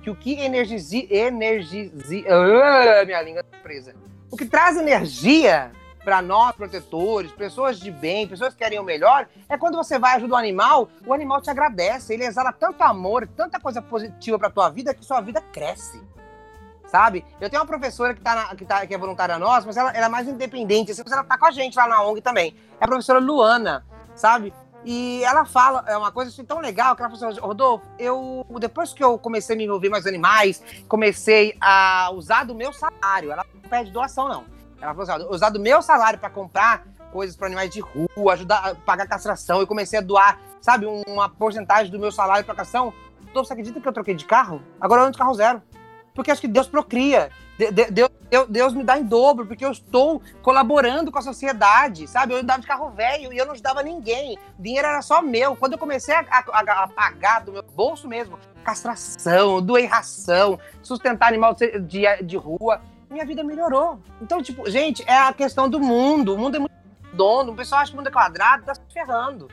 que 0.00 0.08
o 0.08 0.16
que 0.16 0.40
energize. 0.40 1.06
energize 1.10 2.20
uh, 2.20 3.04
minha 3.04 3.20
língua 3.20 3.44
é 3.52 3.56
presa. 3.58 3.94
O 4.30 4.36
que 4.36 4.46
traz 4.46 4.76
energia 4.76 5.70
para 6.04 6.20
nós, 6.20 6.54
protetores, 6.54 7.32
pessoas 7.32 7.78
de 7.78 7.90
bem, 7.90 8.26
pessoas 8.26 8.52
que 8.52 8.58
querem 8.58 8.78
o 8.78 8.84
melhor, 8.84 9.28
é 9.48 9.56
quando 9.56 9.76
você 9.76 9.98
vai 9.98 10.16
ajudar 10.16 10.36
o 10.36 10.38
animal, 10.38 10.88
o 11.06 11.12
animal 11.12 11.40
te 11.40 11.50
agradece, 11.50 12.12
ele 12.12 12.24
exala 12.24 12.52
tanto 12.52 12.82
amor, 12.82 13.26
tanta 13.26 13.60
coisa 13.60 13.80
positiva 13.80 14.38
para 14.38 14.50
tua 14.50 14.68
vida 14.68 14.94
que 14.94 15.04
sua 15.04 15.20
vida 15.20 15.40
cresce. 15.52 16.02
Sabe? 16.86 17.24
Eu 17.40 17.48
tenho 17.48 17.62
uma 17.62 17.66
professora 17.66 18.12
que, 18.12 18.20
tá 18.20 18.34
na, 18.34 18.54
que, 18.54 18.66
tá, 18.66 18.86
que 18.86 18.94
é 18.94 18.98
voluntária 18.98 19.38
nossa, 19.38 19.66
mas 19.66 19.76
ela, 19.76 19.90
ela, 19.92 20.06
é 20.06 20.08
mais 20.08 20.28
independente, 20.28 20.90
assim, 20.90 21.02
ela 21.10 21.24
tá 21.24 21.38
com 21.38 21.46
a 21.46 21.50
gente 21.50 21.74
lá 21.74 21.86
na 21.86 22.02
ONG 22.02 22.20
também. 22.20 22.54
É 22.78 22.84
a 22.84 22.88
professora 22.88 23.18
Luana, 23.18 23.86
sabe? 24.14 24.52
E 24.84 25.24
ela 25.24 25.44
fala, 25.46 25.84
é 25.86 25.96
uma 25.96 26.10
coisa 26.10 26.30
assim, 26.30 26.44
tão 26.44 26.58
legal, 26.58 26.94
que 26.94 27.02
ela 27.02 27.10
falou 27.10 27.30
assim, 27.30 27.40
Rodolfo, 27.40 27.86
eu, 27.98 28.44
depois 28.58 28.92
que 28.92 29.02
eu 29.02 29.16
comecei 29.16 29.54
a 29.54 29.56
me 29.56 29.64
envolver 29.64 29.88
mais 29.88 30.06
animais, 30.06 30.62
comecei 30.88 31.56
a 31.60 32.10
usar 32.12 32.44
do 32.44 32.54
meu 32.54 32.72
salário, 32.72 33.30
ela 33.30 33.46
não 33.54 33.70
pede 33.70 33.90
doação, 33.90 34.28
não 34.28 34.51
ela 34.82 34.94
falou 34.94 35.10
assim: 35.10 35.34
usar 35.34 35.50
do 35.50 35.60
meu 35.60 35.80
salário 35.80 36.18
para 36.18 36.28
comprar 36.28 36.84
coisas 37.12 37.36
para 37.36 37.46
animais 37.46 37.70
de 37.70 37.80
rua, 37.80 38.32
ajudar 38.32 38.70
a 38.70 38.74
pagar 38.74 39.06
castração. 39.06 39.60
Eu 39.60 39.66
comecei 39.66 39.98
a 39.98 40.02
doar, 40.02 40.40
sabe, 40.60 40.86
uma 41.06 41.28
porcentagem 41.28 41.92
do 41.92 41.98
meu 41.98 42.10
salário 42.10 42.44
para 42.44 42.54
castração. 42.54 42.92
Então, 43.30 43.44
você 43.44 43.52
acredita 43.52 43.80
que 43.80 43.88
eu 43.88 43.92
troquei 43.92 44.14
de 44.14 44.24
carro? 44.24 44.60
Agora 44.80 45.00
eu 45.00 45.04
ando 45.04 45.12
de 45.12 45.18
carro 45.18 45.34
zero. 45.34 45.62
Porque 46.14 46.30
acho 46.30 46.40
que 46.40 46.48
Deus 46.48 46.66
procria. 46.66 47.30
Deus, 47.56 48.46
Deus, 48.48 48.74
me 48.74 48.82
dá 48.82 48.98
em 48.98 49.04
dobro, 49.04 49.46
porque 49.46 49.64
eu 49.64 49.70
estou 49.70 50.20
colaborando 50.42 51.12
com 51.12 51.18
a 51.18 51.22
sociedade, 51.22 52.08
sabe? 52.08 52.32
Eu 52.32 52.38
andava 52.38 52.60
de 52.60 52.66
carro 52.66 52.90
velho 52.90 53.32
e 53.32 53.38
eu 53.38 53.46
não 53.46 53.52
ajudava 53.52 53.82
ninguém. 53.82 54.38
O 54.58 54.62
dinheiro 54.62 54.88
era 54.88 55.00
só 55.00 55.22
meu. 55.22 55.54
Quando 55.54 55.74
eu 55.74 55.78
comecei 55.78 56.14
a, 56.14 56.24
a, 56.30 56.84
a 56.84 56.88
pagar 56.88 57.44
do 57.44 57.52
meu 57.52 57.62
bolso 57.62 58.08
mesmo, 58.08 58.38
castração, 58.64 59.62
doei 59.62 59.86
ração, 59.86 60.58
sustentar 60.82 61.28
animal 61.28 61.54
de, 61.54 61.78
de, 61.80 62.22
de 62.22 62.36
rua, 62.36 62.80
minha 63.12 63.24
vida 63.24 63.44
melhorou. 63.44 64.00
Então, 64.20 64.42
tipo, 64.42 64.68
gente, 64.70 65.04
é 65.06 65.16
a 65.16 65.32
questão 65.32 65.68
do 65.68 65.78
mundo. 65.78 66.34
O 66.34 66.38
mundo 66.38 66.56
é 66.56 66.58
muito 66.58 66.74
dono. 67.12 67.52
O 67.52 67.54
pessoal 67.54 67.82
acha 67.82 67.90
que 67.90 67.96
o 67.96 67.98
mundo 67.98 68.08
é 68.08 68.12
quadrado, 68.12 68.64
tá 68.64 68.74
se 68.74 68.80
ferrando. 68.92 69.48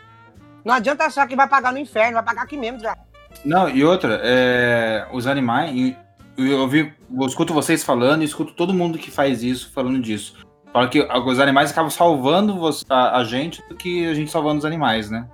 Não 0.63 0.73
adianta 0.73 1.05
achar 1.05 1.27
que 1.27 1.35
vai 1.35 1.47
pagar 1.47 1.71
no 1.71 1.77
inferno, 1.77 2.13
vai 2.13 2.23
pagar 2.23 2.43
aqui 2.43 2.57
mesmo, 2.57 2.79
já. 2.79 2.97
Não, 3.45 3.69
e 3.69 3.83
outra, 3.83 4.19
é, 4.23 5.07
os 5.11 5.27
animais. 5.27 5.95
Eu, 6.37 6.61
ouvi, 6.61 6.93
eu 7.13 7.25
escuto 7.27 7.53
vocês 7.53 7.83
falando 7.83 8.21
e 8.21 8.25
escuto 8.25 8.53
todo 8.53 8.73
mundo 8.73 8.97
que 8.97 9.11
faz 9.11 9.43
isso 9.43 9.71
falando 9.73 9.99
disso. 9.99 10.37
Fala 10.71 10.87
que 10.87 11.01
os 11.01 11.39
animais 11.39 11.71
acabam 11.71 11.89
salvando 11.89 12.59
a, 12.89 13.17
a 13.17 13.23
gente 13.23 13.61
do 13.67 13.75
que 13.75 14.07
a 14.07 14.13
gente 14.13 14.31
salvando 14.31 14.59
os 14.59 14.65
animais, 14.65 15.09
né? 15.09 15.27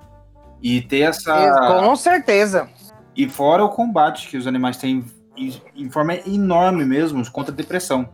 E 0.61 0.81
ter 0.81 1.01
essa. 1.01 1.79
Com 1.79 1.95
certeza. 1.95 2.69
E 3.15 3.29
fora 3.29 3.63
o 3.63 3.69
combate 3.69 4.27
que 4.27 4.37
os 4.37 4.47
animais 4.47 4.77
têm 4.77 5.05
em 5.37 5.89
forma 5.89 6.15
enorme 6.27 6.85
mesmo 6.85 7.29
contra 7.31 7.53
a 7.53 7.55
depressão. 7.55 8.09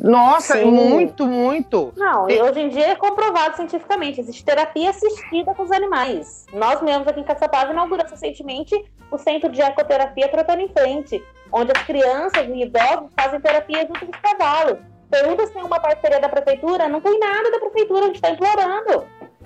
Nossa, 0.00 0.58
Sim. 0.58 0.70
muito, 0.70 1.26
muito. 1.26 1.92
Não, 1.96 2.30
e 2.30 2.40
hoje 2.40 2.60
em 2.60 2.68
dia 2.68 2.88
é 2.88 2.94
comprovado 2.94 3.56
cientificamente. 3.56 4.20
Existe 4.20 4.44
terapia 4.44 4.90
assistida 4.90 5.52
com 5.54 5.64
os 5.64 5.72
animais. 5.72 6.46
Nós 6.52 6.80
mesmos 6.80 7.08
aqui 7.08 7.20
em 7.20 7.24
Caçapava 7.24 7.72
inauguramos 7.72 8.12
recentemente 8.12 8.76
o 9.10 9.18
Centro 9.18 9.50
de 9.50 9.60
Ecoterapia 9.60 10.28
Trotando 10.28 10.62
em 10.62 10.68
Frente, 10.68 11.22
onde 11.50 11.72
as 11.74 11.82
crianças 11.82 12.46
e 12.46 12.62
idosos 12.62 13.10
fazem 13.18 13.40
terapia 13.40 13.86
junto 13.86 14.06
com 14.06 14.12
os 14.12 14.20
cavalos. 14.20 14.78
Pergunta 15.10 15.46
se 15.46 15.52
tem 15.52 15.64
uma 15.64 15.80
parceria 15.80 16.20
da 16.20 16.28
prefeitura. 16.28 16.88
Não 16.88 17.00
tem 17.00 17.18
nada 17.18 17.50
da 17.50 17.58
prefeitura, 17.58 18.02
a 18.02 18.06
gente 18.06 18.16
está 18.16 18.30
implorando. 18.30 19.04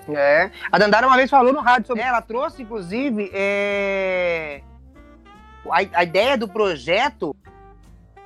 É. 0.09 0.51
A 0.71 0.77
Dandara 0.77 1.07
uma 1.07 1.15
vez 1.15 1.29
falou 1.29 1.53
no 1.53 1.61
rádio 1.61 1.87
sobre 1.87 2.03
ela, 2.03 2.21
trouxe, 2.21 2.61
inclusive, 2.61 3.31
é... 3.33 4.61
a, 5.69 5.77
a 5.99 6.03
ideia 6.03 6.37
do 6.37 6.47
projeto 6.47 7.35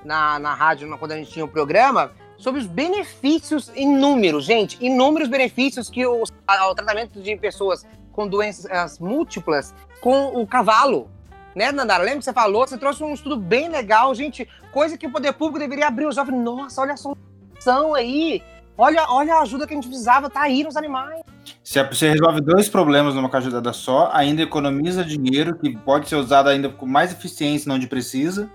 na, 0.04 0.40
na 0.40 0.54
rádio, 0.54 0.98
quando 0.98 1.12
a 1.12 1.18
gente 1.18 1.32
tinha 1.32 1.46
o 1.46 1.48
programa, 1.48 2.12
sobre 2.38 2.62
os 2.62 2.68
benefícios 2.68 3.72
inúmeros, 3.76 4.46
gente, 4.46 4.78
inúmeros 4.80 5.28
benefícios 5.28 5.90
que 5.90 6.06
o, 6.06 6.24
o 6.24 6.76
tratamento 6.76 7.22
de 7.22 7.36
pessoas 7.36 7.86
com 8.12 8.28
doenças 8.28 9.00
múltiplas 9.00 9.74
com 10.02 10.42
o 10.42 10.48
cavalo. 10.48 11.10
Né, 11.56 11.72
Nandara? 11.72 12.04
Lembra 12.04 12.20
que 12.20 12.26
você 12.26 12.34
falou? 12.34 12.68
Você 12.68 12.78
trouxe 12.78 13.04
um 13.04 13.14
estudo 13.14 13.36
bem 13.36 13.68
legal, 13.70 14.14
gente. 14.14 14.48
Coisa 14.72 14.98
que 14.98 15.08
o 15.08 15.12
poder 15.12 15.34
público 15.34 15.60
deveria 15.60 15.88
abrir 15.88 16.06
os 16.06 16.18
olhos. 16.18 16.34
Nossa, 16.34 16.82
olha 16.82 16.94
a 16.94 16.98
solução 16.98 17.96
aí. 17.96 18.44
Olha, 18.78 19.08
olha 19.10 19.36
a 19.36 19.42
ajuda 19.42 19.66
que 19.66 19.74
a 19.74 19.76
gente 19.76 19.88
precisava, 19.88 20.30
tá 20.30 20.42
aí 20.42 20.64
nos 20.64 20.78
animais. 20.78 21.22
Se 21.68 21.84
você 21.84 22.11
resolve 22.11 22.39
dois 22.39 22.70
problemas 22.70 23.13
numa 23.13 23.30
cajadada 23.30 23.74
só, 23.74 24.09
ainda 24.13 24.41
economiza 24.41 25.03
dinheiro 25.03 25.53
que 25.57 25.78
pode 25.78 26.07
ser 26.07 26.15
usado 26.15 26.47
ainda 26.47 26.70
com 26.70 26.86
mais 26.86 27.11
eficiência 27.11 27.74
onde 27.74 27.88
precisa 27.88 28.49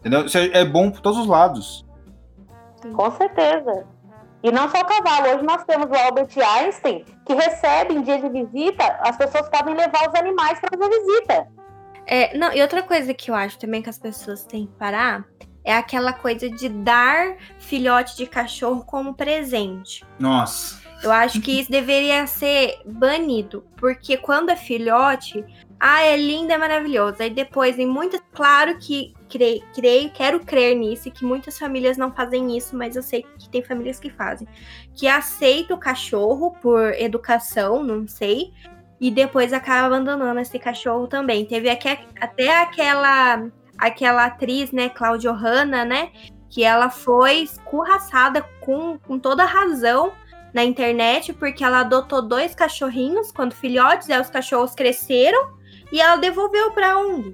Entendeu? 0.00 0.24
Isso 0.24 0.38
é, 0.38 0.60
é 0.60 0.64
bom 0.64 0.90
por 0.90 1.02
todos 1.02 1.18
os 1.18 1.26
lados. 1.26 1.84
Com 2.94 3.10
certeza. 3.10 3.84
E 4.42 4.50
não 4.50 4.70
só 4.70 4.80
o 4.80 4.84
cavalo. 4.86 5.34
Hoje 5.34 5.44
nós 5.44 5.62
temos 5.64 5.90
o 5.90 5.94
Albert 5.94 6.30
Einstein, 6.38 7.04
que 7.26 7.34
recebe 7.34 7.92
em 7.92 8.00
dia 8.00 8.18
de 8.18 8.30
visita, 8.30 8.98
as 9.02 9.18
pessoas 9.18 9.46
podem 9.50 9.74
levar 9.74 10.08
os 10.08 10.14
animais 10.18 10.58
para 10.58 10.70
fazer 10.78 10.98
visita. 11.00 11.48
É, 12.06 12.38
não, 12.38 12.50
e 12.54 12.62
outra 12.62 12.82
coisa 12.82 13.12
que 13.12 13.30
eu 13.30 13.34
acho 13.34 13.58
também 13.58 13.82
que 13.82 13.90
as 13.90 13.98
pessoas 13.98 14.44
têm 14.44 14.66
que 14.66 14.72
parar 14.78 15.26
é 15.62 15.76
aquela 15.76 16.14
coisa 16.14 16.48
de 16.48 16.70
dar 16.70 17.36
filhote 17.58 18.16
de 18.16 18.26
cachorro 18.26 18.82
como 18.86 19.12
presente. 19.12 20.06
Nossa. 20.18 20.77
Eu 21.02 21.12
acho 21.12 21.40
que 21.40 21.60
isso 21.60 21.70
deveria 21.70 22.26
ser 22.26 22.80
banido, 22.84 23.64
porque 23.76 24.16
quando 24.16 24.50
é 24.50 24.56
filhote, 24.56 25.44
ah, 25.78 26.02
é 26.02 26.16
lindo, 26.16 26.52
é 26.52 26.58
maravilhoso. 26.58 27.22
Aí 27.22 27.30
depois, 27.30 27.78
em 27.78 27.86
muitas. 27.86 28.20
Claro 28.32 28.76
que 28.78 29.14
creio, 29.28 29.62
creio, 29.72 30.10
quero 30.10 30.40
crer 30.40 30.76
nisso, 30.76 31.10
que 31.10 31.24
muitas 31.24 31.56
famílias 31.56 31.96
não 31.96 32.12
fazem 32.12 32.56
isso, 32.56 32.76
mas 32.76 32.96
eu 32.96 33.02
sei 33.02 33.24
que 33.38 33.48
tem 33.48 33.62
famílias 33.62 34.00
que 34.00 34.10
fazem. 34.10 34.48
Que 34.92 35.06
aceita 35.06 35.74
o 35.74 35.78
cachorro 35.78 36.50
por 36.60 36.92
educação, 36.94 37.84
não 37.84 38.08
sei. 38.08 38.52
E 39.00 39.10
depois 39.10 39.52
acaba 39.52 39.86
abandonando 39.86 40.40
esse 40.40 40.58
cachorro 40.58 41.06
também. 41.06 41.44
Teve 41.44 41.70
até 41.70 42.56
aquela 42.60 43.48
aquela 43.78 44.24
atriz, 44.24 44.72
né, 44.72 44.88
Claudio 44.88 45.32
Hanna, 45.32 45.84
né? 45.84 46.10
Que 46.50 46.64
ela 46.64 46.90
foi 46.90 47.42
escorraçada 47.42 48.42
com, 48.60 48.98
com 48.98 49.16
toda 49.20 49.44
razão 49.44 50.12
na 50.58 50.64
internet, 50.64 51.32
porque 51.32 51.62
ela 51.62 51.80
adotou 51.80 52.20
dois 52.20 52.52
cachorrinhos 52.52 53.30
quando 53.30 53.54
filhotes, 53.54 54.10
aí 54.10 54.20
os 54.20 54.28
cachorros 54.28 54.74
cresceram 54.74 55.52
e 55.92 56.00
ela 56.00 56.16
devolveu 56.16 56.72
pra 56.72 56.98
ONG. 56.98 57.32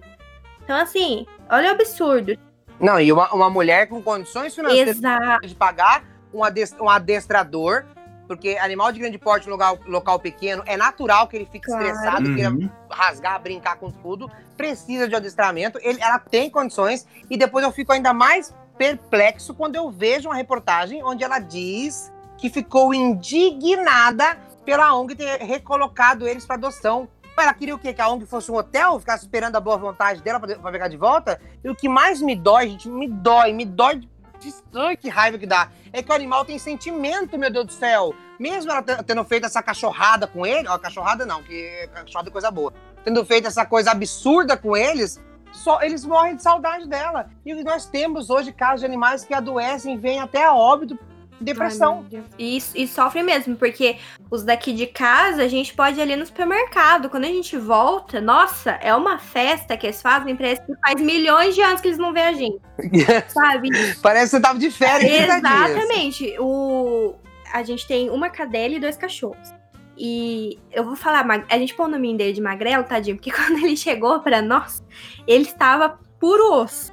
Então, 0.63 0.77
assim, 0.77 1.27
olha 1.51 1.71
o 1.71 1.73
absurdo. 1.73 2.39
Não, 2.79 3.01
e 3.01 3.11
uma, 3.11 3.33
uma 3.33 3.49
mulher 3.49 3.89
com 3.89 4.03
condições 4.03 4.55
financeiras 4.55 4.99
Exato. 4.99 5.47
de 5.47 5.55
pagar 5.55 6.05
um, 6.35 6.41
um 6.83 6.91
adestrador, 6.91 7.87
porque 8.27 8.59
animal 8.59 8.93
de 8.93 9.01
grande 9.01 9.17
porte 9.17 9.49
local, 9.49 9.79
local 9.87 10.19
pequeno 10.19 10.63
é 10.67 10.77
natural 10.77 11.27
que 11.27 11.37
ele 11.37 11.49
fique 11.51 11.65
claro. 11.65 11.83
estressado, 11.83 12.29
uhum. 12.29 12.35
queira 12.35 12.73
rasgar, 12.91 13.41
brincar 13.41 13.77
com 13.77 13.91
tudo, 13.91 14.31
precisa 14.55 15.09
de 15.09 15.17
adestramento, 15.17 15.79
ele, 15.81 15.99
ela 15.99 16.19
tem 16.19 16.51
condições, 16.51 17.07
e 17.31 17.39
depois 17.39 17.65
eu 17.65 17.73
fico 17.73 17.91
ainda 17.91 18.13
mais 18.13 18.55
perplexo 18.77 19.55
quando 19.55 19.77
eu 19.77 19.91
vejo 19.91 20.29
uma 20.29 20.35
reportagem 20.35 21.03
onde 21.03 21.25
ela 21.25 21.39
diz 21.39 22.13
que 22.45 22.51
ficou 22.51 22.93
indignada 22.93 24.37
pela 24.67 24.95
ONG 24.95 25.15
ter 25.15 25.41
recolocado 25.41 26.29
eles 26.29 26.45
para 26.45 26.57
adoção. 26.57 27.09
Ela 27.39 27.55
queria 27.55 27.75
o 27.75 27.79
quê? 27.79 27.95
Que 27.95 28.03
a 28.03 28.09
ONG 28.11 28.27
fosse 28.27 28.53
um 28.53 28.57
hotel, 28.57 29.01
ficasse 29.01 29.25
esperando 29.25 29.57
a 29.57 29.61
boa 29.61 29.79
vontade 29.79 30.21
dela 30.21 30.39
pra, 30.39 30.71
pegar 30.71 30.89
de 30.89 30.97
volta? 30.99 31.41
E 31.65 31.71
o 31.71 31.75
que 31.75 31.89
mais 31.89 32.21
me 32.21 32.37
dói, 32.37 32.69
gente, 32.69 32.87
me 32.87 33.09
dói, 33.09 33.55
me 33.55 33.65
dói 33.65 33.97
de 33.97 34.55
Ai, 34.75 34.95
que 34.95 35.09
raiva 35.09 35.39
que 35.39 35.47
dá. 35.47 35.71
É 35.91 36.03
que 36.03 36.13
o 36.13 36.15
animal 36.15 36.45
tem 36.45 36.59
sentimento, 36.59 37.39
meu 37.39 37.51
Deus 37.51 37.65
do 37.65 37.73
céu. 37.73 38.15
Mesmo 38.39 38.71
ela 38.71 38.83
tendo 38.83 39.25
feito 39.25 39.47
essa 39.47 39.63
cachorrada 39.63 40.27
com 40.27 40.45
ele, 40.45 40.69
ó, 40.69 40.77
cachorrada 40.77 41.25
não, 41.25 41.43
que 41.43 41.89
cachorrada 41.95 42.29
é 42.29 42.33
coisa 42.33 42.51
boa. 42.51 42.75
Tendo 43.03 43.25
feito 43.25 43.49
essa 43.49 43.65
coisa 43.65 43.91
absurda 43.91 44.55
com 44.55 44.77
eles, 44.77 45.19
só 45.51 45.81
eles 45.81 46.05
morrem 46.05 46.37
de 46.37 46.43
saudade 46.43 46.87
dela. 46.87 47.31
E 47.47 47.55
nós 47.65 47.87
temos 47.87 48.29
hoje 48.29 48.53
casos 48.53 48.81
de 48.81 48.87
animais 48.87 49.25
que 49.25 49.33
adoecem 49.33 49.97
vêm 49.97 50.21
até 50.21 50.45
a 50.45 50.55
óbito 50.55 50.99
depressão. 51.45 52.07
Ai, 52.13 52.23
e, 52.39 52.59
e 52.75 52.89
sofre 52.89 53.23
mesmo, 53.23 53.57
porque 53.57 53.97
os 54.31 54.43
daqui 54.43 54.73
de 54.73 54.87
casa 54.87 55.43
a 55.43 55.49
gente 55.49 55.75
pode 55.75 55.99
ir 55.99 56.03
ali 56.03 56.17
no 56.17 56.27
supermercado. 56.27 57.09
Quando 57.09 57.25
a 57.25 57.29
gente 57.29 57.57
volta, 57.57 58.21
nossa, 58.21 58.73
é 58.83 58.95
uma 58.95 59.19
festa 59.19 59.77
que 59.77 59.87
eles 59.87 60.01
fazem, 60.03 60.35
parece 60.35 60.63
que 60.63 60.73
faz 60.85 61.01
milhões 61.01 61.55
de 61.55 61.63
anos 61.63 61.81
que 61.81 61.89
eles 61.89 61.99
não 61.99 62.13
veem 62.13 62.27
a 62.27 62.33
gente. 62.33 62.61
sabe? 63.29 63.69
Parece 64.03 64.25
que 64.25 64.31
você 64.37 64.41
tava 64.41 64.59
de 64.59 64.71
férias. 64.71 65.37
Exatamente. 65.37 66.37
O, 66.41 67.15
a 67.53 67.63
gente 67.63 67.87
tem 67.87 68.11
uma 68.11 68.31
cadela 68.31 68.75
e 68.75 68.81
dois 68.81 68.97
cachorros. 68.97 69.55
E 69.97 70.59
eu 70.73 70.85
vou 70.85 70.97
falar, 70.97 71.25
a 71.49 71.59
gente 71.59 71.75
põe 71.75 71.87
o 71.87 71.89
nome 71.89 72.17
dele 72.17 72.33
de 72.33 72.41
magrelo, 72.41 72.85
tadinho, 72.85 73.17
porque 73.17 73.31
quando 73.33 73.59
ele 73.59 73.77
chegou 73.77 74.21
para 74.21 74.43
nós, 74.43 74.83
ele 75.27 75.45
estava 75.45 75.99
puro 76.19 76.53
osso. 76.53 76.93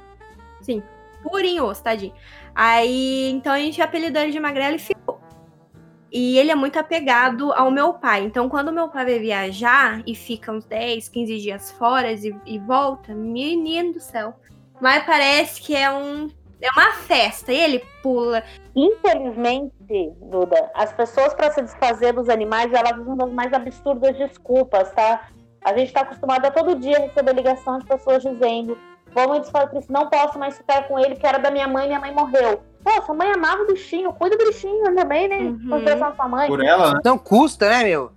Sim, 0.60 0.82
purinho 1.22 1.64
osso, 1.64 1.82
tadinho. 1.82 2.14
Aí, 2.54 3.30
então 3.30 3.52
a 3.52 3.58
gente 3.58 3.80
apelidou 3.80 4.22
ele 4.22 4.32
de 4.32 4.40
Magrelo 4.40 4.76
e 4.76 4.78
ficou. 4.78 5.20
E 6.10 6.36
ele 6.38 6.50
é 6.50 6.54
muito 6.54 6.78
apegado 6.78 7.52
ao 7.54 7.70
meu 7.70 7.94
pai. 7.94 8.22
Então, 8.22 8.48
quando 8.48 8.70
meu 8.70 8.88
pai 8.88 9.06
vai 9.06 9.18
viajar 9.18 10.02
e 10.06 10.14
fica 10.14 10.52
uns 10.52 10.66
10, 10.66 11.08
15 11.08 11.38
dias 11.38 11.70
fora 11.72 12.12
e, 12.12 12.36
e 12.44 12.58
volta, 12.58 13.14
menino 13.14 13.94
do 13.94 14.00
céu. 14.00 14.34
Mas 14.78 15.04
parece 15.06 15.62
que 15.62 15.74
é 15.74 15.90
um 15.90 16.28
é 16.62 16.70
uma 16.76 16.92
festa 16.92 17.52
e 17.52 17.58
ele 17.58 17.84
pula. 18.02 18.44
Infelizmente, 18.76 19.72
Duda, 20.20 20.70
as 20.74 20.92
pessoas 20.92 21.34
para 21.34 21.50
se 21.50 21.60
desfazer 21.60 22.12
dos 22.12 22.28
animais, 22.28 22.72
elas 22.72 22.96
usam 22.98 23.16
das 23.16 23.32
mais 23.32 23.52
absurdas 23.52 24.16
desculpas, 24.16 24.92
tá? 24.92 25.28
A 25.64 25.76
gente 25.76 25.88
está 25.88 26.02
acostumado 26.02 26.44
a 26.44 26.50
todo 26.52 26.78
dia 26.78 27.00
receber 27.00 27.34
ligação 27.34 27.78
de 27.78 27.86
pessoas 27.86 28.22
dizendo 28.22 28.78
Vamos 29.14 29.40
desfazer 29.40 29.78
isso, 29.78 29.92
não 29.92 30.08
posso 30.08 30.38
mais 30.38 30.56
ficar 30.56 30.88
com 30.88 30.98
ele, 30.98 31.16
que 31.16 31.26
era 31.26 31.38
da 31.38 31.50
minha 31.50 31.68
mãe, 31.68 31.86
minha 31.86 32.00
mãe 32.00 32.12
morreu. 32.12 32.62
Pô, 32.82 33.02
sua 33.02 33.14
mãe 33.14 33.30
amava 33.30 33.62
o 33.62 33.66
bichinho, 33.66 34.12
cuida 34.12 34.36
do 34.36 34.46
bichinho 34.46 34.94
também, 34.94 35.28
né? 35.28 35.38
Uhum. 35.38 36.14
sua 36.16 36.28
mãe. 36.28 36.48
Por 36.48 36.64
ela, 36.64 36.94
né? 36.94 37.00
Não 37.04 37.16
custa, 37.18 37.68
né, 37.68 37.84
meu? 37.84 38.10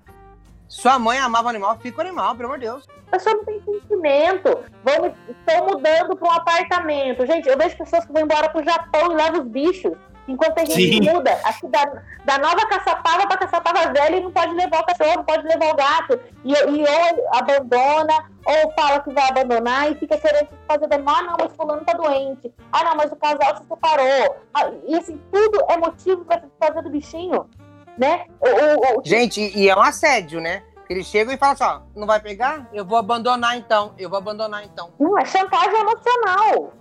Sua 0.67 0.97
mãe 0.97 1.19
amava 1.19 1.47
o 1.47 1.49
animal, 1.49 1.77
fica 1.77 1.99
o 1.99 2.01
animal, 2.01 2.35
pelo 2.35 2.47
amor 2.47 2.59
de 2.59 2.65
Deus. 2.65 2.87
A 3.07 3.11
pessoa 3.11 3.35
não 3.35 3.45
tem 3.45 3.61
sentimento. 3.61 4.63
Vamos, 4.83 5.11
estou 5.29 5.67
mudando 5.67 6.15
para 6.15 6.27
um 6.27 6.31
apartamento. 6.31 7.25
Gente, 7.25 7.47
eu 7.47 7.57
vejo 7.57 7.77
pessoas 7.77 8.05
que 8.05 8.11
vão 8.11 8.23
embora 8.23 8.49
pro 8.49 8.63
Japão 8.63 9.11
e 9.11 9.15
levam 9.15 9.41
os 9.41 9.47
bichos. 9.47 9.93
Enquanto 10.27 10.57
a 10.57 10.65
gente 10.65 11.03
Sim. 11.03 11.11
muda, 11.11 11.39
aqui 11.43 11.67
da, 11.67 11.85
da 12.25 12.37
nova 12.39 12.65
caçapava 12.67 13.27
para 13.27 13.37
caçapava 13.37 13.93
velha 13.93 14.17
e 14.17 14.21
não 14.21 14.31
pode 14.31 14.53
levar 14.55 14.81
o 14.81 14.85
cachorro, 14.85 15.17
não 15.17 15.23
pode 15.23 15.47
levar 15.47 15.71
o 15.71 15.75
gato. 15.75 16.19
E, 16.43 16.51
e 16.51 16.83
ou 16.83 17.37
abandona, 17.37 18.25
ou 18.43 18.71
fala 18.73 18.99
que 19.01 19.13
vai 19.13 19.29
abandonar 19.29 19.91
e 19.91 19.95
fica 19.95 20.17
querendo 20.17 20.49
fazer 20.67 20.87
dano. 20.87 21.03
Ah, 21.07 21.21
não, 21.21 21.37
mas 21.39 21.55
fulano 21.55 21.85
tá 21.85 21.93
doente. 21.93 22.51
Ah, 22.71 22.83
não, 22.83 22.95
mas 22.95 23.11
o 23.11 23.15
casal 23.15 23.57
se 23.57 23.67
separou. 23.67 24.35
Ah, 24.53 24.71
e 24.87 24.95
assim, 24.95 25.21
tudo 25.31 25.63
é 25.69 25.77
motivo 25.77 26.25
para 26.25 26.41
fazer 26.59 26.81
do 26.81 26.89
bichinho, 26.89 27.47
né? 27.95 28.25
O, 28.39 28.47
o, 28.47 28.99
o... 28.99 29.01
Gente, 29.05 29.39
e 29.55 29.69
é 29.69 29.75
um 29.75 29.81
assédio, 29.81 30.41
né? 30.41 30.63
Eles 30.89 31.07
chegam 31.07 31.33
e 31.33 31.37
falam 31.37 31.53
assim, 31.53 31.63
ó, 31.63 31.81
não 31.95 32.05
vai 32.07 32.19
pegar? 32.19 32.67
Eu 32.71 32.85
vou 32.85 32.97
abandonar 32.97 33.57
então, 33.57 33.93
eu 33.97 34.09
vou 34.09 34.17
abandonar 34.17 34.63
então. 34.63 34.91
Não, 34.99 35.17
é 35.17 35.25
chantagem 35.25 35.79
emocional. 35.79 36.73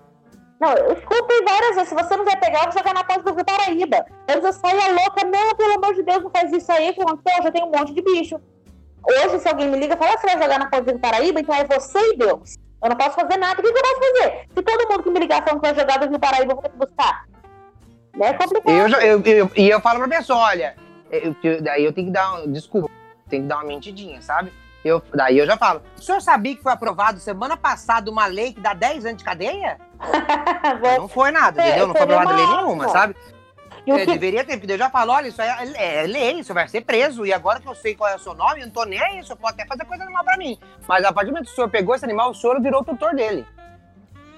Não, 0.60 0.72
eu 0.72 0.92
escutei 0.92 1.44
várias 1.44 1.74
vezes. 1.74 1.88
Se 1.88 1.94
você 1.94 2.16
não 2.16 2.24
vai 2.24 2.36
pegar, 2.36 2.60
eu 2.60 2.64
vou 2.64 2.72
jogar 2.72 2.94
na 2.94 3.04
porta 3.04 3.32
do 3.32 3.44
Paraíba. 3.44 4.06
Eu 4.28 4.42
já 4.42 4.52
saia 4.52 4.92
louca. 4.92 5.24
Não, 5.24 5.54
pelo 5.56 5.74
amor 5.74 5.94
de 5.94 6.02
Deus, 6.02 6.22
não 6.22 6.30
faz 6.30 6.52
isso 6.52 6.70
aí. 6.72 6.92
Que? 6.92 7.00
Eu 7.00 7.42
já 7.42 7.50
tenho 7.50 7.66
um 7.66 7.70
monte 7.70 7.92
de 7.92 8.02
bicho. 8.02 8.40
Hoje, 9.06 9.38
se 9.38 9.48
alguém 9.48 9.68
me 9.68 9.78
liga 9.78 9.96
fala, 9.96 10.14
ah, 10.14 10.18
você 10.18 10.26
vai 10.26 10.42
jogar 10.42 10.58
na 10.58 10.70
Ponte 10.70 10.90
do 10.90 10.98
Paraíba, 10.98 11.40
então 11.40 11.54
é 11.54 11.64
você 11.64 11.98
e 12.12 12.16
Deus. 12.16 12.56
Eu 12.82 12.88
não 12.88 12.96
posso 12.96 13.14
fazer 13.16 13.36
nada. 13.36 13.60
O 13.60 13.62
que, 13.62 13.70
que 13.70 13.78
eu 13.78 13.82
posso 13.82 14.00
fazer? 14.00 14.46
Se 14.54 14.62
todo 14.62 14.88
mundo 14.90 15.02
que 15.02 15.10
me 15.10 15.20
ligar 15.20 15.44
falando 15.44 15.60
que 15.60 15.72
vai 15.72 15.74
jogar 15.78 15.98
do 15.98 16.18
Paraíba, 16.18 16.52
eu 16.52 16.56
vou 16.56 16.62
ter 16.62 16.70
que 16.70 16.78
buscar. 16.78 17.26
Né? 18.14 18.28
É 18.28 18.32
complicado. 18.32 18.70
Eu, 18.70 18.88
eu, 19.00 19.22
eu, 19.22 19.50
e 19.56 19.68
eu 19.68 19.80
falo 19.80 19.98
pra 19.98 20.08
pessoa, 20.08 20.38
olha, 20.38 20.74
eu, 21.10 21.36
eu, 21.42 21.62
daí 21.62 21.84
eu 21.84 21.92
tenho 21.92 22.06
que 22.06 22.12
dar. 22.12 22.46
Desculpa, 22.46 22.90
tem 23.28 23.42
que 23.42 23.48
dar 23.48 23.56
uma 23.56 23.64
mentidinha, 23.64 24.20
sabe? 24.22 24.52
Eu, 24.82 25.02
daí 25.14 25.38
eu 25.38 25.46
já 25.46 25.56
falo. 25.56 25.82
O 25.98 26.02
senhor 26.02 26.20
sabia 26.20 26.56
que 26.56 26.62
foi 26.62 26.72
aprovado 26.72 27.18
semana 27.18 27.56
passada 27.56 28.10
uma 28.10 28.26
lei 28.26 28.52
que 28.52 28.60
dá 28.60 28.74
10 28.74 29.06
anos 29.06 29.18
de 29.18 29.24
cadeia? 29.24 29.78
não 30.98 31.08
foi 31.08 31.30
nada, 31.30 31.62
é, 31.62 31.68
entendeu? 31.68 31.86
Não 31.88 31.94
foi 31.94 32.02
aprovada 32.04 32.36
lei 32.36 32.46
nenhuma, 32.46 32.88
sabe? 32.88 33.16
Eu 33.86 33.96
é, 33.96 34.00
que... 34.00 34.12
deveria 34.12 34.44
ter, 34.44 34.56
porque 34.56 34.72
eu 34.72 34.78
já 34.78 34.88
falo, 34.88 35.12
olha, 35.12 35.28
isso 35.28 35.42
é, 35.42 35.72
é, 35.74 36.06
lei, 36.06 36.40
isso 36.40 36.54
vai 36.54 36.66
ser 36.68 36.80
preso, 36.80 37.26
e 37.26 37.32
agora 37.32 37.60
que 37.60 37.68
eu 37.68 37.74
sei 37.74 37.94
qual 37.94 38.10
é 38.10 38.16
o 38.16 38.18
seu 38.18 38.34
nome, 38.34 38.60
eu 38.60 38.66
não 38.66 38.72
tô 38.72 38.84
nem 38.84 39.00
aí, 39.00 39.20
o 39.20 39.24
senhor 39.24 39.36
pode 39.36 39.60
até 39.60 39.66
fazer 39.66 39.84
coisa 39.84 40.04
animal 40.04 40.24
pra 40.24 40.38
mim. 40.38 40.58
Mas 40.88 41.04
a 41.04 41.12
partir 41.12 41.30
do 41.30 41.32
momento 41.32 41.46
que 41.46 41.52
o 41.52 41.54
senhor 41.54 41.68
pegou 41.68 41.94
esse 41.94 42.04
animal, 42.04 42.30
o 42.30 42.34
senhor 42.34 42.60
virou 42.62 42.80
o 42.80 42.84
tutor 42.84 43.14
dele. 43.14 43.46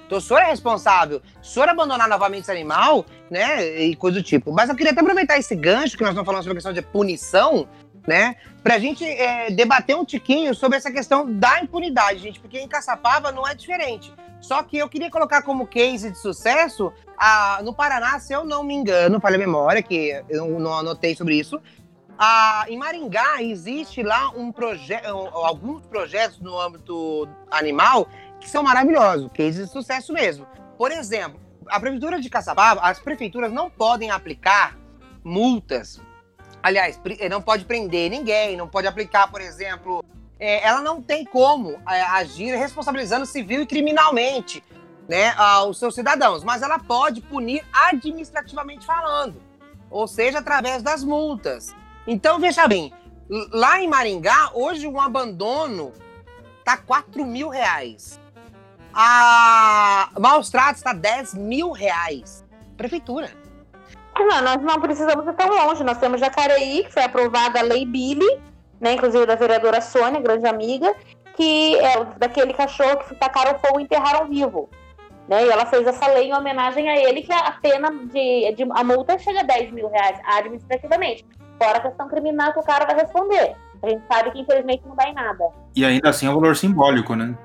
Então 0.06 0.18
o 0.18 0.20
senhor 0.20 0.40
é 0.40 0.46
responsável. 0.46 1.20
Se 1.42 1.50
o 1.50 1.52
senhor 1.54 1.68
abandonar 1.68 2.08
novamente 2.08 2.42
esse 2.42 2.50
animal, 2.50 3.04
né, 3.30 3.78
e 3.78 3.96
coisa 3.96 4.18
do 4.18 4.22
tipo. 4.22 4.52
Mas 4.52 4.68
eu 4.68 4.76
queria 4.76 4.92
até 4.92 5.00
aproveitar 5.00 5.36
esse 5.36 5.54
gancho 5.54 5.96
que 5.96 6.02
nós 6.02 6.10
estamos 6.10 6.26
falando 6.26 6.42
sobre 6.42 6.52
a 6.52 6.56
questão 6.56 6.72
de 6.72 6.82
punição, 6.82 7.68
né, 8.06 8.36
pra 8.62 8.78
gente 8.78 9.04
é, 9.04 9.50
debater 9.50 9.96
um 9.96 10.04
tiquinho 10.04 10.54
sobre 10.54 10.78
essa 10.78 10.92
questão 10.92 11.30
da 11.30 11.60
impunidade, 11.60 12.20
gente, 12.20 12.40
porque 12.40 12.58
em 12.58 12.68
Caçapava 12.68 13.32
não 13.32 13.46
é 13.46 13.54
diferente. 13.54 14.12
Só 14.46 14.62
que 14.62 14.78
eu 14.78 14.88
queria 14.88 15.10
colocar 15.10 15.42
como 15.42 15.66
case 15.66 16.08
de 16.08 16.18
sucesso 16.18 16.92
a, 17.18 17.58
no 17.64 17.74
Paraná, 17.74 18.20
se 18.20 18.32
eu 18.32 18.44
não 18.44 18.62
me 18.62 18.74
engano, 18.74 19.20
falei 19.20 19.34
a 19.34 19.44
memória, 19.44 19.82
que 19.82 20.22
eu 20.28 20.60
não 20.60 20.72
anotei 20.72 21.16
sobre 21.16 21.34
isso. 21.34 21.60
A, 22.16 22.64
em 22.68 22.78
Maringá 22.78 23.42
existe 23.42 24.04
lá 24.04 24.30
um 24.36 24.52
projeto, 24.52 25.04
alguns 25.08 25.84
projetos 25.86 26.38
no 26.38 26.60
âmbito 26.60 27.28
animal 27.50 28.06
que 28.38 28.48
são 28.48 28.62
maravilhosos, 28.62 29.28
cases 29.34 29.66
de 29.66 29.72
sucesso 29.72 30.12
mesmo. 30.12 30.46
Por 30.78 30.92
exemplo, 30.92 31.40
a 31.66 31.80
prefeitura 31.80 32.20
de 32.20 32.30
Caçapava, 32.30 32.82
as 32.82 33.00
prefeituras 33.00 33.50
não 33.50 33.68
podem 33.68 34.12
aplicar 34.12 34.78
multas. 35.24 36.00
Aliás, 36.62 37.00
não 37.28 37.42
pode 37.42 37.64
prender 37.64 38.08
ninguém, 38.08 38.56
não 38.56 38.68
pode 38.68 38.86
aplicar, 38.86 39.28
por 39.28 39.40
exemplo, 39.40 40.04
é, 40.38 40.66
ela 40.66 40.80
não 40.80 41.00
tem 41.00 41.24
como 41.24 41.80
é, 41.88 42.02
agir 42.02 42.54
responsabilizando 42.56 43.26
civil 43.26 43.62
e 43.62 43.66
criminalmente 43.66 44.62
né, 45.08 45.30
aos 45.36 45.78
seus 45.78 45.94
cidadãos, 45.94 46.44
mas 46.44 46.62
ela 46.62 46.78
pode 46.78 47.20
punir 47.20 47.64
administrativamente 47.72 48.84
falando, 48.84 49.40
ou 49.90 50.06
seja, 50.06 50.38
através 50.38 50.82
das 50.82 51.04
multas. 51.04 51.74
Então, 52.06 52.38
veja 52.38 52.66
bem, 52.66 52.92
lá 53.50 53.80
em 53.80 53.88
Maringá, 53.88 54.50
hoje 54.52 54.86
um 54.86 55.00
abandono 55.00 55.92
tá 56.64 56.76
4 56.76 57.24
mil 57.24 57.48
reais. 57.48 58.20
A 58.92 60.10
maus 60.18 60.48
tratos 60.48 60.78
está 60.78 60.92
10 60.92 61.34
mil 61.34 61.70
reais. 61.70 62.44
Prefeitura. 62.76 63.30
Não, 64.18 64.40
nós 64.40 64.62
não 64.62 64.80
precisamos 64.80 65.26
ir 65.26 65.34
tão 65.34 65.48
longe. 65.48 65.84
Nós 65.84 65.98
temos 65.98 66.18
Jacareí, 66.18 66.84
que 66.84 66.92
foi 66.92 67.02
aprovada 67.02 67.58
a 67.58 67.62
Lei 67.62 67.84
Billy, 67.84 68.40
né, 68.80 68.94
inclusive 68.94 69.26
da 69.26 69.34
vereadora 69.34 69.80
Sônia, 69.80 70.20
grande 70.20 70.46
amiga, 70.46 70.94
que 71.36 71.76
é 71.76 72.04
daquele 72.18 72.52
cachorro 72.54 72.98
que 72.98 73.14
tacaram 73.14 73.58
fogo 73.58 73.80
e 73.80 73.84
enterraram 73.84 74.28
vivo. 74.28 74.68
Né? 75.28 75.44
E 75.44 75.48
ela 75.48 75.66
fez 75.66 75.86
essa 75.86 76.06
lei 76.08 76.28
em 76.28 76.34
homenagem 76.34 76.88
a 76.88 76.96
ele, 76.96 77.22
que 77.22 77.32
a 77.32 77.52
pena 77.60 77.90
de, 77.90 78.52
de 78.52 78.62
a 78.70 78.84
multa 78.84 79.18
chega 79.18 79.40
a 79.40 79.44
10 79.44 79.72
mil 79.72 79.88
reais 79.88 80.18
administrativamente. 80.24 81.26
Fora 81.60 81.78
a 81.78 81.80
questão 81.80 82.08
criminal 82.08 82.52
que 82.52 82.60
o 82.60 82.62
cara 82.62 82.86
vai 82.86 82.96
responder. 82.96 83.54
A 83.82 83.88
gente 83.88 84.02
sabe 84.06 84.30
que 84.30 84.40
infelizmente 84.40 84.82
não 84.86 84.94
dá 84.94 85.08
em 85.08 85.14
nada. 85.14 85.44
E 85.74 85.84
ainda 85.84 86.10
assim 86.10 86.26
é 86.26 86.30
um 86.30 86.34
valor 86.34 86.56
simbólico, 86.56 87.14
né? 87.14 87.36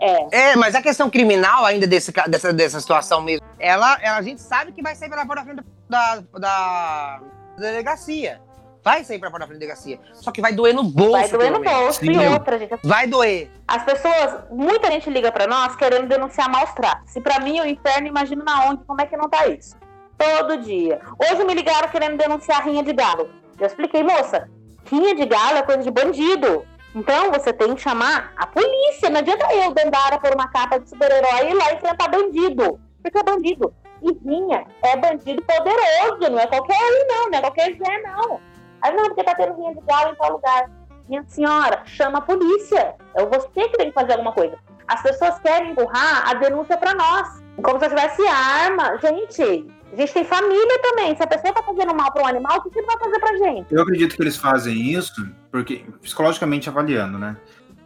É. 0.00 0.50
é, 0.50 0.56
mas 0.56 0.74
a 0.74 0.82
questão 0.82 1.08
criminal 1.08 1.64
ainda 1.64 1.86
desse, 1.86 2.12
dessa, 2.28 2.52
dessa 2.52 2.80
situação 2.80 3.22
mesmo, 3.22 3.46
ela, 3.58 3.96
ela, 4.02 4.16
a 4.16 4.22
gente 4.22 4.40
sabe 4.40 4.72
que 4.72 4.82
vai 4.82 4.96
sair 4.96 5.08
pela 5.08 5.24
porta 5.24 5.44
da 5.44 5.52
frente 5.52 5.64
da, 5.88 6.16
da, 6.16 7.20
da 7.56 7.70
delegacia 7.70 8.40
vai 8.82 9.04
sair 9.04 9.18
pra 9.18 9.30
porta 9.30 9.46
da 9.46 9.52
delegacia. 9.52 9.98
Só 10.12 10.30
que 10.30 10.40
vai 10.40 10.52
doer 10.52 10.74
no 10.74 10.82
bolso. 10.82 11.12
Vai 11.12 11.28
doer 11.28 11.50
no 11.52 11.60
bolso. 11.60 12.00
Sim. 12.00 12.12
E 12.12 12.28
outra, 12.28 12.58
gente. 12.58 12.74
Vai 12.82 13.06
doer. 13.06 13.50
As 13.66 13.82
pessoas, 13.84 14.44
muita 14.50 14.90
gente 14.90 15.08
liga 15.08 15.30
pra 15.30 15.46
nós 15.46 15.76
querendo 15.76 16.08
denunciar 16.08 16.50
maus 16.50 16.72
tratos. 16.72 17.10
Se 17.10 17.20
pra 17.20 17.40
mim 17.40 17.58
é 17.58 17.62
o 17.62 17.66
inferno, 17.66 18.06
imagino 18.06 18.44
na 18.44 18.66
onde, 18.66 18.84
como 18.84 19.00
é 19.00 19.06
que 19.06 19.16
não 19.16 19.28
tá 19.28 19.46
isso? 19.46 19.76
Todo 20.18 20.58
dia. 20.58 21.00
Hoje 21.18 21.44
me 21.44 21.54
ligaram 21.54 21.88
querendo 21.88 22.16
denunciar 22.16 22.64
rinha 22.64 22.82
de 22.82 22.92
galo. 22.92 23.30
Eu 23.58 23.66
expliquei, 23.66 24.02
moça, 24.02 24.48
rinha 24.90 25.14
de 25.14 25.26
galo 25.26 25.58
é 25.58 25.62
coisa 25.62 25.82
de 25.82 25.90
bandido. 25.90 26.66
Então 26.94 27.30
você 27.30 27.52
tem 27.52 27.74
que 27.74 27.80
chamar 27.80 28.32
a 28.36 28.46
polícia. 28.46 29.08
Não 29.08 29.20
adianta 29.20 29.52
eu, 29.54 29.72
Dandara, 29.72 30.18
por 30.18 30.34
uma 30.34 30.48
capa 30.48 30.78
de 30.78 30.88
super-herói 30.88 31.46
e 31.46 31.50
ir 31.50 31.54
lá 31.54 31.72
enfrentar 31.72 32.08
bandido. 32.08 32.78
Porque 33.02 33.18
é 33.18 33.22
bandido. 33.22 33.74
E 34.02 34.12
rinha 34.28 34.66
é 34.82 34.96
bandido 34.96 35.42
poderoso, 35.42 36.30
não 36.30 36.38
é 36.38 36.46
qualquer 36.46 36.76
um, 36.76 37.06
não, 37.06 37.30
não 37.30 37.38
é 37.38 37.40
qualquer 37.40 37.76
Zé, 37.76 38.02
não. 38.02 38.40
Aí, 38.82 38.94
não, 38.94 39.06
porque 39.06 39.24
tá 39.24 39.34
tendo 39.34 39.56
rinha 39.56 39.74
de 39.74 39.80
galo 39.80 40.12
em 40.12 40.16
tal 40.16 40.32
lugar. 40.32 40.70
Minha 41.08 41.24
senhora, 41.26 41.82
chama 41.84 42.18
a 42.18 42.22
polícia. 42.22 42.94
É 43.14 43.24
você 43.24 43.68
que 43.68 43.76
tem 43.76 43.88
que 43.88 43.92
fazer 43.92 44.12
alguma 44.12 44.32
coisa. 44.32 44.56
As 44.88 45.02
pessoas 45.02 45.38
querem 45.40 45.72
empurrar 45.72 46.28
a 46.28 46.34
denúncia 46.34 46.76
para 46.76 46.94
nós. 46.94 47.42
Como 47.62 47.78
se 47.78 47.86
eu 47.86 47.90
tivesse 47.90 48.26
arma. 48.26 48.98
Gente, 48.98 49.66
a 49.92 49.96
gente 49.96 50.12
tem 50.14 50.24
família 50.24 50.82
também. 50.82 51.14
Se 51.16 51.22
a 51.22 51.26
pessoa 51.26 51.52
tá 51.52 51.62
fazendo 51.62 51.94
mal 51.94 52.10
para 52.12 52.22
um 52.22 52.26
animal, 52.26 52.58
o 52.58 52.62
que 52.62 52.70
você 52.70 52.82
vai 52.82 52.98
fazer 52.98 53.18
pra 53.18 53.36
gente? 53.36 53.66
Eu 53.72 53.82
acredito 53.82 54.16
que 54.16 54.22
eles 54.22 54.36
fazem 54.36 54.74
isso, 54.74 55.28
porque, 55.50 55.84
psicologicamente 56.00 56.68
avaliando, 56.68 57.18
né? 57.18 57.36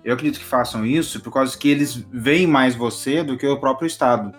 Eu 0.04 0.14
acredito 0.14 0.38
que 0.38 0.46
façam 0.46 0.86
isso 0.86 1.20
por 1.20 1.32
causa 1.32 1.58
que 1.58 1.68
eles 1.68 1.96
veem 2.12 2.46
mais 2.46 2.76
você 2.76 3.24
do 3.24 3.36
que 3.36 3.46
o 3.46 3.58
próprio 3.58 3.88
Estado. 3.88 4.32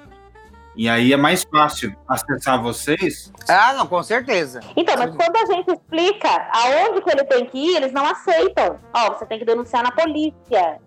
E 0.78 0.88
aí 0.88 1.12
é 1.12 1.18
mais 1.18 1.44
fácil 1.44 1.96
acessar 2.08 2.62
vocês. 2.62 3.34
Ah, 3.50 3.74
não, 3.74 3.88
com 3.88 4.04
certeza. 4.04 4.60
Então, 4.76 4.96
mas 4.96 5.10
quando 5.16 5.36
a 5.36 5.46
gente 5.52 5.72
explica 5.72 6.30
aonde 6.54 7.02
que 7.02 7.10
ele 7.10 7.24
tem 7.24 7.46
que 7.48 7.58
ir, 7.58 7.78
eles 7.78 7.92
não 7.92 8.06
aceitam. 8.06 8.80
Ó, 8.94 9.14
você 9.14 9.26
tem 9.26 9.40
que 9.40 9.46
denunciar 9.46 9.82
na 9.82 9.92
polícia. 9.92 10.80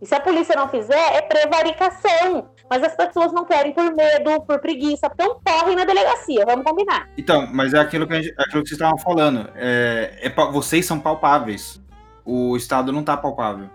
E 0.00 0.06
se 0.06 0.14
a 0.14 0.20
polícia 0.20 0.56
não 0.56 0.66
fizer, 0.70 1.14
é 1.14 1.20
prevaricação. 1.20 2.48
Mas 2.70 2.82
as 2.82 2.96
pessoas 2.96 3.30
não 3.30 3.44
querem 3.44 3.74
por 3.74 3.94
medo, 3.94 4.40
por 4.46 4.60
preguiça, 4.60 5.10
então 5.12 5.38
correm 5.44 5.76
na 5.76 5.84
delegacia, 5.84 6.46
vamos 6.46 6.64
combinar. 6.64 7.10
Então, 7.18 7.46
mas 7.52 7.74
é 7.74 7.78
aquilo 7.80 8.06
que, 8.06 8.14
gente, 8.14 8.30
é 8.30 8.42
aquilo 8.42 8.62
que 8.62 8.68
vocês 8.68 8.80
estavam 8.80 8.96
falando. 8.98 9.50
É, 9.56 10.20
é, 10.22 10.50
vocês 10.50 10.86
são 10.86 10.98
palpáveis. 10.98 11.82
O 12.24 12.56
Estado 12.56 12.92
não 12.92 13.00
está 13.00 13.14
palpável. 13.14 13.68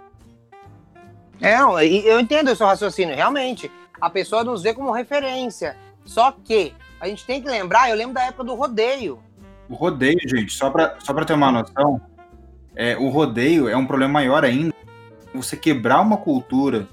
É, 1.39 1.57
eu 1.59 2.19
entendo 2.19 2.51
o 2.51 2.55
seu 2.55 2.65
raciocínio, 2.65 3.15
realmente 3.15 3.69
a 4.03 4.09
pessoa 4.09 4.43
nos 4.43 4.61
vê 4.61 4.73
como 4.73 4.91
referência. 4.91 5.77
Só 6.03 6.29
que 6.29 6.73
a 6.99 7.07
gente 7.07 7.25
tem 7.25 7.41
que 7.41 7.47
lembrar, 7.47 7.89
eu 7.89 7.95
lembro 7.95 8.13
da 8.13 8.23
época 8.23 8.43
do 8.43 8.53
rodeio. 8.53 9.23
O 9.69 9.75
rodeio, 9.75 10.19
gente, 10.25 10.51
só 10.51 10.69
para 10.69 10.97
só 10.99 11.13
ter 11.13 11.33
uma 11.33 11.49
noção, 11.49 12.01
é, 12.75 12.97
o 12.97 13.07
rodeio 13.07 13.69
é 13.69 13.77
um 13.77 13.87
problema 13.87 14.11
maior 14.11 14.43
ainda. 14.43 14.73
Você 15.33 15.55
quebrar 15.55 16.01
uma 16.01 16.17
cultura 16.17 16.85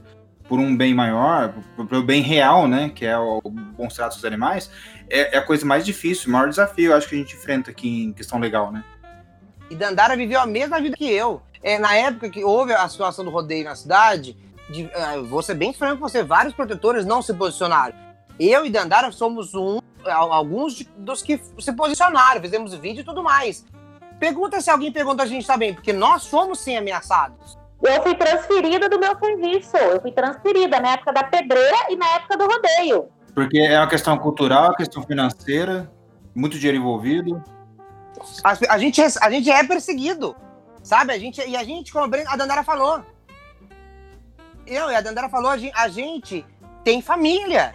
por 0.48 0.60
um 0.60 0.76
bem 0.76 0.94
maior, 0.94 1.52
pelo 1.88 2.04
bem 2.04 2.22
real, 2.22 2.68
né, 2.68 2.92
que 2.94 3.04
é 3.04 3.18
o 3.18 3.40
bom 3.42 3.88
trato 3.88 4.14
dos 4.14 4.24
animais, 4.24 4.70
é, 5.08 5.34
é, 5.34 5.38
a 5.38 5.42
coisa 5.42 5.66
mais 5.66 5.84
difícil, 5.84 6.28
o 6.28 6.32
maior 6.32 6.48
desafio, 6.48 6.94
acho 6.94 7.08
que 7.08 7.16
a 7.16 7.18
gente 7.18 7.34
enfrenta 7.34 7.72
aqui 7.72 8.04
em 8.04 8.12
questão 8.12 8.38
legal, 8.38 8.70
né? 8.70 8.84
E 9.68 9.74
Dandara 9.74 10.16
viveu 10.16 10.40
a 10.40 10.46
mesma 10.46 10.80
vida 10.80 10.96
que 10.96 11.10
eu. 11.10 11.42
É, 11.62 11.76
na 11.78 11.94
época 11.94 12.30
que 12.30 12.44
houve 12.44 12.72
a 12.72 12.88
situação 12.88 13.24
do 13.24 13.30
rodeio 13.30 13.64
na 13.64 13.74
cidade, 13.74 14.36
de, 14.70 14.84
uh, 14.84 15.24
vou 15.26 15.42
ser 15.42 15.54
bem 15.54 15.72
franco 15.72 16.00
com 16.00 16.08
você, 16.08 16.22
vários 16.22 16.54
protetores 16.54 17.04
não 17.04 17.22
se 17.22 17.34
posicionaram. 17.34 17.94
Eu 18.38 18.64
e 18.64 18.70
Dandara 18.70 19.12
somos 19.12 19.54
um, 19.54 19.80
alguns 20.06 20.74
de, 20.74 20.88
dos 20.96 21.22
que 21.22 21.40
se 21.58 21.72
posicionaram, 21.72 22.40
fizemos 22.40 22.74
vídeo 22.74 23.02
e 23.02 23.04
tudo 23.04 23.22
mais. 23.22 23.64
Pergunta 24.18 24.60
se 24.60 24.70
alguém 24.70 24.92
pergunta 24.92 25.22
a 25.22 25.26
gente 25.26 25.46
também, 25.46 25.74
porque 25.74 25.92
nós 25.92 26.26
fomos 26.26 26.60
sim 26.60 26.76
ameaçados. 26.76 27.58
Eu 27.82 28.02
fui 28.02 28.14
transferida 28.14 28.88
do 28.88 28.98
meu 28.98 29.18
serviço. 29.18 29.76
Eu 29.76 30.00
fui 30.00 30.12
transferida 30.12 30.78
na 30.78 30.92
época 30.92 31.12
da 31.12 31.24
pedreira 31.24 31.86
e 31.88 31.96
na 31.96 32.06
época 32.16 32.36
do 32.36 32.46
rodeio. 32.46 33.08
Porque 33.34 33.58
é 33.58 33.78
uma 33.78 33.88
questão 33.88 34.18
cultural, 34.18 34.66
uma 34.66 34.76
questão 34.76 35.02
financeira, 35.02 35.90
muito 36.34 36.58
dinheiro 36.58 36.76
envolvido. 36.76 37.42
A, 38.44 38.74
a, 38.74 38.78
gente, 38.78 39.00
é, 39.00 39.06
a 39.22 39.30
gente 39.30 39.50
é 39.50 39.64
perseguido, 39.64 40.36
sabe? 40.82 41.12
A 41.12 41.18
gente, 41.18 41.40
e 41.40 41.56
a 41.56 41.64
gente, 41.64 41.90
como 41.90 42.04
a 42.04 42.36
Dandara 42.36 42.62
falou, 42.62 43.02
eu 44.70 44.90
e 44.90 44.94
a 44.94 45.00
Dandara 45.00 45.28
falou, 45.28 45.50
a 45.50 45.88
gente 45.88 46.46
tem 46.84 47.02
família. 47.02 47.74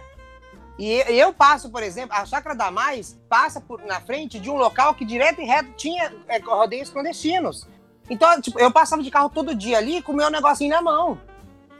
E 0.78 1.02
eu 1.08 1.32
passo, 1.32 1.70
por 1.70 1.82
exemplo, 1.82 2.14
a 2.14 2.24
Chácara 2.24 2.54
da 2.54 2.70
Mais 2.70 3.18
passa 3.28 3.60
por, 3.60 3.82
na 3.84 4.00
frente 4.00 4.38
de 4.38 4.50
um 4.50 4.56
local 4.56 4.94
que 4.94 5.04
direto 5.04 5.40
e 5.40 5.44
reto 5.44 5.70
tinha 5.76 6.12
é, 6.28 6.38
rodeios 6.38 6.90
clandestinos. 6.90 7.66
Então, 8.10 8.40
tipo, 8.40 8.58
eu 8.58 8.70
passava 8.70 9.02
de 9.02 9.10
carro 9.10 9.30
todo 9.30 9.54
dia 9.54 9.78
ali 9.78 10.02
com 10.02 10.12
o 10.12 10.16
meu 10.16 10.30
negocinho 10.30 10.70
na 10.70 10.82
mão. 10.82 11.18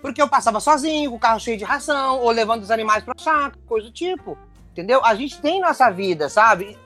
Porque 0.00 0.20
eu 0.20 0.28
passava 0.28 0.60
sozinho, 0.60 1.10
com 1.10 1.16
o 1.16 1.20
carro 1.20 1.40
cheio 1.40 1.58
de 1.58 1.64
ração, 1.64 2.20
ou 2.20 2.30
levando 2.30 2.62
os 2.62 2.70
animais 2.70 3.04
pra 3.04 3.14
chácara, 3.18 3.52
coisa 3.66 3.86
do 3.86 3.92
tipo. 3.92 4.38
Entendeu? 4.72 5.04
A 5.04 5.14
gente 5.14 5.40
tem 5.40 5.60
nossa 5.60 5.90
vida, 5.90 6.28
sabe? 6.28 6.78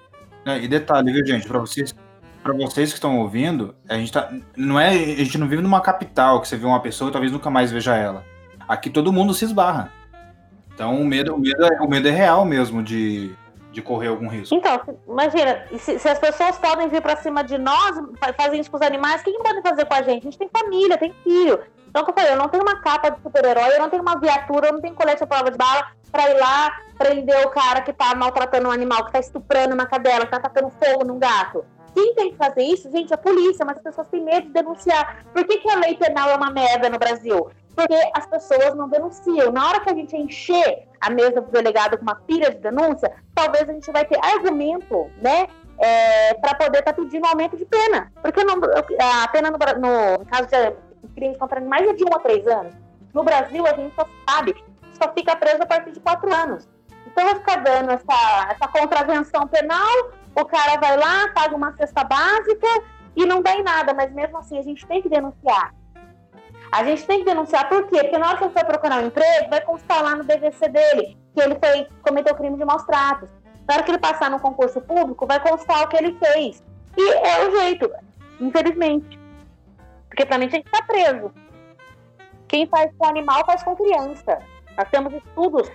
É, 0.45 0.59
e 0.59 0.67
detalhe, 0.67 1.13
viu, 1.13 1.27
gente, 1.27 1.47
pra 1.47 1.59
vocês 1.59 1.95
para 2.43 2.53
vocês 2.55 2.91
que 2.91 2.97
estão 2.97 3.19
ouvindo, 3.19 3.75
a 3.89 3.95
gente 3.95 4.13
tá, 4.13 4.33
não 4.57 4.79
é, 4.79 4.89
a 4.91 5.25
gente 5.25 5.39
não 5.39 5.49
vive 5.49 5.63
numa 5.63 5.81
capital 5.81 6.41
que 6.41 6.49
você 6.49 6.57
vê 6.57 6.67
uma 6.67 6.81
pessoa 6.81 7.09
e 7.09 7.13
talvez 7.13 7.33
nunca 7.33 7.51
mais 7.51 7.71
veja 7.71 7.95
ela. 7.95 8.25
Aqui 8.67 8.89
todo 8.89 9.13
mundo 9.13 9.35
se 9.35 9.45
esbarra. 9.45 9.93
Então 10.75 11.01
o 11.01 11.05
medo, 11.05 11.35
o 11.35 11.39
medo, 11.39 11.65
é, 11.65 11.81
o 11.81 11.89
medo 11.89 12.09
é 12.09 12.11
real 12.11 12.45
mesmo 12.45 12.83
de, 12.83 13.35
de 13.73 13.83
correr 13.83 14.09
algum 14.09 14.29
risco. 14.29 14.55
Então, 14.55 14.81
imagina, 15.09 15.65
se, 15.79 15.99
se 15.99 16.09
as 16.09 16.19
pessoas 16.19 16.59
podem 16.59 16.89
vir 16.89 17.03
para 17.03 17.17
cima 17.17 17.45
de 17.45 17.59
nós, 17.59 18.01
fazer 18.37 18.59
isso 18.59 18.71
com 18.71 18.77
os 18.77 18.83
animais, 18.83 19.21
o 19.21 19.25
que, 19.25 19.33
podem 19.39 19.63
fazer 19.63 19.85
com 19.85 19.95
a 19.95 20.03
gente? 20.03 20.27
A 20.27 20.31
gente 20.31 20.39
tem 20.39 20.49
família, 20.49 20.97
tem 20.97 21.15
filho. 21.23 21.61
Então, 21.89 22.05
como 22.05 22.17
eu 22.17 22.23
falei, 22.23 22.33
eu 22.33 22.39
não 22.39 22.49
tenho 22.49 22.63
uma 22.63 22.81
capa 22.81 23.11
de 23.11 23.21
super-herói, 23.21 23.75
eu 23.75 23.81
não 23.81 23.91
tenho 23.91 24.03
uma 24.03 24.19
viatura, 24.19 24.69
eu 24.69 24.73
não 24.73 24.81
tenho 24.81 24.95
colete 24.95 25.23
à 25.23 25.27
prova 25.27 25.51
de 25.51 25.59
bala 25.59 25.89
para 26.11 26.31
ir 26.31 26.39
lá 26.39 26.81
prender 26.97 27.45
o 27.45 27.51
cara 27.51 27.81
que 27.81 27.93
tá 27.93 28.15
maltratando 28.15 28.69
um 28.69 28.73
animal, 28.73 29.05
que 29.05 29.13
tá 29.13 29.19
estuprando 29.19 29.75
uma 29.75 29.87
cadela, 29.87 30.25
que 30.25 30.31
tá 30.31 30.37
atacando 30.37 30.71
fogo 30.71 31.05
num 31.05 31.19
gato. 31.19 31.65
Quem 31.95 32.15
tem 32.15 32.31
que 32.31 32.37
fazer 32.37 32.63
isso, 32.63 32.91
gente, 32.91 33.13
é 33.13 33.15
a 33.15 33.19
polícia, 33.19 33.65
mas 33.65 33.77
as 33.77 33.83
pessoas 33.83 34.07
têm 34.09 34.23
medo 34.23 34.47
de 34.47 34.53
denunciar. 34.53 35.25
Por 35.33 35.45
que, 35.45 35.59
que 35.59 35.71
a 35.71 35.77
lei 35.77 35.97
penal 35.97 36.29
é 36.29 36.37
uma 36.37 36.51
merda 36.51 36.89
no 36.89 36.99
Brasil? 36.99 37.51
Porque 37.75 37.95
as 38.15 38.27
pessoas 38.27 38.75
não 38.75 38.89
denunciam. 38.89 39.51
Na 39.53 39.69
hora 39.69 39.81
que 39.81 39.91
a 39.91 39.95
gente 39.95 40.17
encher 40.17 40.89
a 41.01 41.11
mesa 41.11 41.41
do 41.41 41.51
delegado 41.51 41.97
com 41.97 42.03
uma 42.03 42.15
pilha 42.15 42.51
de 42.51 42.59
denúncia, 42.59 43.13
talvez 43.35 43.69
a 43.69 43.73
gente 43.73 43.91
vai 43.91 44.05
ter 44.05 44.19
argumento, 44.23 45.11
né? 45.21 45.47
É, 45.79 46.35
para 46.35 46.55
poder 46.55 46.81
estar 46.81 46.93
tá 46.93 47.03
pedindo 47.03 47.27
aumento 47.27 47.57
de 47.57 47.65
pena. 47.65 48.13
Porque 48.21 48.41
a 48.41 49.29
pena 49.29 49.51
no, 49.51 49.57
no, 49.57 50.27
caso 50.27 50.47
de 50.49 51.09
crimes 51.15 51.39
contra 51.39 51.59
animais 51.59 51.89
é 51.89 51.95
de 51.95 52.05
1 52.05 52.09
a 52.15 52.19
3 52.19 52.47
anos. 52.49 52.75
No 53.15 53.25
Brasil, 53.25 53.67
a 53.67 53.73
gente 53.73 53.95
só 53.95 54.07
sabe, 54.29 54.55
só 54.93 55.11
fica 55.15 55.35
preso 55.37 55.63
a 55.63 55.67
partir 55.67 55.93
de 55.93 56.01
4 56.01 56.35
anos. 56.35 56.69
Então 57.07 57.25
vai 57.25 57.35
ficar 57.35 57.57
dando 57.57 57.91
essa, 57.91 58.49
essa 58.51 58.69
contravenção 58.69 59.49
penal, 59.49 60.11
o 60.35 60.45
cara 60.45 60.79
vai 60.79 60.97
lá, 60.97 61.29
paga 61.35 61.57
uma 61.57 61.73
cesta 61.77 62.05
básica 62.05 62.69
e 63.17 63.27
não 63.27 63.43
dá 63.43 63.55
em 63.55 63.63
nada, 63.63 63.93
mas 63.93 64.13
mesmo 64.13 64.39
assim 64.39 64.59
a 64.59 64.63
gente 64.63 64.87
tem 64.87 65.03
que 65.03 65.09
denunciar. 65.09 65.75
A 66.73 66.85
gente 66.85 67.05
tem 67.05 67.19
que 67.21 67.25
denunciar 67.25 67.69
por 67.69 67.89
quê? 67.89 68.03
Porque 68.03 68.17
na 68.17 68.29
hora 68.29 68.39
que 68.39 68.45
ele 68.45 68.53
for 68.53 68.65
procurar 68.65 69.03
um 69.03 69.07
emprego, 69.07 69.51
vai 69.51 69.61
constar 69.61 70.03
lá 70.03 70.15
no 70.15 70.25
DVC 70.25 70.69
dele 70.69 71.19
que 71.35 71.41
ele 71.41 71.57
foi, 71.59 71.87
cometeu 72.03 72.35
crime 72.35 72.57
de 72.57 72.65
maus 72.65 72.85
tratos. 72.85 73.29
Na 73.67 73.75
hora 73.75 73.83
que 73.83 73.91
ele 73.91 73.99
passar 73.99 74.31
no 74.31 74.41
concurso 74.41 74.81
público, 74.81 75.27
vai 75.27 75.41
constar 75.41 75.83
o 75.83 75.89
que 75.89 75.97
ele 75.97 76.17
fez. 76.19 76.63
E 76.97 77.13
é 77.13 77.47
o 77.47 77.61
jeito, 77.61 77.91
infelizmente. 78.41 79.19
Porque 80.09 80.27
também 80.27 80.49
a 80.49 80.51
gente 80.51 80.67
está 80.67 80.83
preso. 80.83 81.33
Quem 82.49 82.67
faz 82.67 82.91
com 82.99 83.07
animal 83.07 83.45
faz 83.47 83.63
com 83.63 83.77
criança. 83.77 84.41
Nós 84.77 84.89
temos 84.91 85.13
estudos. 85.13 85.71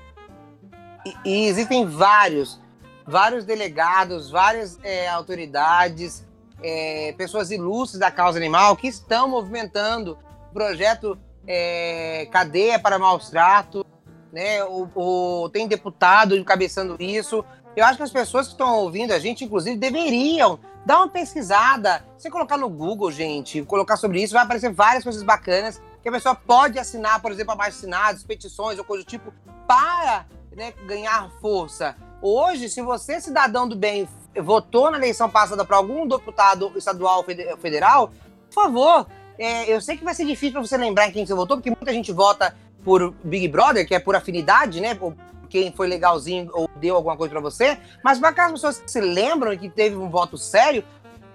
E, 1.05 1.15
e 1.29 1.47
existem 1.47 1.85
vários 1.85 2.61
vários 3.05 3.45
delegados, 3.45 4.31
várias 4.31 4.79
é, 4.83 5.07
autoridades, 5.07 6.25
é, 6.61 7.13
pessoas 7.17 7.51
ilustres 7.51 7.99
da 7.99 8.11
causa 8.11 8.37
animal 8.37 8.75
que 8.75 8.87
estão 8.87 9.27
movimentando 9.27 10.17
o 10.49 10.53
projeto 10.53 11.17
é, 11.47 12.27
Cadeia 12.31 12.79
para 12.79 12.97
Maus 12.97 13.29
Trato, 13.29 13.85
né? 14.31 14.63
O, 14.63 14.89
o, 14.95 15.49
tem 15.49 15.67
deputado 15.67 16.35
encabeçando 16.35 16.97
isso. 16.99 17.45
Eu 17.75 17.85
acho 17.85 17.97
que 17.97 18.03
as 18.03 18.11
pessoas 18.11 18.47
que 18.47 18.53
estão 18.53 18.79
ouvindo 18.79 19.11
a 19.11 19.19
gente, 19.19 19.43
inclusive, 19.43 19.77
deveriam 19.77 20.59
dar 20.85 20.97
uma 20.97 21.09
pesquisada. 21.09 22.05
Você 22.17 22.29
colocar 22.29 22.57
no 22.57 22.69
Google, 22.69 23.11
gente, 23.11 23.61
colocar 23.63 23.97
sobre 23.97 24.21
isso, 24.21 24.33
vai 24.33 24.43
aparecer 24.43 24.71
várias 24.71 25.03
coisas 25.03 25.23
bacanas 25.23 25.81
que 26.01 26.09
a 26.09 26.11
pessoa 26.11 26.35
pode 26.35 26.77
assinar, 26.77 27.21
por 27.21 27.31
exemplo, 27.31 27.53
abaixo 27.53 27.77
assinados, 27.77 28.23
petições 28.23 28.77
ou 28.77 28.85
coisa 28.85 29.03
do 29.03 29.07
tipo, 29.07 29.33
para 29.67 30.25
né, 30.55 30.73
ganhar 30.85 31.29
força. 31.41 31.95
Hoje, 32.21 32.69
se 32.69 32.81
você, 32.81 33.19
cidadão 33.19 33.67
do 33.67 33.75
bem, 33.75 34.07
votou 34.41 34.91
na 34.91 34.97
eleição 34.97 35.29
passada 35.29 35.63
para 35.63 35.77
algum 35.77 36.07
deputado 36.07 36.71
estadual 36.75 37.19
ou 37.19 37.57
federal, 37.57 38.11
por 38.49 38.63
favor, 38.63 39.07
é, 39.37 39.71
eu 39.71 39.81
sei 39.81 39.97
que 39.97 40.03
vai 40.03 40.13
ser 40.13 40.25
difícil 40.25 40.53
para 40.53 40.61
você 40.61 40.77
lembrar 40.77 41.07
em 41.07 41.11
quem 41.11 41.25
você 41.25 41.33
votou, 41.33 41.57
porque 41.57 41.69
muita 41.69 41.91
gente 41.91 42.11
vota 42.11 42.55
por 42.83 43.13
Big 43.23 43.47
Brother, 43.47 43.87
que 43.87 43.95
é 43.95 43.99
por 43.99 44.15
afinidade, 44.15 44.79
né? 44.79 44.95
Por 44.95 45.15
quem 45.49 45.71
foi 45.71 45.87
legalzinho 45.87 46.49
ou 46.53 46.69
deu 46.77 46.95
alguma 46.95 47.17
coisa 47.17 47.31
para 47.31 47.41
você. 47.41 47.77
Mas 48.03 48.19
para 48.19 48.29
aquelas 48.29 48.51
pessoas 48.53 48.79
que 48.79 48.91
se 48.91 49.01
lembram 49.01 49.53
e 49.53 49.57
que 49.57 49.69
teve 49.69 49.95
um 49.95 50.09
voto 50.09 50.37
sério, 50.37 50.83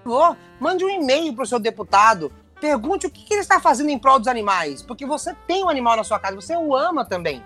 por 0.03 0.13
favor, 0.13 0.37
mande 0.59 0.85
um 0.85 0.89
e-mail 0.89 1.35
para 1.35 1.43
o 1.43 1.47
seu 1.47 1.59
deputado. 1.59 2.33
Pergunte 2.61 3.07
o 3.07 3.11
que, 3.11 3.25
que 3.25 3.35
ele 3.35 3.41
está 3.41 3.59
fazendo 3.59 3.91
em 3.91 3.99
prol 3.99 4.19
dos 4.19 4.29
animais. 4.29 4.83
Porque 4.83 5.07
você 5.07 5.35
tem 5.47 5.65
um 5.65 5.69
animal 5.69 5.97
na 5.97 6.05
sua 6.05 6.19
casa, 6.19 6.37
você 6.37 6.57
o 6.57 6.75
ama 6.75 7.05
também. 7.05 7.43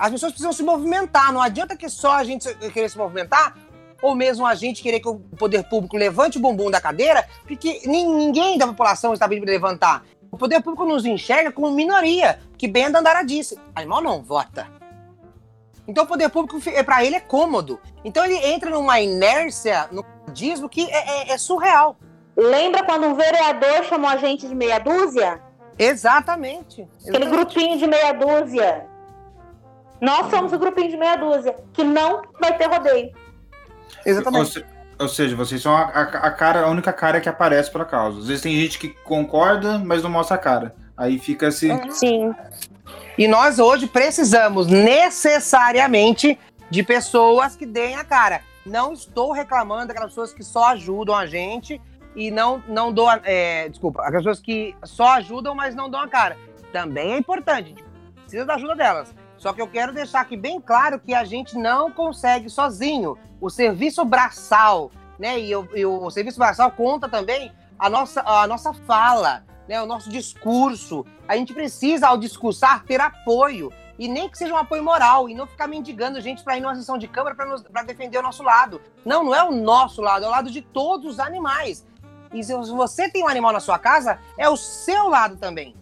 As 0.00 0.10
pessoas 0.10 0.32
precisam 0.32 0.52
se 0.52 0.62
movimentar. 0.62 1.30
Não 1.30 1.42
adianta 1.42 1.76
que 1.76 1.86
só 1.90 2.12
a 2.12 2.24
gente 2.24 2.52
querer 2.72 2.88
se 2.88 2.96
movimentar, 2.96 3.54
ou 4.00 4.14
mesmo 4.14 4.46
a 4.46 4.54
gente 4.54 4.82
querer 4.82 4.98
que 4.98 5.08
o 5.08 5.18
poder 5.36 5.62
público 5.64 5.94
levante 5.94 6.38
o 6.38 6.40
bumbum 6.40 6.70
da 6.70 6.80
cadeira, 6.80 7.28
porque 7.46 7.82
ninguém 7.84 8.56
da 8.56 8.66
população 8.66 9.12
está 9.12 9.26
vindo 9.26 9.44
levantar. 9.44 10.02
O 10.30 10.38
poder 10.38 10.62
público 10.62 10.86
nos 10.86 11.04
enxerga 11.04 11.52
como 11.52 11.70
minoria, 11.70 12.40
que 12.56 12.66
bem 12.66 12.86
a 12.86 12.88
Dandara 12.88 13.22
disse. 13.22 13.58
Animal 13.74 14.00
não 14.00 14.22
vota. 14.22 14.66
Então 15.86 16.04
o 16.04 16.06
poder 16.06 16.30
público, 16.30 16.58
é, 16.70 16.82
para 16.82 17.04
ele, 17.04 17.16
é 17.16 17.20
cômodo. 17.20 17.78
Então 18.02 18.24
ele 18.24 18.36
entra 18.36 18.70
numa 18.70 19.00
inércia, 19.00 19.86
num 19.92 20.04
dismo 20.32 20.66
que 20.66 20.88
é, 20.88 21.30
é, 21.30 21.32
é 21.32 21.36
surreal. 21.38 21.96
Lembra 22.34 22.84
quando 22.84 23.06
um 23.06 23.14
vereador 23.14 23.84
chamou 23.84 24.08
a 24.08 24.16
gente 24.16 24.48
de 24.48 24.54
meia 24.54 24.78
dúzia? 24.78 25.42
Exatamente. 25.78 26.88
Aquele 27.06 27.26
grupinho 27.26 27.76
de 27.76 27.86
meia 27.86 28.12
dúzia. 28.12 28.89
Nós 30.00 30.30
somos 30.30 30.52
o 30.52 30.58
grupinho 30.58 30.90
de 30.90 30.96
meia 30.96 31.16
dúzia, 31.16 31.54
que 31.72 31.84
não 31.84 32.22
vai 32.40 32.56
ter 32.56 32.66
rodeio. 32.66 33.12
Exatamente. 34.04 34.58
Ou, 34.58 34.64
ou 35.00 35.08
seja, 35.08 35.36
vocês 35.36 35.60
são 35.60 35.74
a, 35.74 35.82
a, 35.82 36.02
a, 36.02 36.30
cara, 36.30 36.62
a 36.62 36.68
única 36.68 36.92
cara 36.92 37.20
que 37.20 37.28
aparece 37.28 37.70
para 37.70 37.84
causa. 37.84 38.20
Às 38.20 38.26
vezes 38.26 38.42
tem 38.42 38.56
gente 38.56 38.78
que 38.78 38.88
concorda, 39.04 39.78
mas 39.78 40.02
não 40.02 40.10
mostra 40.10 40.36
a 40.36 40.38
cara. 40.38 40.74
Aí 40.96 41.18
fica 41.18 41.48
assim. 41.48 41.70
Sim. 41.90 42.34
E 43.16 43.28
nós 43.28 43.58
hoje 43.58 43.86
precisamos 43.86 44.66
necessariamente 44.66 46.38
de 46.70 46.82
pessoas 46.82 47.56
que 47.56 47.66
deem 47.66 47.96
a 47.96 48.04
cara. 48.04 48.40
Não 48.64 48.92
estou 48.92 49.32
reclamando 49.32 49.88
daquelas 49.88 50.10
pessoas 50.10 50.32
que 50.32 50.42
só 50.42 50.68
ajudam 50.68 51.14
a 51.14 51.26
gente 51.26 51.80
e 52.14 52.30
não, 52.30 52.62
não 52.68 52.92
dão. 52.92 53.08
É, 53.24 53.68
desculpa, 53.68 54.02
aquelas 54.02 54.24
pessoas 54.24 54.40
que 54.40 54.74
só 54.84 55.14
ajudam, 55.14 55.54
mas 55.54 55.74
não 55.74 55.90
dão 55.90 56.00
a 56.00 56.08
cara. 56.08 56.36
Também 56.72 57.12
é 57.12 57.18
importante, 57.18 57.64
a 57.64 57.68
gente 57.68 57.84
precisa 58.22 58.44
da 58.44 58.54
ajuda 58.54 58.76
delas. 58.76 59.14
Só 59.40 59.54
que 59.54 59.62
eu 59.62 59.66
quero 59.66 59.90
deixar 59.90 60.20
aqui 60.20 60.36
bem 60.36 60.60
claro 60.60 61.00
que 61.00 61.14
a 61.14 61.24
gente 61.24 61.56
não 61.56 61.90
consegue 61.90 62.50
sozinho. 62.50 63.16
O 63.40 63.48
serviço 63.48 64.04
braçal, 64.04 64.90
né? 65.18 65.40
E, 65.40 65.56
o, 65.56 65.66
e 65.74 65.86
o 65.86 66.10
serviço 66.10 66.38
braçal 66.38 66.70
conta 66.70 67.08
também 67.08 67.50
a 67.78 67.88
nossa, 67.88 68.20
a 68.20 68.46
nossa 68.46 68.74
fala, 68.74 69.42
né? 69.66 69.80
O 69.80 69.86
nosso 69.86 70.10
discurso. 70.10 71.06
A 71.26 71.38
gente 71.38 71.54
precisa, 71.54 72.08
ao 72.08 72.18
discursar, 72.18 72.84
ter 72.84 73.00
apoio. 73.00 73.72
E 73.98 74.08
nem 74.08 74.28
que 74.28 74.36
seja 74.36 74.52
um 74.52 74.58
apoio 74.58 74.84
moral, 74.84 75.26
e 75.26 75.34
não 75.34 75.46
ficar 75.46 75.66
mendigando 75.66 76.20
gente 76.20 76.44
para 76.44 76.58
ir 76.58 76.60
numa 76.60 76.74
sessão 76.74 76.98
de 76.98 77.08
câmara 77.08 77.34
para 77.34 77.82
defender 77.82 78.18
o 78.18 78.22
nosso 78.22 78.42
lado. 78.42 78.78
Não, 79.06 79.24
não 79.24 79.34
é 79.34 79.42
o 79.42 79.52
nosso 79.52 80.02
lado, 80.02 80.26
é 80.26 80.28
o 80.28 80.30
lado 80.30 80.50
de 80.50 80.60
todos 80.60 81.12
os 81.12 81.18
animais. 81.18 81.86
E 82.34 82.44
se 82.44 82.54
você 82.54 83.08
tem 83.08 83.24
um 83.24 83.28
animal 83.28 83.54
na 83.54 83.60
sua 83.60 83.78
casa, 83.78 84.18
é 84.36 84.50
o 84.50 84.56
seu 84.56 85.08
lado 85.08 85.38
também. 85.38 85.74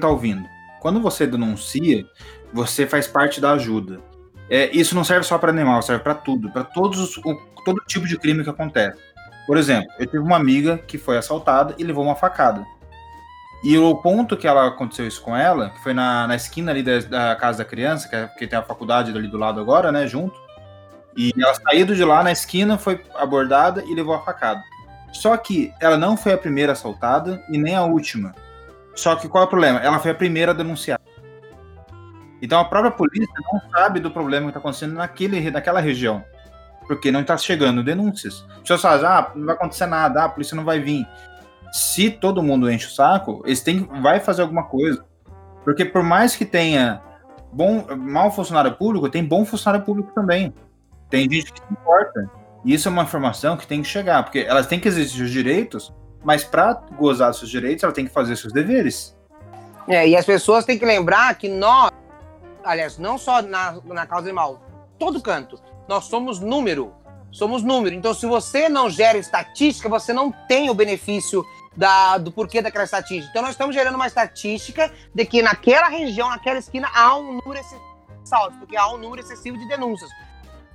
Está 0.00 0.08
ouvindo, 0.08 0.48
quando 0.80 1.00
você 1.00 1.26
denuncia, 1.26 2.04
você 2.52 2.86
faz 2.86 3.06
parte 3.06 3.40
da 3.40 3.52
ajuda. 3.52 4.00
É, 4.48 4.68
isso 4.76 4.94
não 4.94 5.04
serve 5.04 5.24
só 5.24 5.38
para 5.38 5.50
animal, 5.50 5.80
serve 5.82 6.02
para 6.02 6.14
tudo, 6.14 6.50
para 6.50 6.64
todos 6.64 7.16
o, 7.18 7.34
todo 7.64 7.80
tipo 7.86 8.06
de 8.06 8.18
crime 8.18 8.42
que 8.42 8.50
acontece. 8.50 8.98
Por 9.46 9.56
exemplo, 9.56 9.88
eu 9.98 10.06
tive 10.06 10.18
uma 10.18 10.36
amiga 10.36 10.78
que 10.78 10.98
foi 10.98 11.16
assaltada 11.16 11.74
e 11.78 11.84
levou 11.84 12.04
uma 12.04 12.16
facada. 12.16 12.64
E 13.62 13.76
o 13.76 13.94
ponto 13.96 14.36
que 14.36 14.46
ela 14.46 14.66
aconteceu 14.66 15.06
isso 15.06 15.20
com 15.22 15.36
ela, 15.36 15.70
que 15.70 15.82
foi 15.82 15.92
na, 15.92 16.26
na 16.26 16.34
esquina 16.34 16.72
ali 16.72 16.82
da, 16.82 16.98
da 17.00 17.36
casa 17.36 17.58
da 17.58 17.64
criança, 17.64 18.08
que, 18.08 18.16
é, 18.16 18.26
que 18.26 18.46
tem 18.46 18.58
a 18.58 18.62
faculdade 18.62 19.10
ali 19.10 19.28
do 19.28 19.36
lado 19.36 19.60
agora, 19.60 19.92
né, 19.92 20.06
junto. 20.06 20.40
E 21.16 21.32
ela 21.38 21.54
saiu 21.54 21.86
de 21.86 22.04
lá 22.04 22.22
na 22.22 22.32
esquina, 22.32 22.78
foi 22.78 23.04
abordada 23.14 23.84
e 23.84 23.94
levou 23.94 24.14
a 24.14 24.22
facada. 24.22 24.62
Só 25.12 25.36
que 25.36 25.72
ela 25.80 25.96
não 25.96 26.16
foi 26.16 26.32
a 26.32 26.38
primeira 26.38 26.72
assaltada 26.72 27.42
e 27.50 27.58
nem 27.58 27.74
a 27.74 27.84
última. 27.84 28.34
Só 28.94 29.16
que 29.16 29.28
qual 29.28 29.44
é 29.44 29.46
o 29.46 29.50
problema? 29.50 29.78
Ela 29.80 29.98
foi 29.98 30.10
a 30.10 30.14
primeira 30.14 30.52
a 30.52 30.54
denunciar. 30.54 31.00
Então 32.42 32.58
a 32.58 32.64
própria 32.64 32.90
polícia 32.90 33.28
não 33.52 33.60
sabe 33.70 34.00
do 34.00 34.10
problema 34.10 34.46
que 34.46 34.50
está 34.50 34.60
acontecendo 34.60 34.94
naquele, 34.94 35.50
naquela 35.50 35.80
região. 35.80 36.24
Porque 36.86 37.10
não 37.10 37.20
está 37.20 37.36
chegando 37.36 37.84
denúncias. 37.84 38.44
As 38.50 38.60
pessoas 38.60 38.80
falam, 38.80 39.06
ah, 39.06 39.32
não 39.34 39.46
vai 39.46 39.54
acontecer 39.54 39.86
nada, 39.86 40.22
ah, 40.22 40.24
a 40.24 40.28
polícia 40.28 40.56
não 40.56 40.64
vai 40.64 40.80
vir. 40.80 41.06
Se 41.72 42.10
todo 42.10 42.42
mundo 42.42 42.70
enche 42.70 42.86
o 42.86 42.90
saco, 42.90 43.42
eles 43.44 43.60
têm 43.60 43.88
vai 44.00 44.18
fazer 44.18 44.42
alguma 44.42 44.64
coisa. 44.64 45.04
Porque 45.62 45.84
por 45.84 46.02
mais 46.02 46.34
que 46.34 46.44
tenha 46.44 47.00
bom, 47.52 47.86
mau 47.96 48.30
funcionário 48.32 48.72
público 48.72 49.08
tem 49.08 49.24
bom 49.24 49.44
funcionário 49.44 49.84
público 49.84 50.12
também. 50.14 50.52
Tem 51.08 51.30
gente 51.30 51.52
que 51.52 51.60
se 51.60 51.72
importa. 51.72 52.30
E 52.64 52.74
isso 52.74 52.88
é 52.88 52.90
uma 52.90 53.02
informação 53.02 53.56
que 53.56 53.66
tem 53.66 53.82
que 53.82 53.88
chegar, 53.88 54.22
porque 54.22 54.40
elas 54.40 54.66
têm 54.66 54.78
que 54.78 54.88
exercer 54.88 55.22
os 55.22 55.30
direitos, 55.30 55.92
mas 56.22 56.44
para 56.44 56.74
gozar 56.98 57.30
dos 57.30 57.38
seus 57.38 57.50
direitos, 57.50 57.82
ela 57.82 57.92
tem 57.92 58.06
que 58.06 58.12
fazer 58.12 58.36
seus 58.36 58.52
deveres. 58.52 59.16
É, 59.88 60.08
e 60.08 60.16
as 60.16 60.24
pessoas 60.24 60.64
têm 60.64 60.78
que 60.78 60.84
lembrar 60.84 61.34
que 61.34 61.48
nós, 61.48 61.90
aliás, 62.62 62.98
não 62.98 63.18
só 63.18 63.42
na, 63.42 63.78
na 63.84 64.06
causa 64.06 64.26
animal, 64.26 64.60
todo 64.98 65.20
canto, 65.20 65.58
nós 65.88 66.04
somos 66.04 66.38
número. 66.38 66.94
Somos 67.32 67.62
número. 67.62 67.94
Então, 67.94 68.12
se 68.12 68.26
você 68.26 68.68
não 68.68 68.90
gera 68.90 69.16
estatística, 69.16 69.88
você 69.88 70.12
não 70.12 70.32
tem 70.48 70.68
o 70.68 70.74
benefício 70.74 71.44
da, 71.76 72.18
do 72.18 72.32
porquê 72.32 72.60
daquela 72.60 72.84
estatística. 72.84 73.28
Então, 73.30 73.42
nós 73.42 73.52
estamos 73.52 73.74
gerando 73.74 73.94
uma 73.94 74.06
estatística 74.06 74.92
de 75.14 75.24
que 75.24 75.40
naquela 75.40 75.88
região, 75.88 76.28
naquela 76.28 76.58
esquina, 76.58 76.88
há 76.92 77.16
um 77.16 77.34
número 77.34 77.60
excessivo, 77.60 78.58
porque 78.58 78.76
há 78.76 78.88
um 78.92 78.98
número 78.98 79.22
excessivo 79.22 79.56
de 79.56 79.66
denúncias. 79.68 80.10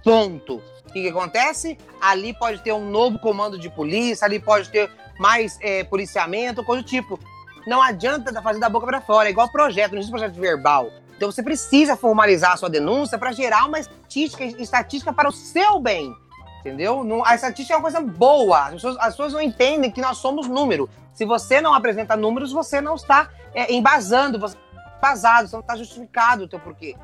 Ponto. 0.06 0.62
O 0.88 0.94
que, 0.94 1.02
que, 1.02 1.10
acontece? 1.10 1.78
Ali 2.00 2.32
pode 2.34 2.62
ter 2.62 2.72
um 2.72 2.90
novo 2.92 3.18
comando 3.18 3.58
de 3.58 3.70
polícia, 3.72 4.24
ali 4.24 4.40
pode 4.40 4.70
ter 4.70 4.90
mais 5.20 5.58
é, 5.62 5.84
policiamento, 5.84 6.64
coisa 6.64 6.84
do 6.84 6.88
tipo. 6.88 7.20
Não 7.66 7.82
adianta 7.82 8.40
fazer 8.40 8.60
da 8.60 8.70
boca 8.70 8.86
para 8.86 9.02
fora, 9.02 9.28
é 9.28 9.32
igual 9.32 9.50
projeto, 9.50 9.94
não 9.94 9.98
existe 9.98 10.12
projeto 10.12 10.40
verbal. 10.40 10.92
Então 11.18 11.32
você 11.32 11.42
precisa 11.42 11.98
formalizar 11.98 12.54
a 12.54 12.58
sua 12.58 12.70
denúncia 12.70 13.18
para 13.18 13.32
gerar 13.32 13.66
uma 13.66 13.80
estatística, 13.80 14.44
estatística 14.44 15.12
para 15.12 15.28
o 15.28 15.32
seu 15.32 15.80
bem. 15.80 16.16
Entendeu? 16.60 17.04
A 17.26 17.34
estatística 17.34 17.74
é 17.74 17.78
uma 17.78 17.82
coisa 17.82 18.02
boa. 18.02 18.66
As 18.66 18.74
pessoas, 18.74 18.98
as 19.00 19.08
pessoas 19.08 19.34
não 19.34 19.42
entendem 19.42 19.90
que 19.90 20.02
nós 20.02 20.18
somos 20.18 20.48
número. 20.48 20.88
Se 21.14 21.26
você 21.26 21.60
não 21.60 21.74
apresenta 21.74 22.16
números, 22.16 22.52
você 22.52 22.80
não 22.80 22.96
está 22.96 23.30
é, 23.56 23.74
embasando, 23.74 24.40
você 24.40 24.56
está 24.56 24.98
embasado, 24.98 25.48
você 25.48 25.56
não 25.56 25.62
está 25.62 25.76
justificado 25.76 26.44
o 26.44 26.48
teu 26.48 26.60
porquê. 26.60 26.96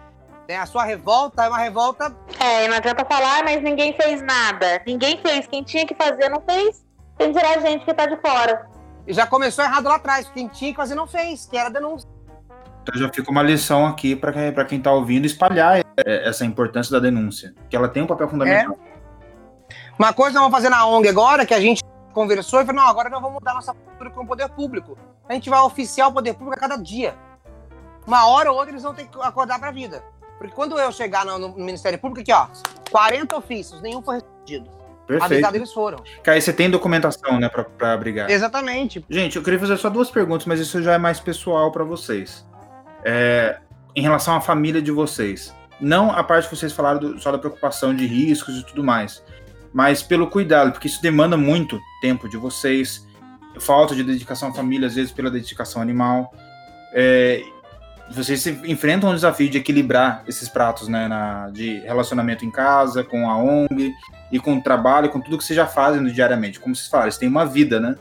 Né? 0.47 0.57
A 0.57 0.65
sua 0.65 0.83
revolta 0.83 1.45
é 1.45 1.49
uma 1.49 1.57
revolta. 1.57 2.15
É, 2.39 2.67
não 2.67 2.77
adianta 2.77 3.05
falar, 3.05 3.43
mas 3.43 3.61
ninguém 3.61 3.93
fez 3.93 4.21
nada. 4.21 4.81
Ninguém 4.85 5.17
fez. 5.17 5.47
Quem 5.47 5.63
tinha 5.63 5.85
que 5.85 5.95
fazer 5.95 6.29
não 6.29 6.41
fez. 6.41 6.85
Tem 7.17 7.31
que 7.31 7.39
tirar 7.39 7.57
a 7.57 7.61
gente 7.61 7.85
que 7.85 7.93
tá 7.93 8.05
de 8.05 8.17
fora. 8.17 8.67
E 9.07 9.13
já 9.13 9.25
começou 9.25 9.63
errado 9.63 9.85
lá 9.85 9.95
atrás. 9.95 10.29
Quem 10.33 10.47
tinha 10.47 10.71
que 10.71 10.77
fazer 10.77 10.95
não 10.95 11.07
fez, 11.07 11.45
que 11.45 11.57
era 11.57 11.69
denúncia. 11.69 12.09
Então 12.83 12.99
já 12.99 13.09
fica 13.13 13.29
uma 13.29 13.43
lição 13.43 13.85
aqui 13.85 14.15
para 14.15 14.65
quem 14.65 14.79
está 14.79 14.91
ouvindo 14.91 15.25
espalhar 15.25 15.83
essa 16.05 16.43
importância 16.43 16.91
da 16.91 16.99
denúncia, 16.99 17.53
que 17.69 17.75
ela 17.75 17.87
tem 17.87 18.01
um 18.01 18.07
papel 18.07 18.27
fundamental. 18.27 18.75
É. 18.87 18.91
Uma 19.99 20.13
coisa 20.13 20.33
nós 20.33 20.43
vamos 20.43 20.57
fazer 20.57 20.69
na 20.69 20.85
ONG 20.87 21.07
agora, 21.07 21.45
que 21.45 21.53
a 21.53 21.59
gente 21.59 21.83
conversou 22.11 22.59
e 22.59 22.65
falou, 22.65 22.81
não, 22.81 22.89
agora 22.89 23.07
nós 23.07 23.21
vamos 23.21 23.35
mudar 23.35 23.53
nossa 23.53 23.73
postura 23.73 24.09
com 24.09 24.23
o 24.23 24.27
poder 24.27 24.49
público. 24.49 24.97
A 25.29 25.33
gente 25.33 25.47
vai 25.47 25.59
oficiar 25.59 26.09
o 26.09 26.11
poder 26.11 26.33
público 26.33 26.57
a 26.57 26.59
cada 26.59 26.75
dia. 26.75 27.15
Uma 28.07 28.25
hora 28.25 28.51
ou 28.51 28.57
outra 28.57 28.71
eles 28.71 28.81
vão 28.81 28.95
ter 28.95 29.05
que 29.05 29.21
acordar 29.21 29.59
para 29.59 29.69
a 29.69 29.71
vida. 29.71 30.03
Porque 30.41 30.55
quando 30.55 30.79
eu 30.79 30.91
chegar 30.91 31.23
no, 31.23 31.37
no, 31.37 31.53
Ministério 31.55 31.99
Público, 31.99 32.21
aqui, 32.21 32.33
ó, 32.33 32.47
40 32.89 33.37
ofícios, 33.37 33.79
nenhum 33.79 34.01
foi 34.01 34.15
respondido. 34.15 34.71
Perfeito. 35.05 35.33
Avisado 35.33 35.55
eles 35.55 35.71
foram. 35.71 36.03
Aí 36.25 36.41
você 36.41 36.51
tem 36.51 36.67
documentação, 36.67 37.39
né, 37.39 37.47
pra, 37.47 37.63
pra 37.63 37.95
brigar. 37.95 38.27
Exatamente. 38.27 39.05
Gente, 39.07 39.35
eu 39.35 39.43
queria 39.43 39.59
fazer 39.59 39.77
só 39.77 39.87
duas 39.87 40.09
perguntas, 40.09 40.47
mas 40.47 40.59
isso 40.59 40.81
já 40.81 40.93
é 40.93 40.97
mais 40.97 41.19
pessoal 41.19 41.71
para 41.71 41.83
vocês. 41.83 42.43
É, 43.05 43.59
em 43.95 44.01
relação 44.01 44.35
à 44.35 44.41
família 44.41 44.81
de 44.81 44.89
vocês. 44.89 45.53
Não 45.79 46.09
a 46.09 46.23
parte 46.23 46.49
que 46.49 46.55
vocês 46.55 46.73
falaram 46.73 46.99
do, 46.99 47.19
só 47.19 47.31
da 47.31 47.37
preocupação 47.37 47.95
de 47.95 48.07
riscos 48.07 48.57
e 48.57 48.65
tudo 48.65 48.83
mais, 48.83 49.23
mas 49.71 50.01
pelo 50.01 50.27
cuidado, 50.27 50.71
porque 50.71 50.87
isso 50.87 51.01
demanda 51.03 51.37
muito 51.37 51.79
tempo 52.01 52.27
de 52.27 52.37
vocês, 52.37 53.07
falta 53.59 53.93
de 53.93 54.03
dedicação 54.03 54.49
à 54.49 54.53
família, 54.53 54.87
às 54.87 54.95
vezes 54.95 55.11
pela 55.11 55.29
dedicação 55.29 55.83
animal. 55.83 56.33
É, 56.93 57.43
vocês 58.13 58.45
enfrentam 58.47 59.09
um 59.09 59.15
desafio 59.15 59.49
de 59.49 59.57
equilibrar 59.57 60.23
esses 60.27 60.49
pratos, 60.49 60.87
né, 60.87 61.07
na, 61.07 61.49
de 61.49 61.79
relacionamento 61.79 62.45
em 62.45 62.51
casa, 62.51 63.03
com 63.03 63.29
a 63.29 63.37
ONG 63.37 63.93
e 64.31 64.39
com 64.39 64.55
o 64.55 64.61
trabalho, 64.61 65.09
com 65.09 65.19
tudo 65.19 65.37
que 65.37 65.43
vocês 65.43 65.55
já 65.55 65.67
fazem 65.67 66.03
diariamente. 66.05 66.59
Como 66.59 66.75
vocês 66.75 66.87
falam, 66.87 67.07
eles 67.07 67.17
têm 67.17 67.29
uma 67.29 67.45
vida, 67.45 67.79
né? 67.79 67.95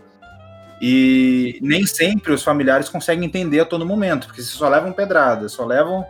E 0.80 1.58
nem 1.60 1.86
sempre 1.86 2.32
os 2.32 2.42
familiares 2.42 2.88
conseguem 2.88 3.24
entender 3.24 3.60
a 3.60 3.66
todo 3.66 3.84
momento, 3.84 4.26
porque 4.26 4.40
vocês 4.40 4.54
só 4.54 4.68
levam 4.68 4.92
pedrada, 4.92 5.48
só 5.48 5.64
levam. 5.64 6.04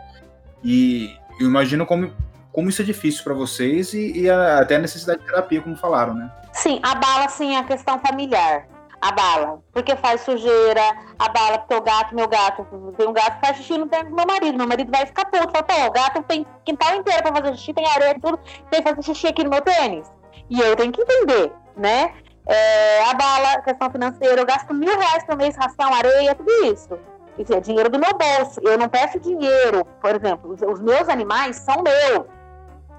E 0.63 1.15
eu 1.39 1.47
imagino 1.47 1.85
como, 1.85 2.11
como 2.51 2.69
isso 2.69 2.81
é 2.81 2.85
difícil 2.85 3.23
para 3.23 3.33
vocês 3.33 3.93
e, 3.93 4.21
e 4.21 4.29
a, 4.29 4.59
até 4.59 4.77
a 4.77 4.79
necessidade 4.79 5.19
de 5.19 5.25
terapia, 5.25 5.61
como 5.61 5.75
falaram, 5.75 6.13
né? 6.13 6.31
Sim, 6.53 6.79
abala 6.83 7.27
sim 7.29 7.55
a 7.55 7.63
questão 7.63 7.99
familiar 7.99 8.70
abala, 9.01 9.63
porque 9.73 9.95
faz 9.95 10.21
sujeira, 10.21 10.81
abala 11.17 11.57
porque 11.57 11.73
o 11.73 11.81
gato, 11.81 12.15
meu 12.15 12.27
gato, 12.27 12.65
tem 12.95 13.07
um 13.07 13.13
gato 13.13 13.39
que 13.39 13.45
faz 13.45 13.57
xixi 13.57 13.77
no 13.77 13.87
tempo 13.87 14.09
do 14.09 14.15
meu 14.15 14.25
marido, 14.25 14.57
meu 14.57 14.67
marido 14.67 14.91
vai 14.91 15.05
ficar 15.05 15.25
puto, 15.25 15.51
fala, 15.51 15.63
pô, 15.63 15.87
o 15.87 15.91
gato 15.91 16.23
tem 16.23 16.45
quintal 16.63 16.95
inteiro 16.95 17.23
pra 17.23 17.35
fazer 17.35 17.57
xixi, 17.57 17.73
tem 17.73 17.87
areia 17.87 18.15
tudo, 18.21 18.39
tem 18.69 18.81
que 18.83 18.89
fazer 18.89 19.01
xixi 19.01 19.27
aqui 19.27 19.43
no 19.43 19.49
meu 19.49 19.61
tênis. 19.61 20.11
E 20.49 20.59
eu 20.61 20.75
tenho 20.75 20.91
que 20.91 21.01
entender, 21.01 21.51
né? 21.75 22.13
É, 22.47 23.03
abala 23.09 23.61
questão 23.61 23.89
financeira, 23.89 24.41
eu 24.41 24.45
gasto 24.45 24.73
mil 24.73 24.97
reais 24.97 25.23
por 25.23 25.35
mês, 25.35 25.55
ração, 25.55 25.93
areia, 25.93 26.35
tudo 26.35 26.51
isso. 26.65 26.99
Isso 27.37 27.53
é 27.53 27.59
dinheiro 27.59 27.89
do 27.89 27.97
meu 27.97 28.11
bolso. 28.11 28.59
Eu 28.61 28.77
não 28.77 28.89
peço 28.89 29.19
dinheiro, 29.19 29.85
por 30.01 30.15
exemplo, 30.15 30.51
os, 30.51 30.61
os 30.61 30.79
meus 30.79 31.07
animais 31.07 31.55
são 31.57 31.81
meus. 31.81 32.27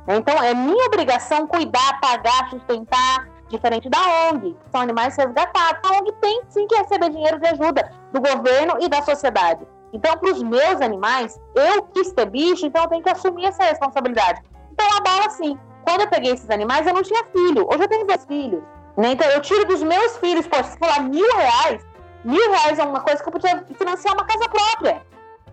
Então, 0.08 0.42
é 0.42 0.52
minha 0.52 0.86
obrigação 0.86 1.46
cuidar, 1.46 2.00
pagar, 2.00 2.50
sustentar, 2.50 3.28
diferente 3.52 3.88
da 3.88 3.98
ONG, 4.30 4.56
são 4.70 4.80
animais 4.80 5.16
resgatados. 5.16 5.80
A 5.88 5.98
ONG 5.98 6.12
tem 6.20 6.42
sim 6.48 6.66
que 6.66 6.74
receber 6.74 7.10
dinheiro 7.10 7.38
de 7.38 7.46
ajuda 7.46 7.92
do 8.12 8.20
governo 8.20 8.76
e 8.80 8.88
da 8.88 9.02
sociedade. 9.02 9.66
Então, 9.92 10.16
para 10.16 10.32
os 10.32 10.42
meus 10.42 10.80
animais, 10.80 11.38
eu 11.54 11.82
quis 11.94 12.12
ter 12.12 12.26
bicho, 12.26 12.66
então 12.66 12.82
eu 12.82 12.88
tenho 12.88 13.02
que 13.02 13.10
assumir 13.10 13.44
essa 13.44 13.62
responsabilidade. 13.64 14.42
Então, 14.72 14.86
a 14.96 15.00
bala, 15.00 15.30
sim. 15.30 15.58
Quando 15.84 16.00
eu 16.00 16.08
peguei 16.08 16.32
esses 16.32 16.48
animais, 16.48 16.86
eu 16.86 16.94
não 16.94 17.02
tinha 17.02 17.24
filho. 17.26 17.68
Hoje 17.68 17.82
eu 17.82 17.88
tenho 17.88 18.06
dois 18.06 18.24
filhos. 18.24 18.62
Né? 18.96 19.12
Então, 19.12 19.28
eu 19.28 19.40
tiro 19.40 19.66
dos 19.66 19.82
meus 19.82 20.16
filhos, 20.16 20.46
poxa, 20.46 20.64
se 20.64 20.78
falar 20.78 21.00
mil 21.02 21.36
reais, 21.36 21.84
mil 22.24 22.50
reais 22.52 22.78
é 22.78 22.84
uma 22.84 23.00
coisa 23.00 23.22
que 23.22 23.28
eu 23.28 23.32
podia 23.32 23.64
financiar 23.76 24.14
uma 24.14 24.24
casa 24.24 24.48
própria. 24.48 25.02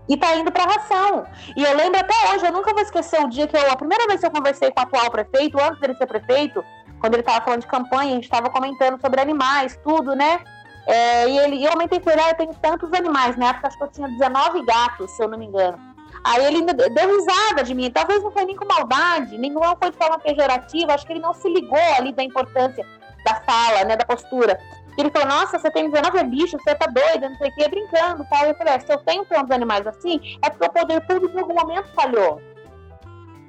E 0.07 0.17
tá 0.17 0.35
indo 0.35 0.51
para 0.51 0.63
ração. 0.63 1.26
E 1.55 1.63
eu 1.63 1.76
lembro 1.76 1.99
até 1.99 2.34
hoje, 2.34 2.45
eu 2.45 2.51
nunca 2.51 2.73
vou 2.73 2.81
esquecer 2.81 3.21
o 3.21 3.30
dia 3.30 3.47
que 3.47 3.55
eu, 3.55 3.71
a 3.71 3.76
primeira 3.76 4.07
vez 4.07 4.19
que 4.19 4.26
eu 4.26 4.31
conversei 4.31 4.71
com 4.71 4.80
o 4.80 4.84
atual 4.84 5.11
prefeito, 5.11 5.59
antes 5.61 5.80
dele 5.80 5.93
ser 5.95 6.07
prefeito, 6.07 6.63
quando 6.99 7.13
ele 7.13 7.21
estava 7.21 7.43
falando 7.43 7.61
de 7.61 7.67
campanha, 7.67 8.11
a 8.11 8.15
gente 8.15 8.23
estava 8.23 8.49
comentando 8.49 8.99
sobre 8.99 9.21
animais, 9.21 9.80
tudo, 9.84 10.15
né? 10.15 10.39
É, 10.88 11.30
e 11.30 11.38
ele, 11.38 11.63
eu 11.63 11.71
aumentei 11.71 11.99
com 11.99 12.09
ele, 12.09 12.21
ah, 12.21 12.30
eu 12.30 12.35
tenho 12.35 12.53
tantos 12.55 12.91
animais, 12.93 13.35
na 13.38 13.49
época 13.49 13.67
acho 13.67 13.77
que 13.77 13.84
eu 13.84 13.88
tinha 13.89 14.07
19 14.07 14.65
gatos, 14.65 15.11
se 15.11 15.23
eu 15.23 15.27
não 15.27 15.38
me 15.38 15.45
engano. 15.45 15.77
Aí 16.23 16.45
ele 16.45 16.61
deu 16.63 17.15
risada 17.15 17.63
de 17.63 17.73
mim, 17.73 17.91
talvez 17.91 18.23
não 18.23 18.31
foi 18.31 18.45
nem 18.45 18.55
com 18.55 18.65
maldade, 18.65 19.38
nem 19.38 19.51
não 19.51 19.61
foi 19.77 19.91
de 19.91 19.97
forma 19.97 20.19
pejorativa, 20.19 20.93
acho 20.93 21.05
que 21.05 21.13
ele 21.13 21.21
não 21.21 21.34
se 21.34 21.47
ligou 21.47 21.80
ali 21.97 22.11
da 22.11 22.23
importância 22.23 22.85
da 23.23 23.35
fala, 23.41 23.84
né, 23.85 23.95
da 23.95 24.05
postura. 24.05 24.59
Ele 24.97 25.09
falou, 25.11 25.30
nossa, 25.30 25.57
você 25.57 25.71
tem 25.71 25.89
19 25.89 26.23
bichos, 26.26 26.61
você 26.61 26.76
tá 26.76 26.85
doida, 26.88 27.30
não 27.30 27.38
sei 27.38 27.49
o 27.49 27.55
que, 27.55 27.69
brincando, 27.69 28.26
tal. 28.30 28.45
Eu 28.45 28.55
falei, 28.55 28.73
é, 28.73 28.80
se 28.80 28.91
eu 28.91 28.97
tenho 28.97 29.23
tantos 29.26 29.51
animais 29.51 29.88
assim, 29.88 30.19
é 30.41 30.49
porque 30.49 30.65
o 30.65 30.71
poder 30.71 30.99
público 31.07 31.38
em 31.38 31.39
algum 31.39 31.53
momento 31.53 31.88
falhou. 31.93 32.41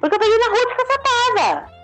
Porque 0.01 0.15
eu 0.15 0.21
peguei 0.21 0.39
na 0.39 0.47
rua 0.47 0.67
de 0.67 0.77
caçatada. 0.77 1.80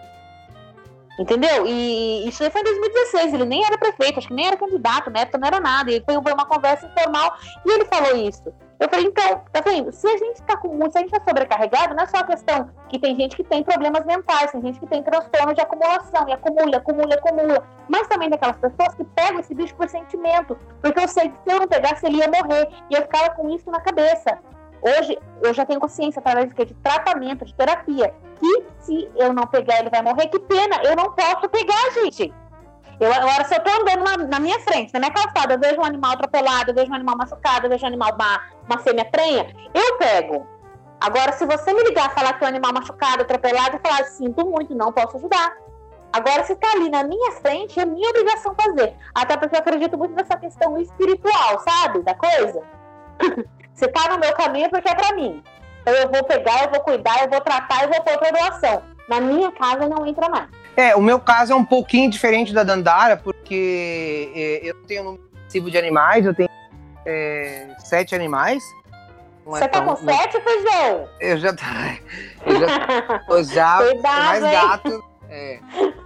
Entendeu? 1.19 1.67
E 1.67 2.29
isso 2.29 2.49
foi 2.51 2.61
em 2.61 2.65
2016, 2.65 3.35
ele 3.35 3.45
nem 3.47 3.65
era 3.65 3.79
prefeito, 3.79 4.19
acho 4.19 4.29
que 4.29 4.35
nem 4.35 4.47
era 4.47 4.57
candidato, 4.57 5.11
na 5.11 5.21
época 5.21 5.39
não 5.39 5.49
era 5.49 5.61
nada. 5.61 5.91
E 5.91 6.03
foi 6.05 6.17
uma 6.17 6.45
conversa 6.45 6.87
informal 6.87 7.35
e 7.65 7.71
ele 7.71 7.85
falou 7.87 8.17
isso. 8.17 8.53
Eu 8.79 8.91
falei, 8.91 9.07
então, 9.07 9.43
tá 9.51 9.63
vendo? 9.63 9.91
Se 9.91 10.07
a 10.07 10.19
gente 10.19 10.43
tá 10.43 10.55
com 10.59 10.69
muito, 10.69 10.93
se 10.93 10.99
a 10.99 11.01
gente 11.01 11.11
tá 11.11 11.23
sobrecarregado, 11.27 11.95
não 11.95 12.05
é 12.05 12.07
só 12.07 12.19
a 12.19 12.25
questão 12.25 12.71
que 12.91 12.99
tem 12.99 13.17
gente 13.17 13.35
que 13.35 13.43
tem 13.43 13.63
problemas 13.63 14.05
mentais, 14.05 14.53
tem 14.53 14.61
gente 14.61 14.79
que 14.79 14.87
tem 14.87 15.03
transtorno 15.03 15.55
de 15.55 15.63
acumulação, 15.63 16.29
e 16.29 16.33
acumula, 16.33 16.77
acumula, 16.77 17.15
acumula. 17.15 17.67
Mas 17.89 18.07
também 18.07 18.29
tem 18.29 18.37
aquelas 18.37 18.59
pessoas 18.59 18.95
que 18.95 19.05
pegam 19.05 19.41
esse 19.41 19.55
bicho 19.55 19.75
por 19.77 19.89
sentimento. 19.89 20.59
Porque 20.83 21.01
eu 21.01 21.09
sei 21.09 21.31
que 21.31 21.37
se 21.43 21.55
eu 21.55 21.61
não 21.61 21.67
pegasse, 21.67 22.05
ele 22.05 22.19
ia 22.19 22.29
morrer. 22.29 22.69
E 22.91 22.95
eu 22.95 23.03
ficava 23.03 23.31
com 23.31 23.49
isso 23.49 23.71
na 23.71 23.81
cabeça. 23.81 24.39
Hoje 24.87 25.19
eu 25.43 25.53
já 25.53 25.67
tenho 25.67 25.81
consciência 25.81 26.21
através 26.21 26.49
de 26.49 26.75
tratamento, 26.75 27.45
de 27.45 27.53
terapia, 27.55 28.15
que 28.39 28.65
se 28.79 29.11
eu 29.17 29.33
não 29.33 29.45
pegar 29.45 29.81
ele 29.81 29.91
vai 29.91 30.01
morrer. 30.01 30.29
Que 30.29 30.39
pena, 30.39 30.81
eu 30.85 30.95
não 30.95 31.11
posso 31.11 31.49
pegar, 31.49 31.91
gente. 31.95 32.33
Eu, 33.01 33.13
agora, 33.13 33.45
se 33.45 33.55
eu 33.57 33.61
tô 33.61 33.71
andando 33.71 34.05
na, 34.05 34.17
na, 34.29 34.41
minha 34.41 34.61
frente, 34.61 34.93
na 34.95 35.01
minha 35.01 35.11
calçada, 35.11 35.55
eu 35.55 35.59
vejo 35.59 35.81
um 35.81 35.85
animal 35.85 36.13
atropelado, 36.13 36.71
eu 36.71 36.75
vejo 36.75 36.91
um 36.91 36.95
animal 36.95 37.17
machucado, 37.17 37.67
eu 37.67 37.71
vejo 37.71 37.85
um 37.85 37.89
animal, 37.89 38.15
uma, 38.15 38.41
uma 38.65 38.79
fêmea 38.79 39.05
prenha, 39.05 39.55
eu 39.75 39.99
pego. 39.99 40.47
Agora, 41.01 41.33
se 41.33 41.45
você 41.45 41.75
me 41.75 41.83
ligar, 41.83 42.15
falar 42.15 42.35
que 42.35 42.45
é 42.45 42.47
um 42.47 42.51
animal 42.51 42.73
machucado, 42.73 43.23
atropelado, 43.23 43.77
eu 43.77 43.81
falar, 43.81 44.05
sinto 44.05 44.47
muito, 44.47 44.75
não 44.75 44.93
posso 44.93 45.17
ajudar. 45.17 45.57
Agora, 46.13 46.45
se 46.45 46.55
tá 46.57 46.71
ali 46.73 46.89
na 46.89 47.03
minha 47.03 47.33
frente, 47.33 47.79
é 47.79 47.85
minha 47.85 48.09
obrigação 48.09 48.55
fazer. 48.55 48.95
Até 49.15 49.37
porque 49.37 49.57
eu 49.57 49.61
acredito 49.61 49.99
muito 49.99 50.15
nessa 50.15 50.37
questão 50.37 50.79
espiritual, 50.79 51.59
sabe? 51.59 52.03
Da 52.03 52.15
coisa. 52.15 52.63
Se 53.77 53.87
tá 53.89 54.09
no 54.09 54.19
meu 54.19 54.33
caminho, 54.33 54.67
é 54.67 54.69
porque 54.69 54.89
é 54.89 54.95
para 54.95 55.15
mim. 55.15 55.43
Então 55.83 55.95
eu 55.95 56.09
vou 56.11 56.25
pegar, 56.25 56.65
eu 56.65 56.71
vou 56.71 56.81
cuidar, 56.81 57.23
eu 57.23 57.31
vou 57.31 57.41
tratar, 57.41 57.85
eu 57.85 57.91
vou 57.91 58.03
pôr 58.03 58.19
pra 58.19 58.31
doação. 58.33 58.83
Na 59.09 59.21
minha 59.21 59.53
casa 59.53 59.89
não 59.89 60.05
entra 60.05 60.29
mais. 60.29 60.49
É, 60.77 60.97
o 60.97 61.01
meu 61.01 61.21
caso 61.21 61.53
é 61.53 61.57
um 61.57 61.65
pouquinho 61.65 62.11
diferente 62.11 62.53
da 62.53 62.65
Dandara, 62.65 63.17
porque 63.17 64.33
é, 64.35 64.61
eu 64.69 64.75
tenho 64.87 65.03
um 65.13 65.19
número 65.55 65.71
de 65.71 65.79
animais, 65.79 66.27
eu 66.27 66.35
tenho 66.35 66.49
é, 67.07 67.69
sete 67.79 68.15
animais. 68.15 68.63
Não 69.47 69.57
é 69.57 69.61
Você 69.61 69.69
tá 69.69 69.81
tão- 69.81 69.95
com 69.95 70.05
sete, 70.05 70.41
feijão? 70.41 71.09
Eu 71.21 71.39
já 71.39 71.53
tô. 71.55 71.63
Eu 72.47 72.59
já 72.61 73.19
tô 73.29 73.43
já 73.45 73.77
Cuidado, 73.79 74.25
mais 74.25 74.43
hein? 74.45 74.51
gatos. 74.51 75.01
É. 75.31 75.59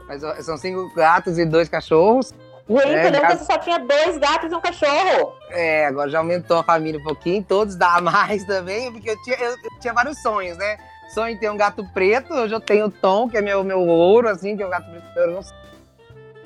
Mas 0.06 0.44
são 0.44 0.56
cinco 0.58 0.92
gatos 0.94 1.38
e 1.38 1.44
dois 1.46 1.68
cachorros. 1.68 2.34
Gente, 2.78 2.88
É, 2.88 3.06
eu 3.06 3.10
lembro 3.10 3.20
gato. 3.22 3.32
que 3.32 3.38
você 3.38 3.52
só 3.52 3.58
tinha 3.58 3.78
dois 3.80 4.18
gatos 4.18 4.52
e 4.52 4.54
um 4.54 4.60
cachorro. 4.60 5.34
É, 5.50 5.86
agora 5.86 6.08
já 6.08 6.18
aumentou 6.18 6.58
a 6.58 6.62
família 6.62 7.00
um 7.00 7.04
pouquinho, 7.04 7.42
todos 7.42 7.74
dá 7.74 7.98
mais 8.02 8.44
também, 8.44 8.92
porque 8.92 9.10
eu 9.10 9.22
tinha, 9.22 9.36
eu, 9.36 9.50
eu 9.50 9.78
tinha 9.80 9.92
vários 9.92 10.20
sonhos, 10.22 10.56
né? 10.56 10.78
Sonho 11.12 11.34
em 11.34 11.36
ter 11.36 11.50
um 11.50 11.56
gato 11.56 11.84
preto, 11.92 12.32
hoje 12.32 12.54
eu 12.54 12.60
tenho 12.60 12.86
o 12.86 12.90
Tom, 12.90 13.28
que 13.28 13.36
é 13.36 13.42
meu, 13.42 13.64
meu 13.64 13.80
ouro, 13.80 14.28
assim, 14.28 14.56
que 14.56 14.62
é 14.62 14.66
um 14.66 14.70
gato 14.70 14.88
preto, 14.88 15.18
eu 15.18 15.32
não 15.32 15.42
sei. 15.42 15.56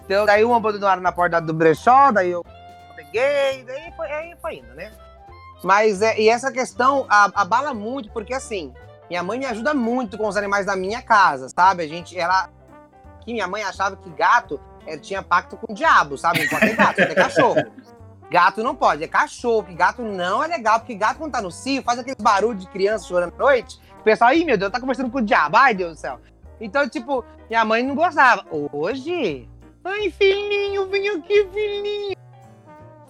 Então, 0.04 0.24
daí 0.24 0.44
um 0.44 0.54
abandonaram 0.54 1.02
na 1.02 1.12
porta 1.12 1.40
do 1.40 1.52
brechó, 1.52 2.10
daí 2.10 2.30
eu 2.30 2.44
peguei, 2.96 3.62
daí 3.64 3.92
foi, 3.94 4.10
aí 4.10 4.34
foi 4.40 4.54
indo, 4.56 4.74
né? 4.74 4.90
Mas, 5.62 6.00
é, 6.00 6.18
e 6.18 6.28
essa 6.28 6.50
questão 6.50 7.06
abala 7.08 7.74
muito, 7.74 8.10
porque 8.10 8.32
assim, 8.32 8.72
minha 9.08 9.22
mãe 9.22 9.38
me 9.38 9.46
ajuda 9.46 9.74
muito 9.74 10.16
com 10.16 10.26
os 10.26 10.36
animais 10.36 10.64
da 10.64 10.76
minha 10.76 11.02
casa, 11.02 11.48
sabe? 11.48 11.82
A 11.82 11.88
gente, 11.88 12.18
ela, 12.18 12.48
que 13.22 13.32
minha 13.32 13.46
mãe 13.46 13.62
achava 13.62 13.96
que 13.96 14.08
gato 14.10 14.58
é, 14.86 14.96
tinha 14.96 15.22
pacto 15.22 15.56
com 15.56 15.72
o 15.72 15.74
diabo, 15.74 16.16
sabe? 16.18 16.42
Não 16.42 16.48
pode 16.48 16.66
ter 16.66 16.76
gato, 16.76 16.96
pode 16.96 17.08
ter 17.08 17.14
cachorro. 17.14 17.72
Gato 18.30 18.62
não 18.62 18.74
pode, 18.74 19.04
é 19.04 19.08
cachorro, 19.08 19.64
que 19.64 19.74
gato 19.74 20.02
não 20.02 20.42
é 20.42 20.46
legal, 20.48 20.80
porque 20.80 20.94
gato 20.94 21.18
quando 21.18 21.32
tá 21.32 21.42
no 21.42 21.50
cio 21.50 21.82
faz 21.82 21.98
aquele 21.98 22.16
barulho 22.20 22.58
de 22.58 22.66
criança 22.66 23.06
chorando 23.06 23.34
à 23.34 23.38
noite. 23.38 23.78
O 24.00 24.02
pessoal, 24.02 24.32
ih, 24.32 24.44
meu 24.44 24.58
Deus, 24.58 24.72
tá 24.72 24.80
conversando 24.80 25.10
com 25.10 25.18
o 25.18 25.22
diabo, 25.22 25.56
ai 25.56 25.74
Deus 25.74 25.92
do 25.92 26.00
céu. 26.00 26.18
Então, 26.60 26.88
tipo, 26.88 27.24
minha 27.48 27.64
mãe 27.64 27.82
não 27.82 27.94
gostava. 27.94 28.44
Hoje, 28.50 29.48
ai, 29.84 30.10
filhinho, 30.10 30.88
vem 30.88 31.08
aqui, 31.10 31.48
filhinho. 31.52 32.16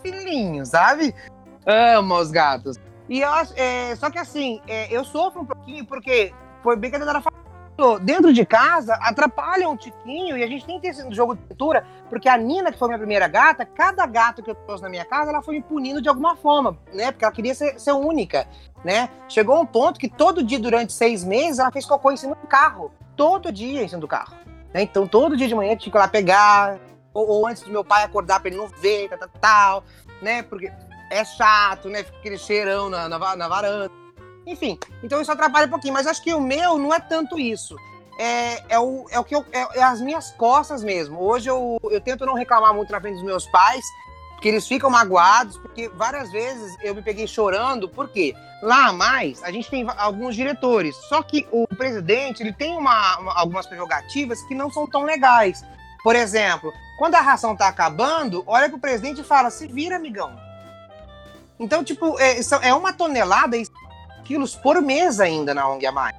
Filhinho, 0.03 0.67
sabe? 0.67 1.15
Amo 1.67 2.17
os 2.17 2.31
gatos. 2.31 2.77
E 3.09 3.21
eu 3.21 3.31
é, 3.57 3.95
só 3.97 4.11
que 4.11 4.19
assim, 4.19 4.61
é, 4.67 4.95
eu 4.95 5.05
sofro 5.05 5.43
um 5.43 5.47
pouquinho 5.47 5.85
porque 5.87 6.33
foi 6.63 6.77
bem 6.77 6.91
que 6.91 6.97
a 6.97 6.99
Dora 6.99 7.21
falou, 7.21 7.39
dentro 8.03 8.33
de 8.33 8.47
casa 8.47 8.95
atrapalha 8.95 9.69
um 9.69 9.77
tiquinho 9.77 10.37
e 10.37 10.43
a 10.43 10.47
gente 10.47 10.65
tem 10.65 10.77
que 10.77 10.83
ter 10.83 10.89
esse 10.89 11.13
jogo 11.13 11.35
de 11.35 11.43
cintura, 11.49 11.85
porque 12.09 12.29
a 12.29 12.37
Nina, 12.37 12.71
que 12.71 12.79
foi 12.79 12.87
minha 12.89 12.99
primeira 12.99 13.27
gata, 13.27 13.67
cada 13.67 14.07
gato 14.07 14.43
que 14.43 14.51
eu 14.51 14.55
trouxe 14.55 14.83
na 14.83 14.89
minha 14.89 15.05
casa, 15.05 15.31
ela 15.31 15.43
foi 15.43 15.57
me 15.57 15.63
punindo 15.63 16.01
de 16.01 16.09
alguma 16.09 16.37
forma, 16.37 16.79
né? 16.93 17.11
Porque 17.11 17.25
ela 17.25 17.35
queria 17.35 17.55
ser, 17.55 17.79
ser 17.81 17.93
única, 17.93 18.47
né? 18.85 19.09
Chegou 19.29 19.61
um 19.61 19.67
ponto 19.67 19.99
que 19.99 20.09
todo 20.09 20.43
dia, 20.43 20.59
durante 20.61 20.93
seis 20.93 21.25
meses, 21.25 21.59
ela 21.59 21.73
fez 21.73 21.85
cocô 21.85 22.13
em 22.13 22.17
cima 22.17 22.37
do 22.37 22.47
carro. 22.47 22.93
Todo 23.17 23.51
dia 23.51 23.83
em 23.83 23.89
cima 23.89 24.01
do 24.01 24.09
carro. 24.09 24.35
né? 24.73 24.83
Então, 24.83 25.07
todo 25.07 25.37
dia 25.37 25.49
de 25.49 25.55
manhã 25.55 25.73
eu 25.73 25.79
tinha 25.79 25.91
que 25.91 25.99
ir 25.99 26.01
lá 26.01 26.09
pegar, 26.09 26.79
ou, 27.13 27.29
ou 27.29 27.47
antes 27.47 27.65
de 27.65 27.71
meu 27.71 27.85
pai 27.85 28.05
acordar 28.05 28.41
pra 28.41 28.49
ele 28.49 28.59
não 28.59 28.69
ver, 28.69 29.09
tal, 29.09 29.19
tal, 29.19 29.31
tal, 29.41 29.85
né? 30.23 30.43
Porque 30.43 30.71
é 31.11 31.25
chato, 31.25 31.89
né? 31.89 32.05
Fica 32.05 32.19
aquele 32.19 32.39
cheirão 32.39 32.89
na, 32.89 33.09
na, 33.09 33.37
na 33.37 33.49
varanda. 33.49 34.04
Enfim, 34.47 34.79
então 35.03 35.21
isso 35.21 35.33
atrapalha 35.33 35.67
um 35.67 35.71
pouquinho, 35.71 35.95
mas 35.95 36.07
acho 36.07 36.23
que 36.23 36.35
o 36.35 36.41
meu 36.41 36.77
não 36.79 36.93
é 36.93 37.01
tanto 37.01 37.39
isso. 37.39 37.77
É, 38.19 38.75
é, 38.75 38.79
o, 38.79 39.07
é 39.11 39.19
o 39.19 39.25
que 39.25 39.35
eu, 39.35 39.45
é, 39.53 39.79
é 39.79 39.83
as 39.83 40.01
minhas 40.01 40.31
costas 40.33 40.85
mesmo. 40.85 41.21
Hoje 41.21 41.49
eu, 41.49 41.79
eu 41.91 42.01
tento 42.01 42.25
não 42.27 42.35
reclamar 42.35 42.73
muito 42.75 42.93
na 42.93 43.01
frente 43.01 43.15
dos 43.15 43.25
meus 43.25 43.47
pais, 43.47 43.85
porque 44.35 44.49
eles 44.49 44.69
ficam 44.69 44.91
magoados, 44.91 45.57
porque 45.59 45.89
várias 45.89 46.31
vezes 46.31 46.77
eu 46.83 46.95
me 46.95 47.03
peguei 47.03 47.27
chorando, 47.27 47.89
por 47.89 48.09
quê? 48.09 48.35
Lá 48.63 48.93
mais, 48.93 49.43
a 49.43 49.51
gente 49.51 49.69
tem 49.69 49.85
alguns 49.97 50.37
diretores, 50.37 50.95
só 51.09 51.23
que 51.23 51.47
o 51.51 51.67
presidente 51.67 52.43
ele 52.43 52.53
tem 52.53 52.77
uma, 52.77 53.19
uma- 53.19 53.39
algumas 53.39 53.67
prerrogativas 53.67 54.41
que 54.43 54.55
não 54.55 54.71
são 54.71 54.87
tão 54.87 55.03
legais. 55.03 55.65
Por 56.03 56.15
exemplo, 56.15 56.73
quando 56.99 57.15
a 57.15 57.21
ração 57.21 57.57
tá 57.57 57.67
acabando, 57.67 58.45
olha 58.47 58.69
pro 58.69 58.79
presidente 58.79 59.23
e 59.23 59.25
fala: 59.25 59.51
se 59.51 59.67
vira, 59.67 59.97
amigão. 59.97 60.39
Então, 61.59 61.83
tipo, 61.85 62.19
é, 62.19 62.39
é 62.63 62.75
uma 62.75 62.93
tonelada 62.93 63.57
e 63.57 63.65
quilos 64.25 64.55
por 64.57 64.81
mês 64.83 65.21
ainda 65.21 65.55
na 65.55 65.69
ONG 65.69 65.87
a 65.87 65.93
mais, 65.93 66.17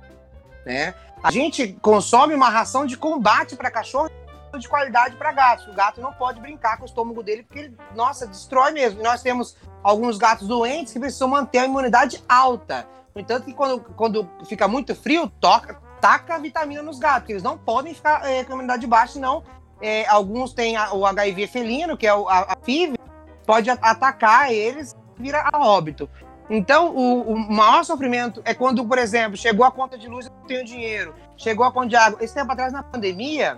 né? 0.65 0.93
A 1.23 1.31
gente 1.31 1.73
consome 1.81 2.33
uma 2.35 2.49
ração 2.49 2.85
de 2.85 2.95
combate 2.95 3.55
para 3.55 3.71
cachorro 3.71 4.09
de 4.57 4.69
qualidade 4.69 5.15
para 5.17 5.31
gatos. 5.33 5.67
O 5.67 5.73
gato 5.73 5.99
não 5.99 6.13
pode 6.13 6.39
brincar 6.39 6.77
com 6.77 6.83
o 6.83 6.85
estômago 6.85 7.21
dele 7.21 7.43
porque 7.43 7.59
ele, 7.59 7.77
nossa, 7.93 8.25
destrói 8.25 8.71
mesmo. 8.71 9.03
Nós 9.03 9.21
temos 9.21 9.57
alguns 9.83 10.17
gatos 10.17 10.47
doentes 10.47 10.93
que 10.93 10.99
precisam 10.99 11.27
manter 11.27 11.57
a 11.59 11.65
imunidade 11.65 12.23
alta. 12.29 12.87
No 13.13 13.19
entanto, 13.21 13.45
que 13.45 13.53
quando, 13.53 13.81
quando 13.81 14.29
fica 14.47 14.65
muito 14.67 14.95
frio, 14.95 15.27
toca, 15.41 15.75
taca 15.99 16.37
vitamina 16.39 16.81
nos 16.81 16.99
gatos, 16.99 17.29
eles 17.29 17.43
não 17.43 17.57
podem 17.57 17.93
ficar 17.93 18.23
é, 18.29 18.43
com 18.43 18.51
a 18.51 18.55
imunidade 18.55 18.85
baixa, 18.87 19.13
senão 19.13 19.43
é, 19.81 20.07
alguns 20.07 20.53
têm 20.53 20.77
a- 20.77 20.93
o 20.93 21.05
HIV 21.05 21.47
felino, 21.47 21.97
que 21.97 22.07
é 22.07 22.13
o- 22.13 22.29
a, 22.29 22.53
a 22.53 22.55
FIV, 22.63 22.97
pode 23.45 23.69
atacar 23.69 24.51
eles 24.53 24.95
vira 25.17 25.49
a 25.51 25.65
óbito. 25.65 26.09
Então, 26.49 26.95
o, 26.95 27.33
o 27.33 27.39
maior 27.51 27.83
sofrimento 27.83 28.41
é 28.45 28.53
quando, 28.53 28.85
por 28.85 28.97
exemplo, 28.97 29.35
chegou 29.35 29.65
a 29.65 29.71
conta 29.71 29.97
de 29.97 30.07
luz 30.07 30.27
e 30.27 30.29
não 30.29 30.47
tenho 30.47 30.63
dinheiro, 30.63 31.15
chegou 31.35 31.65
a 31.65 31.71
conta 31.71 31.87
de 31.87 31.95
água. 31.95 32.19
Esse 32.21 32.35
tempo 32.35 32.51
atrás, 32.51 32.71
na 32.71 32.83
pandemia, 32.83 33.57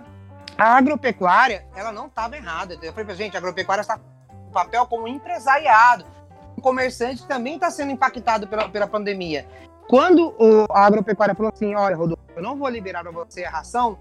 a 0.56 0.76
agropecuária, 0.76 1.66
ela 1.76 1.92
não 1.92 2.06
estava 2.06 2.36
errada. 2.36 2.78
Eu 2.82 2.92
falei 2.92 3.14
gente, 3.14 3.36
a 3.36 3.38
agropecuária 3.38 3.82
está 3.82 3.98
com 3.98 4.50
papel 4.50 4.86
como 4.86 5.06
empresariado. 5.06 6.04
O 6.56 6.60
comerciante 6.60 7.26
também 7.26 7.54
está 7.54 7.70
sendo 7.70 7.92
impactado 7.92 8.48
pela, 8.48 8.68
pela 8.68 8.86
pandemia. 8.86 9.46
Quando 9.86 10.34
o- 10.38 10.66
a 10.72 10.84
agropecuária 10.84 11.34
falou 11.34 11.52
assim, 11.54 11.74
olha, 11.74 11.94
Rodolfo, 11.94 12.22
eu 12.34 12.42
não 12.42 12.56
vou 12.56 12.68
liberar 12.68 13.02
para 13.02 13.12
você 13.12 13.44
a 13.44 13.50
ração, 13.50 13.98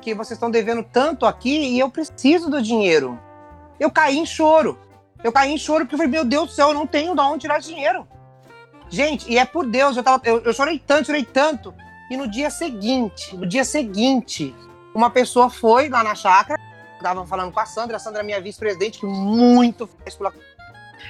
que 0.00 0.14
vocês 0.14 0.36
estão 0.36 0.50
devendo 0.50 0.82
tanto 0.82 1.24
aqui 1.24 1.56
e 1.74 1.78
eu 1.78 1.88
preciso 1.88 2.50
do 2.50 2.60
dinheiro. 2.60 3.18
Eu 3.80 3.90
caí 3.90 4.18
em 4.18 4.26
choro. 4.26 4.78
Eu 5.22 5.32
caí 5.32 5.52
em 5.52 5.56
choro 5.58 5.84
porque 5.84 5.94
eu 5.94 5.98
falei, 5.98 6.12
meu 6.12 6.24
Deus 6.24 6.48
do 6.48 6.52
céu, 6.52 6.68
eu 6.68 6.74
não 6.74 6.86
tenho 6.86 7.14
de 7.14 7.20
onde 7.22 7.38
tirar 7.40 7.58
dinheiro. 7.58 8.06
Gente, 8.94 9.28
e 9.28 9.36
é 9.36 9.44
por 9.44 9.66
Deus, 9.66 9.96
eu, 9.96 10.04
tava, 10.04 10.22
eu, 10.24 10.40
eu 10.44 10.52
chorei 10.52 10.78
tanto, 10.78 11.06
chorei 11.06 11.24
tanto. 11.24 11.74
E 12.08 12.16
no 12.16 12.30
dia 12.30 12.48
seguinte, 12.48 13.36
no 13.36 13.44
dia 13.44 13.64
seguinte, 13.64 14.54
uma 14.94 15.10
pessoa 15.10 15.50
foi 15.50 15.88
lá 15.88 16.04
na 16.04 16.14
chácara, 16.14 16.60
tava 17.02 17.26
falando 17.26 17.50
com 17.50 17.58
a 17.58 17.66
Sandra, 17.66 17.96
a 17.96 17.98
Sandra 17.98 18.20
é 18.20 18.22
minha 18.22 18.40
vice-presidente, 18.40 19.00
que 19.00 19.06
muito 19.06 19.88
faz 19.88 20.14
pela. 20.14 20.32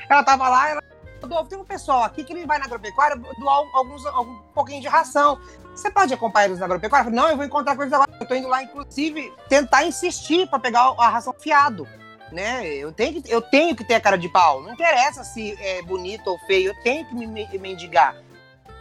Ela 0.09 0.25
tava 0.25 0.49
lá, 0.49 0.71
ela. 0.71 0.83
Rodolfo, 1.21 1.51
tem 1.51 1.59
um 1.59 1.65
pessoal 1.65 2.05
aqui 2.05 2.25
que 2.25 2.33
ele 2.33 2.47
vai 2.47 2.59
na 2.59 2.65
agropecuária 2.65 3.17
doar 3.39 3.67
alguns, 3.75 4.07
algum 4.07 4.35
pouquinho 4.55 4.81
de 4.81 4.89
ração. 4.89 5.39
Você 5.75 5.91
pode 5.91 6.15
acompanhar 6.15 6.47
eles 6.47 6.61
na 6.61 6.65
agropecuária? 6.65 7.03
Eu 7.03 7.13
falei, 7.13 7.21
não, 7.21 7.31
eu 7.31 7.37
vou 7.37 7.45
encontrar 7.45 7.77
com 7.77 7.83
eles 7.83 7.93
agora. 7.93 8.11
Eu 8.19 8.27
tô 8.27 8.35
indo 8.35 8.49
lá, 8.49 8.63
inclusive, 8.63 9.31
tentar 9.47 9.85
insistir 9.85 10.49
para 10.49 10.59
pegar 10.59 10.95
a 10.99 11.09
ração 11.11 11.35
fiado. 11.39 11.87
Né? 12.33 12.67
Eu, 12.67 12.93
tenho 12.93 13.23
que, 13.23 13.31
eu 13.31 13.41
tenho 13.41 13.77
que 13.77 13.85
ter 13.85 13.95
a 13.95 14.01
cara 14.01 14.17
de 14.17 14.29
pau. 14.29 14.63
Não 14.63 14.73
interessa 14.73 15.23
se 15.23 15.53
é 15.61 15.83
bonito 15.83 16.29
ou 16.29 16.39
feio, 16.41 16.71
eu 16.71 16.83
tenho 16.83 17.07
que 17.07 17.15
me, 17.15 17.27
me 17.27 17.47
mendigar. 17.59 18.17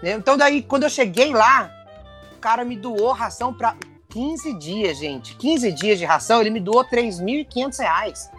né? 0.02 0.14
Então, 0.14 0.38
daí, 0.38 0.61
quando 0.61 0.84
eu 0.84 0.90
cheguei 0.90 1.32
lá, 1.32 1.72
o 2.36 2.40
cara 2.40 2.65
me 2.65 2.76
doou 2.76 3.11
ração 3.11 3.53
para 3.53 3.76
15 4.10 4.53
dias, 4.60 4.98
gente. 4.98 5.36
15 5.36 5.72
dias 5.72 5.99
de 5.99 6.06
ração, 6.06 6.41
ele 6.41 6.49
me 6.49 6.60
doou 6.60 6.86
3.500 6.86 7.80
reais. 7.80 8.32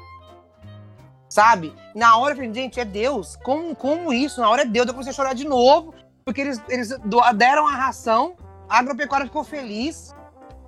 Sabe? 1.29 1.75
Na 1.95 2.17
hora 2.17 2.33
eu 2.33 2.37
falei, 2.37 2.55
gente, 2.55 2.79
é 2.79 2.85
Deus. 2.85 3.37
Como, 3.37 3.75
como 3.75 4.13
isso? 4.13 4.41
Na 4.41 4.49
hora 4.49 4.63
é 4.63 4.65
Deus. 4.65 4.87
Eu 4.87 4.95
comecei 4.95 5.11
a 5.11 5.15
chorar 5.15 5.35
de 5.35 5.45
novo, 5.45 5.93
porque 6.25 6.41
eles, 6.41 6.63
eles 6.69 6.91
deram 7.35 7.67
a 7.67 7.73
ração, 7.73 8.37
a 8.69 8.79
agropecuária 8.79 9.27
ficou 9.27 9.43
feliz. 9.43 10.15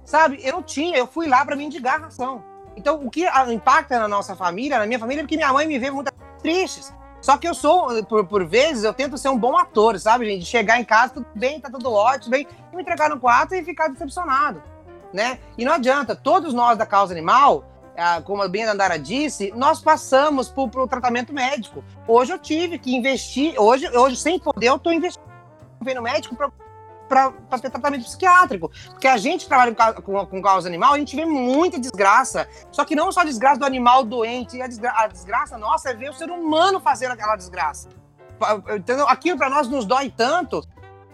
Sabe? 0.05 0.41
Eu 0.43 0.55
não 0.55 0.63
tinha, 0.63 0.97
eu 0.97 1.07
fui 1.07 1.27
lá 1.29 1.45
para 1.45 1.57
mendigar 1.57 1.97
a 1.97 2.05
ração. 2.07 2.43
Então, 2.77 3.01
o 3.05 3.11
que 3.11 3.27
a- 3.27 3.53
impacta 3.53 3.98
na 3.98 4.07
nossa 4.07 4.36
família, 4.36 4.78
na 4.78 4.86
minha 4.86 4.98
família, 4.98 5.23
é 5.23 5.24
porque 5.24 5.36
minha 5.36 5.53
mãe 5.53 5.66
me 5.66 5.78
vê 5.78 5.90
muito 5.90 6.12
tristes. 6.43 6.93
Só 7.20 7.36
que 7.36 7.48
eu 7.48 7.55
sou, 7.55 8.05
por, 8.05 8.24
por 8.27 8.47
vezes, 8.47 8.85
eu 8.85 8.93
tento 8.94 9.16
ser 9.19 9.31
um 9.31 9.39
bom 9.39 9.57
ator, 9.57 9.98
sabe, 9.98 10.27
gente? 10.27 10.44
Chegar 10.44 10.78
em 10.78 10.85
casa, 10.85 11.15
tudo 11.15 11.27
bem, 11.35 11.59
tá 11.59 11.69
tudo 11.70 11.90
ótimo, 11.90 12.31
bem, 12.31 12.47
e 12.73 12.77
me 12.77 12.82
entregar 12.82 13.09
no 13.09 13.19
quarto 13.19 13.55
e 13.55 13.65
ficar 13.65 13.89
decepcionado, 13.89 14.62
né? 15.12 15.39
E 15.57 15.65
não 15.65 15.73
adianta, 15.73 16.15
todos 16.15 16.53
nós 16.55 16.77
da 16.78 16.86
causa 16.86 17.12
animal, 17.12 17.65
ah, 17.97 18.20
como 18.23 18.43
a 18.43 18.48
bem 18.48 18.62
a 18.65 18.66
Dandara 18.66 18.98
disse, 18.98 19.53
nós 19.57 19.81
passamos 19.81 20.51
por, 20.51 20.69
por 20.69 20.86
tratamento 20.86 21.32
médico. 21.32 21.82
Hoje 22.07 22.32
eu 22.32 22.39
tive 22.39 22.78
que 22.78 22.94
investir, 22.94 23.59
hoje, 23.59 23.89
hoje 23.97 24.16
sem 24.16 24.39
poder, 24.39 24.66
eu 24.69 24.78
tô 24.78 24.93
investindo 24.93 25.24
no 25.94 26.03
médico 26.03 26.36
para 26.36 26.51
ter 27.61 27.70
tratamento 27.70 28.05
psiquiátrico. 28.05 28.70
Porque 28.91 29.09
a 29.09 29.16
gente 29.16 29.47
trabalha 29.47 29.74
com, 29.74 30.27
com, 30.27 30.43
causa 30.43 30.69
animal, 30.69 30.95
a 30.95 30.99
gente 30.99 31.15
vê 31.15 31.24
muita 31.24 31.78
desgraça. 31.78 32.49
Só 32.70 32.85
que 32.85 32.95
não 32.95 33.11
só 33.11 33.20
a 33.20 33.24
desgraça 33.24 33.59
do 33.59 33.66
animal 33.66 34.05
doente, 34.05 34.61
a, 34.61 34.66
a 34.66 35.07
desgraça 35.07 35.59
nossa 35.59 35.91
é 35.91 35.95
ver 35.95 36.11
o 36.11 36.15
ser 36.15 36.31
humano 36.31 36.81
fazendo 36.81 37.12
aquela 37.12 37.37
desgraça. 37.37 37.89
Entendeu? 38.77 39.09
Aquilo 39.09 39.39
para 39.39 39.49
nós 39.49 39.69
nos 39.69 39.85
dói 39.85 40.12
tanto. 40.15 40.62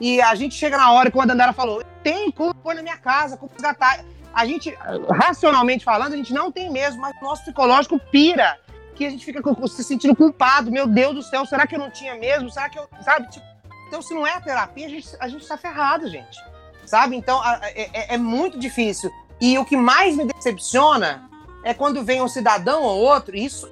E 0.01 0.20
a 0.20 0.35
gente 0.35 0.55
chega 0.55 0.77
na 0.77 0.90
hora, 0.93 1.10
como 1.10 1.23
a 1.23 1.27
Dandara 1.27 1.52
falou, 1.52 1.82
tem 2.02 2.31
como 2.31 2.55
pôr 2.55 2.74
na 2.74 2.82
minha 2.82 2.97
casa, 2.97 3.36
como 3.36 3.52
resgatar. 3.52 4.05
A 4.35 4.47
gente, 4.47 4.77
racionalmente 5.10 5.85
falando, 5.85 6.14
a 6.14 6.16
gente 6.16 6.32
não 6.32 6.51
tem 6.51 6.70
mesmo, 6.70 7.01
mas 7.01 7.14
o 7.20 7.24
nosso 7.24 7.43
psicológico 7.43 8.01
pira. 8.10 8.59
Que 8.94 9.06
a 9.06 9.10
gente 9.10 9.24
fica 9.24 9.40
se 9.69 9.85
sentindo 9.85 10.14
culpado. 10.14 10.70
Meu 10.70 10.86
Deus 10.86 11.14
do 11.14 11.23
céu, 11.23 11.47
será 11.47 11.66
que 11.66 11.74
eu 11.74 11.78
não 11.78 11.90
tinha 11.90 12.14
mesmo? 12.16 12.51
Será 12.51 12.69
que 12.69 12.78
eu. 12.78 12.86
Sabe? 13.02 13.31
Tipo, 13.31 13.47
então, 13.93 14.01
se 14.01 14.14
não 14.14 14.27
é 14.27 14.32
a 14.32 14.40
terapia, 14.40 14.86
a 14.86 14.89
gente, 14.89 15.09
a 15.20 15.28
gente 15.28 15.47
tá 15.47 15.59
ferrado, 15.59 16.09
gente. 16.09 16.39
Sabe? 16.86 17.14
Então, 17.14 17.39
a- 17.43 17.60
é, 17.62 17.90
é- 17.93 18.14
é 18.14 18.16
muito 18.16 18.59
difícil. 18.59 19.12
E 19.39 19.59
o 19.59 19.66
que 19.66 19.77
mais 19.77 20.16
me 20.16 20.24
decepciona 20.24 21.28
é 21.62 21.74
quando 21.74 22.02
vem 22.02 22.23
um 22.23 22.27
cidadão 22.28 22.82
ou 22.82 22.98
outro, 23.02 23.36
isso. 23.36 23.70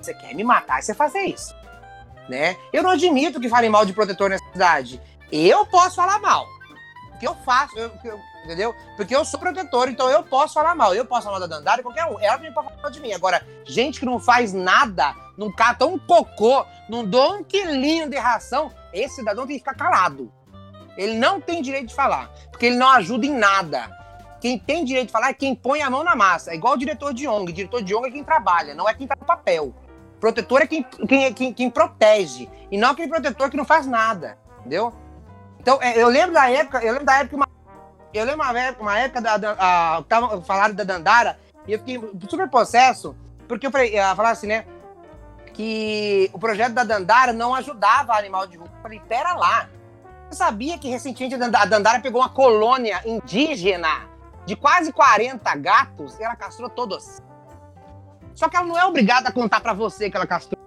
Você 0.00 0.14
quer 0.14 0.34
me 0.34 0.42
matar 0.42 0.82
você 0.82 0.94
fazer 0.94 1.20
isso. 1.24 1.54
né? 2.30 2.56
Eu 2.74 2.82
não 2.82 2.90
admito 2.90 3.40
que 3.40 3.48
falem 3.48 3.70
mal 3.70 3.86
de 3.86 3.92
protetor 3.94 4.28
nessa 4.28 4.44
cidade. 4.52 5.00
Eu 5.32 5.64
posso 5.64 5.96
falar 5.96 6.18
mal. 6.18 6.46
Porque 7.10 7.26
eu 7.26 7.34
faço, 7.36 7.78
eu, 7.78 7.90
eu, 8.04 8.20
entendeu? 8.48 8.74
Porque 8.96 9.14
eu 9.14 9.24
sou 9.26 9.38
protetor, 9.38 9.90
então 9.90 10.08
eu 10.08 10.22
posso 10.22 10.54
falar 10.54 10.74
mal. 10.74 10.94
Eu 10.94 11.04
posso 11.04 11.26
falar 11.26 11.38
da 11.38 11.46
Dandara, 11.46 11.82
qualquer 11.82 12.06
um. 12.06 12.18
Ela 12.18 12.36
também 12.36 12.52
pode 12.52 12.74
falar 12.74 12.90
de 12.90 13.00
mim. 13.00 13.12
Agora, 13.12 13.46
gente 13.64 14.00
que 14.00 14.06
não 14.06 14.18
faz 14.18 14.54
nada, 14.54 15.14
não 15.36 15.52
cata 15.52 15.84
um 15.84 15.98
cocô, 15.98 16.64
não 16.88 17.04
dá 17.04 17.28
um 17.28 17.44
quilinho 17.44 18.08
de 18.08 18.16
ração, 18.16 18.72
esse 18.92 19.16
cidadão 19.16 19.46
tem 19.46 19.56
que 19.56 19.60
ficar 19.60 19.74
calado. 19.74 20.32
Ele 20.96 21.14
não 21.14 21.40
tem 21.40 21.62
direito 21.62 21.88
de 21.88 21.94
falar, 21.94 22.30
porque 22.50 22.66
ele 22.66 22.76
não 22.76 22.88
ajuda 22.88 23.26
em 23.26 23.34
nada. 23.34 23.96
Quem 24.40 24.58
tem 24.58 24.84
direito 24.84 25.08
de 25.08 25.12
falar 25.12 25.28
é 25.28 25.34
quem 25.34 25.54
põe 25.54 25.82
a 25.82 25.90
mão 25.90 26.02
na 26.02 26.16
massa. 26.16 26.52
É 26.52 26.54
igual 26.54 26.74
o 26.74 26.78
diretor 26.78 27.12
de 27.12 27.28
ONG. 27.28 27.52
Diretor 27.52 27.82
de 27.82 27.94
ONG 27.94 28.08
é 28.08 28.12
quem 28.12 28.24
trabalha, 28.24 28.74
não 28.74 28.88
é 28.88 28.94
quem 28.94 29.06
tá 29.06 29.14
no 29.18 29.26
papel. 29.26 29.74
Protetor 30.18 30.62
é 30.62 30.66
quem, 30.66 30.82
quem, 30.82 31.32
quem, 31.34 31.52
quem 31.52 31.70
protege. 31.70 32.48
E 32.70 32.78
não 32.78 32.90
aquele 32.90 33.08
protetor 33.08 33.50
que 33.50 33.56
não 33.56 33.64
faz 33.64 33.86
nada. 33.86 34.38
Entendeu? 34.60 34.92
Então, 35.60 35.78
é, 35.82 36.00
eu 36.00 36.08
lembro 36.08 36.32
da 36.32 36.50
época, 36.50 36.78
eu 36.78 36.92
lembro 36.92 37.04
da 37.04 37.18
época, 37.18 37.36
uma, 37.36 37.48
eu 38.12 38.24
lembro 38.24 38.42
uma 38.42 38.58
época, 38.58 38.82
uma 38.82 38.98
época 38.98 39.20
da, 39.20 39.36
da 39.36 39.56
a, 39.58 40.02
tava 40.08 40.40
falando 40.42 40.74
da 40.74 40.84
Dandara, 40.84 41.38
e 41.66 41.72
eu 41.72 41.78
fiquei 41.78 42.00
super 42.28 42.48
possesso, 42.48 43.14
porque 43.46 43.66
eu 43.66 43.70
falei, 43.70 43.94
ela 43.94 44.16
falava 44.16 44.32
assim, 44.32 44.46
né? 44.46 44.64
Que 45.52 46.30
o 46.32 46.38
projeto 46.38 46.72
da 46.72 46.84
Dandara 46.84 47.32
não 47.32 47.54
ajudava 47.54 48.14
animal 48.14 48.46
de 48.46 48.56
rua. 48.56 48.68
Eu 48.74 48.82
falei, 48.82 49.00
pera 49.00 49.34
lá. 49.34 49.68
Você 50.28 50.38
sabia 50.38 50.78
que 50.78 50.88
recentemente 50.88 51.34
a 51.34 51.64
Dandara 51.64 52.00
pegou 52.00 52.20
uma 52.20 52.28
colônia 52.28 53.02
indígena 53.04 54.08
de 54.46 54.54
quase 54.54 54.92
40 54.92 55.54
gatos 55.56 56.18
e 56.18 56.22
ela 56.22 56.36
castrou 56.36 56.70
todos? 56.70 57.18
Só 58.34 58.48
que 58.48 58.56
ela 58.56 58.66
não 58.66 58.78
é 58.78 58.84
obrigada 58.84 59.30
a 59.30 59.32
contar 59.32 59.60
para 59.60 59.72
você 59.72 60.10
que 60.10 60.16
ela 60.16 60.26
castrou. 60.26 60.58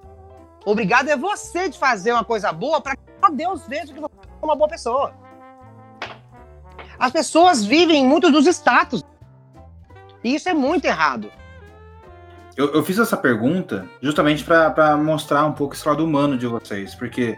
Obrigado 0.65 1.09
é 1.09 1.17
você 1.17 1.69
de 1.69 1.79
fazer 1.79 2.11
uma 2.11 2.25
coisa 2.25 2.51
boa 2.51 2.81
para 2.81 2.95
que 2.95 3.31
Deus 3.33 3.65
veja 3.67 3.93
que 3.93 3.99
você 3.99 4.13
é 4.41 4.45
uma 4.45 4.55
boa 4.55 4.67
pessoa. 4.67 5.13
As 7.01 7.11
pessoas 7.11 7.65
vivem 7.65 8.05
muito 8.05 8.31
dos 8.31 8.45
status. 8.45 9.03
E 10.23 10.35
isso 10.35 10.47
é 10.47 10.53
muito 10.53 10.85
errado. 10.85 11.31
Eu, 12.55 12.71
eu 12.75 12.83
fiz 12.83 12.99
essa 12.99 13.17
pergunta 13.17 13.89
justamente 13.99 14.43
para 14.43 14.95
mostrar 14.97 15.43
um 15.47 15.51
pouco 15.51 15.73
esse 15.73 15.87
lado 15.87 16.05
humano 16.05 16.37
de 16.37 16.45
vocês, 16.45 16.93
porque 16.93 17.35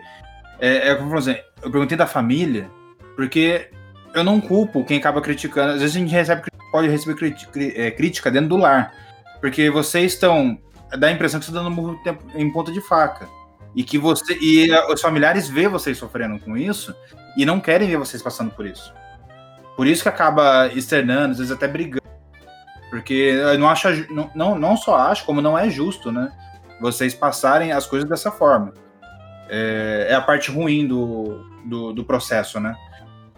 é, 0.60 0.90
é 0.90 0.96
como 0.96 1.18
assim, 1.18 1.38
eu 1.62 1.72
perguntei 1.72 1.96
da 1.98 2.06
família, 2.06 2.70
porque 3.16 3.70
eu 4.14 4.22
não 4.22 4.42
culpo 4.42 4.84
quem 4.84 4.98
acaba 4.98 5.22
criticando. 5.22 5.76
Às 5.76 5.80
vezes 5.80 5.96
a 5.96 6.00
gente 6.00 6.12
recebe, 6.12 6.42
pode 6.70 6.90
receber 6.90 7.34
é, 7.78 7.90
crítica 7.90 8.30
dentro 8.30 8.50
do 8.50 8.58
lar. 8.58 8.94
Porque 9.40 9.70
vocês 9.70 10.12
estão. 10.12 10.60
dá 10.98 11.08
a 11.08 11.12
impressão 11.12 11.40
que 11.40 11.46
você 11.46 11.52
está 11.52 11.64
dando 11.64 12.00
em 12.36 12.52
ponta 12.52 12.70
de 12.70 12.82
faca. 12.82 13.30
E 13.74 13.82
que 13.82 13.98
você. 13.98 14.38
E 14.42 14.70
os 14.92 15.00
familiares 15.00 15.48
vê 15.48 15.70
vocês 15.70 15.98
sofrendo 15.98 16.38
com 16.40 16.58
isso 16.58 16.94
e 17.38 17.46
não 17.46 17.62
querem 17.62 17.88
ver 17.88 17.96
vocês 17.96 18.22
passando 18.22 18.52
por 18.52 18.66
isso. 18.66 18.94
Por 19.76 19.88
isso 19.88 20.04
que 20.04 20.10
acaba 20.10 20.68
externando, 20.68 21.32
às 21.32 21.38
vezes 21.38 21.52
até 21.52 21.68
brigando. 21.68 22.04
Porque 22.90 23.14
eu 23.14 23.58
não 23.58 23.68
acho. 23.68 23.90
Não, 24.14 24.30
não, 24.36 24.56
não 24.56 24.78
só 24.78 24.96
acho, 24.96 25.26
como 25.26 25.42
não 25.42 25.58
é 25.58 25.70
justo, 25.70 26.12
né? 26.12 26.32
Vocês 26.80 27.14
passarem 27.14 27.72
as 27.72 27.86
coisas 27.86 28.08
dessa 28.08 28.32
forma. 28.32 28.74
É, 29.50 30.08
é 30.10 30.16
a 30.16 30.22
parte 30.22 30.52
ruim 30.52 30.88
do, 30.88 31.44
do, 31.66 31.94
do, 31.94 32.04
processo, 32.04 32.60
né? 32.60 32.76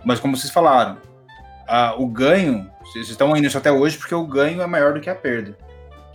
Mas 0.04 0.20
como 0.20 0.36
vocês 0.36 0.52
falaram, 0.52 0.98
a, 1.68 1.96
o 1.98 2.08
ganho, 2.08 2.70
vocês 2.82 3.10
estão 3.10 3.36
indo 3.36 3.48
isso 3.48 3.58
até 3.58 3.72
hoje 3.72 3.98
porque 3.98 4.14
o 4.14 4.26
ganho 4.26 4.62
é 4.62 4.68
maior 4.68 4.94
do 4.94 5.00
que 5.00 5.10
a 5.10 5.16
perda 5.16 5.58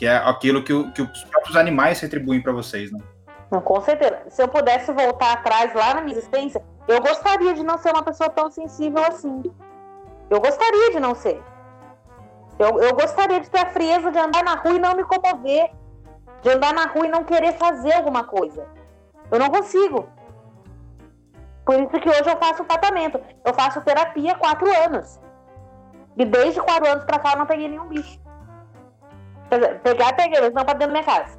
que 0.01 0.07
é 0.07 0.17
aquilo 0.17 0.65
que, 0.65 0.73
que 0.93 1.03
os 1.03 1.25
próprios 1.25 1.57
animais 1.57 2.01
retribuem 2.01 2.41
para 2.41 2.55
vocês, 2.55 2.91
né? 2.91 2.99
Não, 3.51 3.61
com 3.61 3.79
certeza. 3.83 4.19
Se 4.31 4.43
eu 4.43 4.49
pudesse 4.49 4.91
voltar 4.93 5.35
atrás 5.35 5.75
lá 5.75 5.93
na 5.93 6.01
minha 6.01 6.17
existência, 6.17 6.63
eu 6.89 7.03
gostaria 7.03 7.53
de 7.53 7.63
não 7.63 7.77
ser 7.77 7.91
uma 7.91 8.03
pessoa 8.03 8.31
tão 8.31 8.51
sensível 8.51 9.05
assim. 9.05 9.43
Eu 10.31 10.41
gostaria 10.41 10.93
de 10.93 11.01
não 11.01 11.15
ser. 11.15 11.43
Eu, 12.59 12.81
eu 12.81 12.95
gostaria 12.95 13.41
de 13.41 13.51
ter 13.51 13.59
a 13.59 13.67
frieza 13.67 14.13
de 14.13 14.19
andar 14.19 14.45
na 14.45 14.55
rua 14.55 14.75
e 14.75 14.79
não 14.79 14.95
me 14.95 15.05
comover. 15.05 15.73
De 16.41 16.51
andar 16.51 16.73
na 16.73 16.87
rua 16.87 17.07
e 17.07 17.11
não 17.11 17.25
querer 17.25 17.53
fazer 17.55 17.93
alguma 17.93 18.25
coisa. 18.25 18.67
Eu 19.31 19.39
não 19.39 19.51
consigo. 19.51 20.09
Por 21.67 21.75
isso 21.75 22.01
que 22.01 22.09
hoje 22.09 22.31
eu 22.31 22.37
faço 22.37 22.65
tratamento. 22.65 23.21
Eu 23.45 23.53
faço 23.53 23.81
terapia 23.83 24.33
há 24.33 24.37
quatro 24.37 24.69
anos. 24.85 25.21
E 26.17 26.25
desde 26.25 26.61
quatro 26.61 26.89
anos 26.89 27.05
pra 27.05 27.19
cá 27.19 27.33
eu 27.33 27.39
não 27.39 27.47
peguei 27.47 27.69
nenhum 27.69 27.89
bicho. 27.89 28.19
Pegar, 29.83 30.13
peguei, 30.15 30.41
mas 30.41 30.53
não 30.53 30.65
pra 30.65 30.75
dentro 30.75 30.95
da 30.95 31.01
minha 31.01 31.05
casa. 31.05 31.39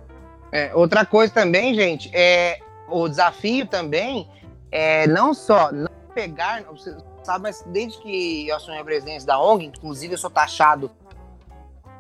É, 0.51 0.76
outra 0.76 1.05
coisa 1.05 1.34
também, 1.34 1.73
gente, 1.73 2.11
é 2.13 2.59
o 2.89 3.07
desafio 3.07 3.65
também 3.65 4.30
é 4.69 5.07
não 5.07 5.34
só 5.34 5.72
não 5.72 5.89
pegar, 6.13 6.61
sabe, 7.23 7.43
mas 7.43 7.64
desde 7.68 7.99
que 7.99 8.48
eu 8.48 8.56
assumi 8.56 8.77
a 8.77 8.84
presidência 8.84 9.27
da 9.27 9.39
ONG, 9.39 9.65
inclusive 9.65 10.14
eu 10.14 10.18
sou 10.18 10.30
taxado 10.30 10.91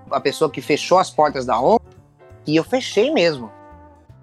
a 0.09 0.19
pessoa 0.19 0.49
que 0.49 0.61
fechou 0.61 0.99
as 0.99 1.09
portas 1.09 1.45
da 1.45 1.59
ONG, 1.59 1.81
e 2.45 2.55
eu 2.55 2.63
fechei 2.63 3.11
mesmo. 3.11 3.51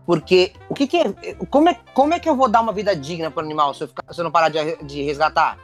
Porque 0.05 0.53
o 0.69 0.75
que, 0.75 0.87
que 0.87 0.97
é, 0.97 1.35
como 1.51 1.69
é. 1.69 1.79
Como 1.95 2.15
é 2.15 2.19
que 2.19 2.29
eu 2.29 2.35
vou 2.35 2.49
dar 2.49 2.61
uma 2.61 2.73
vida 2.73 2.97
digna 2.97 3.31
para 3.31 3.43
o 3.43 3.45
animal 3.45 3.75
se 3.75 3.85
eu, 3.85 3.89
ficar, 3.89 4.12
se 4.12 4.20
eu 4.20 4.25
não 4.25 4.31
parar 4.31 4.49
de, 4.49 4.77
de 4.85 5.03
resgatar? 5.03 5.59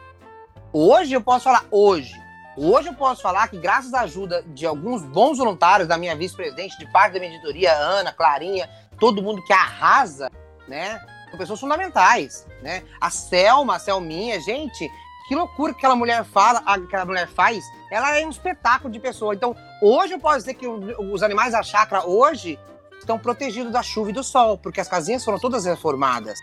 Hoje 0.72 1.14
eu 1.14 1.20
posso 1.20 1.44
falar, 1.44 1.64
hoje, 1.70 2.14
Hoje 2.56 2.88
eu 2.88 2.94
posso 2.94 3.20
falar 3.20 3.48
que, 3.48 3.58
graças 3.58 3.92
à 3.92 4.02
ajuda 4.02 4.44
de 4.46 4.64
alguns 4.64 5.02
bons 5.02 5.38
voluntários 5.38 5.88
da 5.88 5.98
minha 5.98 6.14
vice-presidente, 6.14 6.78
de 6.78 6.86
parte 6.86 7.14
da 7.14 7.18
minha 7.18 7.32
editoria, 7.32 7.72
Ana, 7.72 8.12
Clarinha, 8.12 8.70
todo 8.98 9.22
mundo 9.22 9.42
que 9.42 9.52
arrasa, 9.52 10.30
né? 10.68 11.00
São 11.30 11.38
pessoas 11.38 11.58
fundamentais, 11.58 12.46
né? 12.62 12.84
A 13.00 13.10
Selma, 13.10 13.74
a 13.74 13.78
Selminha, 13.80 14.40
gente, 14.40 14.88
que 15.26 15.34
loucura 15.34 15.72
que 15.72 15.78
aquela 15.78 15.96
mulher 15.96 16.24
fala, 16.24 16.62
aquela 16.66 17.04
mulher 17.04 17.28
faz. 17.28 17.64
Ela 17.90 18.18
é 18.18 18.26
um 18.26 18.30
espetáculo 18.30 18.92
de 18.92 19.00
pessoa. 19.00 19.34
Então, 19.34 19.56
hoje 19.80 20.12
eu 20.12 20.18
posso 20.18 20.38
dizer 20.38 20.54
que 20.54 20.66
os 20.66 21.22
animais 21.22 21.52
da 21.52 21.62
chácara 21.62 22.06
hoje 22.06 22.58
estão 22.98 23.18
protegidos 23.18 23.72
da 23.72 23.82
chuva 23.82 24.10
e 24.10 24.12
do 24.12 24.22
sol, 24.22 24.58
porque 24.58 24.80
as 24.80 24.88
casinhas 24.88 25.24
foram 25.24 25.38
todas 25.38 25.64
reformadas. 25.64 26.38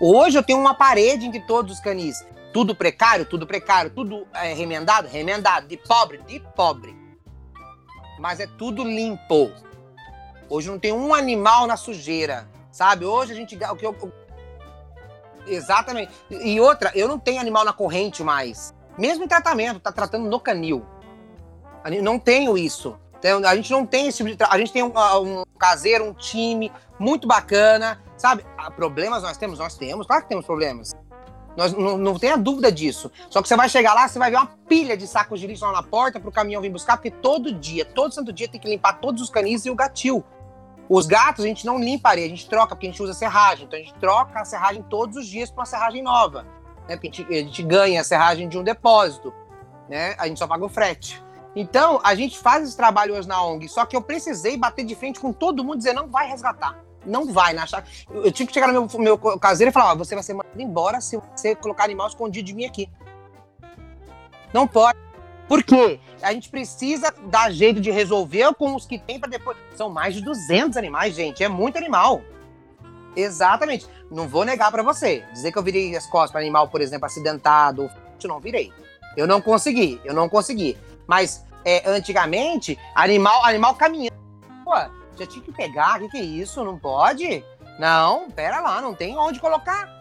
Hoje 0.00 0.38
eu 0.38 0.42
tenho 0.42 0.58
uma 0.58 0.74
parede 0.74 1.26
entre 1.26 1.40
todos 1.40 1.72
os 1.72 1.80
canis. 1.80 2.24
Tudo 2.52 2.74
precário, 2.74 3.26
tudo 3.26 3.46
precário, 3.46 3.90
tudo 3.90 4.26
é, 4.32 4.54
remendado, 4.54 5.08
remendado, 5.08 5.68
de 5.68 5.76
pobre, 5.76 6.18
de 6.26 6.40
pobre. 6.54 6.96
Mas 8.18 8.40
é 8.40 8.46
tudo 8.46 8.82
limpo. 8.82 9.50
Hoje 10.48 10.70
não 10.70 10.78
tem 10.78 10.92
um 10.92 11.12
animal 11.12 11.66
na 11.66 11.76
sujeira, 11.76 12.48
sabe? 12.72 13.04
Hoje 13.04 13.32
a 13.32 13.34
gente. 13.34 13.56
O 13.56 13.76
que 13.76 13.84
eu, 13.84 13.94
exatamente. 15.46 16.12
E 16.30 16.60
outra, 16.60 16.90
eu 16.94 17.08
não 17.08 17.18
tenho 17.18 17.40
animal 17.40 17.64
na 17.64 17.72
corrente 17.72 18.22
mais. 18.22 18.74
Mesmo 18.98 19.24
em 19.24 19.28
tratamento, 19.28 19.80
tá 19.80 19.92
tratando 19.92 20.28
no 20.28 20.40
canil. 20.40 20.84
Não 22.02 22.18
tenho 22.18 22.56
isso. 22.56 22.98
Então, 23.18 23.44
a 23.44 23.54
gente 23.56 23.70
não 23.70 23.86
tem 23.86 24.08
esse 24.08 24.18
tipo 24.18 24.36
de. 24.36 24.36
A 24.48 24.58
gente 24.58 24.72
tem 24.72 24.82
um, 24.82 24.92
um 25.20 25.44
caseiro, 25.58 26.04
um 26.04 26.12
time 26.12 26.72
muito 26.98 27.26
bacana, 27.26 28.00
sabe? 28.16 28.44
Ah, 28.56 28.70
problemas 28.70 29.22
nós 29.22 29.36
temos? 29.36 29.58
Nós 29.58 29.76
temos, 29.76 30.06
claro 30.06 30.22
que 30.22 30.28
temos 30.28 30.46
problemas. 30.46 30.92
Nós, 31.56 31.72
não, 31.72 31.96
não 31.96 32.18
tenha 32.18 32.36
dúvida 32.36 32.70
disso. 32.70 33.10
Só 33.30 33.40
que 33.40 33.48
você 33.48 33.56
vai 33.56 33.68
chegar 33.68 33.94
lá, 33.94 34.06
você 34.06 34.18
vai 34.18 34.30
ver 34.30 34.36
uma 34.36 34.46
pilha 34.68 34.96
de 34.96 35.06
sacos 35.06 35.40
de 35.40 35.46
lixo 35.46 35.64
lá 35.64 35.72
na 35.72 35.82
porta 35.82 36.20
para 36.20 36.28
o 36.28 36.32
caminhão 36.32 36.60
vir 36.60 36.70
buscar, 36.70 36.96
porque 36.98 37.10
todo 37.10 37.50
dia, 37.52 37.84
todo 37.84 38.12
santo 38.12 38.32
dia, 38.32 38.46
tem 38.46 38.60
que 38.60 38.68
limpar 38.68 39.00
todos 39.00 39.22
os 39.22 39.30
canis 39.30 39.64
e 39.64 39.70
o 39.70 39.74
gatil. 39.74 40.22
Os 40.88 41.06
gatos 41.06 41.44
a 41.44 41.48
gente 41.48 41.66
não 41.66 41.78
limpa 41.78 42.10
areia, 42.10 42.26
a 42.26 42.30
gente 42.30 42.48
troca, 42.48 42.74
porque 42.74 42.86
a 42.86 42.90
gente 42.90 43.02
usa 43.02 43.12
serragem. 43.12 43.66
Então 43.66 43.78
a 43.78 43.82
gente 43.82 43.94
troca 43.94 44.40
a 44.40 44.44
serragem 44.44 44.82
todos 44.88 45.16
os 45.16 45.26
dias 45.26 45.50
para 45.50 45.60
uma 45.60 45.66
serragem 45.66 46.02
nova. 46.02 46.46
Né? 46.88 46.96
Porque 46.96 47.08
a 47.08 47.12
gente, 47.12 47.34
a 47.34 47.38
gente 47.38 47.62
ganha 47.62 48.00
a 48.00 48.04
serragem 48.04 48.48
de 48.48 48.58
um 48.58 48.62
depósito. 48.62 49.32
Né? 49.88 50.14
A 50.18 50.28
gente 50.28 50.38
só 50.38 50.46
paga 50.46 50.64
o 50.64 50.68
frete. 50.68 51.22
Então, 51.54 52.00
a 52.04 52.14
gente 52.14 52.38
faz 52.38 52.64
esse 52.64 52.76
trabalho 52.76 53.14
hoje 53.14 53.26
na 53.26 53.42
ONG, 53.42 53.66
só 53.68 53.86
que 53.86 53.96
eu 53.96 54.02
precisei 54.02 54.58
bater 54.58 54.84
de 54.84 54.94
frente 54.94 55.18
com 55.18 55.32
todo 55.32 55.64
mundo 55.64 55.78
dizer 55.78 55.94
não 55.94 56.06
vai 56.06 56.28
resgatar 56.28 56.86
não 57.06 57.32
vai 57.32 57.52
na 57.52 57.66
chácara. 57.66 57.90
Eu, 58.10 58.32
tive 58.32 58.48
que 58.48 58.54
chegar 58.54 58.66
no 58.66 58.88
meu, 58.98 59.00
meu 59.00 59.38
caseiro 59.38 59.70
e 59.70 59.72
falar: 59.72 59.94
você 59.94 60.14
vai 60.14 60.24
ser 60.24 60.34
mandado 60.34 60.60
embora 60.60 61.00
se 61.00 61.16
você 61.16 61.54
colocar 61.54 61.84
animal 61.84 62.08
escondido 62.08 62.44
de 62.44 62.54
mim 62.54 62.64
aqui. 62.64 62.90
Não 64.52 64.66
pode. 64.66 64.98
Por 65.48 65.62
quê? 65.62 66.00
A 66.22 66.32
gente 66.32 66.48
precisa 66.48 67.14
dar 67.26 67.52
jeito 67.52 67.80
de 67.80 67.90
resolver 67.90 68.52
com 68.54 68.74
os 68.74 68.84
que 68.84 68.98
tem 68.98 69.18
para 69.18 69.30
depois. 69.30 69.56
São 69.76 69.88
mais 69.88 70.14
de 70.14 70.20
200 70.22 70.76
animais, 70.76 71.14
gente. 71.14 71.42
É 71.42 71.48
muito 71.48 71.78
animal. 71.78 72.22
Exatamente. 73.14 73.86
Não 74.10 74.28
vou 74.28 74.44
negar 74.44 74.70
para 74.70 74.82
você. 74.82 75.24
Dizer 75.32 75.52
que 75.52 75.58
eu 75.58 75.62
virei 75.62 75.96
as 75.96 76.06
costas 76.06 76.32
para 76.32 76.40
animal, 76.40 76.68
por 76.68 76.80
exemplo, 76.80 77.06
acidentado, 77.06 77.90
eu 78.22 78.28
não 78.28 78.40
virei. 78.40 78.72
Eu 79.16 79.26
não 79.26 79.40
consegui. 79.40 80.00
Eu 80.04 80.14
não 80.14 80.28
consegui. 80.28 80.76
Mas 81.06 81.44
é, 81.64 81.88
antigamente, 81.88 82.78
animal, 82.94 83.44
animal 83.44 83.74
caminhando. 83.74 84.16
Pô, 84.64 84.74
já 85.18 85.26
tinha 85.26 85.44
que 85.44 85.52
pegar, 85.52 85.96
o 85.96 86.04
que, 86.04 86.10
que 86.10 86.16
é 86.18 86.22
isso? 86.22 86.64
Não 86.64 86.78
pode? 86.78 87.44
Não, 87.78 88.30
pera 88.30 88.60
lá, 88.60 88.80
não 88.80 88.94
tem 88.94 89.16
onde 89.16 89.40
colocar. 89.40 89.95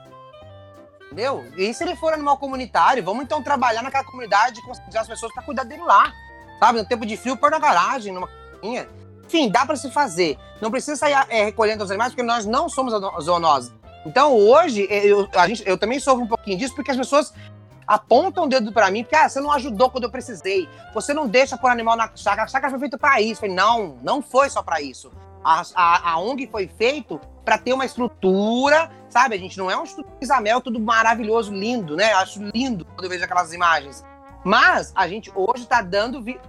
Entendeu? 1.05 1.45
E 1.55 1.73
se 1.73 1.83
ele 1.83 1.95
for 1.95 2.13
animal 2.13 2.37
comunitário, 2.37 3.03
vamos 3.03 3.23
então 3.23 3.41
trabalhar 3.41 3.81
naquela 3.81 4.03
comunidade 4.03 4.59
e 4.59 4.63
conscientizar 4.63 5.03
as 5.03 5.07
pessoas 5.07 5.33
para 5.33 5.43
cuidar 5.43 5.63
dele 5.63 5.83
lá. 5.83 6.11
Sabe? 6.59 6.79
No 6.79 6.85
tempo 6.85 7.05
de 7.05 7.15
frio, 7.15 7.37
pôr 7.37 7.51
na 7.51 7.59
garagem, 7.59 8.13
numa 8.13 8.29
Enfim, 9.25 9.49
dá 9.49 9.65
para 9.65 9.75
se 9.75 9.89
fazer. 9.91 10.37
Não 10.61 10.71
precisa 10.71 10.95
sair 10.95 11.13
é, 11.29 11.45
recolhendo 11.45 11.83
os 11.83 11.91
animais, 11.91 12.11
porque 12.11 12.23
nós 12.23 12.45
não 12.45 12.67
somos 12.67 12.93
zoonoses. 13.21 13.71
Então 14.05 14.33
hoje, 14.33 14.87
eu, 14.89 15.27
a 15.35 15.47
gente, 15.47 15.63
eu 15.65 15.77
também 15.77 15.99
sofro 15.99 16.23
um 16.23 16.27
pouquinho 16.27 16.57
disso, 16.57 16.75
porque 16.75 16.91
as 16.91 16.97
pessoas 16.97 17.33
apontam 17.87 18.45
o 18.45 18.47
dedo 18.47 18.71
para 18.71 18.89
mim, 18.89 19.03
porque 19.03 19.15
ah, 19.15 19.29
você 19.29 19.39
não 19.39 19.51
ajudou 19.51 19.89
quando 19.89 20.05
eu 20.05 20.09
precisei, 20.09 20.67
você 20.93 21.13
não 21.13 21.27
deixa 21.27 21.57
pôr 21.57 21.69
animal 21.69 21.95
na 21.95 22.09
chácara, 22.15 22.43
a 22.43 22.47
chácara 22.47 22.71
foi 22.71 22.79
feita 22.79 22.97
para 22.97 23.21
isso. 23.21 23.41
Falei, 23.41 23.55
não, 23.55 23.97
não 24.03 24.21
foi 24.21 24.49
só 24.49 24.61
para 24.61 24.81
isso. 24.81 25.11
A, 25.45 25.61
a, 25.75 26.11
a, 26.13 26.19
ONG 26.19 26.47
foi 26.47 26.67
feito 26.67 27.21
para 27.45 27.59
ter 27.59 27.71
uma 27.71 27.85
estrutura, 27.85 28.89
sabe? 29.07 29.35
A 29.35 29.37
gente 29.37 29.59
não 29.59 29.69
é 29.69 29.77
um 29.77 29.83
estudo 29.83 30.07
Isabel, 30.19 30.59
tudo 30.59 30.79
maravilhoso, 30.79 31.53
lindo, 31.53 31.95
né? 31.95 32.13
Eu 32.13 32.17
acho 32.17 32.41
lindo 32.51 32.83
quando 32.83 33.03
eu 33.03 33.09
vejo 33.11 33.23
aquelas 33.23 33.53
imagens. 33.53 34.03
Mas 34.43 34.91
a 34.95 35.07
gente 35.07 35.31
hoje 35.35 35.61
está 35.61 35.83
dando. 35.83 36.23
Vi... 36.23 36.39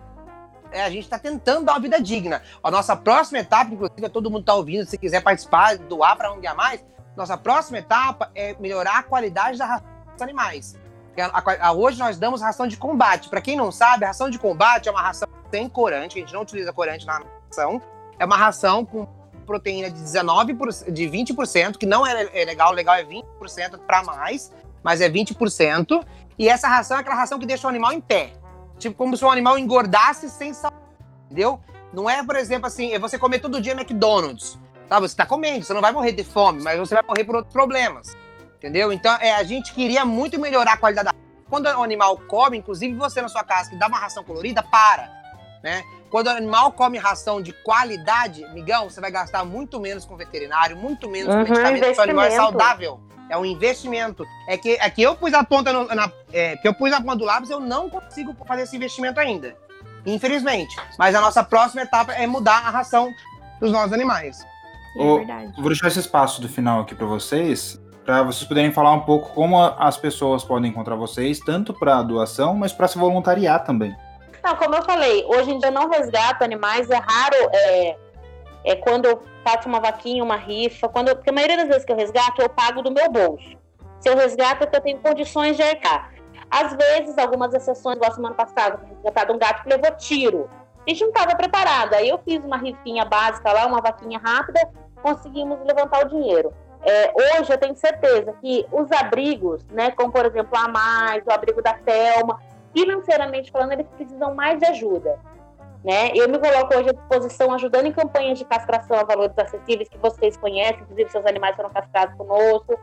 É, 0.73 0.82
a 0.82 0.89
gente 0.89 1.05
está 1.05 1.18
tentando 1.18 1.66
dar 1.66 1.74
uma 1.74 1.81
vida 1.81 2.01
digna. 2.01 2.40
A 2.62 2.70
nossa 2.70 2.97
próxima 2.97 3.39
etapa, 3.39 3.70
inclusive, 3.70 4.09
todo 4.09 4.31
mundo 4.31 4.40
está 4.40 4.55
ouvindo, 4.55 4.86
se 4.86 4.97
quiser 4.97 5.23
participar, 5.23 5.77
doar 5.77 6.16
para 6.16 6.32
ONG 6.32 6.47
a 6.47 6.55
mais, 6.55 6.82
nossa 7.14 7.36
próxima 7.36 7.78
etapa 7.78 8.31
é 8.35 8.56
melhorar 8.59 8.98
a 8.98 9.02
qualidade 9.02 9.59
da 9.59 9.66
ração 9.66 9.86
dos 10.10 10.23
animais. 10.23 10.74
A, 11.18 11.68
a, 11.68 11.73
hoje 11.73 11.98
nós 11.98 12.18
damos 12.18 12.40
ração 12.40 12.66
de 12.66 12.78
combate. 12.78 13.28
Para 13.28 13.43
quem 13.43 13.56
não 13.56 13.70
sabe, 13.70 14.05
a 14.05 14.09
ração 14.09 14.31
de 14.31 14.39
combate 14.39 14.89
é 14.89 14.90
uma 14.90 15.02
ração 15.02 15.28
sem 15.51 15.68
corante, 15.68 16.18
a 16.18 16.20
gente 16.20 16.32
não 16.32 16.43
utiliza 16.43 16.73
corante 16.73 17.06
na 17.06 17.23
ração. 17.47 17.81
É 18.18 18.24
uma 18.24 18.36
ração 18.36 18.84
com 18.84 19.06
proteína 19.47 19.90
de 19.90 20.01
19%, 20.01 20.90
de 20.90 21.05
20%, 21.05 21.76
que 21.76 21.86
não 21.86 22.06
é, 22.06 22.28
é 22.32 22.44
legal, 22.44 22.72
legal 22.72 22.97
é 22.97 23.05
20% 23.05 23.78
para 23.86 24.02
mais, 24.02 24.52
mas 24.82 25.01
é 25.01 25.09
20%. 25.09 26.05
E 26.38 26.48
essa 26.48 26.68
ração 26.68 26.97
é 26.97 27.01
aquela 27.01 27.16
ração 27.16 27.38
que 27.38 27.47
deixa 27.47 27.66
o 27.66 27.70
animal 27.70 27.93
em 27.93 28.01
pé. 28.01 28.32
Tipo, 28.78 28.97
como 28.97 29.16
se 29.16 29.24
o 29.24 29.30
animal 29.30 29.59
engordasse 29.59 30.28
sem 30.28 30.52
saúde, 30.52 30.76
entendeu? 31.26 31.60
Não 31.93 32.10
é, 32.10 32.22
por 32.22 32.36
exemplo, 32.36 32.66
assim, 32.66 32.93
é 32.93 32.98
você 32.98 33.18
comer 33.18 33.38
todo 33.38 33.60
dia 33.60 33.72
McDonald's. 33.72 34.59
Tá? 34.88 35.01
Você 35.01 35.14
está 35.14 35.24
comendo, 35.24 35.64
você 35.64 35.72
não 35.72 35.80
vai 35.80 35.93
morrer 35.93 36.12
de 36.12 36.22
fome, 36.22 36.62
mas 36.62 36.78
você 36.78 36.94
vai 36.94 37.02
morrer 37.02 37.24
por 37.24 37.36
outros 37.36 37.52
problemas. 37.52 38.16
Entendeu? 38.59 38.93
Então, 38.93 39.14
é, 39.20 39.34
a 39.34 39.43
gente 39.43 39.72
queria 39.72 40.05
muito 40.05 40.38
melhorar 40.38 40.74
a 40.74 40.76
qualidade 40.76 41.09
da 41.09 41.14
Quando 41.48 41.66
o 41.66 41.82
animal 41.82 42.18
come, 42.28 42.59
inclusive 42.59 42.94
você 42.94 43.22
na 43.22 43.28
sua 43.28 43.44
casa 43.44 43.70
que 43.70 43.76
dá 43.76 43.86
uma 43.86 43.98
ração 43.98 44.22
colorida, 44.24 44.62
para. 44.62 45.10
Né? 45.62 45.82
Quando 46.11 46.28
o 46.28 46.31
animal 46.31 46.73
come 46.73 46.99
ração 46.99 47.43
de 47.43 47.53
qualidade, 47.53 48.47
migão, 48.53 48.89
você 48.89 49.01
vai 49.01 49.11
gastar 49.11 49.45
muito 49.45 49.81
menos 49.81 50.05
com 50.05 50.16
veterinário, 50.16 50.77
muito 50.77 51.09
menos 51.09 51.35
uhum, 51.35 51.45
com 51.45 51.53
medicamento, 51.53 51.99
o 51.99 52.03
animal 52.03 52.24
é 52.24 52.31
saudável. 52.31 53.01
É 53.28 53.37
um 53.37 53.45
investimento. 53.45 54.24
É 54.49 54.57
que, 54.57 54.70
é 54.81 54.89
que 54.89 55.03
eu 55.03 55.16
pus 55.16 55.35
a 55.35 55.43
ponta 55.43 55.73
no, 55.73 55.87
na, 55.87 56.11
é, 56.33 56.57
que 56.57 56.69
eu 56.69 56.74
pus 56.74 56.93
a 56.93 57.01
ponta 57.01 57.16
do 57.16 57.24
lápis, 57.24 57.51
eu 57.51 57.59
não 57.59 57.91
consigo 57.91 58.37
fazer 58.47 58.62
esse 58.62 58.77
investimento 58.77 59.19
ainda. 59.19 59.57
Infelizmente. 60.05 60.77
Mas 60.97 61.15
a 61.15 61.20
nossa 61.20 61.43
próxima 61.43 61.83
etapa 61.83 62.12
é 62.12 62.27
mudar 62.27 62.66
a 62.66 62.70
ração 62.70 63.12
dos 63.61 63.73
nossos 63.73 63.93
animais. 63.93 64.47
É 64.97 65.16
verdade. 65.16 65.53
Vou 65.57 65.69
deixar 65.69 65.89
esse 65.89 65.99
espaço 65.99 66.41
do 66.41 66.49
final 66.49 66.81
aqui 66.81 66.95
para 66.95 67.07
vocês 67.07 67.81
para 68.07 68.23
vocês 68.23 68.47
poderem 68.47 68.70
falar 68.70 68.93
um 68.93 69.01
pouco 69.01 69.35
como 69.35 69.61
as 69.61 69.97
pessoas 69.97 70.45
podem 70.45 70.70
encontrar 70.70 70.95
vocês, 70.95 71.41
tanto 71.41 71.74
para 71.74 72.01
doação, 72.03 72.55
mas 72.55 72.73
para 72.73 72.87
se 72.87 72.97
voluntariar 72.97 73.65
também. 73.65 73.95
Não, 74.47 74.55
como 74.55 74.77
eu 74.77 74.82
falei, 74.85 75.24
hoje 75.27 75.59
eu 75.60 75.73
não 75.73 75.90
resgato 75.90 76.44
animais, 76.44 76.89
é 76.89 76.94
raro 76.94 77.36
é, 77.52 77.97
é 78.62 78.77
quando 78.77 79.06
eu 79.06 79.20
faço 79.43 79.68
uma 79.68 79.81
vaquinha, 79.81 80.23
uma 80.23 80.36
rifa, 80.36 80.89
quando 80.89 81.09
eu, 81.09 81.16
porque 81.16 81.31
a 81.31 81.32
maioria 81.32 81.56
das 81.56 81.66
vezes 81.66 81.85
que 81.85 81.90
eu 81.90 81.97
resgato, 81.97 82.40
eu 82.40 82.48
pago 82.48 82.81
do 82.81 82.93
meu 82.93 83.10
bolso. 83.10 83.59
Se 83.98 84.09
eu 84.09 84.16
resgato, 84.16 84.62
é 84.62 84.66
que 84.68 84.77
eu 84.77 84.81
tenho 84.81 84.98
condições 85.01 85.56
de 85.56 85.64
arcar. 85.64 86.12
Às 86.48 86.73
vezes, 86.77 87.18
algumas 87.18 87.52
exceções, 87.55 87.97
igual 87.97 88.12
semana 88.12 88.36
passada, 88.36 88.78
resgatado 88.89 89.32
um 89.32 89.39
gato 89.39 89.64
que 89.64 89.68
levou 89.68 89.90
tiro. 89.97 90.48
A 90.86 90.90
gente 90.90 91.01
não 91.01 91.09
estava 91.09 91.35
preparado. 91.35 91.94
Aí 91.94 92.09
eu 92.09 92.18
fiz 92.18 92.44
uma 92.44 92.56
rifinha 92.56 93.05
básica 93.05 93.51
lá, 93.51 93.66
uma 93.66 93.81
vaquinha 93.81 94.20
rápida, 94.24 94.60
conseguimos 95.02 95.59
levantar 95.64 96.06
o 96.06 96.09
dinheiro. 96.09 96.55
É, 96.82 97.12
hoje 97.40 97.52
eu 97.52 97.59
tenho 97.59 97.74
certeza 97.74 98.32
que 98.40 98.64
os 98.70 98.93
abrigos, 98.93 99.66
né, 99.73 99.90
como 99.90 100.12
por 100.12 100.24
exemplo 100.24 100.56
a 100.56 100.68
Mais, 100.68 101.24
o 101.27 101.32
abrigo 101.32 101.60
da 101.60 101.77
Selma, 101.85 102.40
financeiramente 102.77 103.51
falando, 103.51 103.73
eles 103.73 103.86
precisam 103.97 104.35
mais 104.35 104.59
de 104.59 104.66
ajuda. 104.66 105.19
Né? 105.82 106.11
Eu 106.15 106.28
me 106.28 106.39
coloco 106.39 106.77
hoje 106.77 106.90
à 106.90 106.93
disposição 106.93 107.53
ajudando 107.55 107.86
em 107.86 107.93
campanhas 107.93 108.39
de 108.39 108.44
castração 108.44 108.98
a 108.98 109.05
valores 109.05 109.39
acessíveis 109.39 109.89
que 109.89 109.97
vocês 109.97 110.36
conhecem, 110.36 110.82
inclusive 110.82 111.11
seus 111.11 111.24
animais 111.24 111.57
foram 111.57 111.70
castrados 111.70 112.15
conosco. 112.16 112.78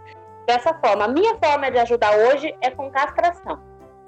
Dessa 0.48 0.74
forma, 0.74 1.06
a 1.06 1.07
minha 1.07 1.36
forma 1.36 1.70
de 1.70 1.78
ajudar 1.78 2.15
hoje 2.18 2.56
é 2.60 2.72
com 2.72 2.90
castração. 2.90 3.60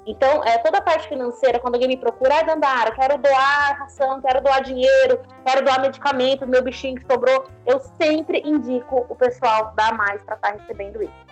Então, 0.06 0.42
é, 0.44 0.58
toda 0.58 0.78
a 0.78 0.82
parte 0.82 1.08
financeira, 1.08 1.58
quando 1.58 1.74
alguém 1.74 1.88
me 1.88 1.96
procura, 1.96 2.38
ah, 2.38 2.42
Dandara, 2.42 2.92
quero 2.92 3.18
doar 3.18 3.78
ração, 3.78 4.20
quero 4.20 4.40
doar 4.40 4.62
dinheiro, 4.62 5.20
quero 5.44 5.64
doar 5.64 5.80
medicamento, 5.80 6.46
meu 6.46 6.62
bichinho 6.62 6.96
que 6.96 7.06
sobrou, 7.12 7.44
eu 7.66 7.80
sempre 8.00 8.40
indico 8.44 9.04
o 9.08 9.16
pessoal 9.16 9.72
dar 9.76 9.96
mais 9.96 10.22
para 10.22 10.36
estar 10.36 10.52
tá 10.52 10.58
recebendo 10.58 11.02
isso. 11.02 11.26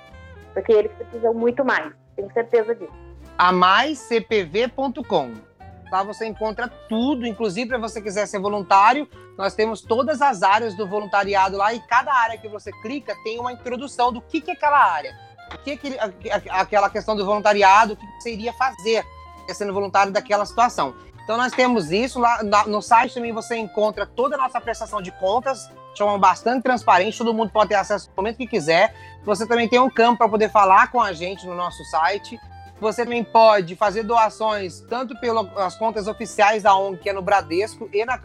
Porque 0.53 0.73
eles 0.73 0.93
precisam 0.93 1.33
muito 1.33 1.65
mais, 1.65 1.93
tenho 2.17 2.33
certeza 2.33 2.75
disso. 2.75 3.04
A 3.37 3.53
maiscpv.com. 3.53 5.33
Lá 5.91 6.03
você 6.03 6.27
encontra 6.27 6.69
tudo, 6.89 7.27
inclusive 7.27 7.69
para 7.69 7.79
você 7.79 8.01
quiser 8.01 8.27
ser 8.27 8.41
voluntário, 8.41 9.09
nós 9.37 9.55
temos 9.55 9.81
todas 9.81 10.23
as 10.23 10.43
áreas 10.43 10.75
do 10.75 10.87
voluntariado 10.87 11.57
lá 11.57 11.73
e 11.75 11.81
cada 11.81 12.13
área 12.13 12.39
que 12.39 12.49
você 12.49 12.73
clica 12.83 13.15
tem 13.23 13.39
uma 13.39 13.53
introdução 13.53 14.13
do 14.13 14.21
que, 14.21 14.41
que 14.41 14.51
é 14.51 14.55
aquela 14.55 14.83
área 14.85 15.25
o 15.53 15.59
que 15.59 15.73
aquele, 15.73 15.97
aquela 16.51 16.91
questão 16.91 17.15
do 17.15 17.25
voluntariado, 17.25 17.95
o 17.95 17.97
que 17.97 18.07
você 18.19 18.33
iria 18.33 18.53
fazer 18.53 19.05
sendo 19.49 19.75
voluntário 19.75 20.13
daquela 20.13 20.47
situação. 20.47 20.95
Então 21.23 21.37
nós 21.37 21.53
temos 21.53 21.91
isso 21.91 22.19
lá 22.19 22.43
no 22.67 22.83
site 22.83 23.15
também 23.15 23.33
você 23.33 23.57
encontra 23.57 24.07
toda 24.07 24.37
a 24.37 24.39
nossa 24.39 24.61
prestação 24.61 25.01
de 25.01 25.11
contas, 25.13 25.71
forma 25.97 26.19
bastante 26.19 26.63
transparente, 26.63 27.19
todo 27.19 27.33
mundo 27.33 27.51
pode 27.51 27.69
ter 27.69 27.77
acesso 27.77 28.09
no 28.09 28.17
momento 28.17 28.37
que 28.37 28.47
quiser. 28.47 28.95
Você 29.25 29.47
também 29.47 29.69
tem 29.69 29.79
um 29.79 29.89
campo 29.89 30.19
para 30.19 30.29
poder 30.29 30.51
falar 30.51 30.91
com 30.91 31.01
a 31.01 31.13
gente 31.13 31.47
no 31.47 31.55
nosso 31.55 31.85
site. 31.85 32.39
Você 32.85 33.03
também 33.03 33.25
pode 33.25 33.75
fazer 33.77 34.03
doações 34.03 34.81
tanto 34.81 35.19
pelas 35.19 35.75
contas 35.75 36.07
oficiais 36.07 36.65
da 36.65 36.77
ONG, 36.77 36.99
que 36.99 37.09
é 37.09 37.15
no 37.15 37.23
Bradesco 37.23 37.89
e 37.91 38.05
na, 38.05 38.21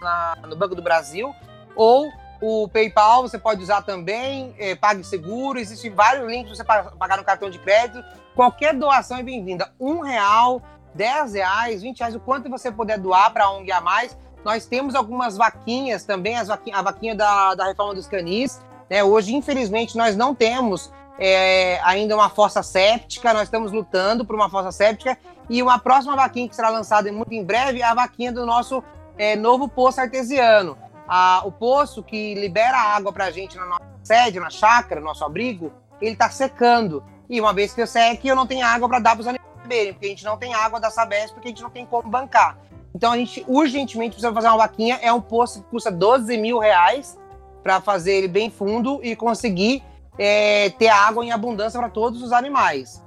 na, 0.00 0.38
no 0.48 0.56
Banco 0.56 0.74
do 0.74 0.80
Brasil, 0.80 1.34
ou 1.76 2.08
o 2.40 2.66
PayPal 2.68 3.20
você 3.20 3.38
pode 3.38 3.62
usar 3.62 3.82
também, 3.82 4.54
é, 4.58 4.74
PagSeguro, 4.74 5.58
existem 5.58 5.90
vários 5.90 6.26
links 6.26 6.56
para 6.62 6.84
você 6.84 6.96
pagar 6.96 7.18
no 7.18 7.24
cartão 7.24 7.50
de 7.50 7.58
crédito. 7.58 8.02
Qualquer 8.34 8.72
doação 8.72 9.18
é 9.18 9.22
bem-vinda. 9.22 9.74
Um 9.78 10.00
real, 10.00 10.62
dez 10.94 11.34
reais, 11.34 11.82
vinte 11.82 11.98
reais, 11.98 12.14
o 12.14 12.20
quanto 12.20 12.48
você 12.48 12.72
puder 12.72 12.98
doar 12.98 13.30
para 13.30 13.44
a 13.44 13.50
ONG 13.50 13.70
a 13.70 13.82
mais. 13.82 14.16
Nós 14.42 14.64
temos 14.64 14.94
algumas 14.94 15.36
vaquinhas 15.36 16.04
também, 16.04 16.38
as 16.38 16.48
vaquinha, 16.48 16.78
a 16.78 16.80
vaquinha 16.80 17.14
da, 17.14 17.54
da 17.54 17.66
reforma 17.66 17.94
dos 17.94 18.06
canis. 18.06 18.58
Né? 18.88 19.04
Hoje, 19.04 19.34
infelizmente, 19.34 19.98
nós 19.98 20.16
não 20.16 20.34
temos 20.34 20.90
é, 21.18 21.80
ainda 21.82 22.14
uma 22.14 22.28
fossa 22.28 22.62
séptica, 22.62 23.32
nós 23.32 23.44
estamos 23.44 23.72
lutando 23.72 24.24
por 24.24 24.34
uma 24.34 24.48
fossa 24.48 24.70
séptica. 24.72 25.18
E 25.50 25.62
uma 25.62 25.78
próxima 25.78 26.14
vaquinha 26.14 26.48
que 26.48 26.54
será 26.54 26.68
lançada 26.68 27.10
muito 27.10 27.32
em 27.32 27.42
breve 27.42 27.80
é 27.80 27.84
a 27.84 27.94
vaquinha 27.94 28.30
do 28.30 28.44
nosso 28.44 28.82
é, 29.16 29.34
novo 29.34 29.68
poço 29.68 30.00
artesiano 30.00 30.76
a, 31.08 31.42
o 31.44 31.50
poço 31.50 32.02
que 32.02 32.34
libera 32.34 32.76
água 32.76 33.12
para 33.12 33.24
a 33.24 33.30
gente 33.30 33.56
na 33.56 33.64
nossa 33.64 33.82
sede, 34.02 34.38
na 34.38 34.50
chácara, 34.50 35.00
no 35.00 35.06
nosso 35.06 35.24
abrigo, 35.24 35.72
ele 36.00 36.12
está 36.12 36.28
secando. 36.28 37.02
E 37.28 37.40
uma 37.40 37.54
vez 37.54 37.72
que 37.72 37.80
eu 37.80 37.86
seque, 37.86 38.28
eu 38.28 38.36
não 38.36 38.46
tenho 38.46 38.64
água 38.64 38.88
para 38.88 38.98
dar 38.98 39.12
para 39.12 39.22
os 39.22 39.26
animais 39.26 39.48
beberem, 39.62 39.94
porque 39.94 40.06
a 40.06 40.10
gente 40.10 40.24
não 40.24 40.36
tem 40.36 40.54
água 40.54 40.78
da 40.78 40.90
Sabesp, 40.90 41.32
porque 41.32 41.48
a 41.48 41.50
gente 41.50 41.62
não 41.62 41.70
tem 41.70 41.86
como 41.86 42.08
bancar. 42.08 42.58
Então 42.94 43.12
a 43.12 43.16
gente 43.16 43.44
urgentemente 43.48 44.12
precisa 44.12 44.32
fazer 44.32 44.48
uma 44.48 44.58
vaquinha. 44.58 44.98
É 45.00 45.12
um 45.12 45.20
poço 45.20 45.62
que 45.62 45.70
custa 45.70 45.90
12 45.90 46.36
mil 46.36 46.58
reais 46.58 47.18
para 47.62 47.80
fazer 47.80 48.12
ele 48.12 48.28
bem 48.28 48.50
fundo 48.50 49.00
e 49.02 49.16
conseguir 49.16 49.82
é, 50.18 50.70
ter 50.70 50.88
água 50.88 51.24
em 51.24 51.32
abundância 51.32 51.78
para 51.78 51.88
todos 51.88 52.22
os 52.22 52.32
animais. 52.32 53.02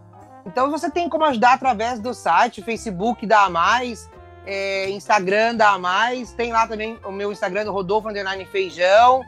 Então 0.46 0.72
você 0.72 0.90
tem 0.90 1.10
como 1.10 1.26
ajudar 1.26 1.54
através 1.54 2.00
do 2.00 2.14
site, 2.14 2.62
Facebook 2.62 3.26
da 3.28 3.50
Mais, 3.50 4.10
é, 4.46 4.90
Instagram 4.90 5.56
da 5.56 5.78
Mais, 5.78 6.32
tem 6.34 6.52
lá 6.52 6.68
também 6.68 6.98
o 7.06 7.12
meu 7.12 7.32
Instagram 7.32 7.66
do 7.66 7.72
Rodolfo 7.72 8.10
Underline 8.10 8.46
Feijão. 8.46 9.24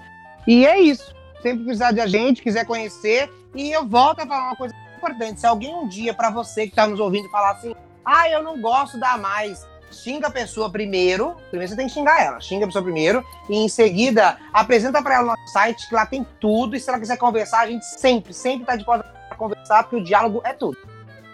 E 0.47 0.65
é 0.65 0.79
isso. 0.79 1.13
Sempre 1.41 1.65
precisar 1.65 1.91
de 1.91 1.99
a 1.99 2.07
gente, 2.07 2.41
quiser 2.41 2.65
conhecer. 2.65 3.31
E 3.53 3.71
eu 3.71 3.85
volto 3.85 4.21
a 4.21 4.25
falar 4.25 4.47
uma 4.47 4.55
coisa 4.55 4.73
importante. 4.97 5.39
Se 5.39 5.45
alguém 5.45 5.75
um 5.75 5.87
dia, 5.87 6.13
para 6.13 6.29
você 6.29 6.63
que 6.63 6.69
está 6.69 6.87
nos 6.87 6.99
ouvindo, 6.99 7.29
falar 7.29 7.51
assim: 7.51 7.75
ah, 8.03 8.29
eu 8.29 8.41
não 8.41 8.59
gosto 8.59 8.99
da 8.99 9.17
Mais, 9.17 9.65
xinga 9.93 10.27
a 10.27 10.31
pessoa 10.31 10.69
primeiro. 10.69 11.35
Primeiro 11.49 11.71
você 11.71 11.77
tem 11.77 11.87
que 11.87 11.93
xingar 11.93 12.21
ela. 12.21 12.41
Xinga 12.41 12.65
a 12.65 12.67
pessoa 12.67 12.83
primeiro. 12.83 13.23
E 13.49 13.55
em 13.55 13.69
seguida, 13.69 14.37
apresenta 14.51 15.01
para 15.01 15.15
ela 15.15 15.23
o 15.23 15.27
nosso 15.27 15.47
site, 15.53 15.87
que 15.87 15.95
lá 15.95 16.05
tem 16.05 16.25
tudo. 16.39 16.75
E 16.75 16.79
se 16.79 16.89
ela 16.89 16.99
quiser 16.99 17.17
conversar, 17.17 17.61
a 17.61 17.67
gente 17.67 17.85
sempre, 17.85 18.33
sempre 18.33 18.63
está 18.63 18.75
de 18.75 18.83
porta 18.83 19.05
para 19.29 19.37
conversar, 19.37 19.83
porque 19.83 19.95
o 19.95 20.03
diálogo 20.03 20.41
é 20.43 20.53
tudo. 20.53 20.77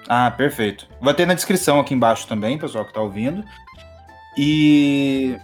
Ah, 0.08 0.32
perfeito. 0.32 0.88
Vai 1.00 1.14
ter 1.14 1.28
na 1.28 1.36
descrição 1.36 1.80
aqui 1.80 1.94
embaixo 1.94 2.28
também, 2.28 2.58
pessoal 2.58 2.84
que 2.84 2.90
está 2.90 3.02
ouvindo. 3.02 3.44
E. 4.36 5.38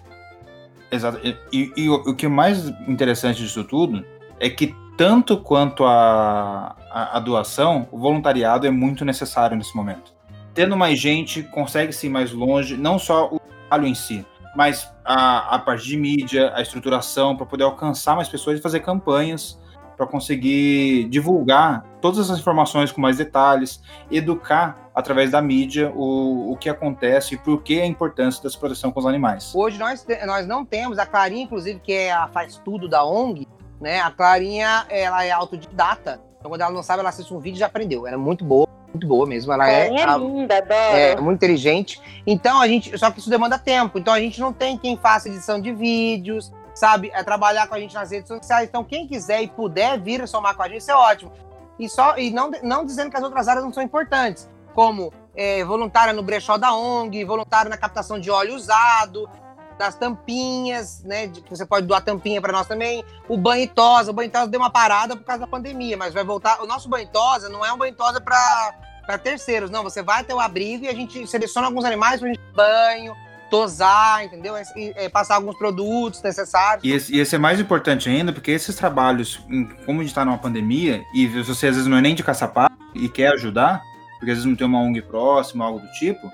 Exato. 0.91 1.19
E, 1.23 1.37
e, 1.53 1.73
e, 1.77 1.89
o 1.89 2.15
que 2.15 2.25
é 2.25 2.29
mais 2.29 2.67
interessante 2.87 3.43
disso 3.43 3.63
tudo 3.63 4.03
é 4.39 4.49
que, 4.49 4.73
tanto 4.97 5.37
quanto 5.37 5.83
a, 5.83 6.75
a, 6.89 7.17
a, 7.17 7.19
doação, 7.19 7.87
o 7.91 7.99
voluntariado 7.99 8.65
é 8.65 8.71
muito 8.71 9.05
necessário 9.05 9.55
nesse 9.55 9.75
momento. 9.75 10.14
Tendo 10.55 10.77
mais 10.77 10.97
gente, 10.97 11.43
consegue-se 11.43 12.07
ir 12.07 12.09
mais 12.09 12.31
longe, 12.31 12.77
não 12.77 12.97
só 12.97 13.27
o 13.27 13.41
trabalho 13.41 13.85
em 13.85 13.93
si, 13.93 14.25
mas 14.55 14.89
a, 15.03 15.55
a 15.55 15.59
parte 15.59 15.85
de 15.85 15.97
mídia, 15.97 16.53
a 16.55 16.61
estruturação, 16.61 17.35
para 17.35 17.45
poder 17.45 17.65
alcançar 17.65 18.15
mais 18.15 18.29
pessoas 18.29 18.57
e 18.57 18.61
fazer 18.61 18.79
campanhas 18.79 19.59
para 19.97 20.07
conseguir 20.07 21.09
divulgar 21.09 21.85
todas 22.01 22.19
essas 22.19 22.39
informações 22.39 22.89
com 22.89 23.01
mais 23.01 23.17
detalhes, 23.17 23.81
educar 24.09 24.89
através 24.95 25.31
da 25.31 25.41
mídia 25.41 25.91
o, 25.93 26.53
o 26.53 26.57
que 26.57 26.69
acontece 26.69 27.35
e 27.35 27.37
por 27.37 27.61
que 27.61 27.81
a 27.81 27.85
importância 27.85 28.41
dessa 28.41 28.57
proteção 28.57 28.91
com 28.91 28.99
os 29.01 29.05
animais. 29.05 29.53
Hoje 29.53 29.77
nós, 29.77 30.05
nós 30.25 30.47
não 30.47 30.65
temos, 30.65 30.97
a 30.97 31.05
Clarinha, 31.05 31.43
inclusive, 31.43 31.81
que 31.81 31.91
é 31.91 32.13
a 32.13 32.27
faz 32.29 32.61
tudo 32.63 32.87
da 32.87 33.05
ONG, 33.05 33.45
né? 33.79 33.99
A 33.99 34.11
Clarinha, 34.11 34.85
ela 34.89 35.23
é 35.25 35.31
autodidata. 35.31 36.21
Então, 36.39 36.49
quando 36.49 36.61
ela 36.61 36.71
não 36.71 36.83
sabe, 36.83 37.01
ela 37.01 37.09
assiste 37.09 37.33
um 37.33 37.39
vídeo 37.39 37.57
e 37.57 37.59
já 37.59 37.65
aprendeu. 37.65 38.07
Ela 38.07 38.15
é 38.15 38.19
muito 38.19 38.45
boa, 38.45 38.67
muito 38.95 39.07
boa 39.07 39.27
mesmo. 39.27 39.53
Ela 39.53 39.69
é, 39.69 39.93
é, 39.93 40.03
a, 40.03 40.17
linda, 40.17 40.57
adoro. 40.57 40.97
é 40.97 41.15
muito 41.21 41.37
inteligente. 41.37 42.01
Então, 42.25 42.59
a 42.59 42.67
gente. 42.67 42.97
Só 42.97 43.11
que 43.11 43.19
isso 43.19 43.29
demanda 43.29 43.59
tempo. 43.59 43.99
Então, 43.99 44.13
a 44.13 44.19
gente 44.19 44.39
não 44.39 44.51
tem 44.51 44.77
quem 44.77 44.97
faça 44.97 45.29
edição 45.29 45.61
de 45.61 45.71
vídeos, 45.71 46.51
sabe? 46.73 47.11
É 47.13 47.23
trabalhar 47.23 47.67
com 47.67 47.75
a 47.75 47.79
gente 47.79 47.93
nas 47.93 48.11
redes 48.11 48.27
sociais. 48.27 48.67
Então, 48.67 48.83
quem 48.83 49.07
quiser 49.07 49.41
e 49.43 49.47
puder 49.47 49.99
vir 49.99 50.27
somar 50.27 50.55
com 50.55 50.63
a 50.63 50.67
gente, 50.67 50.81
isso 50.81 50.91
é 50.91 50.95
ótimo. 50.95 51.31
E, 51.77 51.89
só, 51.89 52.17
e 52.17 52.31
não, 52.31 52.51
não 52.63 52.85
dizendo 52.85 53.09
que 53.11 53.17
as 53.17 53.23
outras 53.23 53.47
áreas 53.47 53.63
não 53.63 53.73
são 53.73 53.83
importantes, 53.83 54.49
como 54.73 55.11
é, 55.35 55.63
voluntária 55.63 56.13
no 56.13 56.23
brechó 56.23 56.57
da 56.57 56.73
ONG, 56.73 57.25
voluntário 57.25 57.69
na 57.69 57.77
captação 57.77 58.19
de 58.19 58.31
óleo 58.31 58.55
usado, 58.55 59.29
das 59.77 59.95
tampinhas, 59.95 61.03
né? 61.03 61.31
Você 61.49 61.65
pode 61.65 61.85
doar 61.85 62.01
tampinha 62.01 62.41
para 62.41 62.53
nós 62.53 62.67
também. 62.67 63.03
O 63.27 63.37
banho 63.37 63.67
tosa. 63.67 64.11
O 64.11 64.13
banho 64.13 64.29
tosa 64.29 64.47
deu 64.47 64.59
uma 64.59 64.69
parada 64.69 65.15
por 65.15 65.23
causa 65.23 65.41
da 65.41 65.47
pandemia, 65.47 65.97
mas 65.97 66.13
vai 66.13 66.23
voltar. 66.23 66.61
O 66.61 66.67
nosso 66.67 66.87
banho 66.89 67.07
tosa 67.07 67.49
não 67.49 67.65
é 67.65 67.71
um 67.71 67.77
banho 67.77 67.93
tosa 67.93 68.21
para 68.21 69.17
terceiros, 69.17 69.69
não. 69.69 69.83
Você 69.83 70.01
vai 70.01 70.23
ter 70.23 70.33
o 70.33 70.39
abrigo 70.39 70.85
e 70.85 70.87
a 70.87 70.93
gente 70.93 71.27
seleciona 71.27 71.67
alguns 71.67 71.85
animais 71.85 72.19
para 72.19 72.29
gente 72.29 72.41
banho, 72.53 73.15
tosar, 73.49 74.25
entendeu? 74.25 74.55
E, 74.75 74.93
é, 74.95 75.09
passar 75.09 75.35
alguns 75.35 75.57
produtos 75.57 76.21
necessários. 76.21 76.83
E 76.83 76.91
esse, 76.91 77.15
e 77.15 77.19
esse, 77.19 77.35
é 77.35 77.39
mais 77.39 77.59
importante 77.59 78.09
ainda, 78.09 78.31
porque 78.31 78.51
esses 78.51 78.75
trabalhos, 78.75 79.39
como 79.85 79.99
a 79.99 80.03
gente 80.03 80.11
está 80.11 80.23
numa 80.23 80.37
pandemia, 80.37 81.03
e 81.13 81.27
você 81.27 81.67
às 81.67 81.75
vezes 81.75 81.87
não 81.87 81.97
é 81.97 82.01
nem 82.01 82.15
de 82.15 82.23
caçapá 82.23 82.69
e 82.93 83.09
quer 83.09 83.33
ajudar, 83.33 83.81
porque 84.19 84.31
às 84.31 84.37
vezes 84.37 84.45
não 84.45 84.55
tem 84.55 84.65
uma 84.65 84.79
ONG 84.79 85.01
próxima, 85.01 85.65
algo 85.65 85.79
do 85.79 85.91
tipo, 85.91 86.31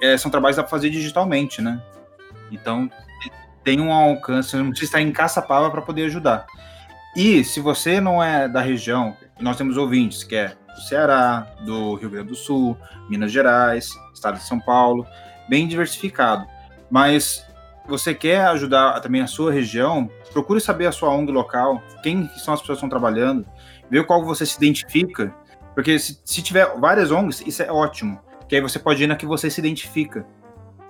é, 0.00 0.16
são 0.16 0.30
trabalhos 0.30 0.56
que 0.56 0.62
dá 0.62 0.64
pra 0.64 0.70
fazer 0.70 0.90
digitalmente, 0.90 1.60
né? 1.60 1.80
Então, 2.52 2.90
tem 3.64 3.80
um 3.80 3.92
alcance, 3.92 4.56
não 4.56 4.70
precisa 4.70 4.88
estar 4.88 5.00
em 5.00 5.12
Caçapava 5.12 5.70
para 5.70 5.82
poder 5.82 6.04
ajudar. 6.04 6.46
E 7.16 7.44
se 7.44 7.60
você 7.60 8.00
não 8.00 8.22
é 8.22 8.48
da 8.48 8.60
região, 8.60 9.16
nós 9.40 9.56
temos 9.56 9.76
ouvintes 9.76 10.24
que 10.24 10.34
é 10.34 10.56
do 10.74 10.80
Ceará, 10.80 11.46
do 11.60 11.94
Rio 11.94 12.10
Grande 12.10 12.28
do 12.28 12.34
Sul, 12.34 12.76
Minas 13.08 13.30
Gerais, 13.30 13.90
Estado 14.14 14.38
de 14.38 14.44
São 14.44 14.58
Paulo, 14.58 15.06
bem 15.48 15.68
diversificado. 15.68 16.46
Mas 16.90 17.46
você 17.86 18.14
quer 18.14 18.46
ajudar 18.46 19.00
também 19.00 19.20
a 19.20 19.26
sua 19.26 19.52
região, 19.52 20.10
procure 20.32 20.60
saber 20.60 20.86
a 20.86 20.92
sua 20.92 21.10
ONG 21.10 21.30
local, 21.30 21.82
quem 22.02 22.28
são 22.36 22.54
as 22.54 22.60
pessoas 22.60 22.78
que 22.78 22.84
estão 22.84 22.88
trabalhando, 22.88 23.46
ver 23.90 24.06
qual 24.06 24.24
você 24.24 24.46
se 24.46 24.56
identifica, 24.56 25.34
porque 25.74 25.98
se, 25.98 26.20
se 26.24 26.42
tiver 26.42 26.78
várias 26.78 27.10
ONGs, 27.10 27.42
isso 27.46 27.62
é 27.62 27.70
ótimo, 27.70 28.18
que 28.48 28.54
aí 28.54 28.60
você 28.60 28.78
pode 28.78 29.02
ir 29.02 29.06
na 29.06 29.16
que 29.16 29.26
você 29.26 29.50
se 29.50 29.60
identifica 29.60 30.26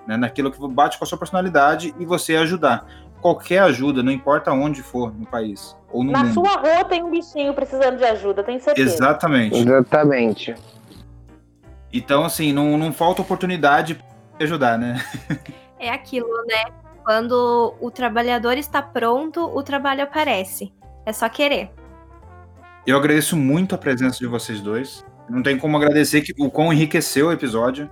né, 0.06 0.16
naquilo 0.16 0.50
que 0.50 0.58
bate 0.68 0.98
com 0.98 1.04
a 1.04 1.06
sua 1.06 1.18
personalidade 1.18 1.94
e 1.98 2.04
você 2.04 2.36
ajudar. 2.36 2.86
Qualquer 3.20 3.60
ajuda, 3.60 4.02
não 4.02 4.10
importa 4.10 4.50
onde 4.52 4.82
for 4.82 5.16
no 5.16 5.26
país 5.26 5.76
ou 5.92 6.02
no 6.02 6.10
Na 6.10 6.24
mundo. 6.24 6.34
sua 6.34 6.56
rua 6.56 6.84
tem 6.84 7.02
um 7.04 7.10
bichinho 7.10 7.54
precisando 7.54 7.96
de 7.96 8.04
ajuda, 8.04 8.42
tenho 8.42 8.60
certeza. 8.60 8.94
Exatamente. 8.94 9.58
Exatamente. 9.58 10.54
Então, 11.92 12.24
assim, 12.24 12.52
não, 12.52 12.76
não 12.76 12.92
falta 12.92 13.22
oportunidade 13.22 14.02
de 14.38 14.44
ajudar, 14.44 14.78
né? 14.78 15.00
É 15.78 15.90
aquilo, 15.90 16.28
né? 16.46 16.64
Quando 17.04 17.74
o 17.80 17.90
trabalhador 17.90 18.56
está 18.56 18.80
pronto, 18.80 19.40
o 19.44 19.62
trabalho 19.62 20.02
aparece. 20.02 20.72
É 21.04 21.12
só 21.12 21.28
querer. 21.28 21.70
Eu 22.86 22.96
agradeço 22.96 23.36
muito 23.36 23.74
a 23.74 23.78
presença 23.78 24.18
de 24.18 24.26
vocês 24.26 24.60
dois. 24.60 25.04
Não 25.28 25.42
tem 25.42 25.58
como 25.58 25.76
agradecer 25.76 26.22
que 26.22 26.32
o 26.40 26.50
quão 26.50 26.72
enriqueceu 26.72 27.28
o 27.28 27.32
episódio 27.32 27.90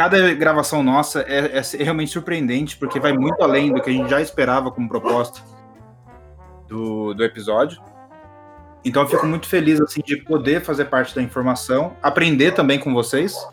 cada 0.00 0.32
gravação 0.32 0.82
nossa 0.82 1.20
é, 1.28 1.58
é, 1.58 1.84
realmente 1.84 2.10
surpreendente, 2.10 2.74
porque 2.74 2.98
vai 2.98 3.12
muito 3.12 3.42
além 3.42 3.70
do 3.70 3.82
que 3.82 3.90
a 3.90 3.92
gente 3.92 4.08
já 4.08 4.18
esperava 4.18 4.70
como 4.70 4.88
proposta 4.88 5.42
do, 6.66 7.12
do 7.12 7.22
episódio. 7.22 7.78
Então 8.82 9.02
eu 9.02 9.08
fico 9.08 9.26
muito 9.26 9.46
feliz 9.46 9.78
assim 9.78 10.00
de 10.00 10.16
poder 10.16 10.62
fazer 10.62 10.86
parte 10.86 11.14
da 11.14 11.20
informação, 11.20 11.92
aprender 12.02 12.52
também 12.52 12.78
com 12.78 12.94
vocês. 12.94 13.46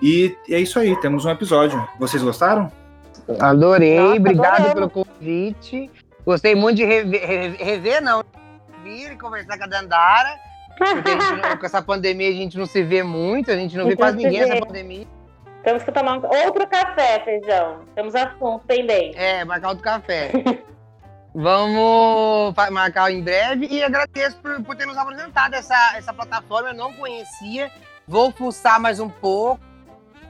E 0.00 0.34
é 0.48 0.58
isso 0.58 0.78
aí, 0.78 0.98
temos 0.98 1.26
um 1.26 1.30
episódio. 1.30 1.86
Vocês 1.98 2.22
gostaram? 2.22 2.72
Adorei, 3.38 4.00
Nossa, 4.00 4.16
obrigado 4.16 4.54
adorei. 4.54 4.74
pelo 4.76 4.88
convite. 4.88 5.90
Gostei 6.24 6.54
muito 6.54 6.78
de 6.78 6.86
rever, 6.86 7.26
rever, 7.26 7.66
rever 7.66 8.02
não, 8.02 8.24
vir 8.82 9.12
e 9.12 9.16
conversar 9.18 9.58
com 9.58 9.64
a 9.64 9.66
Dandara. 9.66 10.38
Porque 10.78 11.14
não, 11.14 11.58
com 11.60 11.66
essa 11.66 11.82
pandemia 11.82 12.30
a 12.30 12.32
gente 12.32 12.56
não 12.56 12.64
se 12.64 12.82
vê 12.82 13.02
muito, 13.02 13.50
a 13.50 13.56
gente 13.56 13.76
não, 13.76 13.88
vê 13.88 13.94
quase 13.94 14.16
ninguém 14.16 14.40
nessa 14.40 14.64
pandemia. 14.64 15.17
Temos 15.68 15.82
que 15.82 15.92
tomar 15.92 16.18
outro 16.24 16.66
café, 16.66 17.20
feijão. 17.22 17.80
Temos 17.94 18.14
assunto 18.14 18.64
pendente. 18.66 19.18
É, 19.18 19.44
marcar 19.44 19.68
outro 19.68 19.84
café. 19.84 20.32
Vamos 21.34 22.54
marcar 22.72 23.12
em 23.12 23.22
breve 23.22 23.66
e 23.70 23.82
agradeço 23.82 24.38
por, 24.38 24.62
por 24.62 24.74
ter 24.74 24.86
nos 24.86 24.96
apresentado 24.96 25.52
essa, 25.52 25.76
essa 25.94 26.10
plataforma. 26.10 26.70
Eu 26.70 26.74
não 26.74 26.94
conhecia. 26.94 27.70
Vou 28.06 28.32
fuçar 28.32 28.80
mais 28.80 28.98
um 28.98 29.10
pouco, 29.10 29.62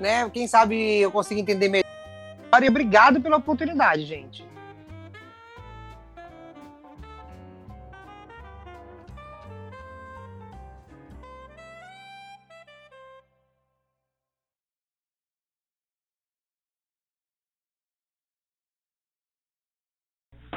né? 0.01 0.29
Quem 0.31 0.49
sabe 0.49 1.03
eu 1.03 1.13
consigo 1.13 1.41
entender 1.41 1.69
melhor. 1.69 1.85
E 2.61 2.69
obrigado 2.69 3.21
pela 3.21 3.37
oportunidade, 3.37 4.05
gente. 4.07 4.45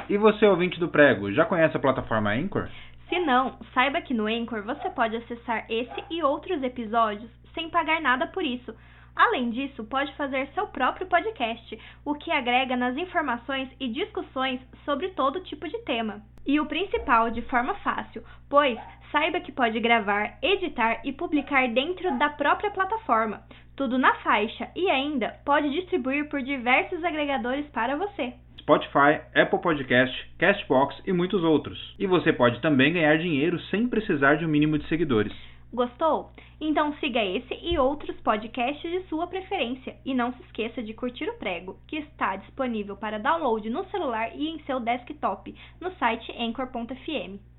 E 0.08 0.16
você, 0.16 0.46
ouvinte 0.46 0.78
do 0.80 0.88
Prego, 0.88 1.32
já 1.32 1.44
conhece 1.44 1.76
a 1.76 1.80
plataforma 1.80 2.32
Anchor? 2.32 2.68
Se 3.08 3.18
não, 3.20 3.58
saiba 3.74 4.00
que 4.00 4.14
no 4.14 4.26
Anchor 4.26 4.62
você 4.62 4.90
pode 4.90 5.16
acessar 5.16 5.66
esse 5.68 6.04
e 6.10 6.22
outros 6.22 6.62
episódios 6.62 7.30
sem 7.54 7.68
pagar 7.68 8.00
nada 8.00 8.26
por 8.26 8.42
isso. 8.42 8.74
Além 9.14 9.50
disso, 9.50 9.84
pode 9.84 10.12
fazer 10.16 10.48
seu 10.54 10.66
próprio 10.68 11.06
podcast, 11.06 11.78
o 12.04 12.14
que 12.14 12.32
agrega 12.32 12.76
nas 12.76 12.96
informações 12.96 13.68
e 13.78 13.88
discussões 13.88 14.60
sobre 14.84 15.08
todo 15.10 15.42
tipo 15.42 15.68
de 15.68 15.78
tema. 15.80 16.22
E 16.46 16.58
o 16.58 16.66
principal, 16.66 17.30
de 17.30 17.42
forma 17.42 17.74
fácil, 17.76 18.24
pois 18.48 18.78
saiba 19.12 19.40
que 19.40 19.52
pode 19.52 19.78
gravar, 19.80 20.38
editar 20.42 21.02
e 21.04 21.12
publicar 21.12 21.68
dentro 21.68 22.18
da 22.18 22.30
própria 22.30 22.70
plataforma, 22.70 23.42
tudo 23.76 23.98
na 23.98 24.14
faixa, 24.16 24.70
e 24.74 24.90
ainda 24.90 25.38
pode 25.44 25.70
distribuir 25.70 26.28
por 26.30 26.42
diversos 26.42 27.04
agregadores 27.04 27.66
para 27.68 27.96
você. 27.96 28.32
Spotify, 28.62 29.20
Apple 29.34 29.60
Podcast, 29.60 30.14
Castbox 30.38 30.96
e 31.04 31.12
muitos 31.12 31.42
outros. 31.42 31.78
E 31.98 32.06
você 32.06 32.32
pode 32.32 32.60
também 32.60 32.92
ganhar 32.92 33.18
dinheiro 33.18 33.60
sem 33.70 33.88
precisar 33.88 34.36
de 34.36 34.44
um 34.44 34.48
mínimo 34.48 34.78
de 34.78 34.88
seguidores. 34.88 35.32
Gostou? 35.72 36.30
Então 36.60 36.94
siga 36.98 37.24
esse 37.24 37.54
e 37.60 37.76
outros 37.76 38.14
podcasts 38.20 38.88
de 38.88 39.02
sua 39.08 39.26
preferência 39.26 39.96
e 40.04 40.14
não 40.14 40.32
se 40.32 40.42
esqueça 40.42 40.82
de 40.82 40.94
curtir 40.94 41.28
o 41.28 41.34
Prego, 41.34 41.76
que 41.88 41.96
está 41.96 42.36
disponível 42.36 42.96
para 42.96 43.18
download 43.18 43.68
no 43.68 43.84
celular 43.90 44.30
e 44.34 44.48
em 44.48 44.60
seu 44.60 44.78
desktop 44.78 45.52
no 45.80 45.90
site 45.96 46.30
anchor.fm. 46.38 47.51